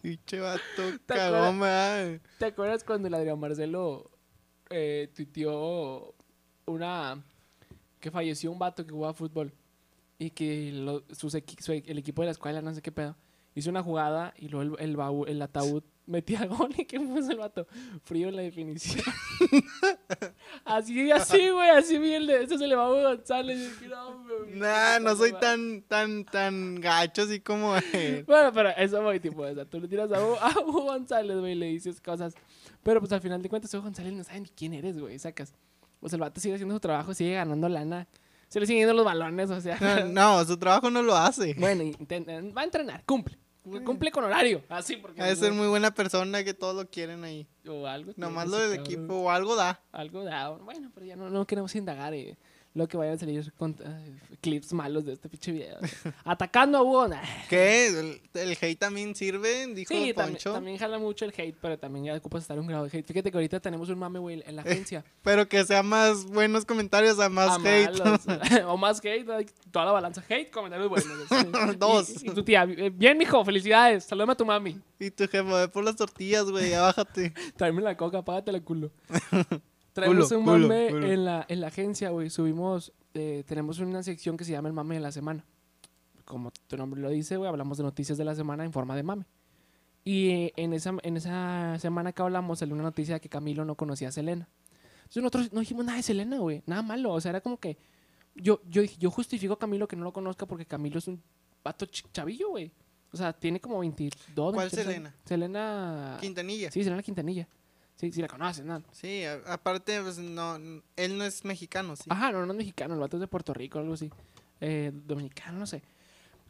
Pinche 0.00 0.40
vato, 0.40 0.62
¿Te 1.04 1.14
cagón, 1.14 1.58
man. 1.58 2.20
¿Te 2.38 2.46
acuerdas 2.46 2.84
cuando 2.84 3.08
el 3.08 3.14
Adrián 3.14 3.38
Marcelo 3.38 4.10
eh, 4.70 5.10
tuiteó 5.14 6.14
una... 6.64 7.22
que 8.00 8.10
falleció 8.10 8.50
un 8.50 8.58
vato 8.58 8.86
que 8.86 8.92
jugaba 8.92 9.12
fútbol 9.12 9.52
y 10.18 10.30
que 10.30 10.72
lo- 10.72 11.04
sus 11.14 11.34
equi- 11.34 11.60
su 11.60 11.72
e- 11.72 11.84
el 11.86 11.98
equipo 11.98 12.22
de 12.22 12.26
la 12.26 12.32
escuela, 12.32 12.62
no 12.62 12.72
sé 12.72 12.80
qué 12.80 12.92
pedo, 12.92 13.14
hizo 13.54 13.68
una 13.68 13.82
jugada 13.82 14.32
y 14.38 14.48
luego 14.48 14.76
el, 14.78 14.88
el, 14.90 14.96
baú- 14.96 15.28
el 15.28 15.42
ataúd 15.42 15.82
metía 16.06 16.46
gol 16.46 16.72
y 16.76 16.84
que 16.84 16.98
puso 17.00 17.30
el 17.32 17.38
vato 17.38 17.66
frío 18.04 18.28
en 18.28 18.36
la 18.36 18.42
definición. 18.42 19.04
así, 20.64 21.10
así, 21.10 21.50
güey, 21.50 21.70
así 21.70 21.98
de 21.98 22.42
eso 22.44 22.58
se 22.58 22.66
le 22.66 22.74
va 22.76 22.86
a 22.86 22.88
González. 23.14 23.58
dije, 23.58 23.88
no, 23.88 24.26
Nah, 24.54 24.98
no 25.00 25.16
soy 25.16 25.30
güey". 25.30 25.40
tan, 25.40 25.82
tan, 25.82 26.24
tan 26.24 26.76
gacho 26.80 27.22
así 27.22 27.40
como 27.40 27.76
él. 27.76 28.24
Bueno, 28.26 28.52
pero 28.52 28.70
eso 28.70 29.02
voy, 29.02 29.20
tipo, 29.20 29.42
o 29.42 29.54
sea, 29.54 29.64
tú 29.64 29.80
le 29.80 29.88
tiras 29.88 30.10
a 30.12 30.20
Hugo, 30.24 30.38
a 30.40 30.54
Hugo 30.60 30.82
González, 30.84 31.38
güey, 31.38 31.52
y 31.52 31.56
le 31.56 31.66
dices 31.66 32.00
cosas. 32.00 32.34
Pero 32.82 33.00
pues 33.00 33.12
al 33.12 33.20
final 33.20 33.42
de 33.42 33.48
cuentas, 33.48 33.72
Hugo 33.74 33.84
González 33.84 34.12
no 34.12 34.24
sabe 34.24 34.40
ni 34.40 34.48
quién 34.48 34.74
eres, 34.74 34.98
güey, 34.98 35.18
sacas. 35.18 35.54
O 36.00 36.08
sea, 36.08 36.16
el 36.16 36.20
vato 36.20 36.40
sigue 36.40 36.54
haciendo 36.54 36.74
su 36.74 36.80
trabajo, 36.80 37.14
sigue 37.14 37.34
ganando 37.34 37.68
lana. 37.68 38.06
Se 38.48 38.60
le 38.60 38.66
siguen 38.66 38.82
yendo 38.82 38.94
los 38.94 39.04
balones, 39.04 39.50
o 39.50 39.60
sea. 39.60 39.76
No, 40.12 40.44
su 40.44 40.56
trabajo 40.56 40.90
no 40.90 41.02
lo 41.02 41.16
hace. 41.16 41.54
bueno, 41.58 41.84
va 42.56 42.60
a 42.60 42.64
entrenar, 42.64 43.02
cumple. 43.04 43.36
Cumple 43.84 44.10
con 44.12 44.24
horario, 44.24 44.62
así, 44.68 44.96
porque. 44.96 45.20
Ha 45.20 45.26
de 45.26 45.36
ser 45.36 45.52
muy 45.52 45.66
buena 45.66 45.92
persona 45.92 46.44
que 46.44 46.54
todos 46.54 46.74
lo 46.76 46.88
quieren 46.88 47.24
ahí. 47.24 47.46
O 47.68 47.86
algo. 47.86 48.12
Nomás 48.16 48.46
lo 48.48 48.58
del 48.58 48.78
equipo 48.78 49.14
o 49.14 49.30
algo 49.30 49.56
da. 49.56 49.82
Algo 49.92 50.22
da. 50.24 50.50
Bueno, 50.50 50.90
pero 50.94 51.04
ya 51.06 51.16
no, 51.16 51.30
no 51.30 51.46
queremos 51.46 51.74
indagar. 51.74 52.14
eh, 52.14 52.36
lo 52.76 52.86
que 52.86 52.98
vayan 52.98 53.14
a 53.14 53.18
salir 53.18 53.52
con 53.54 53.74
eh, 53.80 54.18
clips 54.42 54.74
malos 54.74 55.06
de 55.06 55.14
este 55.14 55.30
pinche 55.30 55.50
video. 55.50 55.78
Atacando 56.24 56.76
a 56.76 56.82
Hugo. 56.82 57.08
¿Qué? 57.48 57.86
¿El, 57.86 58.20
el 58.34 58.58
hate 58.60 58.78
también 58.78 59.14
sirve? 59.14 59.66
Dijo 59.68 59.88
Sí, 59.88 60.12
también, 60.12 60.34
Poncho. 60.34 60.52
también 60.52 60.76
jala 60.76 60.98
mucho 60.98 61.24
el 61.24 61.32
hate, 61.36 61.56
pero 61.60 61.78
también 61.78 62.04
ya 62.04 62.14
ocupas 62.14 62.42
estar 62.42 62.58
un 62.60 62.66
grado 62.66 62.86
de 62.86 62.98
hate. 62.98 63.06
Fíjate 63.06 63.30
que 63.30 63.36
ahorita 63.38 63.60
tenemos 63.60 63.88
un 63.88 63.98
mame, 63.98 64.18
güey, 64.18 64.42
en 64.46 64.56
la 64.56 64.62
agencia. 64.62 65.02
Pero 65.22 65.48
que 65.48 65.64
sea 65.64 65.82
más 65.82 66.26
buenos 66.26 66.66
comentarios 66.66 67.18
a 67.18 67.30
más 67.30 67.52
a 67.52 67.54
hate. 67.56 67.98
malos. 67.98 68.20
o 68.66 68.76
más 68.76 69.00
hate, 69.02 69.50
toda 69.70 69.86
la 69.86 69.92
balanza. 69.92 70.22
Hate, 70.28 70.50
comentarios 70.50 70.90
buenos. 70.90 71.78
Dos. 71.78 72.22
Y, 72.22 72.28
y 72.30 72.34
tu 72.34 72.44
tía, 72.44 72.64
eh, 72.64 72.90
bien, 72.90 73.16
mijo, 73.16 73.42
felicidades. 73.42 74.04
Saludame 74.04 74.32
a 74.32 74.36
tu 74.36 74.44
mami. 74.44 74.78
y 75.00 75.10
tu 75.10 75.24
jefe, 75.24 75.42
ve 75.42 75.68
por 75.68 75.82
las 75.82 75.96
tortillas, 75.96 76.44
güey, 76.44 76.70
ya 76.70 76.82
bájate. 76.82 77.32
Tráeme 77.56 77.80
la 77.80 77.96
coca, 77.96 78.22
págate 78.22 78.52
la 78.52 78.60
culo. 78.60 78.90
Traemos 79.96 80.28
Culo, 80.28 80.38
un 80.38 80.44
culo, 80.44 80.68
mame 80.68 80.88
culo. 80.90 81.06
En, 81.10 81.24
la, 81.24 81.46
en 81.48 81.60
la 81.60 81.66
agencia, 81.68 82.10
güey. 82.10 82.28
Subimos, 82.30 82.92
eh, 83.14 83.42
tenemos 83.46 83.78
una 83.78 84.02
sección 84.02 84.36
que 84.36 84.44
se 84.44 84.52
llama 84.52 84.68
el 84.68 84.74
mame 84.74 84.94
de 84.96 85.00
la 85.00 85.10
semana. 85.10 85.44
Como 86.24 86.50
tu 86.66 86.76
nombre 86.76 87.00
lo 87.00 87.08
dice, 87.08 87.36
güey, 87.36 87.48
hablamos 87.48 87.78
de 87.78 87.84
noticias 87.84 88.18
de 88.18 88.24
la 88.24 88.34
semana 88.34 88.64
en 88.64 88.72
forma 88.72 88.94
de 88.94 89.02
mame. 89.02 89.24
Y 90.04 90.28
eh, 90.30 90.52
en 90.56 90.72
esa, 90.74 90.94
en 91.02 91.16
esa 91.16 91.78
semana 91.80 92.12
que 92.12 92.22
hablamos 92.22 92.58
salió 92.58 92.74
una 92.74 92.84
noticia 92.84 93.14
de 93.14 93.20
que 93.20 93.28
Camilo 93.28 93.64
no 93.64 93.74
conocía 93.74 94.08
a 94.08 94.12
Selena. 94.12 94.48
Entonces 94.98 95.22
nosotros 95.22 95.52
no 95.52 95.60
dijimos 95.60 95.84
nada 95.84 95.96
de 95.96 96.02
Selena, 96.02 96.38
güey. 96.38 96.62
Nada 96.66 96.82
malo. 96.82 97.12
O 97.12 97.20
sea, 97.20 97.30
era 97.30 97.40
como 97.40 97.58
que... 97.58 97.76
Yo, 98.34 98.60
yo, 98.68 98.82
yo 98.82 99.10
justifico 99.10 99.54
a 99.54 99.58
Camilo 99.58 99.88
que 99.88 99.96
no 99.96 100.04
lo 100.04 100.12
conozca 100.12 100.44
porque 100.46 100.66
Camilo 100.66 100.98
es 100.98 101.08
un 101.08 101.22
vato 101.64 101.86
ch- 101.86 102.04
chavillo, 102.12 102.50
güey. 102.50 102.70
O 103.12 103.16
sea, 103.16 103.32
tiene 103.32 103.60
como 103.60 103.78
22, 103.78 104.52
¿Cuál 104.52 104.68
23 104.68 104.86
años. 104.86 104.94
Selena? 104.94 105.14
Selena... 105.24 106.18
Quintanilla. 106.20 106.70
Sí, 106.70 106.84
Selena 106.84 107.02
Quintanilla. 107.02 107.48
Sí, 107.96 108.12
sí 108.12 108.20
la 108.20 108.28
conoces, 108.28 108.64
¿no? 108.64 108.82
Sí, 108.92 109.24
a- 109.24 109.40
aparte, 109.46 110.00
pues 110.02 110.18
no, 110.18 110.56
él 110.96 111.18
no 111.18 111.24
es 111.24 111.44
mexicano, 111.44 111.96
sí. 111.96 112.04
Ajá, 112.08 112.30
no, 112.30 112.44
no 112.44 112.52
es 112.52 112.58
mexicano, 112.58 112.94
el 112.94 113.00
vato 113.00 113.16
es 113.16 113.20
de 113.22 113.26
Puerto 113.28 113.54
Rico, 113.54 113.78
algo 113.78 113.94
así. 113.94 114.10
Eh, 114.60 114.90
dominicano, 114.92 115.58
no 115.58 115.66
sé. 115.66 115.82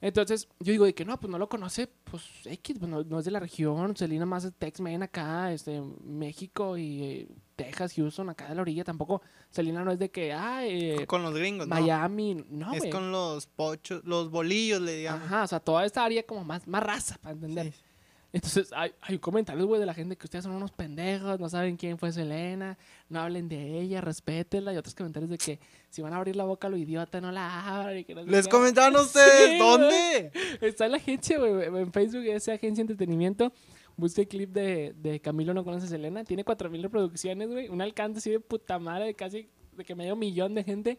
Entonces, 0.01 0.47
yo 0.61 0.73
digo 0.73 0.85
de 0.85 0.95
que 0.95 1.05
no, 1.07 1.19
pues 1.19 1.31
no 1.31 1.39
lo 1.39 1.49
conoce, 1.49 1.89
pues 2.05 2.23
X, 2.45 2.77
pues 2.79 2.91
no, 2.91 3.03
no 3.03 3.19
es 3.19 3.25
de 3.25 3.31
la 3.31 3.41
región, 3.41 3.97
Selena 3.97 4.27
más 4.27 4.45
es 4.45 4.53
Tex-Men 4.55 5.03
acá, 5.05 5.53
este, 5.53 5.81
México 6.05 6.77
y 6.77 7.03
eh, 7.03 7.29
Texas, 7.57 7.95
Houston, 7.95 8.29
acá 8.29 8.49
de 8.49 8.55
la 8.57 8.61
orilla, 8.63 8.85
tampoco, 8.85 9.23
Selena 9.51 9.85
no 9.85 9.93
es 9.93 9.99
de 9.99 10.11
que, 10.11 10.35
ah, 10.35 10.67
eh, 10.67 11.07
con 11.07 11.23
los 11.23 11.33
gringos, 11.35 11.67
¿no? 11.67 11.75
Miami, 11.75 12.45
no, 12.51 12.75
es 12.75 12.81
güey. 12.81 12.91
con 12.91 13.11
los 13.11 13.47
pochos, 13.47 14.05
los 14.05 14.31
bolillos, 14.31 14.83
le 14.83 14.97
digamos. 14.97 15.25
Ajá, 15.25 15.45
o 15.45 15.47
sea, 15.47 15.61
toda 15.61 15.87
esta 15.87 16.05
área 16.05 16.23
como 16.25 16.45
más, 16.45 16.67
más 16.67 16.83
raza, 16.83 17.17
para 17.19 17.33
entender. 17.33 17.73
Sí. 17.73 17.81
Entonces, 18.37 18.71
hay, 18.77 18.93
hay 19.01 19.19
comentarios, 19.19 19.67
güey, 19.67 19.81
de 19.81 19.87
la 19.87 19.95
gente 19.95 20.15
que 20.15 20.27
ustedes 20.27 20.45
son 20.45 20.53
unos 20.53 20.71
pendejos, 20.71 21.41
no 21.41 21.49
saben 21.49 21.79
quién 21.79 21.97
fue 21.97 22.13
Selena, 22.13 22.77
no 23.09 23.21
hablen 23.21 23.49
de 23.49 23.81
ella, 23.81 24.03
respétenla. 24.03 24.75
Y 24.75 24.77
otros 24.77 24.95
comentarios 24.95 25.31
de 25.31 25.39
que 25.39 25.59
si 25.89 26.03
van 26.03 26.13
a 26.13 26.19
abrir 26.19 26.37
la 26.37 26.45
boca 26.45 26.67
a 26.67 26.71
lo 26.71 26.77
idiota, 26.77 27.19
no 27.23 27.33
la 27.33 27.81
abran. 27.81 28.05
no 28.15 28.25
¿Les 28.25 28.47
comentaron 28.47 28.95
ustedes? 29.03 29.53
Sí, 29.53 29.59
¿Dónde? 29.59 30.31
Está 30.61 30.85
en 30.85 30.91
la 30.91 30.99
agencia, 30.99 31.39
güey, 31.39 31.65
en 31.65 31.91
Facebook, 31.91 32.25
esa 32.27 32.53
agencia 32.53 32.85
de 32.85 32.93
entretenimiento. 32.93 33.55
Busque 33.97 34.21
el 34.21 34.29
clip 34.29 34.53
de, 34.53 34.95
de 34.99 35.19
Camilo 35.21 35.55
no 35.55 35.65
conoce 35.65 35.87
a 35.87 35.89
Selena. 35.89 36.23
Tiene 36.23 36.45
4000 36.45 36.83
reproducciones, 36.83 37.49
güey. 37.49 37.71
Un 37.71 37.81
alcance 37.81 38.19
así 38.19 38.31
de 38.31 38.41
puta 38.41 38.79
madre, 38.79 39.07
de 39.07 39.15
casi 39.15 39.49
de 39.73 39.83
que 39.83 39.95
medio 39.95 40.15
millón 40.15 40.55
de 40.55 40.63
gente. 40.63 40.99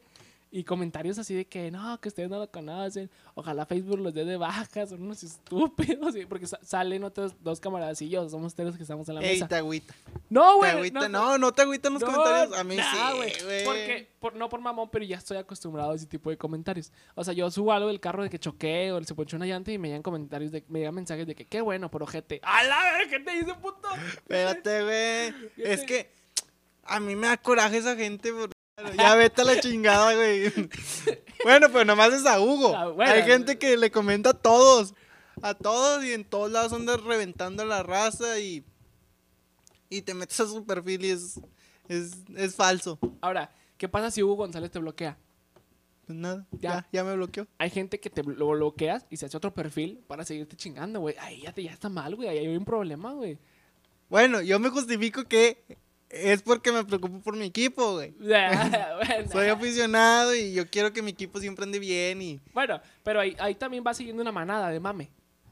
Y 0.50 0.64
comentarios 0.64 1.18
así 1.20 1.34
de 1.34 1.44
que 1.46 1.70
no, 1.72 2.00
que 2.00 2.08
ustedes 2.08 2.30
no 2.30 2.40
lo 2.40 2.50
conocen. 2.50 3.10
Ojalá 3.36 3.66
Facebook 3.66 4.00
los 4.00 4.14
dé 4.14 4.24
de 4.24 4.38
baja, 4.38 4.88
son 4.88 5.02
unos 5.04 5.22
estúpidos. 5.22 6.14
sí, 6.14 6.26
Porque 6.26 6.48
sa- 6.48 6.60
salen 6.64 7.04
otros 7.04 7.34
dos 7.44 7.60
camaradillos, 7.60 8.32
somos 8.32 8.56
tres 8.56 8.68
los 8.68 8.78
que 8.78 8.84
estamos 8.84 9.10
en 9.10 9.16
la 9.16 9.22
Ey, 9.22 9.34
mesa. 9.36 9.48
te 9.50 9.56
agüita. 9.56 9.94
No, 10.30 10.52
Te 10.52 10.56
güey. 10.58 10.72
agüita. 10.72 11.10
No, 11.10 11.38
no 11.38 11.52
te 11.52 11.64
agüitan 11.64 11.94
los 11.94 12.02
no, 12.02 12.08
comentarios. 12.08 12.58
A 12.58 12.64
mí 12.64 12.78
nah, 12.78 12.84
sí, 13.12 13.16
güey. 13.18 13.66
Porque, 13.66 14.08
por, 14.20 14.36
no 14.38 14.48
por 14.48 14.62
mamón, 14.62 14.90
pero 14.90 15.04
ya 15.04 15.18
estoy 15.18 15.36
acostumbrado 15.38 15.92
a 15.92 15.96
ese 15.96 16.06
tipo 16.06 16.30
de 16.30 16.38
comentarios. 16.38 16.94
O 17.16 17.24
sea, 17.26 17.34
yo 17.34 17.52
subo 17.52 17.74
algo 17.74 17.90
del 17.90 18.00
carro 18.00 18.24
de 18.24 18.30
que 18.30 18.40
choqué 18.40 18.94
o 18.94 19.04
se 19.04 19.14
ponchó 19.16 19.36
una 19.36 19.46
llanta 19.48 19.72
y 19.74 19.78
me 19.78 19.90
llegan 19.90 20.02
comentarios, 20.02 20.52
de, 20.54 20.64
me 20.70 20.80
llegan 20.80 20.96
mensajes 20.96 21.28
de 21.28 21.36
que 21.36 21.44
qué 21.46 21.60
bueno, 21.60 21.92
por 21.92 22.04
ojete. 22.04 22.40
¡A 22.44 22.64
la 22.64 22.84
verga! 22.94 23.10
¿Qué 23.10 23.20
te 23.20 23.32
dice, 23.32 23.54
puto? 23.56 23.90
Espérate, 24.14 24.84
güey. 24.84 25.52
¿Qué 25.58 25.74
Es 25.74 25.82
te- 25.82 25.86
que 25.86 26.12
a 26.86 27.02
mí 27.02 27.18
me 27.18 27.28
da 27.28 27.36
coraje 27.38 27.78
esa 27.78 27.98
gente. 27.98 28.32
por- 28.32 28.52
Ya 28.96 29.16
vete 29.16 29.42
a 29.42 29.46
la 29.46 29.60
chingada, 29.60 30.14
güey. 30.16 30.52
Bueno, 31.44 31.70
pues 31.72 31.86
nomás 31.86 32.12
es 32.14 32.26
a 32.26 32.40
Hugo. 32.42 32.76
Ah, 32.76 32.88
bueno. 32.88 33.12
Hay 33.12 33.22
gente 33.24 33.60
que 33.60 33.78
le 33.78 33.92
comenta 33.92 34.32
a 34.32 34.34
todos. 34.34 34.96
A 35.44 35.54
todos 35.54 36.04
y 36.04 36.12
en 36.12 36.26
todos 36.26 36.52
lados 36.52 36.74
andas 36.74 37.02
reventando 37.04 37.64
la 37.64 37.84
raza 37.84 38.40
y. 38.40 38.64
Y 39.90 40.02
te 40.02 40.14
metes 40.16 40.40
a 40.40 40.48
su 40.48 40.66
perfil 40.66 41.06
y 41.06 41.10
es. 41.12 41.40
Es, 41.88 42.14
es 42.36 42.56
falso. 42.56 42.98
Ahora, 43.22 43.52
¿qué 43.78 43.88
pasa 43.88 44.12
si 44.12 44.24
Hugo 44.24 44.36
González 44.36 44.72
te 44.72 44.80
bloquea? 44.80 45.18
Pues 46.08 46.18
nada, 46.18 46.46
Ya. 46.60 46.72
ya, 46.74 46.88
ya 46.92 47.04
me 47.04 47.16
bloqueó. 47.16 47.48
Hay 47.60 47.70
gente 47.70 48.00
que 48.00 48.10
te 48.10 48.24
lo 48.24 48.48
bloqueas 48.50 49.06
y 49.10 49.18
se 49.18 49.28
hace 49.28 49.38
otro 49.38 49.54
perfil 49.54 50.04
para 50.08 50.26
seguirte 50.26 50.56
chingando, 50.58 51.00
güey. 51.00 51.16
Ay, 51.20 51.42
ya, 51.42 51.54
te, 51.54 51.64
ya 51.64 51.72
está 51.72 51.88
mal, 51.88 52.16
güey. 52.16 52.28
Ahí 52.30 52.40
hay 52.40 52.58
un 52.58 52.66
problema, 52.66 53.14
güey. 53.14 53.38
Bueno, 54.10 54.42
yo 54.42 54.60
me 54.60 54.70
justifico 54.70 55.24
que 55.26 55.64
es 56.10 56.42
porque 56.42 56.72
me 56.72 56.84
preocupo 56.84 57.20
por 57.20 57.36
mi 57.36 57.46
equipo, 57.46 57.94
güey. 57.94 58.14
Bueno. 58.20 59.32
Soy 59.32 59.48
aficionado 59.48 60.36
y 60.36 60.54
yo 60.54 60.70
quiero 60.70 60.94
que 60.94 61.02
mi 61.02 61.12
equipo 61.12 61.40
siempre 61.40 61.64
ande 61.64 61.80
bien 61.80 62.22
y... 62.22 62.40
Bueno, 62.54 62.80
pero 63.04 63.20
ahí, 63.20 63.36
ahí 63.40 63.56
también 63.56 63.84
va 63.86 63.94
siguiendo 63.94 64.22
una 64.22 64.32
manada 64.32 64.70
de 64.70 64.80
mame. 64.80 65.10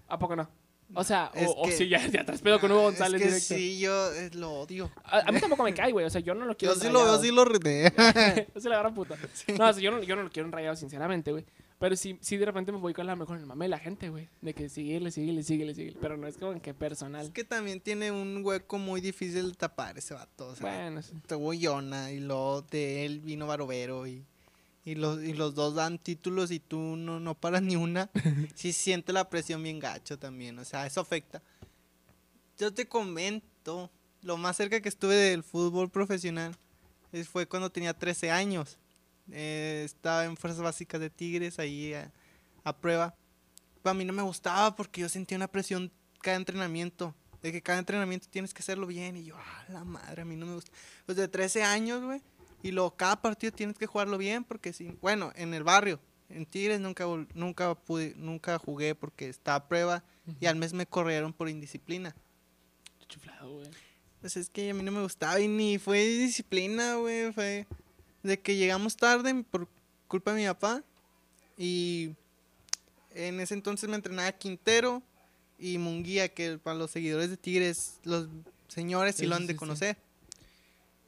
¿A 0.08 0.18
poco 0.20 0.36
no? 0.36 0.50
O 0.94 1.04
sea, 1.04 1.32
Es 1.34 1.50
o, 1.56 1.68
si 1.72 1.90
ya, 1.90 2.06
ya 2.08 2.24
te 2.24 2.38
pedo 2.38 2.60
con 2.60 2.72
Hugo 2.72 2.84
González 2.84 3.20
es 3.22 3.48
que 3.48 3.56
directo. 3.56 3.56
sí, 3.56 3.80
yo 3.80 4.12
lo 4.34 4.54
odio. 4.62 4.92
A, 5.04 5.20
a 5.28 5.32
mí 5.32 5.40
tampoco 5.40 5.64
me 5.64 5.74
cae, 5.74 5.92
güey. 5.92 6.06
O 6.06 6.10
sea, 6.10 6.22
yo 6.22 6.36
no 6.36 6.46
lo 6.46 6.56
quiero 6.56 6.76
Yo 6.76 6.80
sí 6.80 6.90
lo 6.90 7.04
veo, 7.04 7.20
sí 7.20 7.32
lo. 7.32 7.44
Yo 7.46 8.62
soy 8.62 8.72
la 8.72 8.80
gran 8.80 8.94
puta. 8.94 9.16
No, 9.58 9.70
o 9.70 9.74
sea, 9.74 9.82
yo 9.82 9.92
no, 9.92 10.04
yo 10.04 10.16
no 10.16 10.24
lo 10.24 10.30
quiero 10.30 10.48
enrayado, 10.48 10.76
sinceramente, 10.76 11.32
güey. 11.32 11.46
Pero 11.78 11.96
sí, 11.98 12.18
sí 12.22 12.38
de 12.38 12.46
repente 12.46 12.72
me 12.72 12.78
voy 12.78 12.94
con 12.94 13.06
la 13.06 13.16
mejor 13.18 13.36
en 13.36 13.42
el 13.42 13.48
mame 13.48 13.66
de 13.66 13.70
la 13.70 13.80
gente, 13.80 14.10
güey. 14.10 14.30
De 14.42 14.54
que 14.54 14.70
síguele, 14.70 15.12
síguele, 15.12 15.44
síguele, 15.44 15.76
síguele. 15.76 15.98
Pero 16.00 16.16
no 16.16 16.26
es 16.26 16.38
como 16.38 16.60
que 16.62 16.74
personal. 16.74 17.26
Es 17.26 17.32
que 17.32 17.44
también 17.44 17.82
tiene 17.82 18.12
un 18.12 18.42
hueco 18.46 18.78
muy 18.78 19.02
difícil 19.02 19.50
de 19.52 19.58
tapar 19.58 19.98
ese 19.98 20.14
vato. 20.14 20.48
O 20.48 20.56
sea, 20.56 20.66
Bueno, 20.70 21.02
sí. 21.02 21.14
tuvo 21.28 21.54
Yona 21.54 22.12
y 22.14 22.20
luego 22.22 22.62
de 22.62 23.06
él 23.06 23.20
vino 23.20 23.46
Barovero 23.46 24.08
y, 24.08 24.24
y, 24.86 24.96
los, 24.96 25.22
y 25.22 25.34
los 25.34 25.54
dos 25.54 25.76
dan 25.76 26.00
títulos 26.00 26.50
y 26.52 26.60
tú 26.60 26.78
no, 26.80 27.20
no 27.20 27.36
paras 27.36 27.62
ni 27.62 27.76
una. 27.76 28.10
sí 28.56 28.72
siente 28.72 29.12
la 29.12 29.30
presión 29.30 29.62
bien 29.62 29.80
gacho 29.80 30.18
también, 30.18 30.58
o 30.58 30.64
sea, 30.64 30.86
eso 30.86 31.02
afecta. 31.02 31.42
Yo 32.58 32.74
te 32.74 32.88
comento, 32.88 33.92
lo 34.22 34.38
más 34.38 34.56
cerca 34.56 34.80
que 34.80 34.88
estuve 34.88 35.16
del 35.16 35.44
fútbol 35.44 35.90
profesional 35.90 36.56
es- 37.12 37.28
fue 37.28 37.46
cuando 37.48 37.70
tenía 37.70 37.94
13 37.94 38.32
años. 38.32 38.78
Eh, 39.32 39.84
estaba 39.86 40.26
en 40.26 40.38
Fuerzas 40.38 40.62
Básicas 40.62 41.00
de 41.02 41.10
Tigres 41.10 41.60
ahí 41.60 41.94
a, 41.94 42.12
a 42.64 42.76
prueba. 42.76 43.16
Pero 43.82 43.92
a 43.92 43.94
mí 43.94 44.06
no 44.06 44.14
me 44.14 44.24
gustaba 44.24 44.76
porque 44.76 45.02
yo 45.02 45.10
sentía 45.10 45.38
una 45.38 45.48
presión 45.48 45.92
cada 46.22 46.38
entrenamiento. 46.38 47.16
De 47.42 47.52
que 47.52 47.62
cada 47.62 47.78
entrenamiento 47.78 48.28
tienes 48.30 48.54
que 48.54 48.62
hacerlo 48.62 48.88
bien. 48.88 49.18
Y 49.18 49.26
yo, 49.26 49.36
ah, 49.38 49.66
la 49.70 49.84
madre, 49.84 50.24
a 50.24 50.26
mí 50.26 50.36
no 50.36 50.46
me 50.46 50.56
gusta. 50.56 50.72
Pues 51.06 51.18
de 51.18 51.28
13 51.28 51.64
años, 51.64 52.04
güey. 52.04 52.22
Y 52.64 52.72
luego 52.72 52.96
cada 52.96 53.22
partido 53.22 53.54
tienes 53.54 53.78
que 53.78 53.86
jugarlo 53.86 54.18
bien 54.18 54.44
porque 54.44 54.74
si, 54.74 54.98
bueno, 55.00 55.32
en 55.36 55.54
el 55.54 55.64
barrio, 55.64 56.00
en 56.30 56.48
Tigres 56.48 56.80
nunca, 56.80 57.06
nunca 57.36 57.76
pude, 57.76 58.16
nunca 58.18 58.58
jugué 58.58 58.96
porque 58.96 59.30
estaba 59.30 59.58
a 59.58 59.68
prueba 59.68 60.04
y 60.40 60.48
al 60.48 60.56
mes 60.56 60.74
me 60.74 60.88
corrieron 60.88 61.32
por 61.32 61.48
indisciplina. 61.48 62.16
Chuflado, 63.08 63.54
güey. 63.54 63.70
Pues 64.20 64.38
es 64.38 64.50
que 64.50 64.72
a 64.72 64.74
mí 64.74 64.82
no 64.82 64.92
me 64.92 65.04
gustaba 65.04 65.40
y 65.40 65.48
ni 65.48 65.78
fue 65.78 66.04
disciplina, 66.04 66.96
güey. 66.96 67.32
Fue 67.32 67.68
de 68.26 68.40
que 68.40 68.56
llegamos 68.56 68.98
tarde 68.98 69.44
por 69.50 69.68
culpa 70.08 70.34
de 70.34 70.42
mi 70.42 70.48
papá. 70.48 70.84
Y 71.58 72.12
en 73.14 73.40
ese 73.40 73.54
entonces 73.54 73.90
me 73.90 73.96
entrenaba 73.96 74.32
Quintero 74.34 75.02
y 75.58 75.78
Munguía, 75.78 76.28
que 76.34 76.58
para 76.58 76.78
los 76.78 76.92
seguidores 76.92 77.30
de 77.30 77.38
Tigres, 77.38 78.00
los 78.04 78.28
señores 78.68 79.16
sí, 79.16 79.22
Sí, 79.24 79.28
lo 79.28 79.36
han 79.36 79.48
de 79.48 79.54
sí. 79.54 79.58
conocer. 79.58 79.98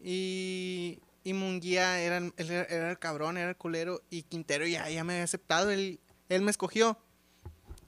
Y, 0.01 0.99
y 1.23 1.33
Munguía 1.33 1.99
era, 1.99 2.17
era, 2.37 2.63
era 2.63 2.91
el 2.91 2.99
cabrón, 2.99 3.37
era 3.37 3.49
el 3.49 3.57
culero. 3.57 4.01
Y 4.09 4.23
Quintero 4.23 4.65
ya, 4.65 4.89
ya 4.89 5.03
me 5.03 5.13
había 5.13 5.23
aceptado, 5.23 5.71
él, 5.71 5.99
él 6.29 6.41
me 6.41 6.51
escogió. 6.51 6.97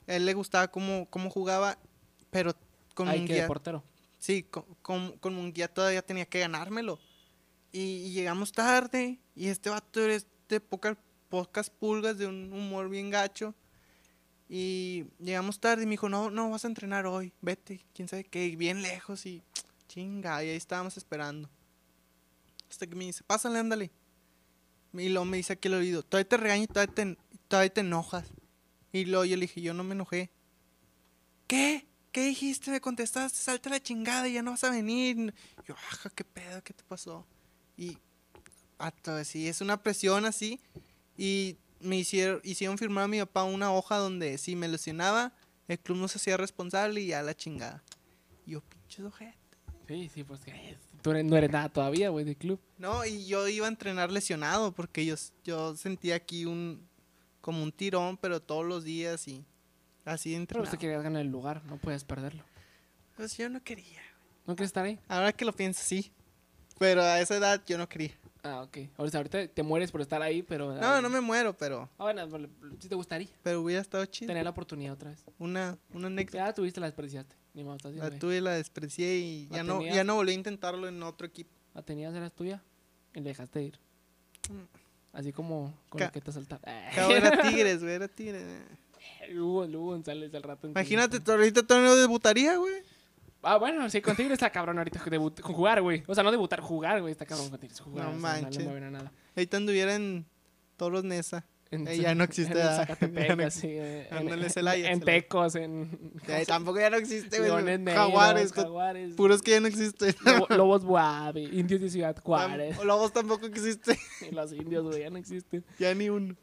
A 0.07 0.15
él 0.15 0.25
le 0.25 0.33
gustaba 0.33 0.69
cómo, 0.69 1.07
cómo 1.09 1.29
jugaba, 1.29 1.77
pero 2.31 2.55
con 2.95 3.07
Ay, 3.07 3.19
que 3.19 3.21
de 3.21 3.27
Munguía... 3.27 3.47
portero. 3.47 3.83
Sí, 4.17 4.43
con, 4.43 4.65
con, 4.81 5.17
con 5.19 5.33
Munguía 5.33 5.67
todavía 5.73 6.01
tenía 6.01 6.25
que 6.25 6.39
ganármelo. 6.39 6.99
Y, 7.71 8.11
llegamos 8.11 8.51
tarde. 8.51 9.19
Y 9.35 9.47
este 9.47 9.69
vato 9.69 10.01
es 10.07 10.25
de 10.47 10.59
pocas, 10.59 10.97
pocas 11.29 11.69
pulgas, 11.69 12.17
de 12.17 12.27
un 12.27 12.51
humor 12.51 12.89
bien 12.89 13.09
gacho. 13.09 13.53
Y 14.49 15.05
llegamos 15.19 15.59
tarde 15.59 15.83
y 15.83 15.85
me 15.85 15.91
dijo, 15.91 16.09
no, 16.09 16.31
no 16.31 16.49
vas 16.49 16.65
a 16.65 16.67
entrenar 16.67 17.05
hoy, 17.05 17.31
vete, 17.39 17.85
quién 17.93 18.07
sabe 18.07 18.23
qué, 18.23 18.55
bien 18.55 18.81
lejos 18.81 19.27
y 19.27 19.43
chinga, 19.87 20.43
y 20.43 20.49
ahí 20.49 20.55
estábamos 20.55 20.97
esperando. 20.97 21.47
Hasta 22.67 22.87
que 22.87 22.95
me 22.95 23.05
dice, 23.05 23.23
pásale, 23.23 23.59
ándale. 23.59 23.91
Y 24.93 25.09
luego 25.09 25.25
me 25.25 25.37
dice 25.37 25.53
aquí 25.53 25.67
el 25.67 25.75
oído, 25.75 26.01
todavía 26.01 26.29
te 26.29 26.37
regaño 26.37 26.63
y 26.63 26.67
todavía 26.67 26.95
te, 26.95 27.17
todavía 27.47 27.73
te 27.73 27.81
enojas. 27.81 28.25
Y 28.91 29.05
luego 29.05 29.25
yo 29.25 29.35
le 29.35 29.41
dije, 29.41 29.61
yo 29.61 29.75
no 29.75 29.83
me 29.83 29.93
enojé. 29.93 30.31
¿Qué? 31.45 31.85
¿Qué 32.11 32.25
dijiste? 32.25 32.71
Me 32.71 32.81
contestaste, 32.81 33.37
salta 33.37 33.69
la 33.69 33.79
chingada 33.79 34.27
y 34.27 34.33
ya 34.33 34.41
no 34.41 34.51
vas 34.51 34.63
a 34.63 34.71
venir. 34.71 35.31
Yo, 35.67 35.75
ajá, 35.75 36.09
qué 36.09 36.23
pedo, 36.23 36.63
¿qué 36.63 36.73
te 36.73 36.83
pasó? 36.83 37.27
Y, 37.79 37.97
así, 38.77 39.47
es 39.47 39.61
una 39.61 39.81
presión 39.81 40.25
así. 40.25 40.59
Y 41.17 41.57
me 41.79 41.97
hicieron, 41.97 42.41
hicieron 42.43 42.77
firmar 42.77 43.05
a 43.05 43.07
mi 43.07 43.19
papá 43.19 43.43
una 43.43 43.71
hoja 43.73 43.97
donde 43.97 44.37
si 44.37 44.55
me 44.55 44.67
lesionaba, 44.67 45.33
el 45.67 45.79
club 45.79 45.97
no 45.97 46.07
se 46.07 46.17
hacía 46.17 46.37
responsable 46.37 47.01
y 47.01 47.07
ya 47.07 47.21
la 47.23 47.35
chingada. 47.35 47.83
Y 48.45 48.51
yo, 48.51 48.61
pinche 48.61 49.03
ojete. 49.03 49.37
Sí, 49.87 50.09
sí, 50.13 50.23
pues 50.23 50.41
que 50.41 50.77
tú 51.01 51.11
eres- 51.11 51.25
no 51.25 51.35
eres 51.37 51.49
nada 51.51 51.69
todavía, 51.69 52.09
güey, 52.09 52.25
del 52.25 52.37
club. 52.37 52.59
No, 52.77 53.05
y 53.05 53.25
yo 53.25 53.47
iba 53.47 53.65
a 53.65 53.69
entrenar 53.69 54.11
lesionado 54.11 54.71
porque 54.71 55.05
yo, 55.05 55.15
yo 55.43 55.75
sentía 55.75 56.15
aquí 56.15 56.45
un, 56.45 56.87
como 57.41 57.63
un 57.63 57.71
tirón, 57.71 58.17
pero 58.17 58.39
todos 58.41 58.65
los 58.65 58.83
días 58.83 59.27
y 59.27 59.43
así 60.05 60.29
Pero 60.31 60.41
entrenaba. 60.41 60.63
usted 60.65 60.77
quería 60.79 61.01
ganar 61.01 61.21
el 61.21 61.29
lugar, 61.29 61.63
no 61.65 61.77
puedes 61.77 62.03
perderlo. 62.03 62.43
Pues 63.15 63.35
yo 63.37 63.49
no 63.49 63.63
quería. 63.63 64.01
¿No 64.45 64.55
quieres 64.55 64.69
estar 64.69 64.85
ahí? 64.85 64.99
Ahora 65.07 65.31
que 65.33 65.45
lo 65.45 65.53
pienso, 65.53 65.81
sí. 65.83 66.11
Pero 66.79 67.01
a 67.03 67.19
esa 67.21 67.35
edad 67.37 67.61
yo 67.67 67.77
no 67.77 67.87
quería. 67.87 68.11
Ah, 68.41 68.61
ok. 68.61 68.77
Ahorita, 68.97 69.17
ahorita 69.17 69.47
te 69.49 69.63
mueres 69.63 69.91
por 69.91 69.99
estar 70.01 70.21
ahí, 70.21 70.41
pero... 70.41 70.73
No, 70.73 71.01
no 71.01 71.09
me 71.09 71.19
muero, 71.19 71.55
pero, 71.57 71.89
Ah, 71.97 72.03
bueno, 72.05 72.25
si 72.79 72.87
te 72.87 72.95
gustaría 72.95 73.27
pero 73.43 73.61
hubiera 73.61 73.81
estado 73.81 74.05
chido. 74.05 74.27
tener 74.29 74.45
la 74.45 74.51
oportunidad 74.51 74.93
otra 74.93 75.09
vez. 75.09 75.23
Una, 75.37 75.77
una 75.93 76.07
anécdota. 76.07 76.37
Ya 76.47 76.53
tuviste, 76.53 76.79
la 76.79 76.87
desperdiciaste. 76.87 77.35
Ni 77.53 77.63
modo, 77.65 77.75
estás 77.75 77.93
La 77.95 78.09
tuve, 78.17 78.39
la 78.39 78.51
desprecié 78.51 79.17
y 79.17 79.47
¿La 79.49 79.57
ya 79.57 79.63
no, 79.63 79.81
ya 79.85 80.03
no 80.05 80.15
volví 80.15 80.31
a 80.31 80.35
intentarlo 80.35 80.87
en 80.87 81.03
otro 81.03 81.27
equipo. 81.27 81.51
La 81.73 81.81
tenías, 81.81 82.13
eras 82.15 82.31
tuya 82.31 82.63
y 83.13 83.19
le 83.19 83.29
dejaste 83.29 83.61
ir. 83.61 83.79
Así 85.11 85.33
como 85.33 85.73
con 85.89 85.99
Ca- 85.99 86.05
la 86.05 86.11
que 86.11 86.21
te 86.21 86.31
saltaron. 86.31 86.63
Cabo 86.95 87.11
era 87.11 87.41
Tigres, 87.41 87.81
güey, 87.81 87.95
era 87.95 88.07
Tigres. 88.07 88.43
Hugo, 89.35 89.65
Hugo 89.65 89.85
González 89.91 90.33
al 90.33 90.43
rato. 90.43 90.67
Imagínate, 90.67 91.19
ahorita 91.29 91.63
todavía 91.63 91.89
no 91.89 91.95
debutaría, 91.97 92.55
güey. 92.57 92.73
Ah, 93.41 93.57
bueno, 93.57 93.89
sí, 93.89 94.01
contigo 94.01 94.33
está 94.33 94.49
cabrón 94.49 94.77
ahorita 94.77 94.99
jugar, 95.41 95.81
güey. 95.81 96.03
O 96.07 96.13
sea, 96.15 96.23
no 96.23 96.31
debutar, 96.31 96.59
jugar, 96.59 96.99
güey. 97.01 97.11
Está 97.11 97.25
cabrón 97.25 97.49
contigo. 97.49 97.73
Jugar, 97.83 98.05
No 98.05 98.11
o 98.11 98.19
sea, 98.19 98.41
manches. 98.41 98.65
No 98.65 98.71
a 98.71 98.79
nada. 98.91 99.11
Ahorita 99.35 99.57
anduviera 99.57 99.95
en 99.95 100.25
Toros 100.77 101.03
Nesa. 101.03 101.45
En, 101.71 101.87
Eh, 101.87 101.99
ya 101.99 102.15
no 102.15 102.23
existe, 102.23 102.59
En. 102.59 102.75
Zacatepec, 102.75 103.29
no 104.25 104.33
en, 104.33 104.43
en- 104.43 104.49
Celaya, 104.49 104.89
en 104.91 104.99
Celaya. 104.99 105.05
Tecos, 105.05 105.55
en. 105.55 106.13
Eh, 106.27 106.43
tampoco 106.47 106.79
ya 106.79 106.89
no 106.89 106.97
existe, 106.97 107.37
güey. 107.39 107.85
Jaguares, 107.93 108.51
Jaguares. 108.53 109.13
puros 109.13 109.41
que 109.43 109.51
ya 109.51 109.59
no 109.59 109.67
existen. 109.67 110.15
Lobo- 110.25 110.47
Lobos 110.57 110.83
Buave, 110.83 111.43
Indios 111.43 111.79
de 111.79 111.89
Ciudad 111.91 112.17
Juárez. 112.23 112.75
Tam- 112.77 112.85
Lobos 112.85 113.13
tampoco 113.13 113.45
existe. 113.45 113.97
Y 114.29 114.33
los 114.33 114.51
indios, 114.51 114.83
güey, 114.83 115.01
ya 115.01 115.09
no 115.11 115.17
existen. 115.17 115.63
ya 115.77 115.93
ni 115.93 116.09
uno. 116.09 116.35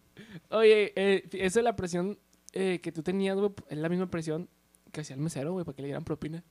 Oye, 0.50 0.92
eh, 0.96 1.28
eso 1.32 1.58
de 1.58 1.64
la 1.64 1.74
presión 1.76 2.18
eh, 2.52 2.80
que 2.80 2.92
tú 2.92 3.02
tenías, 3.02 3.36
güey, 3.36 3.50
es 3.68 3.78
la 3.78 3.88
misma 3.88 4.08
presión 4.08 4.48
que 4.92 5.00
hacía 5.02 5.14
el 5.16 5.20
mesero, 5.22 5.52
güey, 5.52 5.64
para 5.64 5.74
que 5.76 5.82
le 5.82 5.88
dieran 5.88 6.04
propina. 6.04 6.42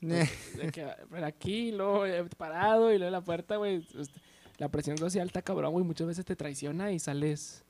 De 0.56 0.70
que 0.72 0.86
aquí, 1.24 1.72
luego 1.72 2.06
eh, 2.06 2.24
parado 2.36 2.92
y 2.92 2.98
luego 2.98 3.10
la 3.10 3.20
puerta, 3.20 3.56
güey. 3.56 3.86
este, 3.98 4.20
La 4.58 4.68
presión 4.68 4.96
social 4.98 5.26
está 5.26 5.42
cabrón, 5.42 5.72
güey. 5.72 5.84
Muchas 5.84 6.06
veces 6.06 6.24
te 6.24 6.36
traiciona 6.36 6.92
y 6.92 6.98
sales. 6.98 7.64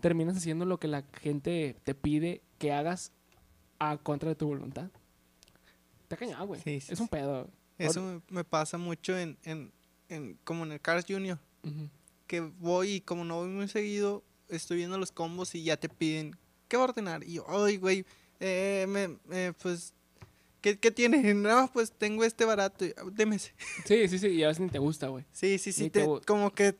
Terminas 0.00 0.36
haciendo 0.36 0.64
lo 0.64 0.78
que 0.78 0.88
la 0.88 1.04
gente 1.20 1.76
te 1.84 1.94
pide 1.94 2.42
que 2.58 2.72
hagas 2.72 3.12
a 3.78 3.96
contra 3.96 4.28
de 4.28 4.34
tu 4.34 4.46
voluntad. 4.46 4.90
Está 6.02 6.16
cañón, 6.16 6.46
güey. 6.46 6.60
Sí, 6.60 6.80
sí, 6.80 6.92
es 6.92 7.00
un 7.00 7.08
pedo. 7.08 7.48
Eso 7.78 8.00
me, 8.02 8.20
me 8.28 8.44
pasa 8.44 8.78
mucho 8.78 9.16
en, 9.18 9.36
en, 9.44 9.72
en, 10.08 10.38
como 10.44 10.64
en 10.64 10.72
el 10.72 10.80
Cars 10.80 11.04
Junior. 11.08 11.38
Ujú. 11.64 11.88
Que 12.26 12.40
voy 12.40 12.90
y 12.94 13.00
como 13.00 13.24
no 13.24 13.36
voy 13.38 13.48
muy 13.48 13.66
seguido, 13.68 14.22
estoy 14.48 14.76
viendo 14.78 14.98
los 14.98 15.10
combos 15.10 15.54
y 15.54 15.64
ya 15.64 15.76
te 15.76 15.88
piden, 15.88 16.36
¿qué 16.68 16.76
va 16.76 16.84
a 16.84 16.88
ordenar? 16.88 17.24
Y 17.24 17.34
yo, 17.34 17.44
ay, 17.48 17.76
güey, 17.76 18.04
eh, 18.40 18.86
me, 18.88 19.18
eh, 19.30 19.52
pues, 19.60 19.94
¿qué, 20.62 20.78
¿qué 20.78 20.90
tiene? 20.90 21.22
No, 21.34 21.70
pues 21.72 21.92
tengo 21.92 22.24
este 22.24 22.46
barato, 22.46 22.86
y, 22.86 22.94
deme 23.12 23.36
ese. 23.36 23.52
Sí, 23.84 24.08
sí, 24.08 24.18
sí. 24.18 24.28
Y 24.28 24.44
a 24.44 24.48
veces 24.48 24.60
ni 24.60 24.70
te 24.70 24.78
gusta, 24.78 25.08
güey. 25.08 25.26
Sí, 25.32 25.58
sí, 25.58 25.72
sí, 25.72 25.90
te 25.90 26.06
como 26.26 26.54
que 26.54 26.78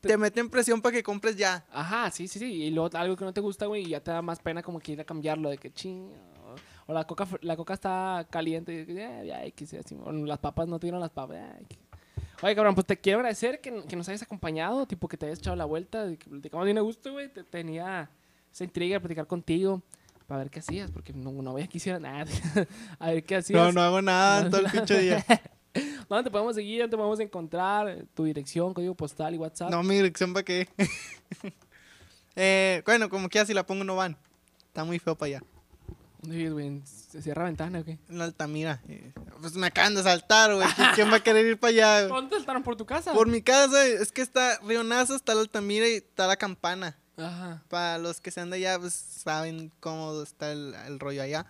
te 0.00 0.16
meten 0.16 0.48
presión 0.48 0.80
para 0.80 0.94
que 0.94 1.02
compres 1.02 1.36
ya. 1.36 1.66
Ajá, 1.70 2.10
sí, 2.12 2.28
sí, 2.28 2.38
sí. 2.38 2.62
Y 2.62 2.70
luego 2.70 2.96
algo 2.96 3.16
que 3.16 3.24
no 3.24 3.34
te 3.34 3.40
gusta, 3.40 3.66
güey, 3.66 3.82
y 3.82 3.88
ya 3.90 4.00
te 4.00 4.12
da 4.12 4.22
más 4.22 4.38
pena 4.38 4.62
como 4.62 4.78
que 4.78 4.92
ir 4.92 5.00
a 5.00 5.04
cambiarlo, 5.04 5.50
de 5.50 5.58
que 5.58 5.72
ching. 5.72 6.10
O 6.86 6.92
la 6.92 7.06
coca, 7.06 7.26
la 7.42 7.56
coca 7.56 7.74
está 7.74 8.26
caliente, 8.30 8.82
y 8.82 8.86
que, 8.86 8.94
ya, 8.94 9.22
ya, 9.22 9.44
X, 9.46 9.74
así, 9.74 9.96
o 10.02 10.12
las 10.12 10.38
papas 10.38 10.66
no 10.66 10.78
tuvieron 10.78 11.00
las 11.00 11.10
papas, 11.10 11.36
ya, 11.36 11.58
X. 11.62 11.78
Oye, 12.42 12.54
cabrón, 12.54 12.74
pues 12.74 12.86
te 12.86 12.96
quiero 12.96 13.18
agradecer 13.18 13.60
que, 13.60 13.84
que 13.84 13.96
nos 13.96 14.08
hayas 14.08 14.22
acompañado, 14.22 14.86
tipo 14.86 15.06
que 15.08 15.16
te 15.16 15.26
hayas 15.26 15.40
echado 15.40 15.56
la 15.56 15.66
vuelta, 15.66 16.08
que 16.16 16.30
platicamos 16.30 16.64
bien 16.64 16.78
a 16.78 16.80
gusto, 16.80 17.12
güey. 17.12 17.28
Te, 17.32 17.44
tenía 17.44 18.10
esa 18.50 18.64
intriga 18.64 18.94
de 18.94 19.00
platicar 19.00 19.26
contigo 19.26 19.82
para 20.30 20.44
ver 20.44 20.50
qué 20.52 20.60
hacías, 20.60 20.92
porque 20.92 21.12
no, 21.12 21.32
no 21.32 21.54
veía 21.54 21.66
que 21.66 21.78
hiciera 21.78 21.98
nada. 21.98 22.24
a 23.00 23.10
ver 23.10 23.24
qué 23.24 23.34
hacías. 23.34 23.60
No, 23.60 23.72
no 23.72 23.82
hago 23.82 24.00
nada 24.00 24.44
No, 24.44 24.50
todo 24.50 24.60
el 24.60 24.70
pinche 24.70 24.96
día. 25.00 25.26
¿Dónde 26.08 26.22
te 26.22 26.30
podemos 26.30 26.54
seguir? 26.54 26.82
¿Dónde 26.82 26.92
te 26.92 26.96
podemos 26.96 27.18
encontrar? 27.18 28.04
Tu 28.14 28.22
dirección, 28.22 28.72
código 28.72 28.94
postal 28.94 29.34
y 29.34 29.38
WhatsApp. 29.38 29.72
No, 29.72 29.82
mi 29.82 29.96
dirección 29.96 30.32
para 30.32 30.44
qué. 30.44 30.68
eh, 32.36 32.80
bueno, 32.86 33.08
como 33.08 33.28
que 33.28 33.44
si 33.44 33.52
la 33.54 33.66
pongo 33.66 33.82
no 33.82 33.96
van. 33.96 34.16
Está 34.68 34.84
muy 34.84 35.00
feo 35.00 35.16
para 35.16 35.26
allá. 35.38 35.42
¿Dónde 36.20 36.36
vives, 36.36 36.52
güey? 36.52 36.80
¿Se 36.84 37.20
cierra 37.22 37.42
ventana 37.42 37.80
o 37.80 37.84
qué? 37.84 37.98
En 38.08 38.18
la 38.18 38.24
Altamira. 38.26 38.80
Eh, 38.86 39.12
Pues 39.40 39.56
me 39.56 39.66
acaban 39.66 39.96
de 39.96 40.04
saltar, 40.04 40.54
güey. 40.54 40.68
¿Qui- 40.68 40.94
¿Quién 40.94 41.10
va 41.10 41.16
a 41.16 41.22
querer 41.24 41.44
ir 41.44 41.58
para 41.58 41.70
allá? 41.72 42.06
güey? 42.06 42.20
¿Dónde 42.20 42.36
saltaron 42.36 42.62
por 42.62 42.76
tu 42.76 42.86
casa? 42.86 43.12
Por 43.14 43.26
mi 43.26 43.42
casa, 43.42 43.84
es 43.84 44.12
que 44.12 44.22
está 44.22 44.60
Río 44.60 44.84
Nazo, 44.84 45.16
está 45.16 45.34
la 45.34 45.40
Altamira 45.40 45.88
y 45.88 45.94
está 45.94 46.28
la 46.28 46.36
Campana. 46.36 46.96
Ajá. 47.16 47.62
Para 47.68 47.98
los 47.98 48.20
que 48.20 48.30
sean 48.30 48.50
de 48.50 48.56
allá, 48.56 48.78
pues 48.78 48.94
saben 48.94 49.70
cómo 49.80 50.22
está 50.22 50.52
el, 50.52 50.74
el 50.86 50.98
rollo 51.00 51.22
allá. 51.22 51.46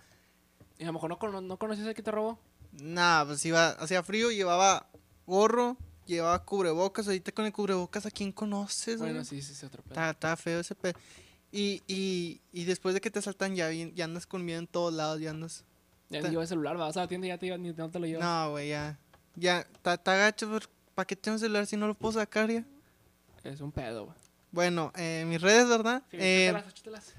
Y 0.79 0.83
a 0.83 0.87
lo 0.87 0.93
mejor 0.93 1.09
no, 1.09 1.19
cono- 1.19 1.41
no 1.41 1.57
conoces 1.57 1.85
al 1.87 1.93
que 1.93 2.01
te 2.03 2.11
robó. 2.11 2.39
Nah, 2.73 3.25
pues 3.25 3.45
iba, 3.45 3.69
hacía 3.71 4.01
frío, 4.03 4.31
llevaba 4.31 4.87
gorro, 5.25 5.77
llevaba 6.05 6.43
cubrebocas. 6.43 7.07
Ahorita 7.07 7.31
con 7.31 7.45
el 7.45 7.53
cubrebocas, 7.53 8.05
¿a 8.05 8.11
quién 8.11 8.31
conoces? 8.31 8.99
Bueno, 8.99 9.23
sí, 9.23 9.41
sí, 9.41 9.53
sí, 9.53 9.65
otro 9.65 9.83
pedo. 9.83 10.09
Está, 10.09 10.35
feo 10.35 10.59
ese 10.59 10.75
pedo. 10.75 10.93
Y, 11.51 11.81
y, 11.87 12.39
y 12.53 12.63
después 12.65 12.93
de 12.95 13.01
que 13.01 13.11
te 13.11 13.19
asaltan, 13.19 13.55
ya, 13.55 13.71
ya 13.71 14.05
andas 14.05 14.25
con 14.25 14.43
miedo 14.45 14.59
en 14.59 14.67
todos 14.67 14.93
lados, 14.93 15.19
ya 15.19 15.31
andas. 15.31 15.65
Ya 16.09 16.21
ni 16.21 16.29
llevas 16.29 16.49
celular, 16.49 16.75
vas 16.77 16.97
a 16.97 17.01
la 17.01 17.07
tienda 17.07 17.27
y 17.27 17.29
ya 17.29 17.37
te, 17.37 17.57
ni 17.57 17.71
no 17.73 17.89
te 17.89 17.99
lo 17.99 18.05
llevas. 18.05 18.23
No, 18.23 18.51
güey, 18.51 18.69
ya. 18.69 18.97
Ya, 19.35 19.59
está 19.59 19.93
está 19.93 20.15
gacho, 20.15 20.59
¿para 20.95 21.05
qué 21.05 21.15
tengo 21.15 21.37
celular 21.37 21.65
si 21.67 21.77
no 21.77 21.87
lo 21.87 21.93
puedo 21.93 22.13
sacar 22.13 22.49
ya? 22.49 22.65
Es 23.43 23.61
un 23.61 23.71
pedo, 23.71 24.05
güey. 24.05 24.17
Bueno, 24.51 24.91
eh, 24.95 25.23
mis 25.27 25.41
redes, 25.41 25.67
¿verdad? 25.67 26.03
Sí, 26.11 26.17
Eh, 26.19 26.47
échatelas, 26.49 26.69
échatelas. 26.69 27.13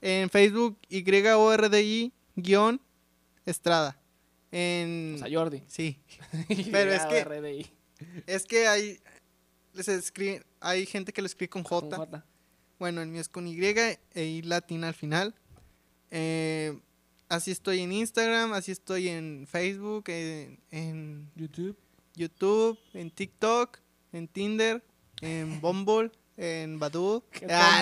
en 0.00 0.30
Facebook, 0.30 0.78
YORDI, 0.88 2.12
guion, 2.36 2.80
Estrada. 3.46 3.96
En... 4.50 5.14
O 5.16 5.18
sea, 5.18 5.28
Jordi. 5.38 5.62
sí. 5.66 5.98
Pero 6.72 6.92
es 6.92 7.02
que-. 7.06 7.72
Es 8.26 8.44
que 8.44 8.66
hay... 8.66 8.98
Se 9.74 9.94
escribe, 9.96 10.44
hay 10.60 10.86
gente 10.86 11.12
que 11.12 11.20
lo 11.20 11.26
escribe 11.26 11.48
con. 11.50 11.64
J. 11.64 12.24
Bueno, 12.78 13.02
el 13.02 13.08
mío 13.08 13.20
es 13.20 13.28
con 13.28 13.48
Y 13.48 13.58
e 13.64 13.98
I 14.14 14.42
latina 14.42 14.86
al 14.86 14.94
final. 14.94 15.34
Eh, 16.12 16.78
así 17.28 17.50
estoy 17.50 17.80
en 17.80 17.90
Instagram, 17.90 18.52
así 18.52 18.70
estoy 18.70 19.08
en 19.08 19.48
Facebook, 19.48 20.04
en, 20.08 20.60
en 20.70 21.30
YouTube. 21.34 21.76
YouTube, 22.14 22.78
en 22.92 23.10
TikTok, 23.10 23.78
en 24.12 24.28
Tinder, 24.28 24.84
en 25.20 25.60
Bumble, 25.60 26.12
en 26.36 26.78
Badoo. 26.78 27.22
¿Qué 27.30 27.46
Ah, 27.50 27.80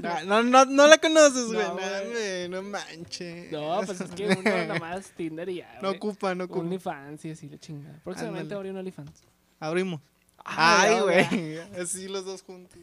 nada, 0.00 0.22
no, 0.24 0.42
no, 0.42 0.64
no 0.64 0.86
la 0.86 0.98
conoces, 0.98 1.46
güey. 1.46 1.58
No, 1.58 1.68
No, 1.68 1.74
güey. 1.74 2.10
güey, 2.12 2.48
no 2.48 2.62
manches. 2.62 3.52
No, 3.52 3.80
pues 3.86 4.00
es 4.00 4.10
que 4.10 4.26
uno 4.26 4.40
nada 4.44 4.78
más 4.78 5.10
Tinder 5.10 5.48
y 5.48 5.56
ya, 5.56 5.78
No 5.82 5.90
ocupa, 5.90 6.34
no 6.34 6.44
ocupa. 6.44 6.60
OnlyFans 6.60 7.24
y 7.24 7.30
así 7.30 7.48
la 7.48 7.58
chingada. 7.58 8.00
Próximamente 8.04 8.54
abrí 8.54 8.70
un 8.70 8.78
OnlyFans. 8.78 9.22
Abrimos. 9.60 10.00
Ah, 10.44 10.82
Ay, 10.82 11.00
güey. 11.00 11.58
Así 11.78 12.08
los 12.08 12.24
dos 12.24 12.42
juntos. 12.42 12.78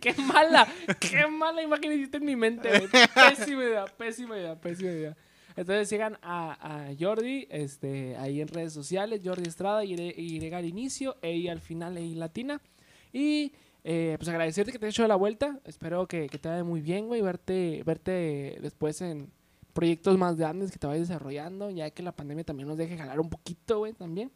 Qué 0.00 0.12
mala, 0.14 0.66
qué 0.98 1.26
mala 1.28 1.62
imagen 1.62 1.92
hiciste 1.92 2.16
en 2.16 2.24
mi 2.24 2.34
mente, 2.34 2.68
güey. 2.68 2.88
Pésima 3.14 3.62
idea, 3.64 3.84
pésima 3.84 4.36
idea, 4.36 4.60
pésima 4.60 4.90
idea. 4.90 5.16
Entonces 5.56 5.88
sigan 5.88 6.18
a, 6.20 6.88
a 6.88 6.92
Jordi 6.98 7.46
este, 7.50 8.16
ahí 8.16 8.40
en 8.40 8.48
redes 8.48 8.72
sociales, 8.72 9.20
Jordi 9.24 9.48
Estrada, 9.48 9.84
y, 9.84 9.94
y 9.94 10.52
al 10.52 10.64
inicio, 10.64 11.16
y 11.22 11.46
al 11.46 11.60
final, 11.60 11.96
y 11.98 12.14
latina. 12.16 12.60
Y 13.12 13.52
eh, 13.84 14.16
pues 14.18 14.28
agradecerte 14.28 14.72
que 14.72 14.78
te 14.78 14.86
hayas 14.86 14.94
hecho 14.94 15.06
la 15.06 15.16
vuelta. 15.16 15.60
Espero 15.64 16.08
que, 16.08 16.28
que 16.28 16.38
te 16.38 16.48
vaya 16.48 16.64
muy 16.64 16.80
bien, 16.80 17.06
güey. 17.06 17.20
Verte, 17.20 17.82
verte 17.84 18.58
después 18.62 19.00
en 19.02 19.30
proyectos 19.74 20.16
más 20.16 20.36
grandes 20.36 20.70
que 20.70 20.78
te 20.78 20.86
vayas 20.86 21.08
desarrollando, 21.08 21.68
ya 21.68 21.90
que 21.90 22.02
la 22.02 22.12
pandemia 22.12 22.44
también 22.44 22.68
nos 22.68 22.78
deje 22.78 22.96
jalar 22.96 23.20
un 23.20 23.28
poquito, 23.28 23.78
güey, 23.78 23.92
también. 23.92 24.32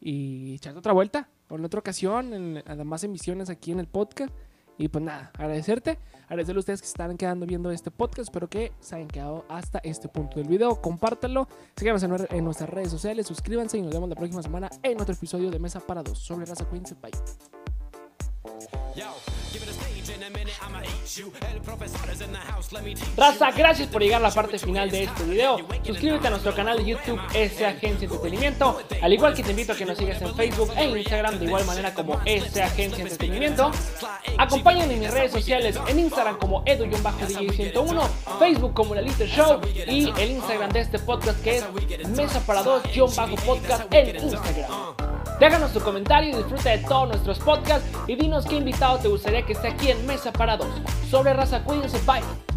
Y 0.00 0.54
echarte 0.54 0.78
otra 0.78 0.92
vuelta, 0.92 1.28
en 1.50 1.64
otra 1.64 1.80
ocasión, 1.80 2.32
en, 2.32 2.62
emisiones 3.02 3.50
aquí 3.50 3.72
en 3.72 3.80
el 3.80 3.88
podcast. 3.88 4.32
Y 4.80 4.86
pues 4.86 5.02
nada, 5.02 5.32
agradecerte, 5.34 5.98
agradecerle 6.28 6.58
a 6.58 6.60
ustedes 6.60 6.80
que 6.80 6.86
están 6.86 7.16
quedando 7.16 7.46
viendo 7.46 7.72
este 7.72 7.90
podcast. 7.90 8.28
Espero 8.28 8.48
que 8.48 8.70
se 8.78 8.94
hayan 8.94 9.08
quedado 9.08 9.44
hasta 9.48 9.80
este 9.80 10.08
punto 10.08 10.38
del 10.38 10.46
video. 10.46 10.80
Compártanlo, 10.80 11.48
síganos 11.76 12.04
en, 12.30 12.44
nuestras 12.44 12.70
redes 12.70 12.90
sociales, 12.90 13.26
suscríbanse 13.26 13.76
y 13.76 13.82
nos 13.82 13.92
vemos 13.92 14.08
la 14.08 14.14
próxima 14.14 14.40
semana 14.40 14.70
en 14.84 15.00
otro 15.00 15.14
episodio 15.14 15.50
de 15.50 15.58
Mesa 15.58 15.80
para 15.80 16.04
Dos 16.04 16.20
sobre 16.20 16.46
Raza 16.46 16.68
Queens. 16.70 16.94
Bye. 17.00 17.10
Yo, 18.94 19.06
give 19.52 19.62
it 19.62 19.68
a 19.68 19.72
stage 19.72 20.10
Raza, 23.16 23.50
gracias 23.52 23.88
por 23.88 24.02
llegar 24.02 24.20
a 24.20 24.28
la 24.28 24.34
parte 24.34 24.58
final 24.58 24.90
de 24.90 25.04
este 25.04 25.22
video. 25.24 25.58
Suscríbete 25.84 26.26
a 26.26 26.30
nuestro 26.30 26.54
canal 26.54 26.78
de 26.78 26.84
YouTube 26.84 27.20
S 27.34 27.64
Agencia 27.64 28.06
Entretenimiento, 28.06 28.78
al 29.00 29.12
igual 29.12 29.34
que 29.34 29.42
te 29.42 29.50
invito 29.50 29.72
a 29.72 29.76
que 29.76 29.84
nos 29.84 29.98
sigas 29.98 30.20
en 30.22 30.34
Facebook 30.34 30.72
e 30.76 30.84
Instagram 30.84 31.38
de 31.38 31.44
igual 31.46 31.64
manera 31.64 31.94
como 31.94 32.20
S 32.24 32.62
Agencia 32.62 33.02
Entretenimiento. 33.02 33.70
Acompáñame 34.36 34.94
en 34.94 35.00
mis 35.00 35.10
redes 35.10 35.32
sociales, 35.32 35.78
en 35.88 35.98
Instagram 35.98 36.38
como 36.38 36.64
edu-dj101, 36.64 38.08
Facebook 38.38 38.74
como 38.74 38.94
La 38.94 39.02
Little 39.02 39.26
Show 39.26 39.60
y 39.86 40.10
el 40.10 40.30
Instagram 40.32 40.70
de 40.70 40.80
este 40.80 40.98
podcast 40.98 41.42
que 41.42 41.56
es 41.58 42.08
Mesa 42.08 42.40
para 42.40 42.62
Dos-podcast 42.62 43.92
en 43.92 44.16
Instagram. 44.16 45.08
Déjanos 45.38 45.72
tu 45.72 45.80
comentario 45.80 46.30
y 46.30 46.36
disfruta 46.36 46.70
de 46.70 46.78
todos 46.78 47.08
nuestros 47.08 47.38
podcasts 47.38 47.88
y 48.08 48.16
dinos 48.16 48.44
qué 48.44 48.56
invitado 48.56 48.98
te 48.98 49.06
gustaría 49.06 49.46
que 49.46 49.52
esté 49.52 49.68
aquí 49.68 49.90
en 49.92 50.04
Mesa 50.04 50.17
Risa 50.18 50.32
para 50.32 50.56
dos 50.56 50.66
sobre 51.08 51.32
Raza 51.32 51.60
Queens 51.60 51.94
of 51.94 52.02
Biden. 52.04 52.48